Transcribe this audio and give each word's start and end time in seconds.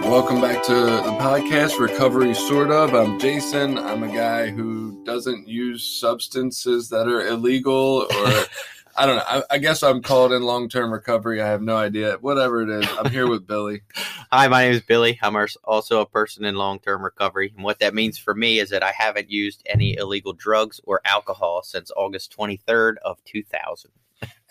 Right, 0.00 0.10
welcome 0.10 0.40
back 0.40 0.62
to 0.62 0.74
the 0.74 1.16
podcast 1.20 1.78
Recovery 1.78 2.34
Sort 2.34 2.70
of. 2.70 2.94
I'm 2.94 3.18
Jason. 3.18 3.78
I'm 3.78 4.02
a 4.02 4.08
guy 4.08 4.50
who 4.50 5.02
doesn't 5.04 5.48
use 5.48 5.84
substances 5.84 6.88
that 6.90 7.06
are 7.06 7.26
illegal, 7.26 8.06
or 8.10 8.44
I 8.96 9.06
don't 9.06 9.16
know. 9.16 9.24
I, 9.26 9.42
I 9.50 9.58
guess 9.58 9.82
I'm 9.82 10.02
called 10.02 10.32
in 10.32 10.42
long 10.42 10.68
term 10.68 10.92
recovery. 10.92 11.40
I 11.42 11.48
have 11.48 11.62
no 11.62 11.76
idea. 11.76 12.16
Whatever 12.20 12.62
it 12.62 12.70
is, 12.70 12.88
I'm 12.98 13.10
here 13.10 13.28
with 13.28 13.46
Billy. 13.46 13.82
Hi, 14.32 14.48
my 14.48 14.64
name 14.64 14.72
is 14.72 14.82
Billy. 14.82 15.18
I'm 15.22 15.36
also 15.64 16.00
a 16.00 16.06
person 16.06 16.44
in 16.44 16.54
long 16.54 16.78
term 16.78 17.02
recovery. 17.02 17.52
And 17.54 17.64
what 17.64 17.78
that 17.80 17.94
means 17.94 18.16
for 18.16 18.34
me 18.34 18.58
is 18.58 18.70
that 18.70 18.82
I 18.82 18.92
haven't 18.92 19.30
used 19.30 19.62
any 19.66 19.96
illegal 19.96 20.32
drugs 20.32 20.80
or 20.84 21.00
alcohol 21.04 21.62
since 21.62 21.90
August 21.96 22.34
23rd 22.36 22.96
of 23.04 23.22
2000. 23.24 23.90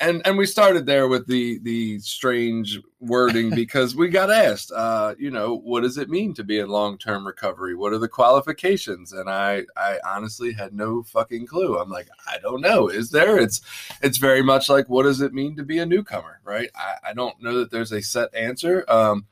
And 0.02 0.22
and 0.26 0.38
we 0.38 0.46
started 0.46 0.86
there 0.86 1.08
with 1.08 1.28
the 1.28 1.60
the 1.60 2.00
strange 2.00 2.80
wording 3.02 3.50
because 3.56 3.96
we 3.96 4.08
got 4.08 4.32
asked, 4.32 4.72
uh, 4.72 5.16
you 5.20 5.30
know, 5.30 5.58
what 5.58 5.82
does 5.82 5.98
it 5.98 6.10
mean 6.10 6.34
to 6.36 6.44
be 6.44 6.60
in 6.60 6.70
long 6.70 6.98
term 6.98 7.28
recovery? 7.28 7.76
What 7.76 7.92
are 7.92 7.98
the 7.98 8.08
qualifications? 8.08 9.12
And 9.12 9.30
I 9.30 9.64
I 9.76 10.00
honestly 10.06 10.54
had 10.54 10.74
no 10.74 11.04
fucking 11.04 11.48
clue. 11.48 11.78
I'm 11.78 11.90
like, 11.90 12.08
I 12.28 12.38
don't 12.40 12.62
know. 12.62 12.88
Is 12.88 13.10
there? 13.10 13.38
It's 13.38 13.62
it's 14.02 14.18
very 14.18 14.42
much 14.42 14.70
like 14.70 14.88
what 14.88 15.04
does 15.04 15.22
it 15.22 15.34
mean 15.34 15.58
to 15.58 15.64
be 15.64 15.80
a 15.80 15.86
newcomer, 15.86 16.40
right? 16.46 16.70
I, 16.76 17.10
I 17.10 17.14
don't 17.14 17.42
know 17.42 17.60
that 17.60 17.72
there's 17.72 17.92
a 17.92 18.02
set 18.02 18.34
answer. 18.34 18.86
Um, 18.88 19.26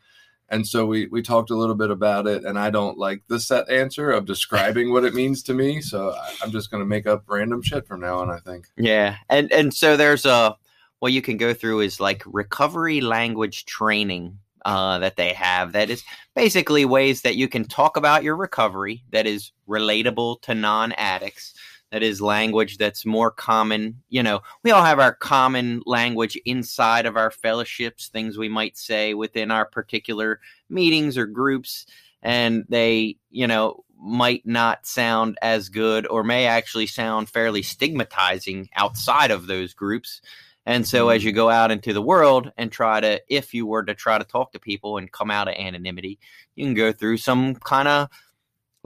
and 0.49 0.65
so 0.65 0.85
we 0.85 1.07
we 1.07 1.21
talked 1.21 1.49
a 1.49 1.55
little 1.55 1.75
bit 1.75 1.91
about 1.91 2.27
it, 2.27 2.45
and 2.45 2.57
I 2.57 2.69
don't 2.69 2.97
like 2.97 3.23
the 3.27 3.39
set 3.39 3.69
answer 3.69 4.11
of 4.11 4.25
describing 4.25 4.91
what 4.91 5.03
it 5.03 5.13
means 5.13 5.43
to 5.43 5.53
me. 5.53 5.81
So 5.81 6.15
I'm 6.41 6.51
just 6.51 6.71
going 6.71 6.81
to 6.81 6.87
make 6.87 7.05
up 7.07 7.23
random 7.27 7.61
shit 7.61 7.87
from 7.87 8.01
now 8.01 8.19
on. 8.19 8.29
I 8.29 8.39
think. 8.39 8.67
Yeah. 8.77 9.17
And, 9.29 9.51
and 9.51 9.73
so 9.73 9.97
there's 9.97 10.25
a, 10.25 10.55
what 10.99 11.13
you 11.13 11.21
can 11.21 11.37
go 11.37 11.53
through 11.53 11.81
is 11.81 11.99
like 11.99 12.23
recovery 12.25 13.01
language 13.01 13.65
training 13.65 14.39
uh, 14.65 14.99
that 14.99 15.15
they 15.15 15.33
have 15.33 15.71
that 15.73 15.89
is 15.89 16.03
basically 16.35 16.85
ways 16.85 17.21
that 17.21 17.35
you 17.35 17.47
can 17.47 17.63
talk 17.63 17.95
about 17.95 18.23
your 18.23 18.35
recovery 18.35 19.03
that 19.11 19.25
is 19.25 19.51
relatable 19.67 20.41
to 20.41 20.53
non 20.53 20.91
addicts 20.93 21.53
that 21.91 22.03
is 22.03 22.21
language 22.21 22.77
that's 22.77 23.05
more 23.05 23.31
common. 23.31 24.01
You 24.09 24.23
know, 24.23 24.41
we 24.63 24.71
all 24.71 24.83
have 24.83 24.99
our 24.99 25.13
common 25.13 25.81
language 25.85 26.37
inside 26.45 27.05
of 27.05 27.15
our 27.15 27.31
fellowships, 27.31 28.09
things 28.09 28.37
we 28.37 28.49
might 28.49 28.77
say 28.77 29.13
within 29.13 29.51
our 29.51 29.65
particular 29.65 30.39
meetings 30.69 31.17
or 31.17 31.25
groups, 31.25 31.85
and 32.21 32.65
they, 32.69 33.17
you 33.29 33.47
know, 33.47 33.83
might 33.99 34.45
not 34.45 34.85
sound 34.85 35.37
as 35.41 35.69
good 35.69 36.05
or 36.07 36.23
may 36.23 36.45
actually 36.45 36.87
sound 36.87 37.29
fairly 37.29 37.63
stigmatizing 37.63 38.69
outside 38.75 39.31
of 39.31 39.47
those 39.47 39.73
groups. 39.73 40.21
And 40.65 40.85
so, 40.85 41.07
as 41.07 41.23
you 41.23 41.31
go 41.31 41.49
out 41.49 41.71
into 41.71 41.93
the 41.93 42.01
world 42.01 42.51
and 42.57 42.69
try 42.69 42.99
to, 42.99 43.21
if 43.29 43.53
you 43.53 43.65
were 43.65 43.83
to 43.83 43.95
try 43.95 44.17
to 44.17 44.25
talk 44.25 44.51
to 44.51 44.59
people 44.59 44.97
and 44.97 45.09
come 45.09 45.31
out 45.31 45.47
of 45.47 45.53
anonymity, 45.53 46.19
you 46.55 46.65
can 46.65 46.73
go 46.73 46.91
through 46.91 47.17
some 47.17 47.55
kind 47.55 47.87
of 47.87 48.09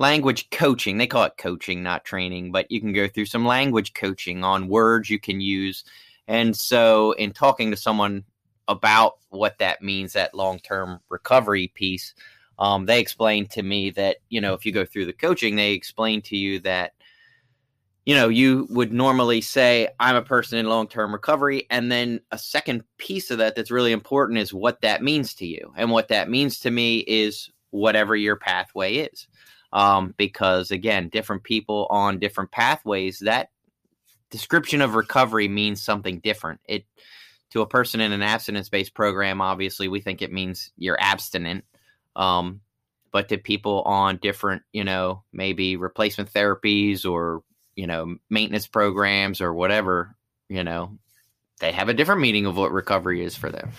language 0.01 0.49
coaching. 0.49 0.97
They 0.97 1.07
call 1.07 1.23
it 1.23 1.37
coaching, 1.37 1.81
not 1.81 2.03
training, 2.03 2.51
but 2.51 2.69
you 2.69 2.81
can 2.81 2.91
go 2.91 3.07
through 3.07 3.27
some 3.27 3.45
language 3.45 3.93
coaching 3.93 4.43
on 4.43 4.67
words 4.67 5.09
you 5.09 5.19
can 5.19 5.39
use. 5.39 5.85
And 6.27 6.57
so, 6.57 7.13
in 7.13 7.31
talking 7.31 7.71
to 7.71 7.77
someone 7.77 8.25
about 8.67 9.17
what 9.29 9.59
that 9.59 9.81
means, 9.81 10.13
that 10.13 10.33
long 10.33 10.59
term 10.59 10.99
recovery 11.09 11.71
piece, 11.73 12.13
um, 12.59 12.85
they 12.85 12.99
explained 12.99 13.51
to 13.51 13.63
me 13.63 13.91
that, 13.91 14.17
you 14.29 14.41
know, 14.41 14.53
if 14.53 14.65
you 14.65 14.71
go 14.71 14.85
through 14.85 15.05
the 15.05 15.13
coaching, 15.13 15.55
they 15.55 15.73
explain 15.73 16.21
to 16.23 16.35
you 16.35 16.59
that, 16.61 16.93
you 18.05 18.15
know, 18.15 18.27
you 18.27 18.67
would 18.71 18.91
normally 18.91 19.41
say, 19.41 19.87
I'm 19.99 20.15
a 20.15 20.21
person 20.21 20.57
in 20.57 20.67
long 20.67 20.87
term 20.87 21.13
recovery. 21.13 21.67
And 21.69 21.91
then 21.91 22.21
a 22.31 22.37
second 22.37 22.83
piece 22.97 23.29
of 23.29 23.37
that 23.37 23.55
that's 23.55 23.71
really 23.71 23.91
important 23.91 24.39
is 24.39 24.53
what 24.53 24.81
that 24.81 25.03
means 25.03 25.33
to 25.35 25.45
you. 25.45 25.71
And 25.77 25.91
what 25.91 26.07
that 26.07 26.29
means 26.29 26.59
to 26.61 26.71
me 26.71 26.99
is 26.99 27.49
whatever 27.69 28.15
your 28.15 28.35
pathway 28.35 28.95
is 28.95 29.27
um, 29.73 30.13
because 30.17 30.71
again, 30.71 31.09
different 31.09 31.43
people 31.43 31.87
on 31.89 32.19
different 32.19 32.51
pathways, 32.51 33.19
that 33.19 33.49
description 34.29 34.81
of 34.81 34.95
recovery 34.95 35.47
means 35.47 35.81
something 35.81 36.19
different. 36.19 36.59
It 36.65 36.85
to 37.51 37.61
a 37.61 37.67
person 37.67 37.99
in 38.01 38.11
an 38.11 38.21
abstinence 38.21 38.69
based 38.69 38.93
program, 38.93 39.41
obviously, 39.41 39.87
we 39.87 39.99
think 39.99 40.21
it 40.21 40.31
means 40.31 40.71
you're 40.77 40.99
abstinent. 40.99 41.65
Um, 42.15 42.61
but 43.11 43.29
to 43.29 43.37
people 43.37 43.81
on 43.83 44.17
different, 44.17 44.63
you 44.71 44.85
know, 44.85 45.23
maybe 45.33 45.75
replacement 45.75 46.31
therapies 46.33 47.05
or 47.05 47.43
you 47.75 47.87
know 47.87 48.15
maintenance 48.29 48.67
programs 48.67 49.41
or 49.41 49.53
whatever, 49.53 50.15
you 50.49 50.63
know, 50.63 50.97
they 51.59 51.71
have 51.71 51.89
a 51.89 51.93
different 51.93 52.21
meaning 52.21 52.45
of 52.45 52.57
what 52.57 52.71
recovery 52.71 53.23
is 53.23 53.35
for 53.35 53.49
them. 53.49 53.71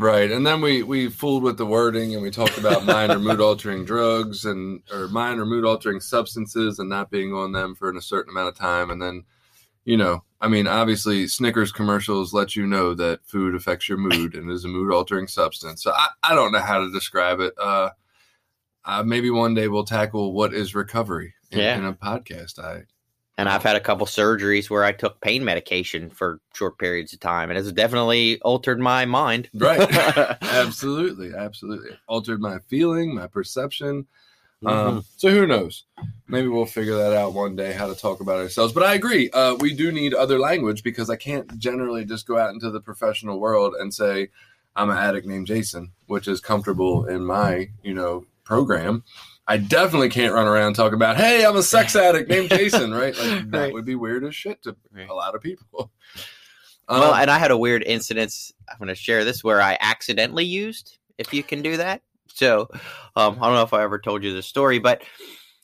Right, 0.00 0.30
and 0.30 0.46
then 0.46 0.62
we 0.62 0.82
we 0.82 1.10
fooled 1.10 1.42
with 1.42 1.58
the 1.58 1.66
wording, 1.66 2.14
and 2.14 2.22
we 2.22 2.30
talked 2.30 2.56
about 2.56 2.86
minor 2.86 3.18
mood 3.18 3.38
altering 3.40 3.84
drugs 3.84 4.46
and 4.46 4.80
or 4.90 5.08
minor 5.08 5.44
mood 5.44 5.66
altering 5.66 6.00
substances, 6.00 6.78
and 6.78 6.88
not 6.88 7.10
being 7.10 7.34
on 7.34 7.52
them 7.52 7.74
for 7.74 7.90
a 7.94 8.00
certain 8.00 8.30
amount 8.30 8.48
of 8.48 8.54
time, 8.54 8.88
and 8.90 9.02
then, 9.02 9.24
you 9.84 9.98
know, 9.98 10.24
I 10.40 10.48
mean, 10.48 10.66
obviously, 10.66 11.26
Snickers 11.26 11.70
commercials 11.70 12.32
let 12.32 12.56
you 12.56 12.66
know 12.66 12.94
that 12.94 13.26
food 13.26 13.54
affects 13.54 13.90
your 13.90 13.98
mood 13.98 14.34
and 14.34 14.50
is 14.50 14.64
a 14.64 14.68
mood 14.68 14.90
altering 14.90 15.26
substance. 15.28 15.82
So 15.82 15.90
I, 15.92 16.06
I 16.22 16.34
don't 16.34 16.52
know 16.52 16.60
how 16.60 16.78
to 16.80 16.90
describe 16.90 17.40
it. 17.40 17.52
Uh, 17.58 17.90
uh, 18.86 19.02
maybe 19.02 19.28
one 19.28 19.52
day 19.52 19.68
we'll 19.68 19.84
tackle 19.84 20.32
what 20.32 20.54
is 20.54 20.74
recovery 20.74 21.34
in, 21.50 21.58
Yeah. 21.58 21.76
in 21.76 21.84
a 21.84 21.92
podcast. 21.92 22.58
I 22.58 22.84
And 23.38 23.48
I've 23.48 23.62
had 23.62 23.76
a 23.76 23.80
couple 23.80 24.06
surgeries 24.06 24.68
where 24.68 24.84
I 24.84 24.92
took 24.92 25.20
pain 25.22 25.44
medication 25.44 26.10
for 26.10 26.40
short 26.54 26.78
periods 26.78 27.14
of 27.14 27.20
time, 27.20 27.48
and 27.48 27.58
it's 27.58 27.72
definitely 27.72 28.38
altered 28.42 28.80
my 28.80 29.06
mind. 29.06 29.48
right, 29.54 29.80
absolutely, 30.42 31.32
absolutely 31.34 31.96
altered 32.06 32.40
my 32.40 32.58
feeling, 32.68 33.14
my 33.14 33.26
perception. 33.26 34.06
Um, 34.64 35.04
so 35.16 35.30
who 35.30 35.46
knows? 35.46 35.84
Maybe 36.28 36.48
we'll 36.48 36.66
figure 36.66 36.94
that 36.96 37.16
out 37.16 37.32
one 37.32 37.56
day 37.56 37.72
how 37.72 37.86
to 37.86 37.94
talk 37.94 38.20
about 38.20 38.38
ourselves. 38.38 38.74
But 38.74 38.82
I 38.82 38.94
agree, 38.94 39.30
uh, 39.30 39.54
we 39.54 39.74
do 39.74 39.90
need 39.90 40.12
other 40.12 40.38
language 40.38 40.82
because 40.82 41.08
I 41.08 41.16
can't 41.16 41.58
generally 41.58 42.04
just 42.04 42.26
go 42.26 42.38
out 42.38 42.52
into 42.52 42.70
the 42.70 42.80
professional 42.80 43.40
world 43.40 43.74
and 43.78 43.94
say 43.94 44.28
I'm 44.76 44.90
an 44.90 44.98
addict 44.98 45.26
named 45.26 45.46
Jason, 45.46 45.92
which 46.06 46.28
is 46.28 46.40
comfortable 46.40 47.06
in 47.06 47.24
my 47.24 47.70
you 47.82 47.94
know 47.94 48.26
program. 48.44 49.04
I 49.50 49.56
definitely 49.56 50.10
can't 50.10 50.32
run 50.32 50.46
around 50.46 50.74
talk 50.74 50.92
about, 50.92 51.16
hey, 51.16 51.44
I'm 51.44 51.56
a 51.56 51.62
sex 51.62 51.96
addict 51.96 52.28
named 52.30 52.50
Jason, 52.50 52.92
right? 52.92 53.16
Like 53.16 53.28
that 53.50 53.58
Right. 53.58 53.72
would 53.72 53.84
be 53.84 53.96
weird 53.96 54.24
as 54.24 54.34
shit 54.34 54.62
to 54.62 54.76
a 55.08 55.12
lot 55.12 55.34
of 55.34 55.42
people. 55.42 55.90
well, 56.88 57.12
Um, 57.14 57.20
and 57.20 57.30
I 57.30 57.38
had 57.38 57.50
a 57.50 57.56
weird 57.58 57.82
incident. 57.82 58.32
I'm 58.70 58.78
going 58.78 58.88
to 58.88 58.94
share 58.94 59.24
this 59.24 59.42
where 59.42 59.60
I 59.60 59.76
accidentally 59.80 60.44
used, 60.44 60.98
if 61.18 61.32
you 61.34 61.42
can 61.42 61.62
do 61.62 61.76
that. 61.78 62.02
So 62.32 62.68
um, 63.16 63.38
I 63.40 63.46
don't 63.46 63.54
know 63.54 63.62
if 63.62 63.72
I 63.74 63.82
ever 63.82 63.98
told 63.98 64.22
you 64.22 64.32
the 64.34 64.42
story, 64.42 64.78
but 64.78 65.02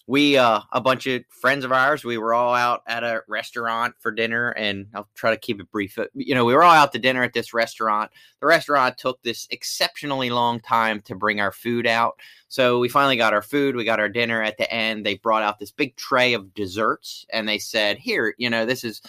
we, 0.08 0.36
uh, 0.36 0.60
a 0.72 0.80
bunch 0.80 1.06
of 1.08 1.24
friends 1.28 1.64
of 1.64 1.72
ours, 1.72 2.04
we 2.04 2.16
were 2.16 2.32
all 2.32 2.54
out 2.54 2.82
at 2.86 3.02
a 3.02 3.22
restaurant 3.26 3.94
for 3.98 4.12
dinner, 4.12 4.50
and 4.50 4.86
I'll 4.94 5.08
try 5.14 5.30
to 5.30 5.36
keep 5.36 5.60
it 5.60 5.70
brief. 5.72 5.98
You 6.14 6.34
know, 6.34 6.44
we 6.44 6.54
were 6.54 6.62
all 6.62 6.72
out 6.72 6.92
to 6.92 6.98
dinner 6.98 7.24
at 7.24 7.32
this 7.32 7.52
restaurant. 7.52 8.12
The 8.40 8.46
restaurant 8.46 8.98
took 8.98 9.20
this 9.22 9.48
exceptionally 9.50 10.30
long 10.30 10.60
time 10.60 11.00
to 11.02 11.16
bring 11.16 11.40
our 11.40 11.50
food 11.50 11.86
out. 11.86 12.20
So 12.48 12.78
we 12.78 12.88
finally 12.88 13.16
got 13.16 13.34
our 13.34 13.42
food, 13.42 13.74
we 13.74 13.84
got 13.84 13.98
our 13.98 14.08
dinner 14.08 14.40
at 14.40 14.58
the 14.58 14.72
end. 14.72 15.04
They 15.04 15.16
brought 15.16 15.42
out 15.42 15.58
this 15.58 15.72
big 15.72 15.96
tray 15.96 16.34
of 16.34 16.54
desserts, 16.54 17.26
and 17.32 17.48
they 17.48 17.58
said, 17.58 17.98
Here, 17.98 18.34
you 18.38 18.48
know, 18.48 18.64
this 18.64 18.84
is 18.84 19.02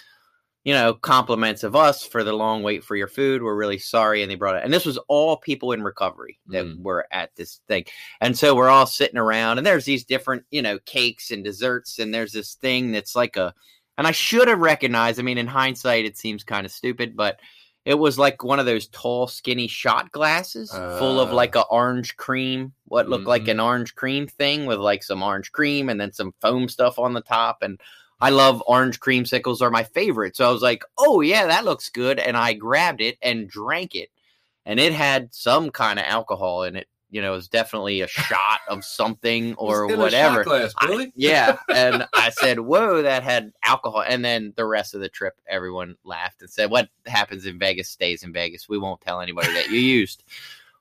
you 0.68 0.74
know, 0.74 0.94
compliments 0.94 1.64
of 1.64 1.78
us 1.78 2.04
for 2.04 2.25
the 2.25 2.34
long 2.34 2.62
wait 2.62 2.84
for 2.84 2.98
your 2.98 3.08
food. 3.08 3.42
We're 3.42 3.56
really 3.56 3.78
sorry. 3.78 4.22
And 4.22 4.30
they 4.30 4.36
brought 4.36 4.58
it. 4.58 4.66
And 4.66 4.74
this 4.74 4.86
was 4.86 4.98
all 5.08 5.38
people 5.38 5.72
in 5.72 5.81
recovery 5.81 6.40
that 6.48 6.66
Mm. 6.66 6.81
were 6.84 7.08
at 7.10 7.34
this 7.38 7.62
thing. 7.69 7.86
And 8.19 8.38
so 8.38 8.54
we're 8.54 8.68
all 8.68 8.86
sitting 8.86 9.18
around 9.18 9.60
and 9.60 9.66
there's 9.66 9.86
these 9.86 10.04
different, 10.04 10.44
you 10.52 10.62
know, 10.62 10.78
cakes 10.80 11.31
and 11.31 11.42
desserts. 11.42 12.00
And 12.00 12.14
there's 12.14 12.34
this 12.34 12.56
thing 12.56 12.92
that's 12.92 13.16
like 13.16 13.38
a, 13.38 13.54
and 13.98 14.06
I 14.06 14.12
should 14.12 14.50
have 14.50 14.60
recognized, 14.60 15.22
I 15.22 15.24
mean, 15.24 15.38
in 15.38 15.48
hindsight, 15.48 16.04
it 16.04 16.18
seems 16.18 16.44
kind 16.44 16.66
of 16.66 16.72
stupid, 16.74 17.16
but 17.16 17.40
It 17.86 17.98
was 17.98 18.19
like 18.19 18.44
one 18.44 18.60
of 18.60 18.66
those 18.66 18.90
tall, 18.90 19.28
skinny 19.28 19.69
shot 19.69 20.12
glasses 20.12 20.69
full 21.00 21.22
of 21.22 21.30
Uh. 21.30 21.36
like 21.36 21.56
a 21.56 21.64
orange 21.68 22.18
cream, 22.18 22.74
what 22.84 23.08
looked 23.08 23.28
like 23.28 23.44
Mhm. 23.44 23.52
an 23.52 23.60
orange 23.62 23.96
cream 23.96 24.28
thing 24.28 24.66
with 24.66 24.80
like 24.80 25.02
some 25.04 25.24
orange 25.24 25.54
cream 25.54 25.88
and 25.88 25.98
then 25.98 26.12
some 26.12 26.34
foam 26.42 26.68
stuff 26.68 27.00
on 27.00 27.14
the 27.14 27.22
top. 27.22 27.60
And 27.62 27.80
I 28.19 28.30
love 28.31 28.64
orange 28.66 29.00
creamsicles 29.00 29.62
are 29.62 29.69
my 29.69 29.84
favorite. 29.84 30.36
So 30.36 30.48
I 30.48 30.52
was 30.52 30.62
like, 30.62 30.84
oh 30.98 31.22
yeah, 31.22 31.46
that 31.48 31.66
looks 31.66 31.90
good. 31.90 32.19
And 32.19 32.36
I 32.36 32.54
grabbed 32.54 33.02
it 33.02 33.18
and 33.22 33.50
drank 33.50 33.94
it. 33.96 34.10
And 34.66 34.80
it 34.80 34.92
had 34.94 35.34
some 35.34 35.69
kind 35.69 36.00
of 36.00 36.06
alcohol 36.06 36.64
in 36.64 36.75
it. 36.75 36.88
You 37.10 37.22
know, 37.22 37.31
it 37.31 37.36
was 37.36 37.48
definitely 37.48 38.02
a 38.02 38.08
shot 38.10 38.60
of 38.68 38.84
something 38.84 39.54
or 39.56 39.86
It's 39.86 39.94
in 39.94 40.00
a 40.02 40.10
shot 40.10 40.30
whatever. 40.34 40.44
glass, 40.44 40.74
I- 40.80 41.12
yeah. 41.16 41.58
And 41.74 42.06
I 42.14 42.31
said, 42.31 42.60
Whoa, 42.60 43.02
that 43.04 43.24
had 43.24 43.54
alcohol. 43.64 44.04
And 44.06 44.25
then 44.25 44.52
the 44.58 44.66
rest 44.66 44.94
of 44.94 45.00
the 45.02 45.08
trip, 45.10 45.36
everyone 45.48 45.96
laughed 46.04 46.42
and 46.42 46.50
said, 46.50 46.69
What 46.72 46.90
happens 47.06 47.46
in 47.46 47.60
Vegas 47.60 47.88
stays 47.90 48.24
in 48.24 48.34
Vegas. 48.34 48.68
We 48.68 48.78
won't 48.78 49.00
tell 49.00 49.22
anybody 49.22 49.54
that 49.54 49.69
you 49.69 49.80
used. 49.80 50.24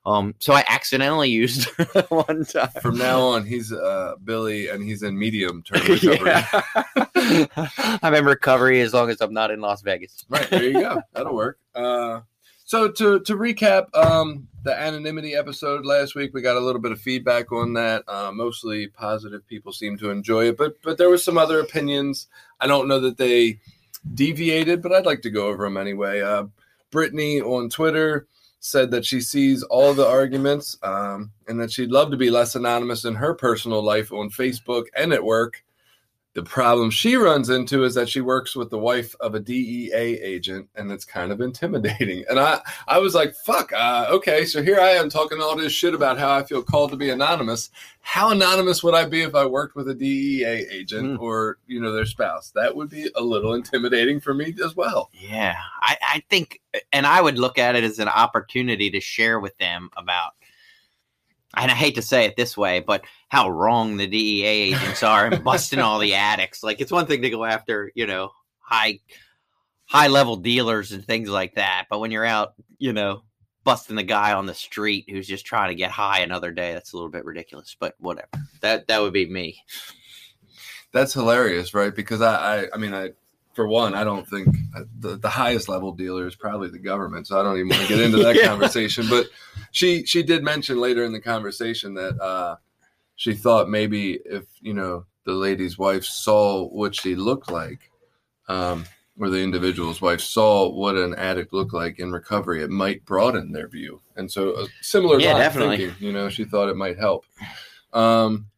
Um, 0.07 0.37
so 0.39 0.53
I 0.53 0.65
accidentally 0.69 1.31
used 1.31 1.65
one 2.09 2.45
time. 2.45 2.71
From 2.81 2.97
now 2.97 3.21
on, 3.21 3.45
he's 3.45 3.73
uh, 3.73 4.15
Billy, 4.23 4.69
and 4.69 4.83
he's 4.85 5.03
in 5.03 5.19
medium 5.19 5.65
term 5.65 5.83
recovery. 5.89 7.49
I'm 8.03 8.15
in 8.15 8.25
recovery 8.25 8.81
as 8.83 8.95
long 8.95 9.11
as 9.11 9.21
I'm 9.21 9.35
not 9.35 9.51
in 9.51 9.61
Las 9.61 9.83
Vegas. 9.83 10.25
Right 10.29 10.49
there, 10.49 10.63
you 10.63 10.75
go. 10.75 11.03
That'll 11.13 11.35
work. 11.35 11.59
Uh, 11.75 12.21
so 12.65 12.89
to 12.89 13.19
to 13.19 13.37
recap, 13.37 13.93
um, 13.97 14.47
the 14.63 14.79
anonymity 14.79 15.35
episode 15.35 15.85
last 15.85 16.15
week, 16.15 16.33
we 16.33 16.41
got 16.41 16.57
a 16.57 16.61
little 16.61 16.81
bit 16.81 16.93
of 16.93 17.01
feedback 17.01 17.51
on 17.51 17.73
that. 17.73 18.05
Uh, 18.07 18.31
mostly 18.33 18.87
positive. 18.87 19.45
People 19.49 19.73
seem 19.73 19.99
to 19.99 20.11
enjoy 20.11 20.49
it, 20.49 20.57
but 20.57 20.81
but 20.83 20.99
there 20.99 21.11
were 21.11 21.19
some 21.19 21.37
other 21.37 21.59
opinions. 21.59 22.29
I 22.61 22.69
don't 22.69 22.87
know 22.87 23.01
that 23.01 23.17
they 23.17 23.59
deviated, 24.15 24.83
but 24.83 24.93
I'd 24.93 25.05
like 25.05 25.23
to 25.23 25.31
go 25.31 25.49
over 25.49 25.65
them 25.65 25.77
anyway. 25.77 26.21
Uh, 26.21 26.45
Brittany 26.93 27.41
on 27.41 27.69
Twitter 27.69 28.29
said 28.61 28.91
that 28.91 29.05
she 29.05 29.21
sees 29.21 29.63
all 29.65 29.95
the 29.95 30.07
arguments 30.07 30.77
um, 30.83 31.31
and 31.47 31.61
that 31.61 31.71
she'd 31.71 31.91
love 31.91 32.11
to 32.11 32.17
be 32.17 32.31
less 32.31 32.55
anonymous 32.55 33.05
in 33.05 33.15
her 33.15 33.35
personal 33.35 33.83
life 33.83 34.13
on 34.13 34.31
Facebook 34.31 34.85
and 34.97 35.13
at 35.13 35.25
work. 35.25 35.63
The 36.37 36.43
problem 36.43 36.91
she 36.91 37.17
runs 37.17 37.49
into 37.49 37.85
is 37.85 37.95
that 37.95 38.11
she 38.11 38.21
works 38.21 38.55
with 38.55 38.69
the 38.69 38.77
wife 38.77 39.15
of 39.21 39.35
a 39.35 39.41
DEA 39.41 40.21
agent, 40.21 40.69
and 40.75 40.93
it's 40.93 41.07
kind 41.07 41.33
of 41.33 41.41
intimidating. 41.41 42.27
And 42.29 42.39
I, 42.39 42.61
I 42.87 42.99
was 42.99 43.15
like, 43.15 43.35
"Fuck, 43.35 43.73
uh, 43.73 44.09
okay." 44.11 44.45
So 44.45 44.63
here 44.63 44.79
I 44.79 44.91
am 44.91 45.09
talking 45.09 45.41
all 45.41 45.57
this 45.57 45.73
shit 45.73 45.95
about 45.95 46.19
how 46.19 46.37
I 46.37 46.43
feel 46.45 46.63
called 46.63 46.91
to 46.91 46.97
be 46.99 47.09
anonymous. 47.09 47.71
How 48.03 48.33
anonymous 48.33 48.83
would 48.83 48.93
I 48.93 49.07
be 49.07 49.23
if 49.23 49.35
I 49.35 49.47
worked 49.47 49.77
with 49.77 49.89
a 49.89 49.95
DEA 49.95 50.67
agent 50.71 51.19
Mm. 51.19 51.21
or 51.23 51.57
you 51.67 51.81
know 51.81 51.93
their 51.93 52.05
spouse? 52.05 52.51
That 52.51 52.77
would 52.77 52.91
be 52.91 53.09
a 53.17 53.23
little 53.23 53.55
intimidating 53.55 54.21
for 54.21 54.35
me 54.35 54.55
as 54.63 54.77
well. 54.77 55.09
Yeah, 55.15 55.57
I, 55.81 55.97
I 56.03 56.23
think, 56.29 56.61
and 56.93 57.07
I 57.07 57.23
would 57.23 57.39
look 57.39 57.57
at 57.57 57.77
it 57.77 57.83
as 57.83 57.99
an 57.99 58.09
opportunity 58.09 58.91
to 58.91 59.01
share 59.01 59.41
with 59.41 59.57
them 59.57 59.89
about, 59.97 60.35
and 61.57 61.71
I 61.71 61.75
hate 61.75 61.95
to 61.97 62.03
say 62.03 62.25
it 62.25 62.37
this 62.37 62.57
way, 62.57 62.81
but 62.81 63.05
how 63.29 63.49
wrong 63.49 63.97
the 63.97 64.07
DEA 64.07 64.45
agents 64.45 65.03
are 65.03 65.27
and 65.27 65.45
busting 65.45 65.79
all 65.79 65.99
the 65.99 66.15
addicts. 66.15 66.63
Like 66.63 66.81
it's 66.81 66.93
one 66.93 67.07
thing 67.07 67.23
to 67.23 67.31
go 67.31 67.45
after, 67.45 67.91
you 67.95 68.07
know, 68.07 68.31
high, 68.59 69.01
high 69.85 70.09
level 70.09 70.37
dealers 70.37 70.93
and 70.93 71.05
things 71.05 71.29
like 71.29 71.55
that, 71.55 71.87
but 71.89 72.01
when 72.01 72.11
you're 72.11 72.25
out, 72.25 72.55
you 72.79 72.93
know, 72.93 73.23
busting 73.67 73.97
the 73.97 74.03
guy 74.03 74.33
on 74.33 74.47
the 74.47 74.55
street 74.55 75.07
who's 75.11 75.27
just 75.27 75.45
trying 75.45 75.69
to 75.69 75.75
get 75.75 75.91
high 75.91 76.21
another 76.21 76.53
day, 76.53 76.73
that's 76.73 76.93
a 76.93 76.97
little 76.97 77.11
bit 77.11 77.25
ridiculous. 77.25 77.77
But 77.79 77.95
whatever. 77.99 78.29
That 78.63 78.87
that 78.87 79.03
would 79.03 79.13
be 79.13 79.29
me. 79.29 79.63
That's 80.93 81.13
hilarious, 81.13 81.75
right? 81.75 81.95
Because 81.95 82.23
I, 82.23 82.61
I, 82.63 82.67
I 82.73 82.79
mean, 82.79 82.95
I, 82.95 83.11
for 83.57 83.67
one, 83.67 83.95
I 83.95 84.05
don't 84.05 84.29
think 84.29 84.55
uh, 84.77 84.83
the, 85.01 85.17
the 85.17 85.31
highest 85.31 85.69
level 85.69 85.91
dealer 85.93 86.27
is 86.27 86.37
probably 86.37 86.69
the 86.69 86.79
government, 86.79 87.27
so 87.27 87.41
I 87.41 87.43
don't 87.43 87.57
even 87.57 87.71
want 87.71 87.83
to 87.83 87.89
get 87.89 88.01
into 88.01 88.19
that 88.19 88.37
Yeah. 88.41 88.49
conversation. 88.49 89.09
But 89.09 89.27
she, 89.73 90.05
she 90.05 90.23
did 90.23 90.45
mention 90.45 90.79
later 90.79 91.05
in 91.05 91.13
the 91.13 91.21
conversation 91.21 91.95
that 91.95 92.21
uh, 92.21 92.57
she 93.17 93.35
thought 93.35 93.71
maybe 93.71 94.21
if 94.27 94.45
you 94.61 94.75
know 94.75 95.07
the 95.25 95.33
lady's 95.33 95.79
wife 95.79 96.05
saw 96.05 96.69
what 96.69 96.95
she 96.95 97.17
looked 97.17 97.51
like, 97.51 97.91
um, 98.49 98.85
or 99.19 99.31
the 99.31 99.43
individual's 99.43 100.03
wife 100.03 100.21
saw 100.21 100.69
what 100.71 100.95
an 100.95 101.15
addict 101.15 101.55
looked 101.55 101.73
like 101.73 101.99
in 101.99 102.13
recovery, 102.13 102.63
it 102.63 102.71
might 102.71 103.05
broaden 103.07 103.53
their 103.53 103.69
view. 103.69 104.03
And 104.17 104.31
so, 104.31 104.51
a 104.51 104.67
similar 104.83 105.19
Yeah, 105.19 105.33
definitely. 105.39 105.79
thinking, 105.79 105.97
you 106.07 106.13
know, 106.13 106.29
she 106.29 106.45
thought 106.45 106.69
it 106.69 106.77
might 106.77 106.99
help. 106.99 107.25
Um, 107.95 108.49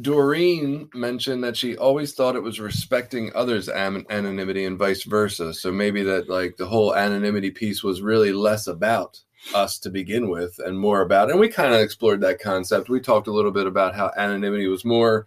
Doreen 0.00 0.88
mentioned 0.94 1.42
that 1.42 1.56
she 1.56 1.76
always 1.76 2.14
thought 2.14 2.36
it 2.36 2.42
was 2.42 2.60
respecting 2.60 3.32
others' 3.34 3.68
anonymity 3.68 4.64
and 4.64 4.78
vice 4.78 5.02
versa. 5.02 5.52
So 5.52 5.72
maybe 5.72 6.02
that 6.04 6.28
like 6.28 6.56
the 6.56 6.66
whole 6.66 6.94
anonymity 6.94 7.50
piece 7.50 7.82
was 7.82 8.00
really 8.00 8.32
less 8.32 8.66
about 8.68 9.20
us 9.54 9.78
to 9.78 9.90
begin 9.90 10.28
with 10.28 10.58
and 10.64 10.78
more 10.78 11.00
about 11.00 11.30
and 11.30 11.38
we 11.38 11.48
kind 11.48 11.72
of 11.72 11.80
explored 11.80 12.20
that 12.20 12.40
concept. 12.40 12.88
We 12.88 13.00
talked 13.00 13.28
a 13.28 13.32
little 13.32 13.52
bit 13.52 13.66
about 13.66 13.94
how 13.94 14.10
anonymity 14.16 14.66
was 14.66 14.84
more 14.84 15.26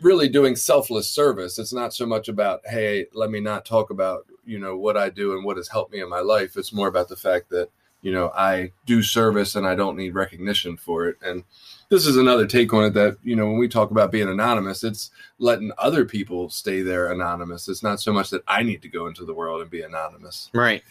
really 0.00 0.28
doing 0.28 0.56
selfless 0.56 1.10
service. 1.10 1.58
It's 1.58 1.72
not 1.72 1.92
so 1.92 2.06
much 2.06 2.28
about 2.28 2.60
hey, 2.66 3.06
let 3.12 3.30
me 3.30 3.40
not 3.40 3.64
talk 3.64 3.90
about, 3.90 4.26
you 4.44 4.58
know, 4.58 4.76
what 4.76 4.96
I 4.96 5.10
do 5.10 5.34
and 5.34 5.44
what 5.44 5.56
has 5.56 5.68
helped 5.68 5.92
me 5.92 6.00
in 6.00 6.08
my 6.08 6.20
life. 6.20 6.56
It's 6.56 6.72
more 6.72 6.88
about 6.88 7.08
the 7.08 7.16
fact 7.16 7.50
that, 7.50 7.70
you 8.02 8.12
know, 8.12 8.30
I 8.34 8.72
do 8.86 9.02
service 9.02 9.56
and 9.56 9.66
I 9.66 9.74
don't 9.74 9.96
need 9.96 10.14
recognition 10.14 10.76
for 10.76 11.08
it. 11.08 11.16
And 11.22 11.44
this 11.90 12.06
is 12.06 12.16
another 12.16 12.46
take 12.46 12.72
on 12.72 12.84
it 12.84 12.94
that 12.94 13.16
you 13.22 13.34
know 13.34 13.46
when 13.46 13.58
we 13.58 13.68
talk 13.68 13.90
about 13.90 14.12
being 14.12 14.28
anonymous 14.28 14.84
it's 14.84 15.10
letting 15.38 15.72
other 15.78 16.04
people 16.04 16.50
stay 16.50 16.82
there 16.82 17.12
anonymous. 17.12 17.68
It's 17.68 17.82
not 17.82 18.00
so 18.00 18.12
much 18.12 18.30
that 18.30 18.42
i 18.48 18.62
need 18.62 18.82
to 18.82 18.88
go 18.88 19.06
into 19.06 19.24
the 19.24 19.34
world 19.34 19.60
and 19.60 19.70
be 19.70 19.82
anonymous. 19.82 20.50
Right. 20.52 20.82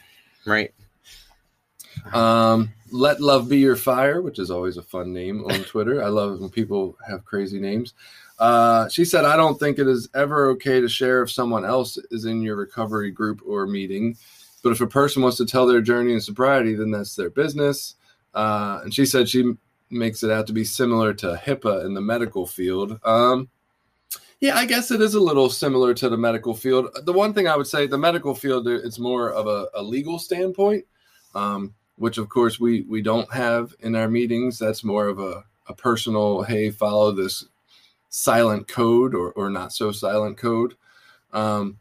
Right. 0.45 0.73
um, 2.13 2.71
let 2.91 3.19
love 3.19 3.49
be 3.49 3.57
your 3.57 3.75
fire 3.75 4.21
which 4.21 4.39
is 4.39 4.51
always 4.51 4.77
a 4.77 4.83
fun 4.83 5.13
name 5.13 5.43
on 5.45 5.63
twitter. 5.63 6.03
I 6.03 6.07
love 6.07 6.39
when 6.39 6.49
people 6.49 6.97
have 7.07 7.25
crazy 7.25 7.59
names. 7.59 7.93
Uh, 8.39 8.87
she 8.89 9.03
said 9.03 9.25
i 9.25 9.35
don't 9.35 9.59
think 9.59 9.79
it 9.79 9.87
is 9.87 10.09
ever 10.13 10.49
okay 10.49 10.79
to 10.79 10.87
share 10.87 11.23
if 11.23 11.31
someone 11.31 11.65
else 11.65 11.97
is 12.11 12.25
in 12.25 12.41
your 12.41 12.55
recovery 12.55 13.09
group 13.09 13.41
or 13.47 13.65
meeting 13.65 14.15
but 14.61 14.71
if 14.71 14.81
a 14.81 14.87
person 14.87 15.23
wants 15.23 15.37
to 15.37 15.45
tell 15.45 15.65
their 15.65 15.81
journey 15.81 16.13
in 16.13 16.21
sobriety 16.21 16.75
then 16.75 16.91
that's 16.91 17.15
their 17.15 17.29
business. 17.29 17.95
Uh, 18.33 18.81
and 18.83 18.93
she 18.93 19.05
said 19.05 19.27
she 19.27 19.53
makes 19.89 20.23
it 20.23 20.31
out 20.31 20.47
to 20.47 20.53
be 20.53 20.63
similar 20.63 21.13
to 21.13 21.41
HIPAA 21.43 21.85
in 21.85 21.93
the 21.93 22.01
medical 22.01 22.45
field. 22.45 22.99
Um, 23.03 23.49
yeah, 24.39 24.55
I 24.55 24.65
guess 24.65 24.91
it 24.91 25.01
is 25.01 25.15
a 25.15 25.19
little 25.19 25.49
similar 25.49 25.93
to 25.95 26.09
the 26.09 26.17
medical 26.17 26.53
field. 26.53 26.89
The 27.05 27.13
one 27.13 27.33
thing 27.33 27.47
I 27.47 27.55
would 27.55 27.67
say, 27.67 27.87
the 27.87 27.97
medical 27.97 28.35
field, 28.35 28.67
it's 28.67 28.99
more 28.99 29.31
of 29.31 29.47
a, 29.47 29.67
a 29.73 29.81
legal 29.81 30.19
standpoint, 30.19 30.85
um, 31.33 31.73
which 31.95 32.17
of 32.19 32.29
course 32.29 32.59
we 32.59 32.81
we 32.83 33.01
don't 33.01 33.31
have 33.33 33.73
in 33.79 33.95
our 33.95 34.07
meetings. 34.07 34.59
That's 34.59 34.83
more 34.83 35.07
of 35.07 35.19
a, 35.19 35.43
a 35.67 35.73
personal, 35.73 36.43
hey, 36.43 36.69
follow 36.69 37.11
this 37.11 37.45
silent 38.09 38.67
code 38.67 39.15
or, 39.15 39.31
or 39.31 39.49
not 39.49 39.73
so 39.73 39.91
silent 39.91 40.37
code. 40.37 40.75
Um, 41.33 41.79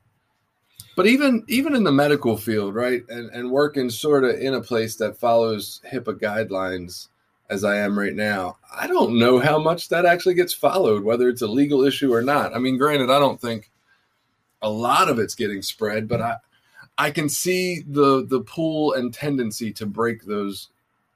but 0.96 1.06
even 1.06 1.44
even 1.48 1.74
in 1.74 1.84
the 1.84 1.92
medical 1.92 2.38
field, 2.38 2.74
right, 2.74 3.02
and, 3.10 3.30
and 3.30 3.50
working 3.50 3.90
sort 3.90 4.24
of 4.24 4.36
in 4.40 4.54
a 4.54 4.62
place 4.62 4.96
that 4.96 5.18
follows 5.18 5.82
HIPAA 5.92 6.18
guidelines, 6.18 7.08
as 7.48 7.64
I 7.64 7.76
am 7.76 7.98
right 7.98 8.14
now, 8.14 8.56
I 8.74 8.86
don't 8.86 9.18
know 9.18 9.38
how 9.38 9.58
much 9.58 9.88
that 9.88 10.06
actually 10.06 10.34
gets 10.34 10.52
followed, 10.52 11.04
whether 11.04 11.28
it's 11.28 11.42
a 11.42 11.46
legal 11.46 11.84
issue 11.84 12.12
or 12.12 12.22
not. 12.22 12.54
I 12.54 12.58
mean, 12.58 12.78
granted, 12.78 13.10
I 13.10 13.18
don't 13.18 13.40
think 13.40 13.70
a 14.62 14.70
lot 14.70 15.08
of 15.08 15.18
it's 15.18 15.34
getting 15.34 15.62
spread, 15.62 16.08
but 16.08 16.20
I 16.20 16.36
I 16.98 17.10
can 17.10 17.28
see 17.28 17.82
the 17.86 18.26
the 18.26 18.40
pull 18.40 18.94
and 18.94 19.12
tendency 19.12 19.72
to 19.74 19.86
break 19.86 20.24
those 20.24 20.68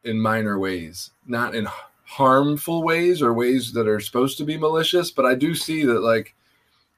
in 0.04 0.20
minor 0.20 0.58
ways, 0.58 1.10
not 1.26 1.54
in 1.54 1.66
harmful 2.04 2.82
ways 2.82 3.22
or 3.22 3.32
ways 3.32 3.72
that 3.72 3.88
are 3.88 4.00
supposed 4.00 4.36
to 4.38 4.44
be 4.44 4.56
malicious, 4.56 5.10
but 5.10 5.24
I 5.24 5.34
do 5.34 5.54
see 5.54 5.84
that 5.84 6.00
like 6.00 6.34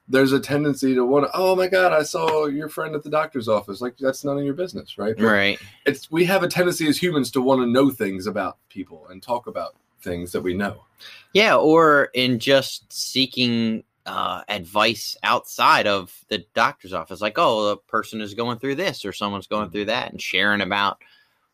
there's 0.07 0.33
a 0.33 0.39
tendency 0.39 0.93
to 0.95 1.05
want 1.05 1.25
to, 1.25 1.31
oh 1.33 1.55
my 1.55 1.67
god, 1.67 1.93
I 1.93 2.03
saw 2.03 2.45
your 2.47 2.67
friend 2.69 2.93
at 2.95 3.03
the 3.03 3.09
doctor's 3.09 3.47
office. 3.47 3.81
Like 3.81 3.97
that's 3.97 4.23
none 4.25 4.37
of 4.37 4.43
your 4.43 4.53
business, 4.53 4.97
right? 4.97 5.15
But 5.15 5.23
Right. 5.23 5.59
it's 5.85 6.11
we 6.11 6.25
have 6.25 6.43
a 6.43 6.47
tendency 6.47 6.87
as 6.87 7.01
humans 7.01 7.31
to 7.31 7.41
want 7.41 7.61
to 7.61 7.67
know 7.67 7.89
things 7.89 8.27
about 8.27 8.57
people 8.69 9.07
and 9.09 9.23
talk 9.23 9.47
about 9.47 9.75
things 10.01 10.31
that 10.33 10.41
we 10.41 10.53
know. 10.53 10.83
Yeah, 11.33 11.55
or 11.55 12.09
in 12.13 12.39
just 12.39 12.91
seeking 12.91 13.83
uh, 14.05 14.41
advice 14.49 15.15
outside 15.23 15.87
of 15.87 16.13
the 16.27 16.45
doctor's 16.53 16.93
office, 16.93 17.21
like, 17.21 17.37
oh, 17.37 17.67
a 17.69 17.77
person 17.77 18.19
is 18.19 18.33
going 18.33 18.59
through 18.59 18.75
this 18.75 19.05
or 19.05 19.13
someone's 19.13 19.47
going 19.47 19.69
through 19.69 19.85
that, 19.85 20.11
and 20.11 20.21
sharing 20.21 20.61
about 20.61 21.01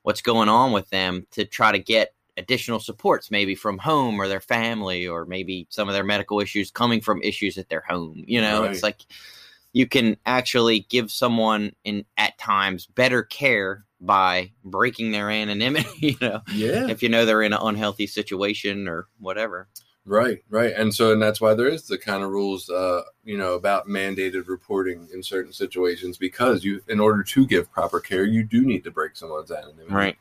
what's 0.01 0.21
going 0.21 0.49
on 0.49 0.71
with 0.71 0.89
them 0.89 1.27
to 1.31 1.45
try 1.45 1.71
to 1.71 1.79
get 1.79 2.13
additional 2.39 2.79
supports, 2.79 3.29
maybe 3.29 3.53
from 3.53 3.77
home 3.77 4.19
or 4.19 4.27
their 4.27 4.39
family, 4.39 5.07
or 5.07 5.25
maybe 5.25 5.67
some 5.69 5.87
of 5.87 5.93
their 5.93 6.03
medical 6.03 6.39
issues 6.39 6.71
coming 6.71 7.01
from 7.01 7.21
issues 7.21 7.57
at 7.57 7.69
their 7.69 7.83
home. 7.87 8.23
You 8.27 8.41
know, 8.41 8.63
it's 8.63 8.83
like 8.83 9.01
you 9.73 9.85
can 9.87 10.17
actually 10.25 10.81
give 10.89 11.11
someone 11.11 11.73
in 11.83 12.05
at 12.17 12.37
times 12.39 12.87
better 12.87 13.21
care 13.23 13.85
by 14.01 14.51
breaking 14.63 15.11
their 15.11 15.29
anonymity. 15.29 15.89
You 15.99 16.15
know, 16.21 16.41
Yeah. 16.53 16.89
if 16.89 17.03
you 17.03 17.09
know 17.09 17.25
they're 17.25 17.41
in 17.43 17.53
an 17.53 17.59
unhealthy 17.61 18.07
situation 18.07 18.87
or 18.87 19.07
whatever. 19.19 19.67
Right, 20.05 20.39
right. 20.49 20.73
And 20.75 20.91
so, 20.95 21.11
and 21.13 21.21
that's 21.21 21.39
why 21.39 21.53
there 21.53 21.67
is 21.67 21.83
the 21.85 21.97
kind 21.97 22.23
of 22.23 22.31
rules, 22.31 22.67
uh, 22.69 23.03
you 23.23 23.37
know, 23.37 23.53
about 23.53 23.87
mandated 23.87 24.47
reporting 24.47 25.07
in 25.13 25.21
certain 25.21 25.53
situations 25.53 26.17
because 26.17 26.63
you, 26.63 26.81
in 26.87 26.99
order 26.99 27.21
to 27.21 27.45
give 27.45 27.71
proper 27.71 27.99
care, 27.99 28.23
you 28.23 28.43
do 28.43 28.65
need 28.65 28.83
to 28.85 28.91
break 28.91 29.15
someone's 29.15 29.51
anonymity. 29.51 29.93
Right. 29.93 30.17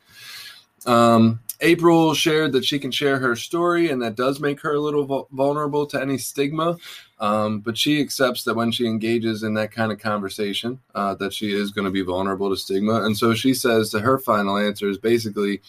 Um, 0.85 1.39
April 1.61 2.13
shared 2.13 2.53
that 2.53 2.63
she 2.63 2.79
can 2.79 2.91
share 2.91 3.19
her 3.19 3.35
story, 3.35 3.89
and 3.89 4.01
that 4.01 4.15
does 4.15 4.39
make 4.39 4.61
her 4.61 4.75
a 4.75 4.79
little 4.79 5.05
vul- 5.05 5.27
vulnerable 5.31 5.85
to 5.87 6.01
any 6.01 6.17
stigma. 6.17 6.77
Um, 7.19 7.59
but 7.59 7.77
she 7.77 7.99
accepts 7.99 8.43
that 8.43 8.55
when 8.55 8.71
she 8.71 8.85
engages 8.85 9.43
in 9.43 9.53
that 9.55 9.71
kind 9.71 9.91
of 9.91 9.99
conversation, 9.99 10.79
uh, 10.95 11.15
that 11.15 11.33
she 11.33 11.51
is 11.51 11.71
going 11.71 11.85
to 11.85 11.91
be 11.91 12.01
vulnerable 12.01 12.49
to 12.49 12.55
stigma. 12.55 13.03
And 13.03 13.17
so 13.17 13.33
she 13.33 13.53
says 13.53 13.91
that 13.91 14.01
her 14.01 14.17
final 14.17 14.57
answer 14.57 14.89
is 14.89 14.97
basically, 14.97 15.61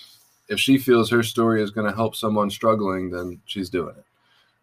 if 0.49 0.61
she 0.61 0.79
feels 0.79 1.11
her 1.11 1.25
story 1.25 1.61
is 1.61 1.73
going 1.73 1.91
to 1.91 1.97
help 1.97 2.15
someone 2.15 2.51
struggling, 2.51 3.11
then 3.11 3.41
she's 3.47 3.69
doing 3.69 3.97
it. 3.97 4.05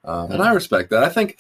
Um, 0.05 0.31
and 0.31 0.41
I 0.41 0.53
respect 0.53 0.91
that. 0.91 1.03
I 1.03 1.09
think 1.09 1.37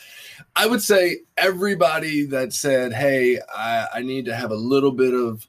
I 0.55 0.67
would 0.67 0.81
say 0.81 1.19
everybody 1.37 2.25
that 2.25 2.51
said, 2.51 2.91
"Hey, 2.91 3.39
I, 3.55 3.87
I 3.95 4.01
need 4.01 4.25
to 4.25 4.35
have 4.35 4.51
a 4.51 4.55
little 4.55 4.91
bit 4.91 5.13
of 5.13 5.47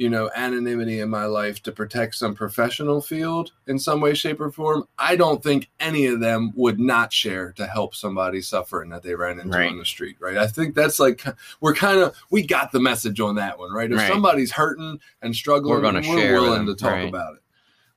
you 0.00 0.08
know, 0.08 0.30
anonymity 0.34 1.00
in 1.00 1.10
my 1.10 1.26
life 1.26 1.62
to 1.62 1.70
protect 1.70 2.14
some 2.14 2.34
professional 2.34 3.02
field 3.02 3.52
in 3.66 3.78
some 3.78 4.00
way, 4.00 4.14
shape, 4.14 4.40
or 4.40 4.50
form, 4.50 4.88
I 4.98 5.14
don't 5.14 5.42
think 5.42 5.68
any 5.78 6.06
of 6.06 6.20
them 6.20 6.52
would 6.56 6.80
not 6.80 7.12
share 7.12 7.52
to 7.58 7.66
help 7.66 7.94
somebody 7.94 8.40
suffering 8.40 8.88
that 8.88 9.02
they 9.02 9.14
ran 9.14 9.38
into 9.38 9.58
Right. 9.58 9.68
on 9.70 9.76
the 9.76 9.84
street, 9.84 10.16
right? 10.18 10.38
I 10.38 10.46
think 10.46 10.74
that's 10.74 10.98
like 11.00 11.22
we're 11.60 11.74
kind 11.74 12.00
of 12.00 12.16
we 12.30 12.46
got 12.46 12.72
the 12.72 12.80
message 12.80 13.20
on 13.20 13.34
that 13.34 13.58
one, 13.58 13.74
right? 13.74 13.92
If 13.92 13.98
Right. 13.98 14.08
somebody's 14.10 14.52
hurting 14.52 15.00
and 15.20 15.36
struggling, 15.36 15.74
We're 15.74 15.82
gonna 15.82 15.98
we're 15.98 16.18
share 16.18 16.32
willing 16.40 16.64
to 16.64 16.74
talk 16.74 16.92
right. 16.92 17.06
about 17.06 17.34
it. 17.34 17.42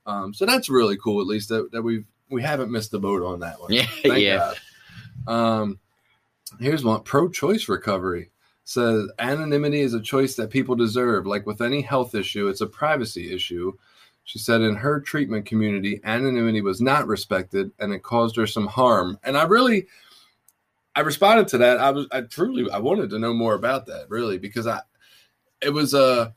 Um, 0.04 0.34
so 0.34 0.44
that's 0.44 0.68
really 0.68 0.98
cool, 0.98 1.22
at 1.22 1.26
least 1.26 1.48
that, 1.48 1.72
that 1.72 1.80
we've 1.80 2.04
we 2.28 2.42
haven't 2.42 2.70
missed 2.70 2.90
the 2.90 3.00
boat 3.00 3.22
on 3.22 3.40
that 3.40 3.58
one. 3.62 3.72
Yeah, 3.72 3.86
Thank 4.02 4.18
yeah. 4.18 4.52
God. 5.26 5.32
Um, 5.62 5.78
here's 6.60 6.84
one 6.84 7.02
pro-choice 7.02 7.66
recovery 7.70 8.30
says 8.64 9.08
anonymity 9.18 9.80
is 9.80 9.94
a 9.94 10.00
choice 10.00 10.34
that 10.36 10.50
people 10.50 10.74
deserve. 10.74 11.26
Like 11.26 11.46
with 11.46 11.60
any 11.60 11.82
health 11.82 12.14
issue, 12.14 12.48
it's 12.48 12.62
a 12.62 12.66
privacy 12.66 13.32
issue. 13.32 13.72
She 14.24 14.38
said 14.38 14.62
in 14.62 14.74
her 14.74 15.00
treatment 15.00 15.44
community, 15.44 16.00
anonymity 16.04 16.62
was 16.62 16.80
not 16.80 17.06
respected 17.06 17.70
and 17.78 17.92
it 17.92 18.02
caused 18.02 18.36
her 18.36 18.46
some 18.46 18.66
harm. 18.66 19.18
And 19.22 19.36
I 19.36 19.44
really, 19.44 19.86
I 20.96 21.00
responded 21.00 21.46
to 21.48 21.58
that. 21.58 21.78
I 21.78 21.90
was, 21.90 22.06
I 22.10 22.22
truly, 22.22 22.70
I 22.70 22.78
wanted 22.78 23.10
to 23.10 23.18
know 23.18 23.34
more 23.34 23.54
about 23.54 23.84
that, 23.86 24.08
really, 24.08 24.38
because 24.38 24.66
I, 24.66 24.80
it 25.60 25.70
was 25.70 25.92
a, 25.92 26.34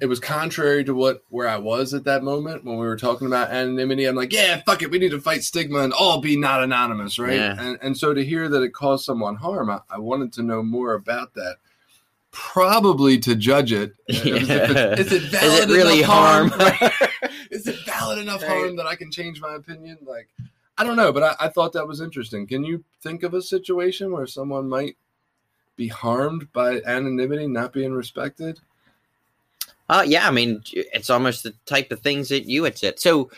it 0.00 0.06
was 0.06 0.20
contrary 0.20 0.84
to 0.84 0.94
what 0.94 1.22
where 1.28 1.48
I 1.48 1.56
was 1.56 1.92
at 1.94 2.04
that 2.04 2.22
moment 2.22 2.64
when 2.64 2.78
we 2.78 2.86
were 2.86 2.96
talking 2.96 3.26
about 3.26 3.50
anonymity. 3.50 4.04
I'm 4.04 4.14
like, 4.16 4.32
yeah, 4.32 4.62
fuck 4.64 4.82
it, 4.82 4.90
we 4.90 4.98
need 4.98 5.10
to 5.10 5.20
fight 5.20 5.42
stigma 5.42 5.80
and 5.80 5.92
all 5.92 6.20
be 6.20 6.36
not 6.36 6.62
anonymous, 6.62 7.18
right? 7.18 7.34
Yeah. 7.34 7.56
And 7.58 7.78
and 7.82 7.96
so 7.98 8.14
to 8.14 8.24
hear 8.24 8.48
that 8.48 8.62
it 8.62 8.72
caused 8.72 9.04
someone 9.04 9.36
harm, 9.36 9.70
I, 9.70 9.80
I 9.90 9.98
wanted 9.98 10.32
to 10.34 10.42
know 10.42 10.62
more 10.62 10.94
about 10.94 11.34
that. 11.34 11.56
Probably 12.32 13.18
to 13.20 13.34
judge 13.34 13.72
it. 13.72 13.92
Is 14.08 14.20
it- 14.26 14.42
Yeah. 14.48 14.92
Is 14.94 15.12
it 15.12 15.22
Is 15.22 15.28
valid 15.30 15.70
it 15.70 15.72
really 15.72 15.98
enough 16.00 16.10
harm? 16.10 16.48
Right? 16.50 16.92
is 17.50 17.66
it 17.66 17.76
valid 17.86 18.18
enough 18.18 18.42
Right. 18.42 18.50
harm 18.50 18.76
that 18.76 18.86
I 18.86 18.94
can 18.94 19.10
change 19.10 19.40
my 19.40 19.54
opinion? 19.54 19.98
Like, 20.06 20.28
I 20.78 20.84
don't 20.84 20.96
know, 20.96 21.12
but 21.12 21.22
I, 21.22 21.46
I 21.46 21.48
thought 21.48 21.72
that 21.72 21.88
was 21.88 22.00
interesting. 22.02 22.46
Can 22.46 22.62
you 22.62 22.84
think 23.02 23.22
of 23.22 23.32
a 23.32 23.40
situation 23.40 24.12
where 24.12 24.26
someone 24.26 24.68
might 24.68 24.96
be 25.76 25.88
harmed 25.88 26.52
by 26.52 26.80
anonymity 26.82 27.46
not 27.46 27.72
being 27.72 27.92
respected? 27.94 28.60
Uh, 29.88 30.04
yeah, 30.06 30.26
I 30.26 30.30
mean, 30.30 30.62
it's 30.72 31.10
almost 31.10 31.42
the 31.42 31.54
type 31.66 31.92
of 31.92 32.00
things 32.00 32.28
that 32.30 32.46
you 32.46 32.64
had 32.64 32.76
said. 32.76 32.98
So 32.98 33.30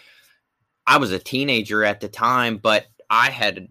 I 0.87 0.97
was 0.97 1.13
a 1.13 1.19
teenager 1.19 1.85
at 1.85 2.01
the 2.01 2.09
time, 2.09 2.57
but 2.57 2.87
I 3.11 3.31
had, 3.31 3.69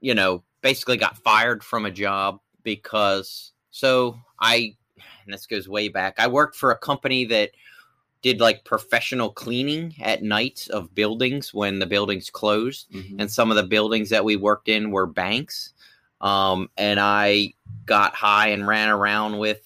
you 0.00 0.14
know, 0.14 0.42
basically 0.60 0.96
got 0.96 1.16
fired 1.18 1.64
from 1.64 1.86
a 1.86 1.90
job 1.90 2.40
because 2.62 3.52
so 3.70 4.18
I, 4.40 4.74
and 5.24 5.32
this 5.32 5.46
goes 5.46 5.68
way 5.68 5.88
back, 5.88 6.14
I 6.18 6.26
worked 6.26 6.56
for 6.56 6.70
a 6.70 6.78
company 6.78 7.24
that 7.26 7.50
did 8.20 8.40
like 8.40 8.64
professional 8.64 9.30
cleaning 9.30 9.94
at 10.00 10.22
night 10.22 10.66
of 10.70 10.94
buildings 10.94 11.54
when 11.54 11.78
the 11.78 11.86
buildings 11.86 12.30
closed 12.30 12.90
Mhm. 12.90 13.20
and 13.20 13.30
some 13.30 13.50
of 13.50 13.56
the 13.56 13.62
buildings 13.62 14.10
that 14.10 14.24
we 14.24 14.34
worked 14.36 14.68
in 14.68 14.90
were 14.90 15.06
banks. 15.06 15.72
Um, 16.20 16.68
and 16.76 16.98
I 16.98 17.54
got 17.86 18.16
high 18.16 18.48
and 18.48 18.66
ran 18.66 18.88
around 18.88 19.38
with 19.38 19.62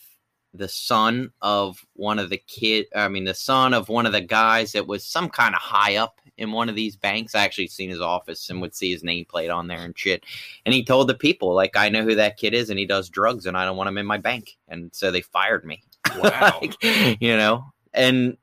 the 0.55 0.69
son 0.69 1.31
of 1.41 1.85
one 1.95 2.19
of 2.19 2.31
the 2.31 2.43
kid. 2.47 2.87
I 2.95 3.09
mean, 3.09 3.25
the 3.25 3.35
son 3.35 3.75
of 3.75 3.89
one 3.89 4.07
of 4.07 4.13
the 4.13 4.21
guys 4.21 4.73
that 4.73 4.87
was 4.87 5.05
some 5.05 5.29
kind 5.29 5.55
of 5.55 5.61
high 5.61 5.97
up 5.97 6.21
in 6.37 6.53
one 6.53 6.69
of 6.69 6.75
these 6.75 6.97
banks. 6.97 7.35
I 7.35 7.45
actually 7.45 7.69
seen 7.69 7.91
his 7.91 8.01
office 8.01 8.51
and 8.51 8.61
would 8.61 8.75
see 8.75 8.93
his 8.93 9.03
nameplate 9.03 9.55
on 9.55 9.69
there 9.69 9.79
and 9.79 9.99
shit. 9.99 10.25
And 10.67 10.75
he 10.75 10.85
told 10.85 11.09
the 11.09 11.15
people, 11.15 11.55
like, 11.55 11.77
I 11.77 11.89
know 11.89 12.03
who 12.03 12.15
that 12.17 12.37
kid 12.37 12.55
is, 12.55 12.71
and 12.71 12.79
he 12.79 12.87
does 12.87 13.09
drugs, 13.09 13.47
and 13.47 13.57
I 13.57 13.65
don't 13.65 13.77
want 13.77 13.89
him 13.89 13.99
in 13.99 14.07
my 14.07 14.19
bank. 14.19 14.57
And 14.69 14.91
so 14.93 15.11
they 15.11 15.23
fired 15.23 15.65
me. 15.65 15.83
Wow. 16.19 16.59
Like, 16.61 16.77
you 17.23 17.35
know, 17.39 17.65
and 17.95 18.37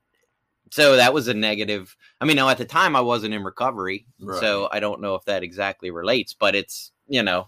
so 0.72 0.96
that 0.96 1.14
was 1.14 1.28
a 1.28 1.34
negative. 1.34 1.96
I 2.20 2.24
mean, 2.24 2.34
now 2.34 2.48
at 2.48 2.58
the 2.58 2.64
time 2.64 2.96
I 2.96 3.00
wasn't 3.00 3.32
in 3.32 3.44
recovery, 3.44 4.06
so 4.40 4.68
I 4.72 4.80
don't 4.80 5.00
know 5.00 5.14
if 5.14 5.24
that 5.26 5.44
exactly 5.44 5.92
relates, 5.92 6.34
but 6.34 6.56
it's 6.56 6.90
you 7.06 7.22
know, 7.22 7.46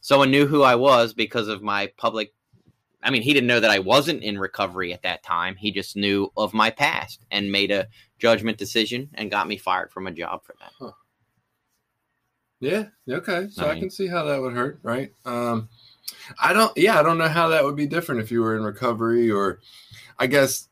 someone 0.00 0.30
knew 0.30 0.46
who 0.46 0.62
I 0.62 0.76
was 0.76 1.12
because 1.12 1.48
of 1.48 1.62
my 1.62 1.92
public. 1.98 2.32
I 3.02 3.10
mean, 3.10 3.22
he 3.22 3.32
didn't 3.32 3.46
know 3.46 3.60
that 3.60 3.70
I 3.70 3.78
wasn't 3.78 4.22
in 4.22 4.38
recovery 4.38 4.92
at 4.92 5.02
that 5.02 5.22
time. 5.22 5.56
He 5.56 5.70
just 5.70 5.96
knew 5.96 6.32
of 6.36 6.52
my 6.52 6.70
past 6.70 7.24
and 7.30 7.52
made 7.52 7.70
a 7.70 7.86
judgment 8.18 8.58
decision 8.58 9.08
and 9.14 9.30
got 9.30 9.46
me 9.46 9.56
fired 9.56 9.92
from 9.92 10.06
a 10.06 10.12
job 10.12 10.42
for 10.44 10.54
that. 10.60 10.92
Yeah. 12.60 12.86
Okay. 13.08 13.48
So 13.50 13.66
I 13.66 13.72
I, 13.72 13.78
can 13.78 13.90
see 13.90 14.08
how 14.08 14.24
that 14.24 14.40
would 14.40 14.52
hurt, 14.52 14.80
right? 14.82 15.12
Um, 15.24 15.68
I 16.42 16.52
don't. 16.52 16.76
Yeah, 16.76 16.98
I 16.98 17.02
don't 17.02 17.18
know 17.18 17.28
how 17.28 17.48
that 17.48 17.64
would 17.64 17.76
be 17.76 17.86
different 17.86 18.20
if 18.20 18.32
you 18.32 18.40
were 18.40 18.56
in 18.56 18.64
recovery, 18.64 19.30
or 19.30 19.60
I 20.18 20.26
guess 20.26 20.68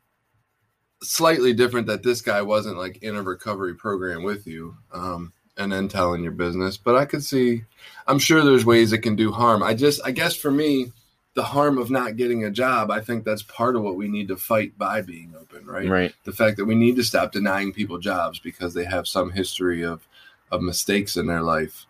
slightly 1.03 1.53
different 1.53 1.87
that 1.87 2.03
this 2.03 2.23
guy 2.23 2.43
wasn't 2.43 2.79
like 2.79 3.03
in 3.03 3.15
a 3.15 3.23
recovery 3.23 3.75
program 3.75 4.25
with 4.25 4.47
you, 4.47 4.77
um, 4.93 5.33
and 5.57 5.71
then 5.71 5.89
telling 5.89 6.23
your 6.23 6.33
business. 6.33 6.77
But 6.77 6.97
I 6.97 7.05
could 7.05 7.23
see. 7.23 7.63
I'm 8.09 8.19
sure 8.19 8.45
there's 8.45 8.65
ways 8.65 8.93
it 8.93 8.99
can 8.99 9.15
do 9.15 9.31
harm. 9.31 9.63
I 9.63 9.75
just, 9.75 10.01
I 10.05 10.11
guess 10.11 10.35
for 10.35 10.51
me, 10.51 10.93
the 11.37 11.43
harm 11.43 11.77
of 11.77 11.91
not 11.91 12.17
getting 12.17 12.45
a 12.45 12.51
job, 12.51 12.91
I 12.91 13.03
think 13.03 13.23
that's 13.23 13.43
part 13.43 13.77
of 13.77 13.83
what 13.83 13.97
we 13.97 14.09
need 14.09 14.29
to 14.29 14.37
fight 14.37 14.77
by 14.79 15.03
being 15.03 15.35
open, 15.39 15.67
right? 15.67 15.89
Right. 15.89 16.15
the 16.25 16.33
fact 16.33 16.57
that 16.57 16.65
we 16.65 16.75
need 16.75 16.97
to 16.97 17.05
stop 17.05 17.31
denying 17.31 17.75
people 17.75 17.99
jobs 17.99 18.39
because 18.39 18.73
they 18.73 18.87
have 18.87 19.07
some 19.07 19.31
history 19.31 19.85
of 19.85 20.09
of 20.51 20.63
mistakes 20.63 21.17
in 21.17 21.27
their 21.27 21.43
life. 21.43 21.87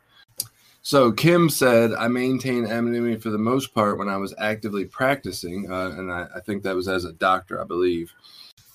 So 0.83 1.13
Kim 1.13 1.49
said, 1.49 1.93
"I 1.93 2.09
maintain 2.09 2.67
anonymity 2.67 3.21
for 3.21 3.31
the 3.31 3.39
most 3.39 3.73
part 3.73 3.99
when 3.99 4.09
I 4.09 4.17
was 4.17 4.35
actively 4.39 4.85
practicing, 4.85 5.71
uh, 5.71 5.95
and 5.97 6.11
I, 6.11 6.27
I 6.35 6.41
think 6.41 6.63
that 6.63 6.75
was 6.75 6.89
as 6.89 7.05
a 7.05 7.13
doctor, 7.13 7.61
I 7.61 7.65
believe. 7.65 8.13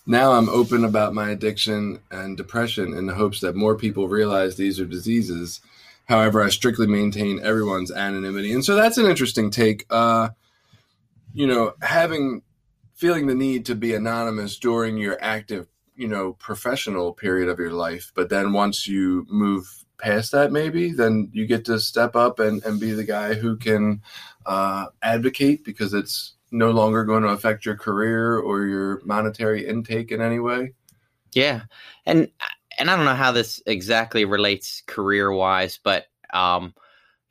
Now 0.07 0.31
I'm 0.31 0.49
open 0.49 0.85
about 0.85 1.13
my 1.13 1.31
addiction 1.31 1.99
and 2.11 2.37
depression 2.37 2.93
in 2.93 3.07
the 3.07 3.13
hopes 3.13 3.41
that 3.41 3.55
more 3.55 3.75
people 3.75 4.07
realize 4.07 4.55
these 4.55 4.79
are 4.79 4.85
diseases. 4.85 5.59
However, 6.05 6.41
I 6.41 6.49
strictly 6.49 6.87
maintain 6.87 7.41
everyone's 7.43 7.91
anonymity, 7.91 8.53
and 8.53 8.63
so 8.63 8.75
that's 8.75 8.97
an 8.97 9.05
interesting 9.05 9.49
take. 9.49 9.85
Uh, 9.89 10.29
you 11.33 11.47
know, 11.47 11.73
having 11.81 12.41
feeling 12.93 13.27
the 13.27 13.35
need 13.35 13.65
to 13.65 13.75
be 13.75 13.93
anonymous 13.93 14.59
during 14.59 14.97
your 14.97 15.17
active, 15.21 15.67
you 15.95 16.07
know, 16.07 16.33
professional 16.33 17.13
period 17.13 17.49
of 17.49 17.59
your 17.59 17.71
life, 17.71 18.11
but 18.15 18.29
then 18.29 18.53
once 18.53 18.87
you 18.87 19.25
move 19.29 19.65
past 19.97 20.31
that, 20.31 20.51
maybe 20.51 20.91
then 20.91 21.29
you 21.31 21.45
get 21.45 21.65
to 21.65 21.79
step 21.79 22.15
up 22.15 22.39
and, 22.39 22.63
and 22.63 22.79
be 22.79 22.91
the 22.91 23.03
guy 23.03 23.33
who 23.33 23.55
can 23.55 24.01
uh, 24.45 24.87
advocate 25.01 25.63
because 25.63 25.93
it's 25.93 26.35
no 26.51 26.71
longer 26.71 27.05
going 27.05 27.23
to 27.23 27.29
affect 27.29 27.65
your 27.65 27.75
career 27.75 28.37
or 28.37 28.65
your 28.65 29.01
monetary 29.05 29.65
intake 29.65 30.11
in 30.11 30.21
any 30.21 30.39
way. 30.39 30.73
Yeah, 31.33 31.61
and 32.05 32.29
and 32.77 32.89
I 32.89 32.95
don't 32.95 33.05
know 33.05 33.15
how 33.15 33.31
this 33.31 33.61
exactly 33.65 34.25
relates 34.25 34.83
career 34.85 35.31
wise, 35.31 35.79
but 35.81 36.07
um, 36.33 36.73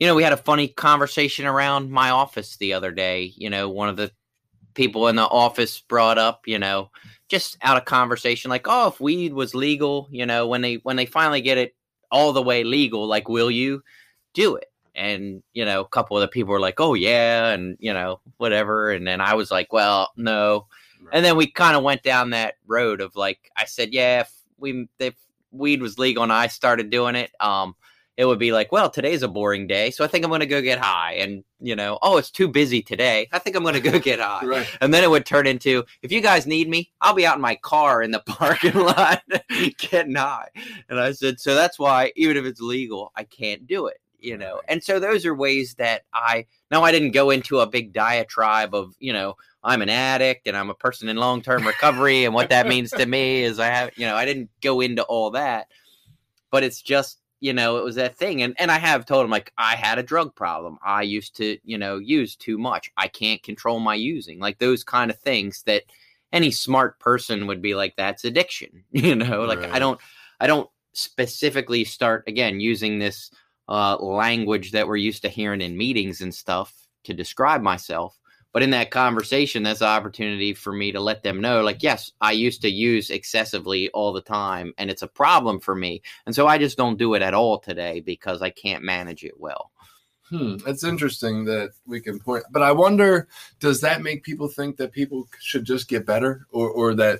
you 0.01 0.07
know, 0.07 0.15
we 0.15 0.23
had 0.23 0.33
a 0.33 0.37
funny 0.37 0.67
conversation 0.67 1.45
around 1.45 1.91
my 1.91 2.09
office 2.09 2.57
the 2.57 2.73
other 2.73 2.91
day. 2.91 3.31
You 3.37 3.51
know, 3.51 3.69
one 3.69 3.87
of 3.87 3.97
the 3.97 4.11
people 4.73 5.07
in 5.07 5.15
the 5.15 5.27
office 5.27 5.79
brought 5.79 6.17
up, 6.17 6.41
you 6.47 6.57
know, 6.57 6.89
just 7.27 7.55
out 7.61 7.77
of 7.77 7.85
conversation, 7.85 8.49
like, 8.49 8.65
oh, 8.67 8.87
if 8.87 8.99
weed 8.99 9.31
was 9.31 9.53
legal, 9.53 10.07
you 10.09 10.25
know, 10.25 10.47
when 10.47 10.61
they 10.61 10.77
when 10.77 10.95
they 10.95 11.05
finally 11.05 11.39
get 11.39 11.59
it 11.59 11.75
all 12.09 12.33
the 12.33 12.41
way 12.41 12.63
legal, 12.63 13.05
like, 13.05 13.29
will 13.29 13.51
you 13.51 13.83
do 14.33 14.55
it? 14.55 14.71
And 14.95 15.43
you 15.53 15.65
know, 15.65 15.81
a 15.81 15.87
couple 15.87 16.17
of 16.17 16.21
the 16.21 16.27
people 16.27 16.51
were 16.51 16.59
like, 16.59 16.79
"Oh 16.79 16.95
yeah," 16.95 17.49
and 17.51 17.77
you 17.79 17.93
know, 17.93 18.21
whatever. 18.37 18.91
And 18.91 19.05
then 19.05 19.21
I 19.21 19.35
was 19.35 19.51
like, 19.51 19.71
"Well, 19.71 20.09
no." 20.17 20.65
And 21.13 21.23
then 21.23 21.37
we 21.37 21.45
kind 21.45 21.77
of 21.77 21.83
went 21.83 22.01
down 22.01 22.31
that 22.31 22.55
road 22.65 23.01
of 23.01 23.15
like 23.15 23.51
I 23.55 23.65
said, 23.65 23.93
yeah, 23.93 24.21
if 24.21 24.33
we 24.57 24.87
if 24.97 25.13
weed 25.51 25.79
was 25.81 25.99
legal 25.99 26.23
and 26.23 26.33
I 26.33 26.47
started 26.47 26.89
doing 26.89 27.15
it, 27.15 27.31
um, 27.39 27.75
it 28.17 28.25
would 28.25 28.39
be 28.39 28.51
like, 28.51 28.71
well, 28.71 28.89
today's 28.89 29.23
a 29.23 29.27
boring 29.27 29.67
day, 29.67 29.89
so 29.89 30.03
I 30.03 30.07
think 30.07 30.25
I'm 30.25 30.29
going 30.31 30.41
to 30.41 30.45
go 30.45 30.61
get 30.61 30.79
high. 30.79 31.13
And, 31.13 31.43
you 31.59 31.75
know, 31.75 31.97
oh, 32.01 32.17
it's 32.17 32.29
too 32.29 32.47
busy 32.47 32.81
today. 32.81 33.27
I 33.31 33.39
think 33.39 33.55
I'm 33.55 33.63
going 33.63 33.75
to 33.75 33.79
go 33.79 33.99
get 33.99 34.19
high. 34.21 34.45
Right. 34.45 34.67
And 34.81 34.93
then 34.93 35.03
it 35.03 35.09
would 35.09 35.25
turn 35.25 35.47
into, 35.47 35.85
if 36.01 36.11
you 36.11 36.21
guys 36.21 36.45
need 36.45 36.69
me, 36.69 36.91
I'll 36.99 37.15
be 37.15 37.25
out 37.25 37.37
in 37.37 37.41
my 37.41 37.55
car 37.55 38.01
in 38.01 38.11
the 38.11 38.19
parking 38.25 38.73
lot 38.73 39.23
getting 39.77 40.15
high. 40.15 40.49
And 40.89 40.99
I 40.99 41.13
said, 41.13 41.39
so 41.39 41.55
that's 41.55 41.79
why, 41.79 42.11
even 42.15 42.37
if 42.37 42.45
it's 42.45 42.59
legal, 42.59 43.11
I 43.15 43.23
can't 43.23 43.65
do 43.65 43.87
it, 43.87 43.97
you 44.19 44.37
know. 44.37 44.55
Right. 44.55 44.63
And 44.67 44.83
so 44.83 44.99
those 44.99 45.25
are 45.25 45.33
ways 45.33 45.75
that 45.75 46.03
I, 46.13 46.45
now 46.69 46.83
I 46.83 46.91
didn't 46.91 47.11
go 47.11 47.29
into 47.29 47.59
a 47.59 47.67
big 47.67 47.93
diatribe 47.93 48.75
of, 48.75 48.93
you 48.99 49.13
know, 49.13 49.35
I'm 49.63 49.81
an 49.81 49.89
addict 49.89 50.47
and 50.47 50.57
I'm 50.57 50.69
a 50.69 50.75
person 50.75 51.07
in 51.07 51.17
long 51.17 51.41
term 51.41 51.65
recovery. 51.65 52.25
and 52.25 52.33
what 52.33 52.49
that 52.49 52.67
means 52.67 52.91
to 52.91 53.05
me 53.05 53.43
is 53.43 53.57
I 53.59 53.67
have, 53.67 53.91
you 53.95 54.05
know, 54.05 54.15
I 54.15 54.25
didn't 54.25 54.49
go 54.61 54.81
into 54.81 55.03
all 55.03 55.31
that. 55.31 55.67
But 56.49 56.63
it's 56.63 56.81
just, 56.81 57.20
you 57.41 57.53
know, 57.53 57.77
it 57.77 57.83
was 57.83 57.95
that 57.95 58.15
thing. 58.15 58.43
And, 58.43 58.55
and 58.59 58.71
I 58.71 58.77
have 58.77 59.05
told 59.05 59.25
him, 59.25 59.31
like, 59.31 59.51
I 59.57 59.75
had 59.75 59.97
a 59.97 60.03
drug 60.03 60.33
problem. 60.35 60.77
I 60.85 61.01
used 61.01 61.35
to, 61.37 61.57
you 61.63 61.77
know, 61.77 61.97
use 61.97 62.35
too 62.35 62.57
much. 62.57 62.91
I 62.95 63.07
can't 63.07 63.41
control 63.41 63.79
my 63.79 63.95
using. 63.95 64.39
Like 64.39 64.59
those 64.59 64.83
kind 64.83 65.09
of 65.09 65.19
things 65.19 65.63
that 65.63 65.83
any 66.31 66.51
smart 66.51 66.99
person 66.99 67.47
would 67.47 67.61
be 67.61 67.73
like, 67.75 67.95
that's 67.97 68.23
addiction. 68.23 68.83
You 68.91 69.15
know, 69.15 69.41
like 69.43 69.63
I 69.71 69.79
don't, 69.79 69.99
I 70.39 70.47
don't 70.47 70.69
specifically 70.93 71.83
start 71.83 72.23
again 72.27 72.59
using 72.59 72.99
this 72.99 73.31
uh, 73.67 73.97
language 73.97 74.71
that 74.71 74.87
we're 74.87 74.97
used 74.97 75.23
to 75.23 75.29
hearing 75.29 75.61
in 75.61 75.77
meetings 75.77 76.21
and 76.21 76.33
stuff 76.33 76.73
to 77.05 77.13
describe 77.13 77.61
myself. 77.61 78.19
But 78.53 78.63
in 78.63 78.71
that 78.71 78.91
conversation, 78.91 79.63
that's 79.63 79.81
an 79.81 79.87
opportunity 79.87 80.53
for 80.53 80.73
me 80.73 80.91
to 80.91 80.99
let 80.99 81.23
them 81.23 81.39
know, 81.39 81.61
like, 81.61 81.81
yes, 81.81 82.11
I 82.19 82.33
used 82.33 82.61
to 82.63 82.69
use 82.69 83.09
excessively 83.09 83.89
all 83.89 84.11
the 84.11 84.21
time, 84.21 84.73
and 84.77 84.89
it's 84.89 85.03
a 85.03 85.07
problem 85.07 85.59
for 85.59 85.75
me. 85.75 86.01
And 86.25 86.35
so 86.35 86.47
I 86.47 86.57
just 86.57 86.77
don't 86.77 86.97
do 86.97 87.13
it 87.13 87.21
at 87.21 87.33
all 87.33 87.59
today 87.59 88.01
because 88.01 88.41
I 88.41 88.49
can't 88.49 88.83
manage 88.83 89.23
it 89.23 89.39
well. 89.39 89.71
Hmm, 90.31 90.55
it's 90.65 90.85
interesting 90.85 91.43
that 91.45 91.71
we 91.85 91.99
can 91.99 92.17
point, 92.17 92.45
but 92.51 92.61
I 92.61 92.71
wonder, 92.71 93.27
does 93.59 93.81
that 93.81 94.01
make 94.01 94.23
people 94.23 94.47
think 94.47 94.77
that 94.77 94.93
people 94.93 95.27
should 95.39 95.65
just 95.65 95.89
get 95.89 96.05
better, 96.05 96.47
or 96.51 96.69
or 96.69 96.93
that 96.95 97.19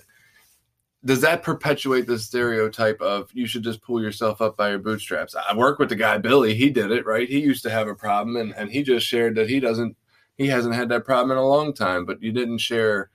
does 1.04 1.20
that 1.22 1.44
perpetuate 1.44 2.08
the 2.08 2.18
stereotype 2.18 3.02
of 3.02 3.30
you 3.34 3.48
should 3.48 3.64
just 3.64 3.82
pull 3.82 4.02
yourself 4.02 4.42
up 4.42 4.56
by 4.56 4.70
your 4.70 4.80
bootstraps? 4.80 5.36
I 5.36 5.54
work 5.56 5.78
with 5.78 5.90
the 5.90 5.96
guy 5.98 6.20
Billy; 6.20 6.54
he 6.54 6.70
did 6.70 6.90
it 6.90 7.06
right. 7.06 7.28
He 7.28 7.40
used 7.40 7.64
to 7.64 7.70
have 7.70 7.90
a 7.90 7.96
problem, 7.96 8.38
and 8.38 8.56
and 8.56 8.72
he 8.72 8.82
just 8.82 9.06
shared 9.06 9.36
that 9.36 9.50
he 9.50 9.60
doesn't, 9.60 9.98
he 10.42 10.48
hasn't 10.48 10.76
had 10.76 10.90
that 10.90 11.06
problem 11.06 11.32
in 11.32 11.38
a 11.38 11.48
long 11.48 11.74
time. 11.74 12.06
But 12.06 12.22
you 12.22 12.32
didn't 12.32 12.60
share 12.60 13.10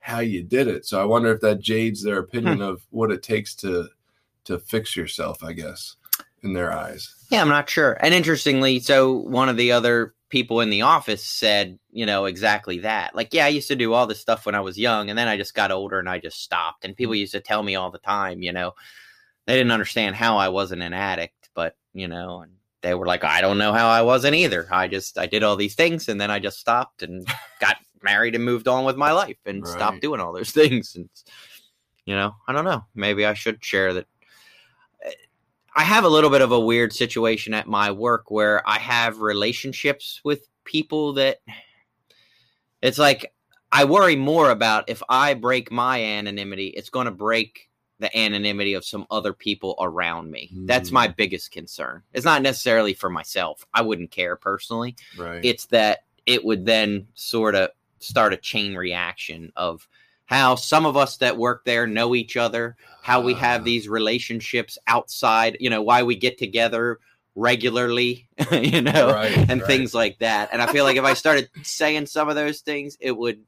how 0.00 0.20
you 0.20 0.42
did 0.42 0.68
it, 0.68 0.86
so 0.86 1.00
I 1.00 1.04
wonder 1.04 1.32
if 1.32 1.40
that 1.40 1.60
jades 1.60 2.02
their 2.02 2.18
opinion 2.18 2.56
hmm. 2.56 2.62
of 2.62 2.82
what 2.90 3.10
it 3.10 3.22
takes 3.22 3.54
to 3.56 3.88
to 4.44 4.58
fix 4.58 4.96
yourself. 4.96 5.42
I 5.42 5.52
guess 5.52 5.96
in 6.42 6.52
their 6.52 6.72
eyes. 6.72 7.14
Yeah, 7.30 7.42
I'm 7.42 7.48
not 7.48 7.68
sure. 7.68 7.98
And 8.00 8.14
interestingly, 8.14 8.78
so 8.78 9.12
one 9.12 9.48
of 9.48 9.56
the 9.56 9.72
other 9.72 10.14
people 10.28 10.60
in 10.60 10.70
the 10.70 10.82
office 10.82 11.24
said, 11.24 11.78
you 11.90 12.06
know, 12.06 12.24
exactly 12.24 12.78
that. 12.80 13.14
Like, 13.14 13.32
yeah, 13.32 13.44
I 13.44 13.48
used 13.48 13.68
to 13.68 13.76
do 13.76 13.92
all 13.92 14.06
this 14.06 14.20
stuff 14.20 14.46
when 14.46 14.54
I 14.54 14.60
was 14.60 14.78
young, 14.78 15.10
and 15.10 15.18
then 15.18 15.28
I 15.28 15.36
just 15.36 15.54
got 15.54 15.70
older 15.70 15.98
and 15.98 16.08
I 16.08 16.18
just 16.18 16.42
stopped. 16.42 16.84
And 16.84 16.96
people 16.96 17.14
used 17.14 17.32
to 17.32 17.40
tell 17.40 17.62
me 17.62 17.74
all 17.74 17.90
the 17.90 17.98
time, 17.98 18.42
you 18.42 18.52
know, 18.52 18.72
they 19.46 19.54
didn't 19.54 19.72
understand 19.72 20.16
how 20.16 20.36
I 20.36 20.48
wasn't 20.48 20.82
an 20.82 20.92
addict, 20.92 21.50
but, 21.54 21.76
you 21.92 22.08
know, 22.08 22.40
and 22.40 22.52
they 22.86 22.94
were 22.94 23.06
like, 23.06 23.24
I 23.24 23.40
don't 23.40 23.58
know 23.58 23.72
how 23.72 23.88
I 23.88 24.02
wasn't 24.02 24.36
either. 24.36 24.68
I 24.70 24.86
just, 24.86 25.18
I 25.18 25.26
did 25.26 25.42
all 25.42 25.56
these 25.56 25.74
things 25.74 26.08
and 26.08 26.20
then 26.20 26.30
I 26.30 26.38
just 26.38 26.60
stopped 26.60 27.02
and 27.02 27.26
got 27.60 27.76
married 28.02 28.36
and 28.36 28.44
moved 28.44 28.68
on 28.68 28.84
with 28.84 28.96
my 28.96 29.10
life 29.10 29.38
and 29.44 29.64
Right. 29.64 29.72
stopped 29.72 30.00
doing 30.00 30.20
all 30.20 30.32
those 30.32 30.50
things. 30.52 30.94
And, 30.94 31.08
you 32.04 32.14
know, 32.14 32.36
I 32.46 32.52
don't 32.52 32.64
know. 32.64 32.84
Maybe 32.94 33.26
I 33.26 33.34
should 33.34 33.64
share 33.64 33.92
that 33.94 34.06
eh, 35.04 35.10
I 35.74 35.82
have 35.82 36.04
a 36.04 36.08
little 36.08 36.30
bit 36.30 36.42
of 36.42 36.52
a 36.52 36.60
weird 36.60 36.92
situation 36.92 37.54
at 37.54 37.66
my 37.66 37.90
work 37.90 38.30
where 38.30 38.66
I 38.68 38.78
have 38.78 39.18
relationships 39.18 40.20
with 40.24 40.46
people 40.64 41.14
that 41.14 41.38
it's 42.82 42.98
like 42.98 43.32
I 43.72 43.84
worry 43.84 44.14
more 44.14 44.50
about 44.50 44.88
if 44.88 45.02
I 45.08 45.34
break 45.34 45.72
my 45.72 46.00
anonymity, 46.00 46.68
it's 46.68 46.90
going 46.90 47.06
to 47.06 47.10
break 47.10 47.68
the 47.98 48.14
anonymity 48.18 48.74
of 48.74 48.84
some 48.84 49.06
other 49.10 49.32
people 49.32 49.74
around 49.80 50.30
me. 50.30 50.50
That's 50.52 50.90
Mm. 50.90 50.94
my 50.94 51.08
biggest 51.08 51.50
concern. 51.50 52.02
It's 52.12 52.24
not 52.26 52.42
necessarily 52.42 52.92
for 52.94 53.08
myself. 53.08 53.66
I 53.72 53.82
wouldn't 53.82 54.10
care 54.10 54.36
personally. 54.36 54.96
Right. 55.16 55.42
It's 55.44 55.66
that 55.66 56.00
it 56.26 56.44
would 56.44 56.66
then 56.66 57.06
sort 57.14 57.54
of 57.54 57.70
start 57.98 58.32
a 58.34 58.36
chain 58.36 58.74
reaction 58.74 59.52
of 59.56 59.88
how 60.26 60.56
some 60.56 60.84
of 60.84 60.96
us 60.96 61.16
that 61.18 61.38
work 61.38 61.64
there 61.64 61.86
know 61.86 62.14
each 62.14 62.36
other, 62.36 62.76
how 63.02 63.20
we 63.20 63.32
have 63.34 63.60
Ah. 63.62 63.64
these 63.64 63.88
relationships 63.88 64.76
outside, 64.88 65.56
you 65.60 65.70
know, 65.70 65.80
why 65.82 66.02
we 66.02 66.16
get 66.16 66.36
together 66.36 66.98
regularly, 67.34 68.28
you 68.52 68.82
know, 68.82 69.12
Right, 69.12 69.36
and 69.36 69.60
right. 69.60 69.66
things 69.66 69.94
like 69.94 70.18
that. 70.18 70.48
And 70.52 70.60
I 70.60 70.66
feel 70.72 70.84
like 70.84 70.96
if 70.96 71.04
I 71.04 71.14
started 71.14 71.48
saying 71.62 72.06
some 72.06 72.28
of 72.28 72.34
those 72.34 72.60
things, 72.60 72.96
it 73.00 73.16
would, 73.16 73.42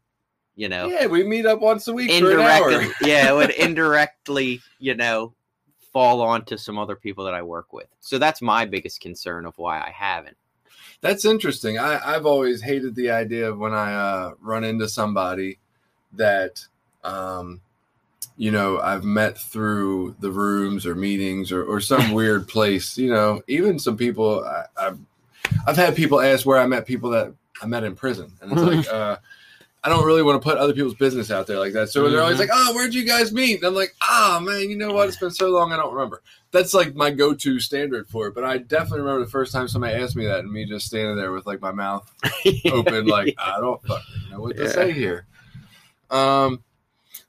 you 0.58 0.68
know, 0.68 0.88
Yeah, 0.88 1.06
we 1.06 1.22
meet 1.22 1.46
up 1.46 1.60
once 1.60 1.86
a 1.86 1.92
week 1.92 2.10
for 2.10 2.32
an 2.32 2.40
hour. 2.40 2.68
indirectly, 2.68 2.94
yeah, 3.08 3.30
it 3.30 3.34
would 3.34 3.50
indirectly, 3.50 4.60
you 4.80 4.96
know, 4.96 5.32
fall 5.92 6.20
onto 6.20 6.56
some 6.56 6.76
other 6.80 6.96
people 6.96 7.24
that 7.26 7.32
I 7.34 7.42
work 7.42 7.72
with. 7.72 7.86
So 8.00 8.18
that's 8.18 8.42
my 8.42 8.64
biggest 8.66 9.00
concern 9.00 9.46
of 9.46 9.56
why 9.56 9.78
I 9.78 9.90
haven't. 9.90 10.36
That's 11.00 11.24
interesting. 11.24 11.78
I, 11.78 12.00
I've 12.04 12.26
always 12.26 12.60
hated 12.60 12.96
the 12.96 13.08
idea 13.12 13.48
of 13.48 13.58
when 13.60 13.72
I 13.72 13.94
uh, 13.94 14.34
run 14.40 14.64
into 14.64 14.88
somebody 14.88 15.60
that, 16.14 16.66
um, 17.04 17.60
you 18.36 18.50
know, 18.50 18.80
I've 18.80 19.04
met 19.04 19.38
through 19.38 20.16
the 20.18 20.32
rooms 20.32 20.86
or 20.86 20.96
meetings 20.96 21.52
or, 21.52 21.62
or 21.62 21.80
some 21.80 22.10
weird 22.14 22.48
place. 22.48 22.98
You 22.98 23.12
know, 23.12 23.42
even 23.46 23.78
some 23.78 23.96
people 23.96 24.44
I, 24.44 24.64
I've 24.76 24.98
I've 25.68 25.76
had 25.76 25.94
people 25.94 26.20
ask 26.20 26.44
where 26.44 26.58
I 26.58 26.66
met 26.66 26.84
people 26.84 27.10
that 27.10 27.32
I 27.62 27.66
met 27.66 27.84
in 27.84 27.94
prison, 27.94 28.32
and 28.42 28.50
it's 28.50 28.60
like. 28.60 28.92
Uh, 28.92 29.18
I 29.84 29.88
don't 29.88 30.04
really 30.04 30.22
want 30.22 30.42
to 30.42 30.46
put 30.46 30.58
other 30.58 30.72
people's 30.72 30.94
business 30.94 31.30
out 31.30 31.46
there 31.46 31.58
like 31.58 31.72
that. 31.74 31.88
So 31.88 32.10
they're 32.10 32.20
always 32.20 32.36
Mhm. 32.36 32.40
like, 32.40 32.50
"Oh, 32.52 32.74
where'd 32.74 32.92
you 32.94 33.04
guys 33.04 33.32
meet?" 33.32 33.58
And 33.58 33.64
I'm 33.64 33.74
like, 33.74 33.94
"Ah, 34.02 34.40
man, 34.42 34.68
you 34.68 34.76
know 34.76 34.90
what? 34.92 35.08
It's 35.08 35.16
been 35.18 35.30
so 35.30 35.50
long, 35.50 35.72
I 35.72 35.76
don't 35.76 35.94
remember." 35.94 36.20
That's 36.50 36.74
like 36.74 36.94
my 36.96 37.10
go-to 37.10 37.60
standard 37.60 38.08
for 38.08 38.26
it. 38.26 38.34
But 38.34 38.42
I 38.44 38.58
definitely 38.58 39.00
remember 39.00 39.24
the 39.24 39.30
first 39.30 39.52
time 39.52 39.68
somebody 39.68 39.94
asked 39.94 40.16
me 40.16 40.26
that, 40.26 40.40
and 40.40 40.50
me 40.52 40.64
just 40.66 40.86
standing 40.86 41.16
there 41.16 41.30
with 41.32 41.46
like 41.46 41.60
my 41.60 41.70
mouth 41.72 42.10
open, 42.72 43.06
like 43.06 43.34
I 43.38 43.60
don't 43.60 43.80
fucking 43.86 44.30
know 44.32 44.40
what 44.40 44.56
to 44.56 44.68
say 44.68 44.90
here. 44.92 45.26
Um, 46.10 46.62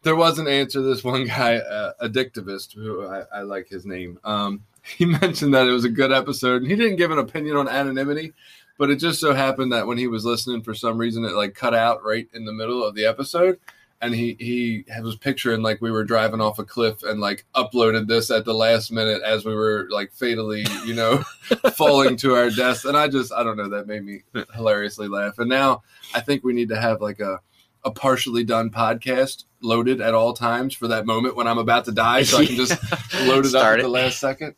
there 0.04 0.16
was 0.16 0.40
an 0.40 0.48
answer. 0.48 0.82
This 0.82 1.04
one 1.04 1.26
guy, 1.26 1.58
uh, 1.58 1.94
addictivist, 2.02 2.74
who 2.74 3.06
I, 3.06 3.24
I 3.34 3.42
like 3.42 3.68
his 3.68 3.86
name. 3.86 4.20
Um, 4.24 4.62
he 4.98 5.06
mentioned 5.06 5.54
that 5.54 5.68
it 5.68 5.72
was 5.72 5.86
a 5.86 5.90
good 5.90 6.12
episode, 6.12 6.62
and 6.62 6.72
he 6.72 6.76
didn't 6.78 6.96
give 6.96 7.12
an 7.12 7.20
opinion 7.20 7.58
on 7.58 7.68
anonymity, 7.68 8.34
but 8.80 8.90
it 8.90 8.96
just 8.96 9.20
so 9.20 9.34
happened 9.34 9.74
that 9.74 9.88
when 9.88 9.98
he 9.98 10.08
was 10.08 10.24
listening, 10.24 10.64
for 10.64 10.74
some 10.74 10.98
reason, 10.98 11.26
it 11.26 11.34
like 11.34 11.54
cut 11.54 11.76
out 11.76 12.02
right 12.02 12.30
in 12.34 12.46
the 12.46 12.54
middle 12.54 12.82
of 12.82 12.96
the 12.96 13.06
episode. 13.06 13.60
And 14.02 14.16
he 14.16 14.38
he 14.40 14.86
was 15.02 15.18
picturing 15.18 15.62
like 15.62 15.82
we 15.82 15.92
were 15.92 16.06
driving 16.06 16.40
off 16.40 16.58
a 16.58 16.64
cliff 16.64 17.04
and 17.04 17.20
like 17.20 17.46
uploaded 17.54 18.08
this 18.08 18.32
at 18.32 18.46
the 18.46 18.54
last 18.54 18.94
minute 18.94 19.22
as 19.22 19.44
we 19.44 19.54
were 19.54 19.88
like 19.92 20.14
fatally, 20.14 20.66
you 20.86 20.94
know, 20.94 21.18
falling 21.74 22.16
to 22.18 22.34
our 22.36 22.50
deaths. 22.50 22.86
And 22.86 22.96
I 22.96 23.10
just 23.10 23.34
I 23.34 23.44
don't 23.44 23.58
know 23.58 23.68
that 23.68 23.88
made 23.88 24.06
me 24.06 24.22
hilariously 24.56 25.10
laugh. 25.10 25.38
And 25.38 25.50
now 25.50 25.84
I 26.16 26.22
think 26.22 26.46
we 26.46 26.54
need 26.54 26.70
to 26.70 26.80
have 26.80 27.02
like 27.02 27.20
a 27.20 27.42
a 27.84 27.92
partially 27.92 28.46
done 28.46 28.70
podcast 28.70 29.44
loaded 29.62 30.00
at 30.00 30.14
all 30.14 30.34
times 30.34 30.74
for 30.74 30.88
that 30.88 31.06
moment 31.06 31.36
when 31.36 31.48
I'm 31.48 31.58
about 31.58 31.84
to 31.86 31.92
die, 31.92 32.24
so 32.24 32.38
I 32.38 32.46
can 32.46 32.56
just 32.56 32.72
load 33.28 33.46
it 33.46 33.54
up 33.54 33.62
Start 33.62 33.80
at 33.82 33.84
the 33.84 33.90
last 33.90 34.20
second. 34.20 34.56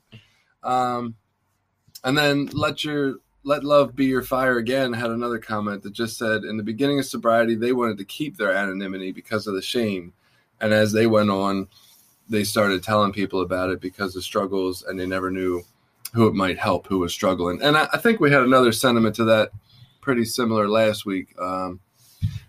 Um, 0.62 1.15
and 2.03 2.15
then 2.15 2.45
let 2.53 2.84
your 2.84 3.15
let 3.43 3.63
love 3.63 3.95
be 3.95 4.06
your 4.06 4.21
fire 4.21 4.58
again 4.58 4.93
had 4.93 5.10
another 5.10 5.39
comment 5.39 5.82
that 5.84 5.93
just 5.93 6.17
said 6.17 6.43
in 6.43 6.58
the 6.58 6.63
beginning 6.63 6.99
of 6.99 7.06
sobriety 7.06 7.56
they 7.56 7.73
wanted 7.73 7.97
to 7.97 8.06
keep 8.06 8.38
their 8.38 8.54
anonymity 8.54 9.12
because 9.12 9.47
of 9.47 9.56
the 9.56 9.62
shame, 9.62 10.13
and 10.60 10.73
as 10.73 10.91
they 10.91 11.08
went 11.08 11.30
on, 11.30 11.67
they 12.30 12.43
started 12.43 12.84
telling 12.84 13.12
people 13.12 13.41
about 13.41 13.69
it 13.69 13.82
because 13.82 14.15
of 14.15 14.23
struggles, 14.23 14.84
and 14.84 14.99
they 14.99 15.06
never 15.06 15.32
knew 15.32 15.62
who 16.13 16.27
it 16.27 16.34
might 16.34 16.60
help 16.60 16.88
who 16.88 16.99
was 16.99 17.13
struggling. 17.13 17.62
And 17.62 17.77
I, 17.77 17.88
I 17.93 17.97
think 17.97 18.19
we 18.19 18.32
had 18.32 18.43
another 18.43 18.71
sentiment 18.71 19.15
to 19.15 19.23
that 19.25 19.51
pretty 20.01 20.25
similar 20.25 20.67
last 20.67 21.06
week. 21.06 21.34
Um, 21.39 21.80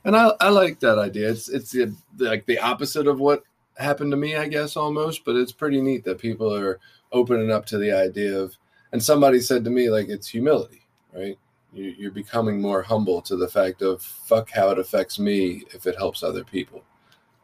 and 0.04 0.16
I, 0.16 0.32
I 0.40 0.48
like 0.48 0.80
that 0.80 0.98
idea. 0.98 1.30
It's 1.30 1.48
it's 1.48 1.70
the, 1.70 1.94
like 2.18 2.44
the 2.46 2.58
opposite 2.58 3.06
of 3.06 3.20
what 3.20 3.44
happened 3.76 4.10
to 4.10 4.16
me, 4.16 4.36
I 4.36 4.48
guess, 4.48 4.76
almost. 4.76 5.24
But 5.24 5.36
it's 5.36 5.52
pretty 5.52 5.80
neat 5.80 6.04
that 6.04 6.18
people 6.18 6.54
are 6.54 6.80
opening 7.12 7.50
up 7.50 7.64
to 7.66 7.78
the 7.78 7.92
idea 7.92 8.38
of. 8.38 8.56
And 8.92 9.02
somebody 9.02 9.40
said 9.40 9.64
to 9.64 9.70
me, 9.70 9.88
like, 9.88 10.08
it's 10.08 10.28
humility, 10.28 10.81
right? 11.14 11.38
You, 11.72 11.94
you're 11.98 12.10
becoming 12.10 12.60
more 12.60 12.82
humble 12.82 13.22
to 13.22 13.36
the 13.36 13.48
fact 13.48 13.82
of 13.82 14.02
fuck 14.02 14.50
how 14.50 14.70
it 14.70 14.78
affects 14.78 15.18
me 15.18 15.64
if 15.74 15.86
it 15.86 15.96
helps 15.96 16.22
other 16.22 16.44
people. 16.44 16.82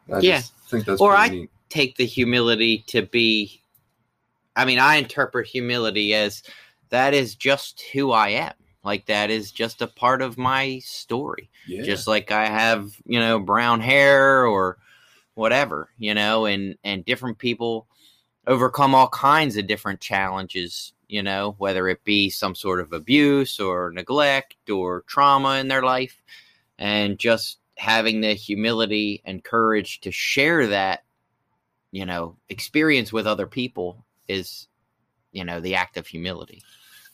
And 0.07 0.16
I 0.16 0.20
Yeah. 0.20 0.37
just 0.40 0.54
think 0.68 0.85
that's 0.85 1.00
Or 1.00 1.14
I- 1.16 1.28
neat. 1.28 1.50
take 1.68 1.96
the 1.96 2.07
humility 2.07 2.78
to 2.88 3.02
be 3.02 3.62
I 4.57 4.64
mean, 4.64 4.81
I 4.81 4.96
interpret 4.96 5.46
humility 5.46 6.14
as 6.14 6.42
that 6.88 7.14
is 7.14 7.37
just 7.37 7.81
who 7.92 8.11
I 8.11 8.31
am. 8.31 8.54
Like 8.83 9.07
that 9.07 9.31
is 9.31 9.52
just 9.52 9.83
a 9.83 9.87
part 9.87 10.20
of 10.20 10.37
my 10.37 10.81
story. 10.81 11.48
Yeah. 11.68 11.83
Just 11.85 12.09
like 12.09 12.33
I 12.33 12.46
have, 12.46 12.90
you 13.07 13.20
know, 13.20 13.38
brown 13.38 13.81
hair 13.81 14.46
or 14.46 14.78
whatever, 15.35 15.90
you 15.98 16.12
know, 16.12 16.46
and 16.46 16.76
and 16.83 17.04
different 17.04 17.38
people 17.38 17.87
overcome 18.48 18.96
all 18.96 19.09
kinds 19.11 19.57
of 19.57 19.68
different 19.68 20.00
challenges 20.00 20.92
you 21.08 21.22
know, 21.22 21.54
whether 21.58 21.88
it 21.88 22.04
be 22.04 22.30
some 22.30 22.54
sort 22.54 22.80
of 22.80 22.92
abuse 22.92 23.58
or 23.58 23.90
neglect 23.92 24.70
or 24.70 25.02
trauma 25.02 25.56
in 25.56 25.68
their 25.68 25.82
life, 25.82 26.22
and 26.78 27.18
just 27.18 27.58
having 27.76 28.20
the 28.20 28.34
humility 28.34 29.22
and 29.24 29.44
courage 29.44 30.00
to 30.00 30.12
share 30.12 30.66
that, 30.66 31.04
you 31.90 32.04
know, 32.04 32.36
experience 32.48 33.12
with 33.12 33.26
other 33.26 33.46
people 33.46 34.04
is, 34.26 34.68
you 35.32 35.44
know, 35.44 35.60
the 35.60 35.74
act 35.74 35.96
of 35.96 36.06
humility. 36.06 36.62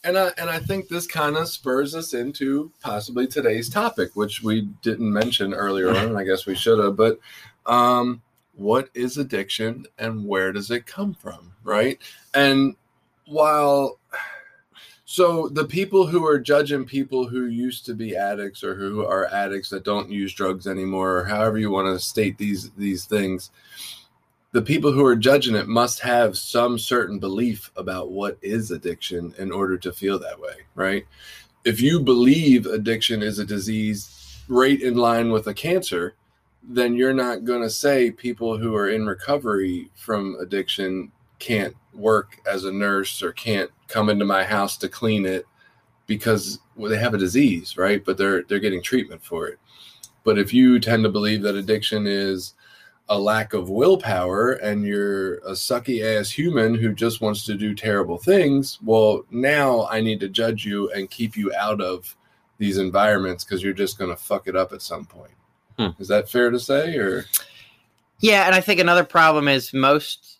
And 0.03 0.19
I 0.19 0.33
and 0.37 0.51
I 0.51 0.59
think 0.59 0.89
this 0.89 1.07
kind 1.07 1.37
of 1.37 1.49
spurs 1.49 1.95
us 1.95 2.13
into 2.13 2.73
possibly 2.83 3.27
today's 3.27 3.71
topic, 3.71 4.11
which 4.15 4.43
we 4.43 4.63
didn't 4.83 5.11
mention 5.11 5.55
earlier 5.55 5.91
on, 5.97 6.17
I 6.17 6.25
guess 6.25 6.45
we 6.45 6.55
should 6.55 6.79
have. 6.79 6.97
But 6.97 7.19
um, 7.65 8.21
what 8.53 8.91
is 8.95 9.17
addiction 9.17 9.87
and 9.99 10.27
where 10.27 10.53
does 10.53 10.71
it 10.71 10.87
come 10.87 11.15
from, 11.15 11.53
right? 11.63 11.99
And 12.35 12.77
while 13.27 13.99
so 15.05 15.49
the 15.49 15.65
people 15.65 16.07
who 16.07 16.27
are 16.27 16.39
judging 16.39 16.85
people 16.85 17.29
who 17.29 17.47
used 17.47 17.87
to 17.87 17.95
be 17.95 18.17
addicts 18.17 18.65
or 18.65 18.75
who 18.75 19.05
are 19.05 19.27
addicts 19.27 19.69
that 19.71 19.85
don't 19.85 20.11
use 20.11 20.33
drugs 20.33 20.67
anymore, 20.67 21.19
or 21.19 21.25
however 21.25 21.59
you 21.59 21.71
want 21.71 21.87
to 21.87 22.05
state 22.05 22.37
these 22.39 22.71
these 22.73 23.05
things, 23.05 23.51
the 24.53 24.63
people 24.63 24.93
who 24.93 25.05
are 25.05 25.17
judging 25.17 25.55
it 25.55 25.69
must 25.69 26.01
have 26.01 26.39
some 26.39 26.79
certain 26.79 27.19
belief 27.19 27.71
about 27.77 28.11
what 28.11 28.39
is 28.41 28.71
addiction 28.71 29.35
in 29.39 29.53
order 29.53 29.77
to 29.77 29.93
feel 29.93 30.19
that 30.19 30.41
way, 30.41 30.55
right? 30.75 31.05
If 31.65 31.81
you 31.81 32.01
believe 32.01 32.67
addiction 32.67 33.23
is 33.23 33.39
a 33.39 33.45
disease 33.45 34.43
right 34.49 34.81
in 34.81 34.97
line 34.97 35.31
with 35.31 35.47
a 35.47 35.55
cancer, 35.55 36.15
then 36.63 36.95
you're 36.95 37.15
not 37.15 37.45
going 37.45 37.63
to 37.63 37.71
say 37.71 38.11
people 38.11 38.57
who 38.57 38.75
are 38.75 38.89
in 38.89 39.07
recovery 39.07 39.91
from 39.95 40.37
addiction 40.41 41.11
can't 41.39 41.75
work 41.93 42.41
as 42.51 42.65
a 42.65 42.73
nurse 42.73 43.23
or 43.23 43.33
can't 43.33 43.71
come 43.89 44.09
into 44.09 44.25
my 44.25 44.45
house 44.45 44.77
to 44.79 44.89
clean 44.89 45.27
it 45.27 45.47
because 46.07 46.59
well, 46.77 46.91
they 46.91 46.99
have 46.99 47.15
a 47.15 47.19
disease, 47.19 47.77
right? 47.77 48.05
But 48.05 48.19
they're 48.19 48.43
they're 48.43 48.59
getting 48.59 48.83
treatment 48.83 49.23
for 49.25 49.47
it. 49.47 49.59
But 50.25 50.39
if 50.39 50.53
you 50.53 50.81
tend 50.81 51.05
to 51.05 51.11
believe 51.11 51.43
that 51.43 51.55
addiction 51.55 52.07
is 52.07 52.55
a 53.11 53.19
lack 53.19 53.53
of 53.53 53.69
willpower 53.69 54.53
and 54.53 54.85
you're 54.85 55.35
a 55.39 55.51
sucky 55.51 56.03
ass 56.03 56.31
human 56.31 56.75
who 56.75 56.95
just 56.95 57.21
wants 57.21 57.45
to 57.45 57.55
do 57.55 57.75
terrible 57.75 58.17
things, 58.17 58.79
well, 58.83 59.25
now 59.31 59.87
I 59.91 60.01
need 60.01 60.21
to 60.21 60.29
judge 60.29 60.65
you 60.65 60.91
and 60.93 61.11
keep 61.11 61.37
you 61.37 61.53
out 61.55 61.83
of 61.83 62.17
these 62.57 62.79
environments 62.79 63.45
because 63.45 63.63
you're 63.63 63.75
just 63.75 63.99
going 63.99 64.11
to 64.11 64.17
fuck 64.17 64.49
it 64.49 64.57
up 64.57 64.73
at 64.73 64.81
some 64.81 65.05
point. 65.05 65.33
Hmm. 65.79 65.89
Is 65.99 66.09
that 66.09 66.31
fair 66.31 66.51
to 66.51 66.59
say 66.59 66.97
or 66.97 67.27
Yeah, 68.21 68.47
and 68.47 68.55
I 68.55 68.61
think 68.61 68.81
another 68.81 69.05
problem 69.05 69.49
is 69.49 69.75
most 69.75 70.34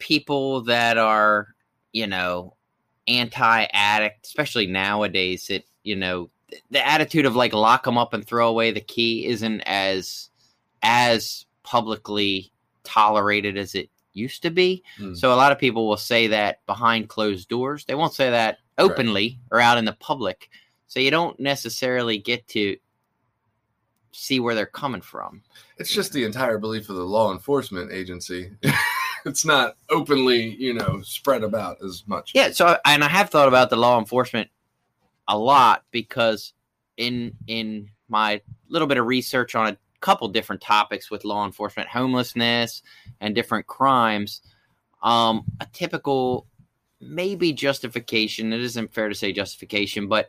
people 0.00 0.62
that 0.62 0.98
are, 0.98 1.54
you 1.92 2.08
know, 2.08 2.56
anti-addict, 3.06 4.26
especially 4.26 4.66
nowadays, 4.66 5.48
it, 5.50 5.64
you 5.84 5.94
know, 5.94 6.30
the 6.70 6.84
attitude 6.84 7.26
of 7.26 7.36
like 7.36 7.52
lock 7.52 7.84
them 7.84 7.96
up 7.96 8.12
and 8.12 8.26
throw 8.26 8.48
away 8.48 8.72
the 8.72 8.80
key 8.80 9.26
isn't 9.26 9.60
as 9.60 10.30
as 10.82 11.46
publicly 11.62 12.52
tolerated 12.82 13.56
as 13.56 13.76
it 13.76 13.88
used 14.12 14.42
to 14.42 14.50
be. 14.50 14.82
Mm. 14.98 15.16
So 15.16 15.32
a 15.32 15.36
lot 15.36 15.52
of 15.52 15.58
people 15.58 15.86
will 15.86 15.96
say 15.96 16.26
that 16.28 16.64
behind 16.66 17.08
closed 17.08 17.48
doors. 17.48 17.84
They 17.84 17.94
won't 17.94 18.14
say 18.14 18.30
that 18.30 18.58
openly 18.78 19.38
right. 19.50 19.58
or 19.58 19.60
out 19.60 19.78
in 19.78 19.84
the 19.84 19.92
public. 19.92 20.50
So 20.88 20.98
you 20.98 21.10
don't 21.10 21.38
necessarily 21.38 22.18
get 22.18 22.48
to 22.48 22.76
see 24.12 24.40
where 24.40 24.54
they're 24.54 24.66
coming 24.66 25.00
from. 25.00 25.42
It's 25.78 25.92
just 25.92 26.12
the 26.12 26.24
entire 26.24 26.58
belief 26.58 26.88
of 26.88 26.96
the 26.96 27.04
law 27.04 27.32
enforcement 27.32 27.92
agency. 27.92 28.50
it's 29.26 29.44
not 29.44 29.76
openly, 29.88 30.56
you 30.56 30.74
know, 30.74 31.00
spread 31.02 31.42
about 31.42 31.82
as 31.84 32.04
much. 32.06 32.32
Yeah, 32.34 32.50
so 32.52 32.76
and 32.84 33.04
I 33.04 33.08
have 33.08 33.30
thought 33.30 33.48
about 33.48 33.70
the 33.70 33.76
law 33.76 33.98
enforcement 33.98 34.50
a 35.28 35.38
lot 35.38 35.84
because 35.90 36.52
in 36.96 37.32
in 37.46 37.90
my 38.08 38.40
little 38.68 38.88
bit 38.88 38.98
of 38.98 39.06
research 39.06 39.54
on 39.54 39.68
a 39.68 39.76
couple 40.00 40.28
different 40.28 40.62
topics 40.62 41.10
with 41.10 41.24
law 41.24 41.44
enforcement, 41.44 41.88
homelessness 41.88 42.82
and 43.20 43.34
different 43.34 43.66
crimes, 43.66 44.42
um, 45.02 45.44
a 45.60 45.66
typical 45.72 46.46
maybe 47.00 47.52
justification, 47.52 48.52
it 48.52 48.60
isn't 48.60 48.92
fair 48.92 49.08
to 49.08 49.14
say 49.14 49.32
justification, 49.32 50.06
but 50.06 50.28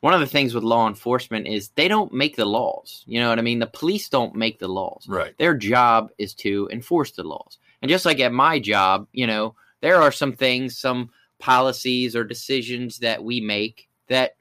one 0.00 0.12
of 0.12 0.20
the 0.20 0.26
things 0.26 0.54
with 0.54 0.62
law 0.62 0.86
enforcement 0.86 1.46
is 1.46 1.70
they 1.70 1.88
don't 1.88 2.12
make 2.12 2.36
the 2.36 2.44
laws. 2.44 3.04
You 3.06 3.20
know 3.20 3.30
what 3.30 3.38
I 3.38 3.42
mean? 3.42 3.58
The 3.58 3.66
police 3.66 4.08
don't 4.10 4.34
make 4.34 4.58
the 4.58 4.68
laws. 4.68 5.06
Right. 5.08 5.36
Their 5.38 5.54
job 5.54 6.10
is 6.18 6.34
to 6.34 6.68
enforce 6.70 7.12
the 7.12 7.24
laws. 7.24 7.58
And 7.84 7.90
just 7.90 8.06
like 8.06 8.18
at 8.20 8.32
my 8.32 8.58
job, 8.58 9.08
you 9.12 9.26
know, 9.26 9.56
there 9.82 10.00
are 10.00 10.10
some 10.10 10.32
things, 10.32 10.78
some 10.78 11.10
policies 11.38 12.16
or 12.16 12.24
decisions 12.24 12.96
that 13.00 13.22
we 13.22 13.42
make 13.42 13.90
that 14.08 14.36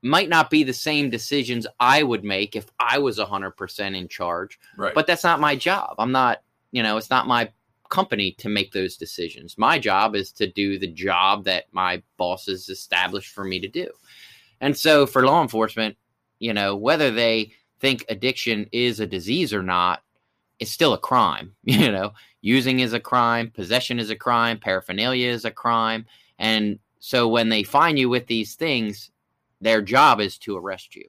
might 0.00 0.28
not 0.28 0.48
be 0.48 0.62
the 0.62 0.72
same 0.72 1.10
decisions 1.10 1.66
I 1.80 2.04
would 2.04 2.22
make 2.22 2.54
if 2.54 2.66
I 2.78 3.00
was 3.00 3.18
100% 3.18 3.96
in 3.98 4.06
charge. 4.06 4.60
Right. 4.76 4.94
But 4.94 5.08
that's 5.08 5.24
not 5.24 5.40
my 5.40 5.56
job. 5.56 5.96
I'm 5.98 6.12
not, 6.12 6.42
you 6.70 6.84
know, 6.84 6.96
it's 6.98 7.10
not 7.10 7.26
my 7.26 7.50
company 7.88 8.30
to 8.38 8.48
make 8.48 8.70
those 8.70 8.96
decisions. 8.96 9.58
My 9.58 9.80
job 9.80 10.14
is 10.14 10.30
to 10.34 10.46
do 10.46 10.78
the 10.78 10.86
job 10.86 11.42
that 11.46 11.64
my 11.72 12.00
bosses 12.16 12.68
established 12.68 13.34
for 13.34 13.42
me 13.42 13.58
to 13.58 13.66
do. 13.66 13.88
And 14.60 14.78
so 14.78 15.04
for 15.04 15.26
law 15.26 15.42
enforcement, 15.42 15.96
you 16.38 16.54
know, 16.54 16.76
whether 16.76 17.10
they 17.10 17.54
think 17.80 18.04
addiction 18.08 18.68
is 18.70 19.00
a 19.00 19.06
disease 19.08 19.52
or 19.52 19.64
not, 19.64 20.04
it's 20.62 20.70
still 20.70 20.94
a 20.94 20.98
crime. 20.98 21.54
You 21.64 21.92
know, 21.92 22.12
using 22.40 22.80
is 22.80 22.92
a 22.92 23.00
crime, 23.00 23.50
possession 23.50 23.98
is 23.98 24.10
a 24.10 24.16
crime, 24.16 24.58
paraphernalia 24.58 25.28
is 25.28 25.44
a 25.44 25.50
crime. 25.50 26.06
And 26.38 26.78
so 26.98 27.28
when 27.28 27.48
they 27.48 27.62
find 27.62 27.98
you 27.98 28.08
with 28.08 28.26
these 28.26 28.54
things, 28.54 29.10
their 29.60 29.82
job 29.82 30.20
is 30.20 30.38
to 30.38 30.56
arrest 30.56 30.96
you. 30.96 31.04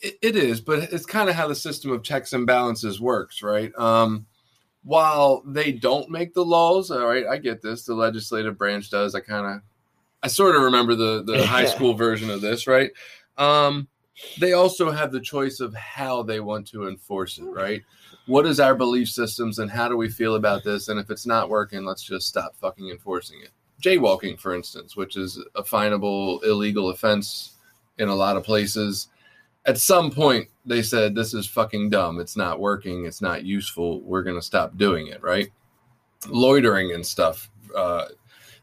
it, 0.00 0.18
it 0.22 0.36
is, 0.36 0.60
but 0.60 0.92
it's 0.92 1.06
kind 1.06 1.28
of 1.28 1.34
how 1.34 1.48
the 1.48 1.54
system 1.54 1.90
of 1.90 2.02
checks 2.02 2.32
and 2.32 2.46
balances 2.46 3.00
works, 3.00 3.42
right? 3.42 3.72
Um, 3.78 4.26
while 4.84 5.42
they 5.46 5.72
don't 5.72 6.10
make 6.10 6.34
the 6.34 6.44
laws, 6.44 6.90
all 6.90 7.06
right, 7.06 7.26
I 7.26 7.38
get 7.38 7.62
this. 7.62 7.84
The 7.84 7.94
legislative 7.94 8.58
branch 8.58 8.90
does. 8.90 9.14
I 9.14 9.20
kind 9.20 9.46
of 9.46 9.62
I 10.22 10.28
sort 10.28 10.56
of 10.56 10.62
remember 10.62 10.94
the 10.94 11.22
the 11.24 11.46
high 11.56 11.66
school 11.66 11.94
version 11.94 12.30
of 12.30 12.40
this, 12.40 12.66
right? 12.66 12.90
Um, 13.38 13.88
they 14.38 14.52
also 14.52 14.90
have 14.90 15.12
the 15.12 15.20
choice 15.20 15.60
of 15.60 15.74
how 15.74 16.22
they 16.22 16.40
want 16.40 16.68
to 16.68 16.88
enforce 16.88 17.38
it, 17.38 17.44
right? 17.44 17.82
What 18.26 18.46
is 18.46 18.60
our 18.60 18.74
belief 18.74 19.08
systems 19.08 19.58
and 19.58 19.70
how 19.70 19.88
do 19.88 19.96
we 19.96 20.08
feel 20.08 20.36
about 20.36 20.62
this? 20.62 20.88
And 20.88 21.00
if 21.00 21.10
it's 21.10 21.26
not 21.26 21.50
working, 21.50 21.84
let's 21.84 22.02
just 22.02 22.28
stop 22.28 22.54
fucking 22.56 22.88
enforcing 22.88 23.40
it. 23.42 23.50
Jaywalking, 23.82 24.38
for 24.38 24.54
instance, 24.54 24.96
which 24.96 25.16
is 25.16 25.42
a 25.56 25.64
finable 25.64 26.40
illegal 26.44 26.90
offense 26.90 27.54
in 27.98 28.08
a 28.08 28.14
lot 28.14 28.36
of 28.36 28.44
places. 28.44 29.08
At 29.66 29.78
some 29.78 30.10
point, 30.10 30.48
they 30.64 30.82
said, 30.82 31.14
This 31.14 31.34
is 31.34 31.46
fucking 31.48 31.90
dumb. 31.90 32.20
It's 32.20 32.36
not 32.36 32.60
working. 32.60 33.06
It's 33.06 33.20
not 33.20 33.44
useful. 33.44 34.00
We're 34.02 34.22
going 34.22 34.36
to 34.36 34.42
stop 34.42 34.76
doing 34.76 35.08
it, 35.08 35.20
right? 35.22 35.48
Loitering 36.28 36.92
and 36.92 37.04
stuff. 37.04 37.50
Uh, 37.76 38.06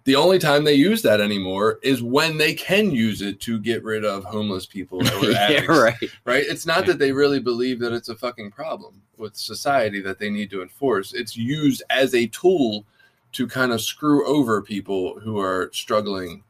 the 0.05 0.15
only 0.15 0.39
time 0.39 0.63
they 0.63 0.73
use 0.73 1.01
that 1.01 1.19
anymore 1.19 1.79
is 1.83 2.01
when 2.01 2.37
they 2.37 2.53
can 2.53 2.91
use 2.91 3.21
it 3.21 3.41
to 3.41 3.59
get 3.59 3.83
rid 3.83 4.05
of 4.05 4.23
homeless 4.23 4.65
people 4.65 4.99
or 5.01 5.31
addicts. 5.35 5.37
yeah, 5.37 5.65
right. 5.65 6.11
Right. 6.23 6.45
It's 6.47 6.65
not 6.65 6.85
that 6.85 6.97
they 6.97 7.11
really 7.11 7.41
believe 7.41 7.79
that 7.81 7.91
it's 7.91 8.09
a 8.09 8.15
fucking 8.15 8.51
problem 8.51 9.01
with 9.19 9.35
society 9.35 10.01
that 10.01 10.17
they 10.19 10.29
need 10.29 10.49
to 10.51 10.61
enforce. 10.61 11.13
It's 11.13 11.37
used 11.37 11.83
as 11.89 12.15
a 12.15 12.27
tool 12.27 12.85
to 13.33 13.47
kind 13.47 13.71
of 13.71 13.81
screw 13.81 14.25
over 14.27 14.61
people 14.61 15.19
who 15.19 15.39
are 15.39 15.69
struggling 15.73 16.43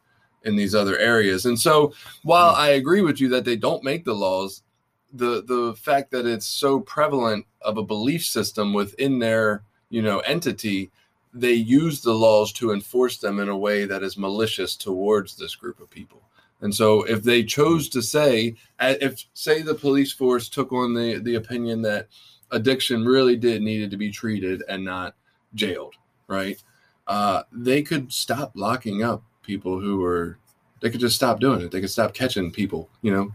in 0.43 0.55
these 0.55 0.73
other 0.73 0.97
areas. 0.97 1.45
And 1.45 1.59
so 1.59 1.93
while 2.23 2.53
hmm. 2.53 2.61
I 2.61 2.69
agree 2.69 3.01
with 3.01 3.19
you 3.19 3.27
that 3.29 3.45
they 3.45 3.57
don't 3.57 3.83
make 3.83 4.05
the 4.05 4.15
laws, 4.15 4.63
the 5.11 5.43
the 5.43 5.73
fact 5.75 6.11
that 6.11 6.27
it's 6.27 6.45
so 6.45 6.79
prevalent 6.79 7.45
of 7.61 7.77
a 7.77 7.83
belief 7.83 8.23
system 8.25 8.73
within 8.73 9.19
their, 9.19 9.63
you 9.89 10.01
know, 10.01 10.19
entity 10.19 10.91
they 11.33 11.53
use 11.53 12.01
the 12.01 12.13
laws 12.13 12.51
to 12.53 12.71
enforce 12.71 13.17
them 13.17 13.39
in 13.39 13.49
a 13.49 13.57
way 13.57 13.85
that 13.85 14.03
is 14.03 14.17
malicious 14.17 14.75
towards 14.75 15.35
this 15.35 15.55
group 15.55 15.79
of 15.79 15.89
people. 15.89 16.21
And 16.61 16.73
so 16.73 17.03
if 17.03 17.23
they 17.23 17.43
chose 17.43 17.87
to 17.89 18.01
say, 18.01 18.55
if 18.79 19.25
say 19.33 19.61
the 19.61 19.75
police 19.75 20.11
force 20.11 20.49
took 20.49 20.73
on 20.73 20.93
the, 20.93 21.19
the 21.19 21.35
opinion 21.35 21.81
that 21.83 22.07
addiction 22.51 23.05
really 23.05 23.35
did 23.35 23.61
needed 23.61 23.91
to 23.91 23.97
be 23.97 24.11
treated 24.11 24.63
and 24.67 24.83
not 24.83 25.15
jailed, 25.55 25.95
right? 26.27 26.61
Uh, 27.07 27.43
they 27.51 27.81
could 27.81 28.11
stop 28.11 28.51
locking 28.55 29.03
up 29.03 29.23
people 29.41 29.79
who 29.79 29.97
were, 29.97 30.37
they 30.81 30.89
could 30.89 30.99
just 30.99 31.15
stop 31.15 31.39
doing 31.39 31.61
it. 31.61 31.71
They 31.71 31.81
could 31.81 31.89
stop 31.89 32.13
catching 32.13 32.51
people, 32.51 32.89
you 33.01 33.11
know, 33.11 33.31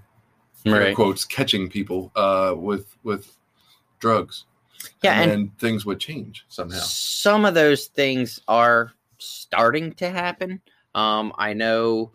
right. 0.70 0.94
quotes, 0.94 1.24
catching 1.24 1.68
people 1.68 2.12
uh, 2.14 2.54
with, 2.56 2.96
with 3.02 3.36
drugs 3.98 4.44
yeah, 5.02 5.20
and, 5.20 5.30
and 5.30 5.58
things 5.58 5.86
would 5.86 6.00
change 6.00 6.44
somehow. 6.48 6.78
Some 6.78 7.44
of 7.44 7.54
those 7.54 7.86
things 7.86 8.40
are 8.48 8.92
starting 9.18 9.92
to 9.94 10.10
happen. 10.10 10.60
Um, 10.94 11.32
I 11.38 11.52
know, 11.52 12.12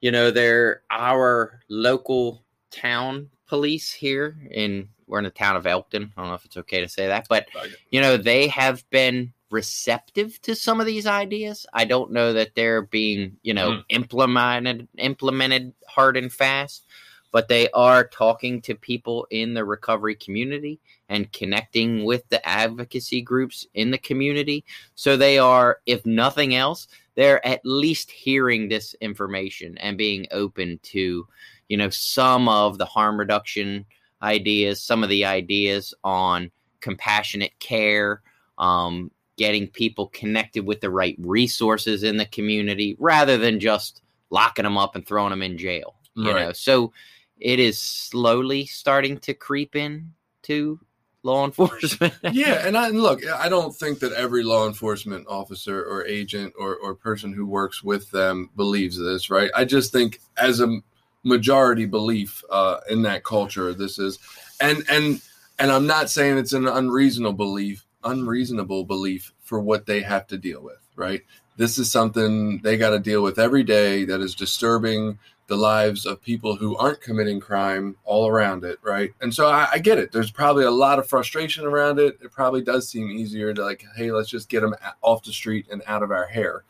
you 0.00 0.10
know, 0.10 0.30
they're 0.30 0.82
our 0.90 1.60
local 1.68 2.42
town 2.70 3.30
police 3.46 3.92
here 3.92 4.36
in 4.50 4.88
we're 5.10 5.18
in 5.18 5.24
the 5.24 5.30
town 5.30 5.56
of 5.56 5.66
Elkton. 5.66 6.12
I 6.16 6.20
don't 6.20 6.30
know 6.30 6.34
if 6.34 6.44
it's 6.44 6.56
okay 6.56 6.80
to 6.80 6.88
say 6.88 7.08
that, 7.08 7.26
but 7.28 7.48
you 7.90 8.00
know, 8.00 8.16
they 8.16 8.46
have 8.48 8.88
been 8.90 9.32
receptive 9.50 10.40
to 10.42 10.54
some 10.54 10.80
of 10.80 10.86
these 10.86 11.06
ideas. 11.06 11.66
I 11.72 11.84
don't 11.84 12.12
know 12.12 12.32
that 12.32 12.54
they're 12.54 12.82
being, 12.82 13.36
you 13.42 13.52
know, 13.52 13.70
mm. 13.70 13.84
implemented 13.88 14.88
implemented 14.96 15.74
hard 15.88 16.16
and 16.16 16.32
fast, 16.32 16.86
but 17.32 17.48
they 17.48 17.68
are 17.70 18.06
talking 18.06 18.60
to 18.62 18.74
people 18.74 19.26
in 19.30 19.54
the 19.54 19.64
recovery 19.64 20.14
community 20.14 20.80
and 21.08 21.32
connecting 21.32 22.04
with 22.04 22.28
the 22.28 22.46
advocacy 22.48 23.20
groups 23.20 23.66
in 23.74 23.90
the 23.90 23.98
community. 23.98 24.64
So 24.94 25.16
they 25.16 25.38
are, 25.38 25.78
if 25.86 26.06
nothing 26.06 26.54
else, 26.54 26.86
they're 27.16 27.44
at 27.46 27.60
least 27.64 28.10
hearing 28.10 28.68
this 28.68 28.94
information 29.00 29.76
and 29.78 29.98
being 29.98 30.26
open 30.30 30.78
to, 30.84 31.26
you 31.68 31.76
know, 31.76 31.90
some 31.90 32.48
of 32.48 32.78
the 32.78 32.86
harm 32.86 33.18
reduction 33.18 33.84
ideas, 34.22 34.82
some 34.82 35.02
of 35.02 35.08
the 35.08 35.24
ideas 35.24 35.94
on 36.04 36.50
compassionate 36.80 37.58
care, 37.58 38.22
um, 38.58 39.10
getting 39.36 39.66
people 39.68 40.08
connected 40.08 40.66
with 40.66 40.80
the 40.80 40.90
right 40.90 41.16
resources 41.20 42.02
in 42.02 42.16
the 42.16 42.26
community 42.26 42.96
rather 42.98 43.38
than 43.38 43.58
just 43.58 44.02
locking 44.30 44.64
them 44.64 44.76
up 44.76 44.94
and 44.94 45.06
throwing 45.06 45.30
them 45.30 45.42
in 45.42 45.56
jail. 45.56 45.96
You 46.14 46.32
right. 46.32 46.46
know, 46.46 46.52
so 46.52 46.92
it 47.38 47.58
is 47.58 47.78
slowly 47.78 48.66
starting 48.66 49.18
to 49.18 49.32
creep 49.32 49.76
in 49.76 50.12
to 50.42 50.78
law 51.22 51.44
enforcement. 51.46 52.14
yeah, 52.32 52.66
and 52.66 52.76
I 52.76 52.88
look, 52.88 53.26
I 53.26 53.48
don't 53.48 53.74
think 53.74 53.98
that 54.00 54.12
every 54.12 54.42
law 54.42 54.66
enforcement 54.66 55.26
officer 55.28 55.82
or 55.84 56.04
agent 56.06 56.52
or, 56.58 56.76
or 56.76 56.94
person 56.94 57.32
who 57.32 57.46
works 57.46 57.82
with 57.82 58.10
them 58.10 58.50
believes 58.56 58.98
this, 58.98 59.30
right? 59.30 59.50
I 59.54 59.64
just 59.64 59.92
think 59.92 60.20
as 60.36 60.60
a 60.60 60.80
majority 61.22 61.86
belief 61.86 62.42
uh, 62.50 62.78
in 62.88 63.02
that 63.02 63.24
culture, 63.24 63.74
this 63.74 63.98
is, 63.98 64.18
and 64.60 64.84
and 64.90 65.20
and 65.58 65.70
I'm 65.70 65.86
not 65.86 66.10
saying 66.10 66.38
it's 66.38 66.54
an 66.54 66.66
unreasonable 66.66 67.34
belief, 67.34 67.84
unreasonable 68.04 68.84
belief 68.84 69.32
for 69.42 69.60
what 69.60 69.86
they 69.86 70.00
have 70.00 70.26
to 70.28 70.38
deal 70.38 70.62
with, 70.62 70.80
right? 70.96 71.22
This 71.56 71.78
is 71.78 71.90
something 71.90 72.58
they 72.62 72.78
got 72.78 72.90
to 72.90 72.98
deal 72.98 73.22
with 73.22 73.38
every 73.38 73.62
day 73.62 74.04
that 74.06 74.20
is 74.20 74.34
disturbing 74.34 75.18
the 75.48 75.56
lives 75.56 76.06
of 76.06 76.22
people 76.22 76.54
who 76.54 76.76
aren't 76.76 77.00
committing 77.00 77.40
crime 77.40 77.96
all 78.04 78.28
around 78.28 78.64
it, 78.64 78.78
right? 78.82 79.12
And 79.20 79.34
so 79.34 79.48
I, 79.48 79.68
I, 79.72 79.78
get 79.78 79.98
it. 79.98 80.12
There's 80.12 80.30
probably 80.30 80.64
a 80.64 80.70
lot 80.70 81.00
of 81.00 81.08
frustration 81.08 81.64
around 81.64 81.98
it. 81.98 82.16
It 82.22 82.30
probably 82.30 82.62
does 82.62 82.88
seem 82.88 83.10
easier 83.10 83.52
to 83.52 83.64
like, 83.64 83.84
hey, 83.96 84.12
let's 84.12 84.30
just 84.30 84.48
get 84.48 84.60
them 84.60 84.76
off 85.02 85.24
the 85.24 85.32
street 85.32 85.66
and 85.70 85.82
out 85.88 86.04
of 86.04 86.12
our 86.12 86.26
hair. 86.26 86.62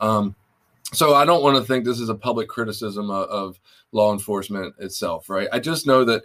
Um, 0.00 0.34
so 0.92 1.14
I 1.14 1.24
don't 1.24 1.42
want 1.42 1.56
to 1.56 1.64
think 1.64 1.84
this 1.84 2.00
is 2.00 2.08
a 2.08 2.14
public 2.14 2.48
criticism 2.48 3.10
of, 3.10 3.28
of 3.28 3.60
law 3.92 4.12
enforcement 4.12 4.74
itself, 4.78 5.28
right? 5.28 5.48
I 5.52 5.58
just 5.58 5.86
know 5.86 6.04
that 6.04 6.22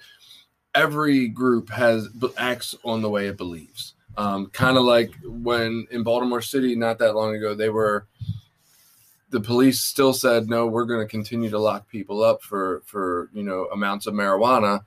every 0.75 1.27
group 1.27 1.69
has 1.69 2.09
acts 2.37 2.75
on 2.83 3.01
the 3.01 3.09
way 3.09 3.27
it 3.27 3.37
believes. 3.37 3.93
Um, 4.17 4.47
kind 4.47 4.77
of 4.77 4.83
like 4.83 5.11
when 5.23 5.87
in 5.91 6.03
Baltimore 6.03 6.41
City, 6.41 6.75
not 6.75 6.99
that 6.99 7.15
long 7.15 7.35
ago, 7.35 7.53
they 7.53 7.69
were 7.69 8.07
the 9.29 9.41
police 9.41 9.81
still 9.81 10.13
said 10.13 10.47
no 10.47 10.65
we're 10.65 10.85
going 10.85 11.05
to 11.05 11.09
continue 11.09 11.49
to 11.49 11.59
lock 11.59 11.87
people 11.89 12.23
up 12.23 12.41
for 12.41 12.81
for 12.85 13.29
you 13.33 13.43
know 13.43 13.67
amounts 13.73 14.07
of 14.07 14.13
marijuana 14.13 14.81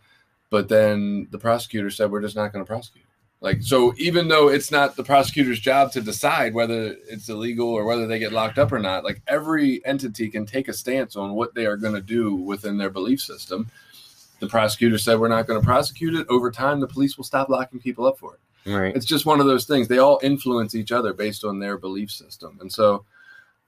but 0.48 0.68
then 0.68 1.28
the 1.30 1.38
prosecutor 1.38 1.90
said 1.90 2.10
we're 2.10 2.22
just 2.22 2.36
not 2.36 2.52
going 2.52 2.64
to 2.64 2.68
prosecute 2.68 3.04
like 3.40 3.62
so 3.62 3.94
even 3.96 4.29
though 4.29 4.48
it's 4.48 4.70
not 4.70 4.96
the 4.96 5.05
prosecutor's 5.05 5.61
job 5.61 5.92
to 5.92 6.00
decide 6.00 6.53
whether 6.55 6.96
it's 7.09 7.29
illegal 7.29 7.68
or 7.68 7.85
whether 7.85 8.07
they 8.07 8.18
get 8.18 8.33
locked 8.33 8.59
up 8.59 8.72
or 8.72 8.79
not 8.79 9.05
like 9.05 9.22
every 9.26 9.85
entity 9.87 10.29
can 10.29 10.44
take 10.44 10.68
a 10.68 10.72
stance 10.72 11.16
on 11.16 11.33
what 11.35 11.55
they 11.55 11.66
are 11.66 11.76
going 11.76 11.94
to 11.94 12.00
do 12.00 12.35
within 12.35 12.76
their 12.76 12.90
belief 12.90 13.20
system. 13.20 13.68
The 14.40 14.48
prosecutor 14.48 14.98
said 14.98 15.18
we're 15.18 15.29
not 15.29 15.46
going 15.46 15.61
to 15.61 15.64
prosecute 15.64 16.14
it. 16.14 16.26
Over 16.29 16.50
time 16.50 16.81
the 16.81 16.87
police 16.87 17.16
will 17.16 17.24
stop 17.24 17.48
locking 17.48 17.81
people 17.81 18.07
up 18.07 18.18
for 18.18 18.35
it. 18.35 18.40
Right. 18.70 18.94
It's 18.94 19.07
just 19.07 19.26
one 19.26 19.40
of 19.40 19.46
those 19.46 19.64
things. 19.64 19.88
They 19.88 19.98
all 19.98 20.20
influence 20.22 20.74
each 20.74 20.92
other 20.92 21.12
based 21.14 21.44
on 21.44 21.59
their 21.59 21.79
belief 21.79 22.11
system. 22.11 22.59
And 22.61 22.70
so 22.70 23.05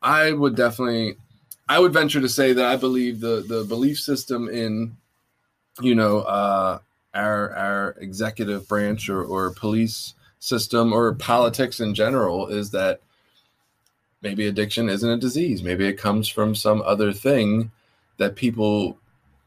I 0.03 0.33
would 0.33 0.55
definitely, 0.55 1.17
I 1.69 1.79
would 1.79 1.93
venture 1.93 2.21
to 2.21 2.29
say 2.29 2.53
that 2.53 2.67
I 2.67 2.77
believe 2.77 3.21
the 3.21 3.45
the 3.47 3.65
belief 3.65 3.99
system 3.99 4.49
in, 4.49 4.97
you 5.81 5.95
know, 5.95 6.21
uh, 6.21 6.79
our 7.15 7.55
our 7.55 7.97
executive 8.01 8.67
branch 8.69 9.09
or 9.09 9.23
or 9.23 9.53
police 9.53 10.15
system 10.39 10.93
or 10.93 11.15
politics 11.15 11.81
in 11.81 11.95
general 11.95 12.49
is 12.49 12.71
that 12.71 13.01
maybe 14.23 14.47
addiction 14.47 14.89
isn't 14.89 15.11
a 15.11 15.17
disease. 15.17 15.63
Maybe 15.63 15.87
it 15.87 15.99
comes 15.99 16.29
from 16.29 16.55
some 16.55 16.83
other 16.83 17.13
thing 17.13 17.71
that 18.17 18.37
people 18.37 18.99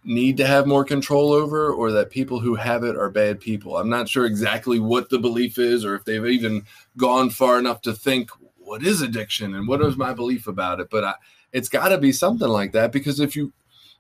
need 0.04 0.38
to 0.38 0.46
have 0.46 0.68
more 0.68 0.86
control 0.86 1.34
over 1.34 1.72
or 1.72 1.92
that 1.92 2.12
people 2.12 2.40
who 2.40 2.56
have 2.56 2.84
it 2.84 2.96
are 2.96 3.10
bad 3.10 3.40
people. 3.40 3.78
I'm 3.78 3.90
not 3.90 4.08
sure 4.08 4.26
exactly 4.26 4.80
what 4.80 5.10
the 5.10 5.18
belief 5.18 5.58
is 5.58 5.84
or 5.84 5.96
if 5.96 6.06
they've 6.06 6.26
even 6.26 6.64
gone 6.98 7.30
far 7.30 7.58
enough 7.58 7.82
to 7.82 7.94
think 7.94 8.30
what 8.66 8.84
is 8.84 9.02
addiction 9.02 9.56
and 9.56 9.68
what 9.68 9.82
is 9.82 9.96
my 9.96 10.14
belief 10.14 10.48
about 10.48 10.80
it 10.80 10.90
but 10.90 11.04
I, 11.04 11.14
it's 11.54 11.70
got 11.70 11.90
to 11.90 11.98
be 11.98 12.12
something 12.12 12.48
like 12.48 12.72
that 12.74 12.92
because 12.92 13.20
if 13.20 13.36
you 13.36 13.54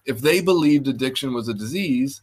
if 0.05 0.19
they 0.19 0.41
believed 0.41 0.87
addiction 0.87 1.33
was 1.33 1.47
a 1.47 1.53
disease 1.53 2.21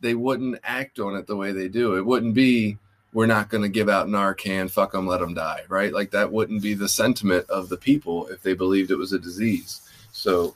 they 0.00 0.14
wouldn't 0.14 0.58
act 0.64 0.98
on 0.98 1.16
it 1.16 1.26
the 1.26 1.36
way 1.36 1.52
they 1.52 1.68
do. 1.68 1.96
It 1.96 2.06
wouldn't 2.06 2.34
be 2.34 2.78
we're 3.12 3.26
not 3.26 3.48
going 3.48 3.62
to 3.62 3.68
give 3.68 3.88
out 3.88 4.06
narcan 4.06 4.70
fuck 4.70 4.92
them 4.92 5.06
let 5.06 5.18
them 5.18 5.34
die 5.34 5.62
right? 5.68 5.92
Like 5.92 6.12
that 6.12 6.32
wouldn't 6.32 6.62
be 6.62 6.74
the 6.74 6.88
sentiment 6.88 7.48
of 7.50 7.68
the 7.68 7.76
people 7.76 8.28
if 8.28 8.42
they 8.42 8.54
believed 8.54 8.90
it 8.90 8.96
was 8.96 9.12
a 9.12 9.18
disease. 9.18 9.80
So 10.12 10.54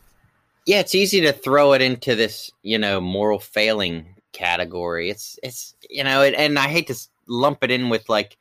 yeah 0.66 0.80
it's 0.80 0.94
easy 0.94 1.20
to 1.22 1.32
throw 1.32 1.72
it 1.72 1.82
into 1.82 2.14
this 2.14 2.50
you 2.62 2.78
know 2.78 3.00
moral 3.00 3.38
failing 3.38 4.06
category. 4.32 5.10
It's 5.10 5.38
it's 5.42 5.74
you 5.90 6.04
know 6.04 6.22
it, 6.22 6.34
and 6.34 6.58
i 6.58 6.68
hate 6.68 6.86
to 6.88 6.96
lump 7.26 7.64
it 7.64 7.70
in 7.70 7.88
with 7.88 8.08
like 8.08 8.36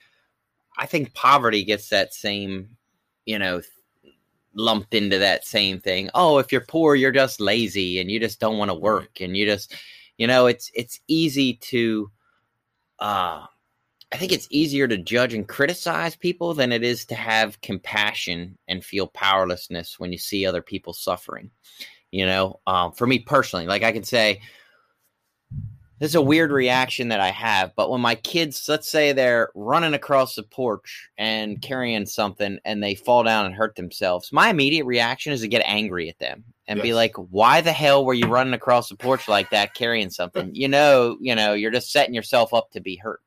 I 0.78 0.86
think 0.86 1.14
poverty 1.14 1.64
gets 1.64 1.90
that 1.90 2.14
same, 2.14 2.70
you 3.26 3.38
know, 3.38 3.62
lumped 4.56 4.94
into 4.94 5.20
that 5.20 5.46
same 5.46 5.80
thing. 5.80 6.10
Oh, 6.14 6.40
if 6.40 6.52
you're 6.52 6.62
poor, 6.62 6.96
you're 6.96 7.12
just 7.12 7.40
lazy 7.40 8.00
and 8.00 8.10
you 8.10 8.20
just 8.20 8.40
don't 8.40 8.58
want 8.58 8.70
to 8.70 8.76
work 8.76 9.22
and 9.22 9.36
you 9.36 9.46
just, 9.46 9.76
you 10.24 10.28
know, 10.28 10.46
it's 10.46 10.72
it's 10.74 11.02
easy 11.10 11.56
to 11.56 12.10
uh 13.00 13.46
I 14.10 14.18
think 14.18 14.32
it's 14.32 14.48
easier 14.50 14.88
to 14.88 14.96
judge 14.96 15.34
and 15.34 15.46
criticize 15.46 16.16
people 16.16 16.54
than 16.54 16.72
it 16.72 16.82
is 16.82 17.04
to 17.08 17.16
have 17.16 17.60
compassion 17.60 18.58
and 18.70 18.86
feel 18.86 19.08
powerlessness 19.08 20.00
when 20.00 20.14
you 20.14 20.18
see 20.18 20.46
other 20.46 20.62
people 20.62 20.94
suffering. 20.94 21.52
You 22.12 22.26
know, 22.26 22.62
um, 22.66 22.94
for 22.94 23.06
me 23.06 23.20
personally, 23.20 23.68
like 23.68 23.84
I 23.84 23.92
can 23.92 24.06
say, 24.06 24.40
this 26.04 26.12
is 26.12 26.16
a 26.16 26.22
weird 26.22 26.52
reaction 26.52 27.08
that 27.08 27.22
I 27.22 27.30
have, 27.30 27.74
but 27.78 27.90
when 27.90 28.02
my 28.02 28.16
kids, 28.16 28.68
let's 28.68 28.92
say 28.92 29.14
they're 29.14 29.52
running 29.56 29.94
across 29.94 30.36
the 30.36 30.44
porch 30.44 31.08
and 31.18 31.62
carrying 31.62 32.06
something 32.06 32.60
and 32.66 32.84
they 32.84 32.94
fall 32.94 33.24
down 33.24 33.46
and 33.46 33.56
hurt 33.56 33.78
themselves, 33.78 34.34
my 34.34 34.50
immediate 34.50 34.84
reaction 34.84 35.32
is 35.32 35.40
to 35.40 35.48
get 35.48 35.64
angry 35.66 36.10
at 36.10 36.20
them 36.20 36.44
and 36.68 36.76
yes. 36.80 36.84
be 36.84 36.94
like, 36.94 37.16
"Why 37.16 37.62
the 37.62 37.72
hell 37.72 38.04
were 38.04 38.14
you 38.14 38.28
running 38.28 38.54
across 38.54 38.90
the 38.90 38.98
porch 38.98 39.30
like 39.30 39.50
that 39.52 39.76
carrying 39.76 40.10
something? 40.10 40.54
you 40.54 40.68
know, 40.68 41.16
you 41.22 41.36
know, 41.36 41.54
you're 41.54 41.72
just 41.72 41.94
setting 41.94 42.14
yourself 42.14 42.54
up 42.54 42.72
to 42.72 42.82
be 42.82 42.98
hurt." 42.98 43.22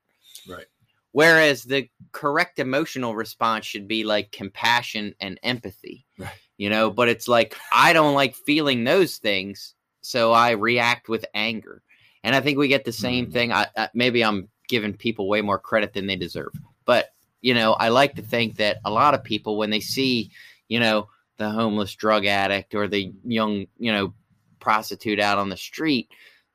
Right. 0.46 0.66
Whereas 1.12 1.62
the 1.62 1.88
correct 2.12 2.58
emotional 2.58 3.14
response 3.14 3.64
should 3.64 3.88
be 3.88 4.04
like 4.04 4.32
compassion 4.32 5.14
and 5.18 5.40
empathy. 5.42 6.04
Right. 6.18 6.28
You 6.58 6.68
know, 6.68 6.90
but 6.90 7.08
it's 7.08 7.26
like 7.26 7.56
I 7.72 7.94
don't 7.94 8.14
like 8.14 8.34
feeling 8.34 8.84
those 8.84 9.16
things, 9.16 9.74
so 10.02 10.32
I 10.32 10.50
react 10.50 11.08
with 11.08 11.24
anger 11.32 11.82
and 12.26 12.34
I 12.34 12.40
think 12.40 12.58
we 12.58 12.66
get 12.66 12.84
the 12.84 12.92
same 12.92 13.28
mm. 13.28 13.32
thing. 13.32 13.52
I, 13.52 13.68
I, 13.76 13.88
maybe 13.94 14.24
I'm 14.24 14.48
giving 14.68 14.94
people 14.94 15.28
way 15.28 15.42
more 15.42 15.60
credit 15.60 15.94
than 15.94 16.08
they 16.08 16.16
deserve, 16.16 16.52
but 16.84 17.10
you 17.40 17.54
know, 17.54 17.74
I 17.74 17.90
like 17.90 18.16
to 18.16 18.22
think 18.22 18.56
that 18.56 18.78
a 18.84 18.90
lot 18.90 19.14
of 19.14 19.22
people, 19.22 19.56
when 19.56 19.70
they 19.70 19.78
see, 19.78 20.32
you 20.66 20.80
know, 20.80 21.08
the 21.36 21.48
homeless 21.48 21.94
drug 21.94 22.26
addict 22.26 22.74
or 22.74 22.88
the 22.88 23.12
young, 23.24 23.66
you 23.78 23.92
know, 23.92 24.12
prostitute 24.58 25.20
out 25.20 25.38
on 25.38 25.50
the 25.50 25.56
street, 25.56 26.08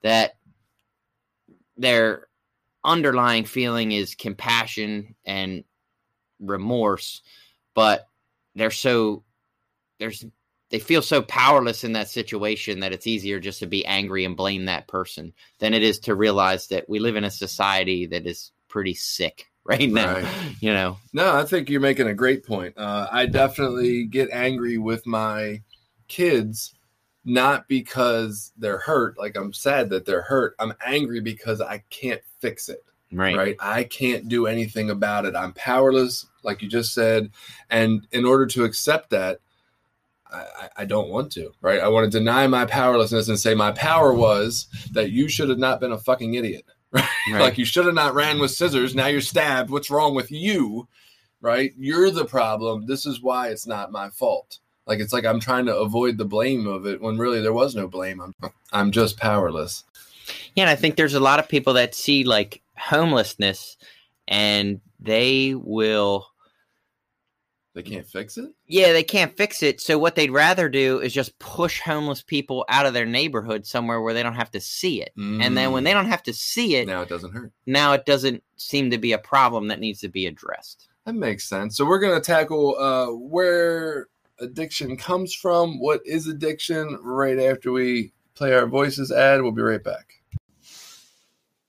that 0.03 0.34
their 1.77 2.27
underlying 2.84 3.45
feeling 3.45 3.93
is 3.93 4.13
compassion 4.13 5.15
and 5.23 5.63
remorse, 6.41 7.21
but 7.73 8.10
they're 8.55 8.71
so 8.71 9.23
there's 9.99 10.25
they 10.71 10.79
feel 10.79 11.01
so 11.01 11.21
powerless 11.21 11.84
in 11.84 11.91
that 11.93 12.10
situation 12.10 12.79
that 12.79 12.93
it's 12.93 13.05
easier 13.05 13.39
just 13.39 13.60
to 13.60 13.67
be 13.67 13.86
angry 13.86 14.25
and 14.25 14.38
blame 14.38 14.65
that 14.65 14.88
person 14.88 15.34
than 15.60 15.73
it 15.73 15.84
is 15.84 15.99
to 15.99 16.15
realize 16.15 16.67
that 16.67 16.89
we 16.89 16.99
live 16.99 17.15
in 17.15 17.25
a 17.25 17.31
society 17.31 18.07
that 18.07 18.25
is 18.25 18.51
pretty 18.67 18.93
sick 18.93 19.49
right 19.63 19.89
now 19.89 20.15
right. 20.15 20.27
you 20.60 20.73
know? 20.73 20.97
No 21.13 21.36
i 21.36 21.43
think 21.43 21.69
you're 21.69 21.81
making 21.81 22.07
a 22.07 22.15
great 22.15 22.45
point. 22.45 22.75
Uh, 22.77 23.07
i 23.12 23.27
definitely 23.27 24.05
get 24.05 24.31
angry 24.31 24.77
with 24.77 25.05
my 25.05 25.62
kids 26.07 26.73
not 27.23 27.67
because 27.67 28.51
they're 28.57 28.79
hurt 28.79 29.17
like 29.19 29.38
i'm 29.38 29.53
sad 29.53 29.89
that 29.89 30.05
they're 30.05 30.23
hurt 30.23 30.55
i'm 30.57 30.73
angry 30.84 31.19
because 31.19 31.62
i 31.62 31.84
can't 31.91 32.21
fix 32.39 32.67
it 32.67 32.84
right. 33.13 33.38
right? 33.38 33.55
I 33.60 33.84
can't 33.84 34.27
do 34.27 34.47
anything 34.47 34.89
about 34.89 35.25
it 35.25 35.36
i'm 35.36 35.53
powerless 35.53 36.25
like 36.41 36.63
you 36.63 36.67
just 36.67 36.95
said 36.95 37.29
and 37.69 38.07
in 38.12 38.25
order 38.25 38.47
to 38.47 38.63
accept 38.63 39.12
that 39.12 39.39
I, 40.32 40.70
I, 40.78 40.86
don't 40.86 41.10
want 41.10 41.32
to, 41.34 41.52
right? 41.62 41.82
I 41.82 41.89
want 41.89 42.10
to 42.10 42.20
deny 42.20 42.48
my 42.48 42.65
powerlessness 42.65 43.28
and 43.28 43.39
say 43.39 43.54
my 43.54 43.72
power 43.72 44.13
was 44.13 44.67
that 44.94 45.12
you 45.12 45.28
should 45.28 45.50
have 45.50 45.58
not 45.58 45.82
been 45.82 45.91
a 45.91 45.98
fucking 45.98 46.36
idiot, 46.36 46.65
right? 46.91 47.06
right. 47.32 47.41
like 47.41 47.58
you 47.58 47.65
should 47.65 47.86
have 47.86 47.96
not 47.96 48.13
ran 48.13 48.39
with 48.39 48.52
scissors. 48.52 48.96
Now 48.96 49.08
you're 49.08 49.22
stabbed. 49.22 49.70
What's 49.70 49.89
wrong 49.89 50.15
with 50.15 50.32
you? 50.32 50.88
right? 51.41 51.74
You're 51.78 52.12
the 52.12 52.26
problem. 52.26 52.86
This 52.86 53.06
is 53.06 53.22
why 53.22 53.50
it's 53.50 53.67
not 53.67 53.91
my 53.91 54.10
fault. 54.10 54.60
Like 54.88 55.00
it's 55.00 55.13
like 55.13 55.26
I'm 55.26 55.39
trying 55.39 55.65
to 55.65 55.76
avoid 55.76 56.17
the 56.17 56.26
blame 56.26 56.67
of 56.67 56.86
it 56.86 57.02
when 57.02 57.17
really 57.17 57.41
there 57.41 57.54
was 57.54 57.76
no 57.76 57.88
blame. 57.88 58.22
I'm 58.22 58.52
I'm 58.72 58.91
just 58.91 59.17
powerless. 59.17 59.84
Yeah, 60.56 60.63
and 60.63 60.70
I 60.70 60.76
think 60.76 60.96
there's 60.96 61.13
a 61.13 61.20
lot 61.20 61.39
of 61.39 61.50
people 61.50 61.74
that 61.74 61.96
see 61.96 62.24
like 62.24 62.62
homelessness 62.78 63.78
and 64.28 64.80
they 65.00 65.56
will 65.56 66.28
They 67.73 67.84
can't 67.84 68.05
fix 68.05 68.38
it? 68.38 68.51
yeah, 68.67 68.91
they 68.91 69.03
can't 69.03 69.36
fix 69.38 69.63
it. 69.63 69.79
So 69.79 69.97
what 69.97 70.15
they'd 70.15 70.29
rather 70.31 70.67
do 70.67 70.99
is 70.99 71.13
just 71.13 71.39
push 71.39 71.79
homeless 71.79 72.21
people 72.21 72.65
out 72.67 72.86
of 72.86 72.93
their 72.93 73.05
neighborhood 73.05 73.65
somewhere 73.65 74.01
where 74.01 74.13
they 74.13 74.23
don't 74.23 74.36
have 74.36 74.51
to 74.51 74.60
see 74.60 75.01
it. 75.01 75.13
And 75.15 75.55
then 75.55 75.71
when 75.71 75.84
Mm. 75.84 75.86
they 75.86 75.93
don't 75.93 76.07
have 76.10 76.23
to 76.23 76.34
see 76.34 76.75
it, 76.75 76.86
now 76.88 77.01
it 77.01 77.07
doesn't 77.10 77.31
hurt. 77.31 77.53
now 77.65 77.93
it 77.93 78.05
doesn't 78.05 78.43
seem 78.57 78.91
to 78.91 78.97
be 78.97 79.13
a 79.13 79.17
problem 79.17 79.69
that 79.69 79.79
needs 79.79 80.01
to 80.01 80.10
be 80.10 80.25
addressed. 80.25 80.89
That 81.05 81.15
makes 81.15 81.47
sense. 81.47 81.77
So 81.77 81.86
we're 81.86 81.99
gonna 81.99 82.19
tackle 82.19 82.77
uh, 82.77 83.07
where 83.15 84.07
addiction 84.39 84.97
comes 84.97 85.34
from. 85.34 85.79
What 85.79 86.01
is 86.05 86.27
addiction? 86.27 86.99
Right 87.01 87.39
after 87.39 87.71
we 87.71 88.12
play 88.36 88.53
our 88.53 88.67
voices 88.67 89.12
ad, 89.13 89.41
we'll 89.41 89.51
be 89.53 89.62
right 89.62 89.84
back. 89.84 90.15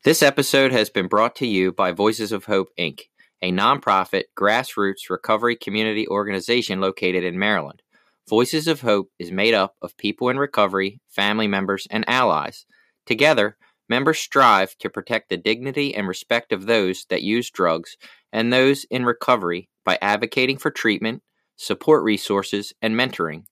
This 0.05 0.21
episode 0.23 0.73
has 0.73 0.91
been 0.91 1.07
brought 1.07 1.37
to 1.37 1.47
you 1.47 1.71
by 1.71 1.93
Voices 1.93 2.33
of 2.33 2.47
Hope, 2.47 2.71
Inc., 2.77 3.03
a 3.43 3.53
nonprofit 3.53 4.25
grassroots 4.39 5.11
recovery 5.11 5.57
community 5.57 6.07
organization 6.09 6.81
located 6.81 7.25
in 7.25 7.39
Maryland. 7.39 7.83
Voices 8.29 8.69
of 8.69 8.83
Hope 8.83 9.11
is 9.19 9.33
made 9.33 9.53
up 9.53 9.75
of 9.83 9.97
people 9.97 10.29
in 10.29 10.39
recovery, 10.39 11.01
family 11.09 11.49
members, 11.49 11.89
and 11.91 12.09
allies. 12.09 12.67
Together, 13.05 13.57
members 13.89 14.21
strive 14.21 14.79
to 14.79 14.89
protect 14.89 15.29
the 15.29 15.37
dignity 15.37 15.93
and 15.95 16.07
respect 16.07 16.53
of 16.53 16.67
those 16.67 17.05
that 17.11 17.23
use 17.23 17.51
drugs 17.51 17.97
and 18.33 18.53
those 18.53 18.85
in 18.85 19.05
recovery 19.05 19.69
by 19.85 19.99
advocating 20.01 20.57
for 20.57 20.71
treatment, 20.71 21.21
support 21.57 22.05
resources, 22.05 22.73
and 22.81 22.95
mentoring. 22.95 23.43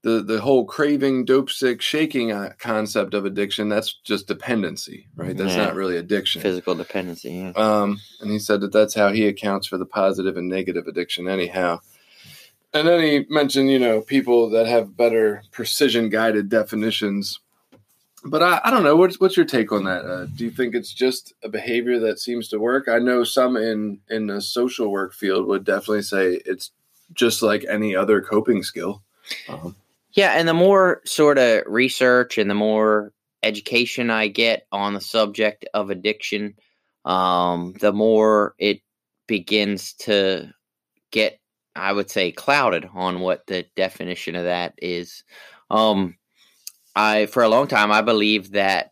the 0.04 0.22
the 0.22 0.40
whole 0.42 0.66
craving, 0.66 1.26
dope 1.26 1.50
sick, 1.50 1.82
shaking 1.82 2.32
uh, 2.32 2.54
concept 2.60 3.14
of 3.14 3.26
addiction 3.26 3.70
that's 3.70 3.94
just 4.04 4.28
dependency, 4.28 5.08
right? 5.16 5.36
That's 5.36 5.56
Yeah. 5.56 5.66
not 5.66 5.76
really 5.76 5.98
addiction. 5.98 6.42
Physical 6.42 6.76
dependency. 6.76 7.32
Yeah. 7.32 7.52
Um, 7.56 8.00
and 8.22 8.30
he 8.30 8.38
said 8.40 8.62
that 8.62 8.72
that's 8.74 8.94
how 8.94 9.12
he 9.12 9.26
accounts 9.28 9.66
for 9.66 9.78
the 9.78 9.86
positive 9.86 10.38
and 10.38 10.50
negative 10.50 10.88
addiction, 10.88 11.28
anyhow. 11.28 11.80
And 12.74 12.88
then 12.88 13.02
he 13.02 13.26
mentioned, 13.30 13.70
you 13.72 13.80
know, 13.80 14.02
people 14.02 14.50
that 14.50 14.66
have 14.68 14.98
better 14.98 15.44
precision 15.52 16.10
guided 16.10 16.50
definitions. 16.50 17.40
But 18.26 18.42
I, 18.42 18.62
I 18.64 18.72
don't 18.72 18.84
know. 18.84 18.96
What's, 18.96 19.20
what's 19.20 19.38
your 19.38 19.46
take 19.46 19.72
on 19.72 19.84
that? 19.84 20.06
Uh, 20.06 20.26
do 20.26 20.46
you 20.46 20.50
think 20.52 20.74
it's 20.76 20.94
just 20.94 21.34
a 21.44 21.50
behavior 21.50 22.00
that 22.00 22.20
seems 22.20 22.48
to 22.50 22.58
work? 22.60 22.88
I 22.88 22.98
know 23.00 23.24
some 23.24 23.58
in 23.58 24.00
in 24.10 24.28
the 24.28 24.42
social 24.42 24.90
work 24.90 25.14
field 25.14 25.46
would 25.48 25.64
definitely 25.66 26.02
say 26.04 26.42
it's 26.46 26.72
just 27.14 27.42
like 27.42 27.66
any 27.70 27.96
other 27.96 28.22
coping 28.22 28.64
skill. 28.64 29.02
Um, 29.50 29.76
Yeah, 30.16 30.34
and 30.38 30.48
the 30.48 30.54
more 30.54 31.02
sort 31.06 31.38
of 31.38 31.64
research 31.66 32.38
and 32.38 32.50
the 32.50 32.54
more 32.56 33.12
education 33.42 34.10
I 34.10 34.28
get 34.28 34.68
on 34.72 34.94
the 34.94 35.02
subject 35.02 35.66
of 35.74 35.90
addiction, 35.90 36.54
um, 37.06 37.74
the 37.80 37.92
more 37.92 38.54
it 38.60 38.82
begins 39.28 39.94
to 39.94 40.52
get, 41.12 41.40
I 41.76 41.94
would 41.94 42.12
say, 42.12 42.32
clouded 42.32 42.90
on 42.94 43.22
what 43.22 43.48
the 43.48 43.66
definition 43.76 44.36
of 44.36 44.46
that 44.46 44.76
is. 44.80 45.24
Um, 45.72 46.16
I, 46.96 47.28
for 47.28 47.44
a 47.44 47.50
long 47.50 47.68
time, 47.68 47.92
I 47.92 48.02
believed 48.02 48.54
that, 48.54 48.92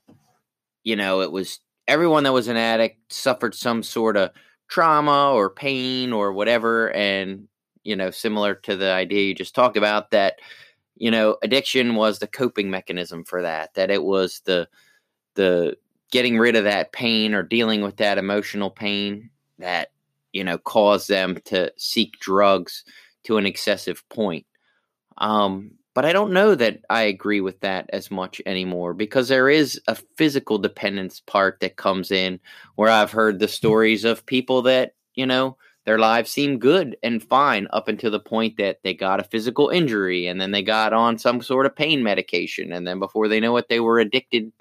you 0.84 0.96
know, 0.96 1.22
it 1.22 1.32
was 1.32 1.60
everyone 1.88 2.24
that 2.24 2.34
was 2.34 2.48
an 2.48 2.58
addict 2.58 3.14
suffered 3.14 3.56
some 3.56 3.84
sort 3.84 4.18
of 4.18 4.32
trauma 4.70 5.32
or 5.34 5.50
pain 5.50 6.14
or 6.14 6.34
whatever, 6.34 6.92
and 6.94 7.48
you 7.84 7.96
know, 7.96 8.12
similar 8.12 8.56
to 8.56 8.76
the 8.76 8.92
idea 8.92 9.28
you 9.28 9.36
just 9.36 9.56
talked 9.56 9.78
about 9.78 10.12
that 10.12 10.40
you 10.96 11.12
know 11.12 11.38
addiction 11.44 11.96
was 11.96 12.20
the 12.20 12.28
coping 12.28 12.70
mechanism 12.70 13.24
for 13.24 13.42
that 13.42 13.74
that 13.74 13.92
it 13.92 14.04
was 14.04 14.42
the 14.46 14.68
the 15.36 15.76
getting 16.12 16.38
rid 16.38 16.56
of 16.56 16.66
that 16.66 16.92
pain 16.92 17.34
or 17.34 17.44
dealing 17.44 17.82
with 17.82 17.98
that 17.98 18.18
emotional 18.18 18.70
pain 18.70 19.30
that 19.60 19.92
you 20.34 20.44
know 20.44 20.58
caused 20.58 21.10
them 21.10 21.38
to 21.46 21.72
seek 21.78 22.20
drugs 22.20 22.84
to 23.24 23.38
an 23.38 23.46
excessive 23.46 24.08
point. 24.10 24.46
Um 25.18 25.72
but 25.94 26.06
i 26.06 26.14
don't 26.14 26.32
know 26.32 26.56
that 26.56 26.80
i 26.90 27.02
agree 27.02 27.42
with 27.42 27.60
that 27.62 27.90
as 27.92 28.10
much 28.10 28.42
anymore 28.46 28.94
because 28.94 29.28
there 29.28 29.50
is 29.50 29.80
a 29.88 29.96
physical 30.18 30.58
dependence 30.58 31.20
part 31.20 31.60
that 31.60 31.76
comes 31.76 32.12
in 32.12 32.40
where 32.76 32.90
i've 32.90 33.12
heard 33.12 33.40
the 33.40 33.48
stories 33.48 34.06
of 34.06 34.26
people 34.26 34.62
that 34.62 34.96
you 35.16 35.26
know 35.26 35.58
their 35.86 35.98
lives 35.98 36.30
seemed 36.30 36.62
good 36.62 36.96
and 37.02 37.24
fine 37.24 37.68
up 37.72 37.88
until 37.88 38.12
the 38.12 38.20
point 38.20 38.58
that 38.58 38.78
they 38.84 38.94
got 38.94 39.20
a 39.20 39.24
physical 39.24 39.70
injury 39.70 40.28
and 40.28 40.40
then 40.40 40.52
they 40.52 40.62
got 40.62 40.94
on 40.94 41.18
some 41.18 41.42
sort 41.42 41.66
of 41.66 41.76
pain 41.76 42.04
medication. 42.04 42.72
And 42.72 42.88
then 42.88 43.00
before 43.00 43.28
they 43.28 43.40
know 43.40 43.58
it 43.58 43.68
they 43.70 43.80
were 43.80 44.00
addicted 44.00 44.52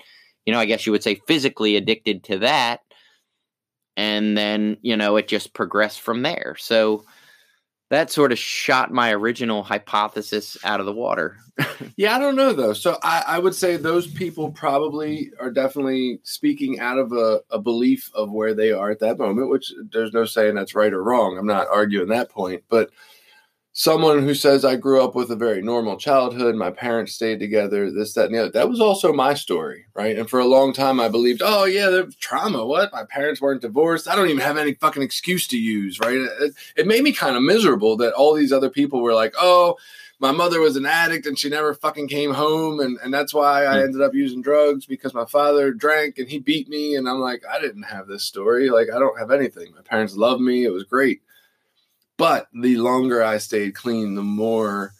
you 0.46 0.52
know 0.54 0.58
i 0.58 0.64
guess 0.64 0.86
you 0.86 0.92
would 0.92 1.02
say 1.02 1.20
physically 1.26 1.76
addicted 1.76 2.24
to 2.24 2.38
that. 2.38 2.80
And 3.96 4.36
then 4.36 4.78
you 4.80 4.96
know 4.96 5.16
it 5.16 5.28
just 5.28 5.52
progressed 5.52 6.00
from 6.00 6.22
there. 6.22 6.56
So 6.58 7.04
that 7.90 8.10
sort 8.10 8.32
of 8.32 8.38
shot 8.38 8.92
my 8.92 9.12
original 9.12 9.62
hypothesis 9.62 10.56
out 10.64 10.80
of 10.80 10.86
the 10.86 10.92
water 10.92 11.36
Yeah, 11.96 12.16
I 12.16 12.18
don't 12.18 12.36
know 12.36 12.52
though. 12.52 12.72
So 12.72 12.98
I, 13.02 13.24
I 13.26 13.38
would 13.38 13.54
say 13.54 13.76
those 13.76 14.06
people 14.06 14.50
probably 14.50 15.30
are 15.40 15.50
definitely 15.50 16.20
speaking 16.22 16.80
out 16.80 16.98
of 16.98 17.12
a, 17.12 17.40
a 17.50 17.58
belief 17.58 18.10
of 18.14 18.32
where 18.32 18.54
they 18.54 18.72
are 18.72 18.90
at 18.90 19.00
that 19.00 19.18
moment, 19.18 19.50
which 19.50 19.72
there's 19.92 20.12
no 20.12 20.24
saying 20.24 20.54
that's 20.54 20.74
right 20.74 20.92
or 20.92 21.02
wrong. 21.02 21.36
I'm 21.38 21.46
not 21.46 21.68
arguing 21.68 22.08
that 22.08 22.30
point. 22.30 22.62
But 22.68 22.90
someone 23.80 24.22
who 24.22 24.34
says 24.34 24.62
I 24.62 24.76
grew 24.76 25.02
up 25.02 25.14
with 25.14 25.30
a 25.30 25.36
very 25.36 25.62
normal 25.62 25.96
childhood, 25.96 26.54
my 26.54 26.70
parents 26.70 27.14
stayed 27.14 27.40
together, 27.40 27.90
this, 27.90 28.12
that, 28.12 28.26
and 28.26 28.34
the 28.34 28.40
other, 28.40 28.50
that 28.50 28.68
was 28.68 28.78
also 28.78 29.10
my 29.10 29.32
story, 29.32 29.86
right? 29.94 30.18
And 30.18 30.28
for 30.28 30.38
a 30.38 30.44
long 30.44 30.74
time 30.74 31.00
I 31.00 31.08
believed, 31.08 31.40
oh 31.42 31.64
yeah, 31.64 31.88
the 31.88 32.12
trauma. 32.20 32.66
What? 32.66 32.92
My 32.92 33.04
parents 33.04 33.40
weren't 33.40 33.62
divorced. 33.62 34.06
I 34.06 34.14
don't 34.16 34.28
even 34.28 34.42
have 34.42 34.58
any 34.58 34.74
fucking 34.74 35.02
excuse 35.02 35.46
to 35.46 35.56
use, 35.58 35.98
right? 35.98 36.18
It, 36.18 36.54
it 36.76 36.86
made 36.86 37.02
me 37.02 37.12
kind 37.12 37.36
of 37.38 37.42
miserable 37.42 37.96
that 37.96 38.12
all 38.12 38.34
these 38.34 38.52
other 38.52 38.68
people 38.68 39.00
were 39.00 39.14
like, 39.14 39.32
oh, 39.38 39.78
my 40.18 40.30
mother 40.30 40.60
was 40.60 40.76
an 40.76 40.84
addict 40.84 41.24
and 41.24 41.38
she 41.38 41.48
never 41.48 41.72
fucking 41.72 42.08
came 42.08 42.34
home 42.34 42.80
and, 42.80 42.98
and 43.02 43.14
that's 43.14 43.32
why 43.32 43.64
I 43.64 43.78
Hmm. 43.78 43.84
ended 43.84 44.02
up 44.02 44.12
using 44.12 44.42
drugs 44.42 44.84
because 44.84 45.14
my 45.14 45.24
father 45.24 45.72
drank 45.72 46.18
and 46.18 46.28
he 46.28 46.38
beat 46.38 46.68
me 46.68 46.96
and 46.96 47.08
I'm 47.08 47.20
like 47.20 47.44
I 47.50 47.58
didn't 47.58 47.84
have 47.84 48.08
this 48.08 48.24
story 48.24 48.68
like 48.68 48.88
I 48.94 48.98
don't 48.98 49.18
have 49.18 49.30
anything 49.30 49.72
my 49.74 49.80
parents 49.80 50.16
loved 50.16 50.42
me 50.42 50.64
it 50.66 50.70
was 50.70 50.84
great 50.84 51.22
but 52.20 52.48
the 52.62 52.76
longer 52.76 53.22
I 53.24 53.38
stayed 53.38 53.74
clean 53.74 54.14
the 54.14 54.22
more 54.22 54.92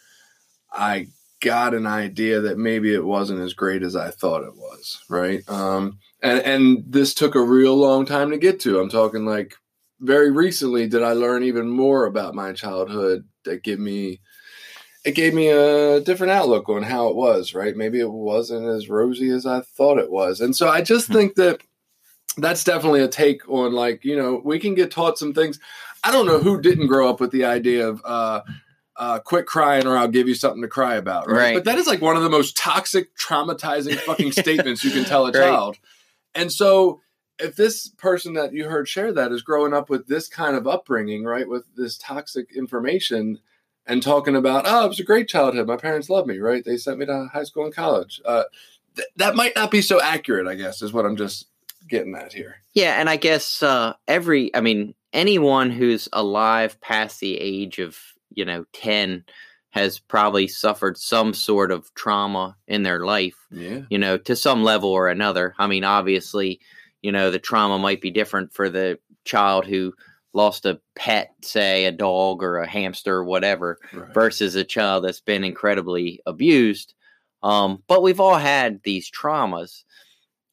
I 0.72 1.08
got 1.42 1.74
an 1.74 1.86
idea 1.86 2.40
that 2.40 2.58
maybe 2.58 2.92
it 2.94 3.04
wasn't 3.04 3.40
as 3.40 3.54
great 3.54 3.82
as 3.82 3.96
I 3.96 4.10
thought 4.10 4.44
it 4.44 4.56
was 4.56 4.98
right 5.08 5.48
um 5.48 5.98
and 6.22 6.40
and 6.40 6.84
this 6.88 7.14
took 7.14 7.34
a 7.34 7.40
real 7.42 7.76
long 7.76 8.06
time 8.06 8.30
to 8.30 8.38
get 8.38 8.60
to 8.60 8.80
I'm 8.80 8.90
talking 8.90 9.24
like 9.24 9.54
very 10.00 10.30
recently 10.30 10.88
did 10.88 11.02
I 11.02 11.12
learn 11.12 11.42
even 11.44 11.68
more 11.68 12.06
about 12.06 12.34
my 12.34 12.52
childhood 12.52 13.24
that 13.44 13.62
give 13.62 13.78
me 13.80 14.20
it 15.04 15.12
gave 15.14 15.34
me 15.34 15.48
a 15.48 16.00
different 16.00 16.32
outlook 16.32 16.68
on 16.68 16.82
how 16.82 17.08
it 17.08 17.16
was, 17.16 17.54
right? 17.54 17.74
Maybe 17.74 18.00
it 18.00 18.10
wasn't 18.10 18.66
as 18.66 18.90
rosy 18.90 19.30
as 19.30 19.46
I 19.46 19.62
thought 19.62 19.98
it 19.98 20.10
was. 20.10 20.42
And 20.42 20.54
so 20.54 20.68
I 20.68 20.82
just 20.82 21.06
Hmm. 21.06 21.14
think 21.14 21.36
that 21.36 21.60
that's 22.36 22.64
definitely 22.64 23.02
a 23.02 23.08
take 23.08 23.48
on 23.48 23.72
like, 23.72 24.04
you 24.04 24.16
know, 24.16 24.40
we 24.44 24.58
can 24.58 24.74
get 24.74 24.90
taught 24.90 25.18
some 25.18 25.34
things. 25.34 25.58
I 26.04 26.10
don't 26.10 26.26
know 26.26 26.38
who 26.40 26.60
didn't 26.60 26.86
grow 26.86 27.08
up 27.08 27.20
with 27.20 27.30
the 27.30 27.44
idea 27.44 27.88
of 27.88 28.02
uh 28.04 28.42
uh, 28.96 29.18
quit 29.18 29.46
crying 29.46 29.86
or 29.86 29.96
I'll 29.96 30.08
give 30.08 30.28
you 30.28 30.34
something 30.34 30.60
to 30.60 30.68
cry 30.68 30.96
about, 30.96 31.26
right? 31.26 31.36
Right. 31.36 31.54
But 31.54 31.64
that 31.64 31.78
is 31.78 31.86
like 31.86 32.02
one 32.02 32.16
of 32.16 32.22
the 32.22 32.28
most 32.28 32.54
toxic, 32.54 33.16
traumatizing 33.16 33.94
fucking 34.00 34.32
statements 34.44 34.84
you 34.84 34.90
can 34.90 35.04
tell 35.06 35.22
a 35.24 35.28
Right. 35.32 35.34
child. 35.48 35.78
And 36.34 36.52
so 36.52 37.00
if 37.38 37.56
this 37.56 37.88
person 37.88 38.34
that 38.34 38.52
you 38.52 38.68
heard 38.68 38.88
share 38.88 39.10
that 39.14 39.32
is 39.32 39.40
growing 39.40 39.72
up 39.72 39.88
with 39.88 40.06
this 40.06 40.28
kind 40.28 40.54
of 40.54 40.66
upbringing, 40.66 41.24
right, 41.24 41.48
with 41.48 41.64
this 41.76 41.96
toxic 41.96 42.54
information 42.54 43.38
and 43.86 44.02
talking 44.02 44.36
about, 44.36 44.64
oh, 44.66 44.84
it 44.84 44.88
was 44.88 45.00
a 45.00 45.04
great 45.04 45.28
childhood. 45.28 45.66
My 45.66 45.76
parents 45.78 46.10
loved 46.10 46.28
me, 46.28 46.36
right? 46.38 46.62
They 46.62 46.76
sent 46.76 46.98
me 46.98 47.06
to 47.06 47.30
high 47.32 47.44
school 47.44 47.64
and 47.64 47.74
college. 47.74 48.20
Uh, 48.26 48.42
th- 48.96 49.08
that 49.16 49.34
might 49.34 49.56
not 49.56 49.70
be 49.70 49.80
so 49.80 49.98
accurate, 50.02 50.46
I 50.46 50.56
guess, 50.56 50.82
is 50.82 50.92
what 50.92 51.06
I'm 51.06 51.16
just 51.16 51.46
getting 51.88 52.14
at 52.16 52.34
here. 52.34 52.56
Yeah, 52.74 53.00
and 53.00 53.08
I 53.08 53.16
guess 53.16 53.62
uh, 53.62 53.94
every, 54.06 54.54
I 54.54 54.60
mean, 54.60 54.94
anyone 55.12 55.70
who's 55.70 56.08
alive 56.12 56.80
past 56.80 57.20
the 57.20 57.36
age 57.38 57.78
of, 57.78 57.98
you 58.34 58.44
know, 58.44 58.64
10 58.72 59.24
has 59.70 59.98
probably 60.00 60.48
suffered 60.48 60.96
some 60.98 61.32
sort 61.32 61.70
of 61.70 61.92
trauma 61.94 62.56
in 62.66 62.82
their 62.82 63.04
life, 63.04 63.36
Yeah. 63.50 63.82
you 63.88 63.98
know, 63.98 64.16
to 64.18 64.34
some 64.34 64.64
level 64.64 64.90
or 64.90 65.08
another. 65.08 65.54
I 65.58 65.66
mean, 65.68 65.84
obviously, 65.84 66.60
you 67.02 67.12
know, 67.12 67.30
the 67.30 67.38
trauma 67.38 67.78
might 67.78 68.00
be 68.00 68.10
different 68.10 68.52
for 68.52 68.68
the 68.68 68.98
child 69.24 69.66
who 69.66 69.92
lost 70.32 70.64
a 70.66 70.80
pet, 70.96 71.32
say 71.42 71.84
a 71.86 71.92
dog 71.92 72.42
or 72.42 72.58
a 72.58 72.68
hamster 72.68 73.16
or 73.16 73.24
whatever, 73.24 73.78
Right. 73.92 74.12
versus 74.14 74.54
a 74.54 74.64
child 74.64 75.04
that's 75.04 75.20
been 75.20 75.44
incredibly 75.44 76.20
abused. 76.26 76.94
Um, 77.42 77.82
but 77.88 78.02
we've 78.02 78.20
all 78.20 78.36
had 78.38 78.80
these 78.82 79.10
traumas, 79.10 79.84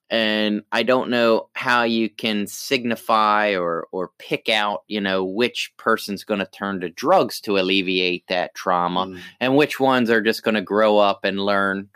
and 0.09 0.61
I 0.71 0.83
don't 0.83 1.09
know 1.09 1.49
how 1.53 1.83
you 1.83 2.09
can 2.09 2.47
signify 2.47 3.55
or 3.55 3.87
or 3.91 4.11
pick 4.19 4.47
out, 4.49 4.83
you 4.87 5.01
know, 5.01 5.23
which 5.25 5.73
person's 5.77 6.23
going 6.23 6.39
to 6.39 6.45
turn 6.45 6.79
to 6.81 6.89
drugs 6.89 7.41
to 7.41 7.57
alleviate 7.57 8.25
that 8.27 8.55
trauma, 8.55 9.07
Mm. 9.07 9.19
and 9.39 9.55
which 9.55 9.79
ones 9.79 10.09
are 10.09 10.21
just 10.21 10.43
going 10.43 10.55
to 10.55 10.61
grow 10.61 10.97
up 10.97 11.25
and 11.25 11.39
learn 11.39 11.89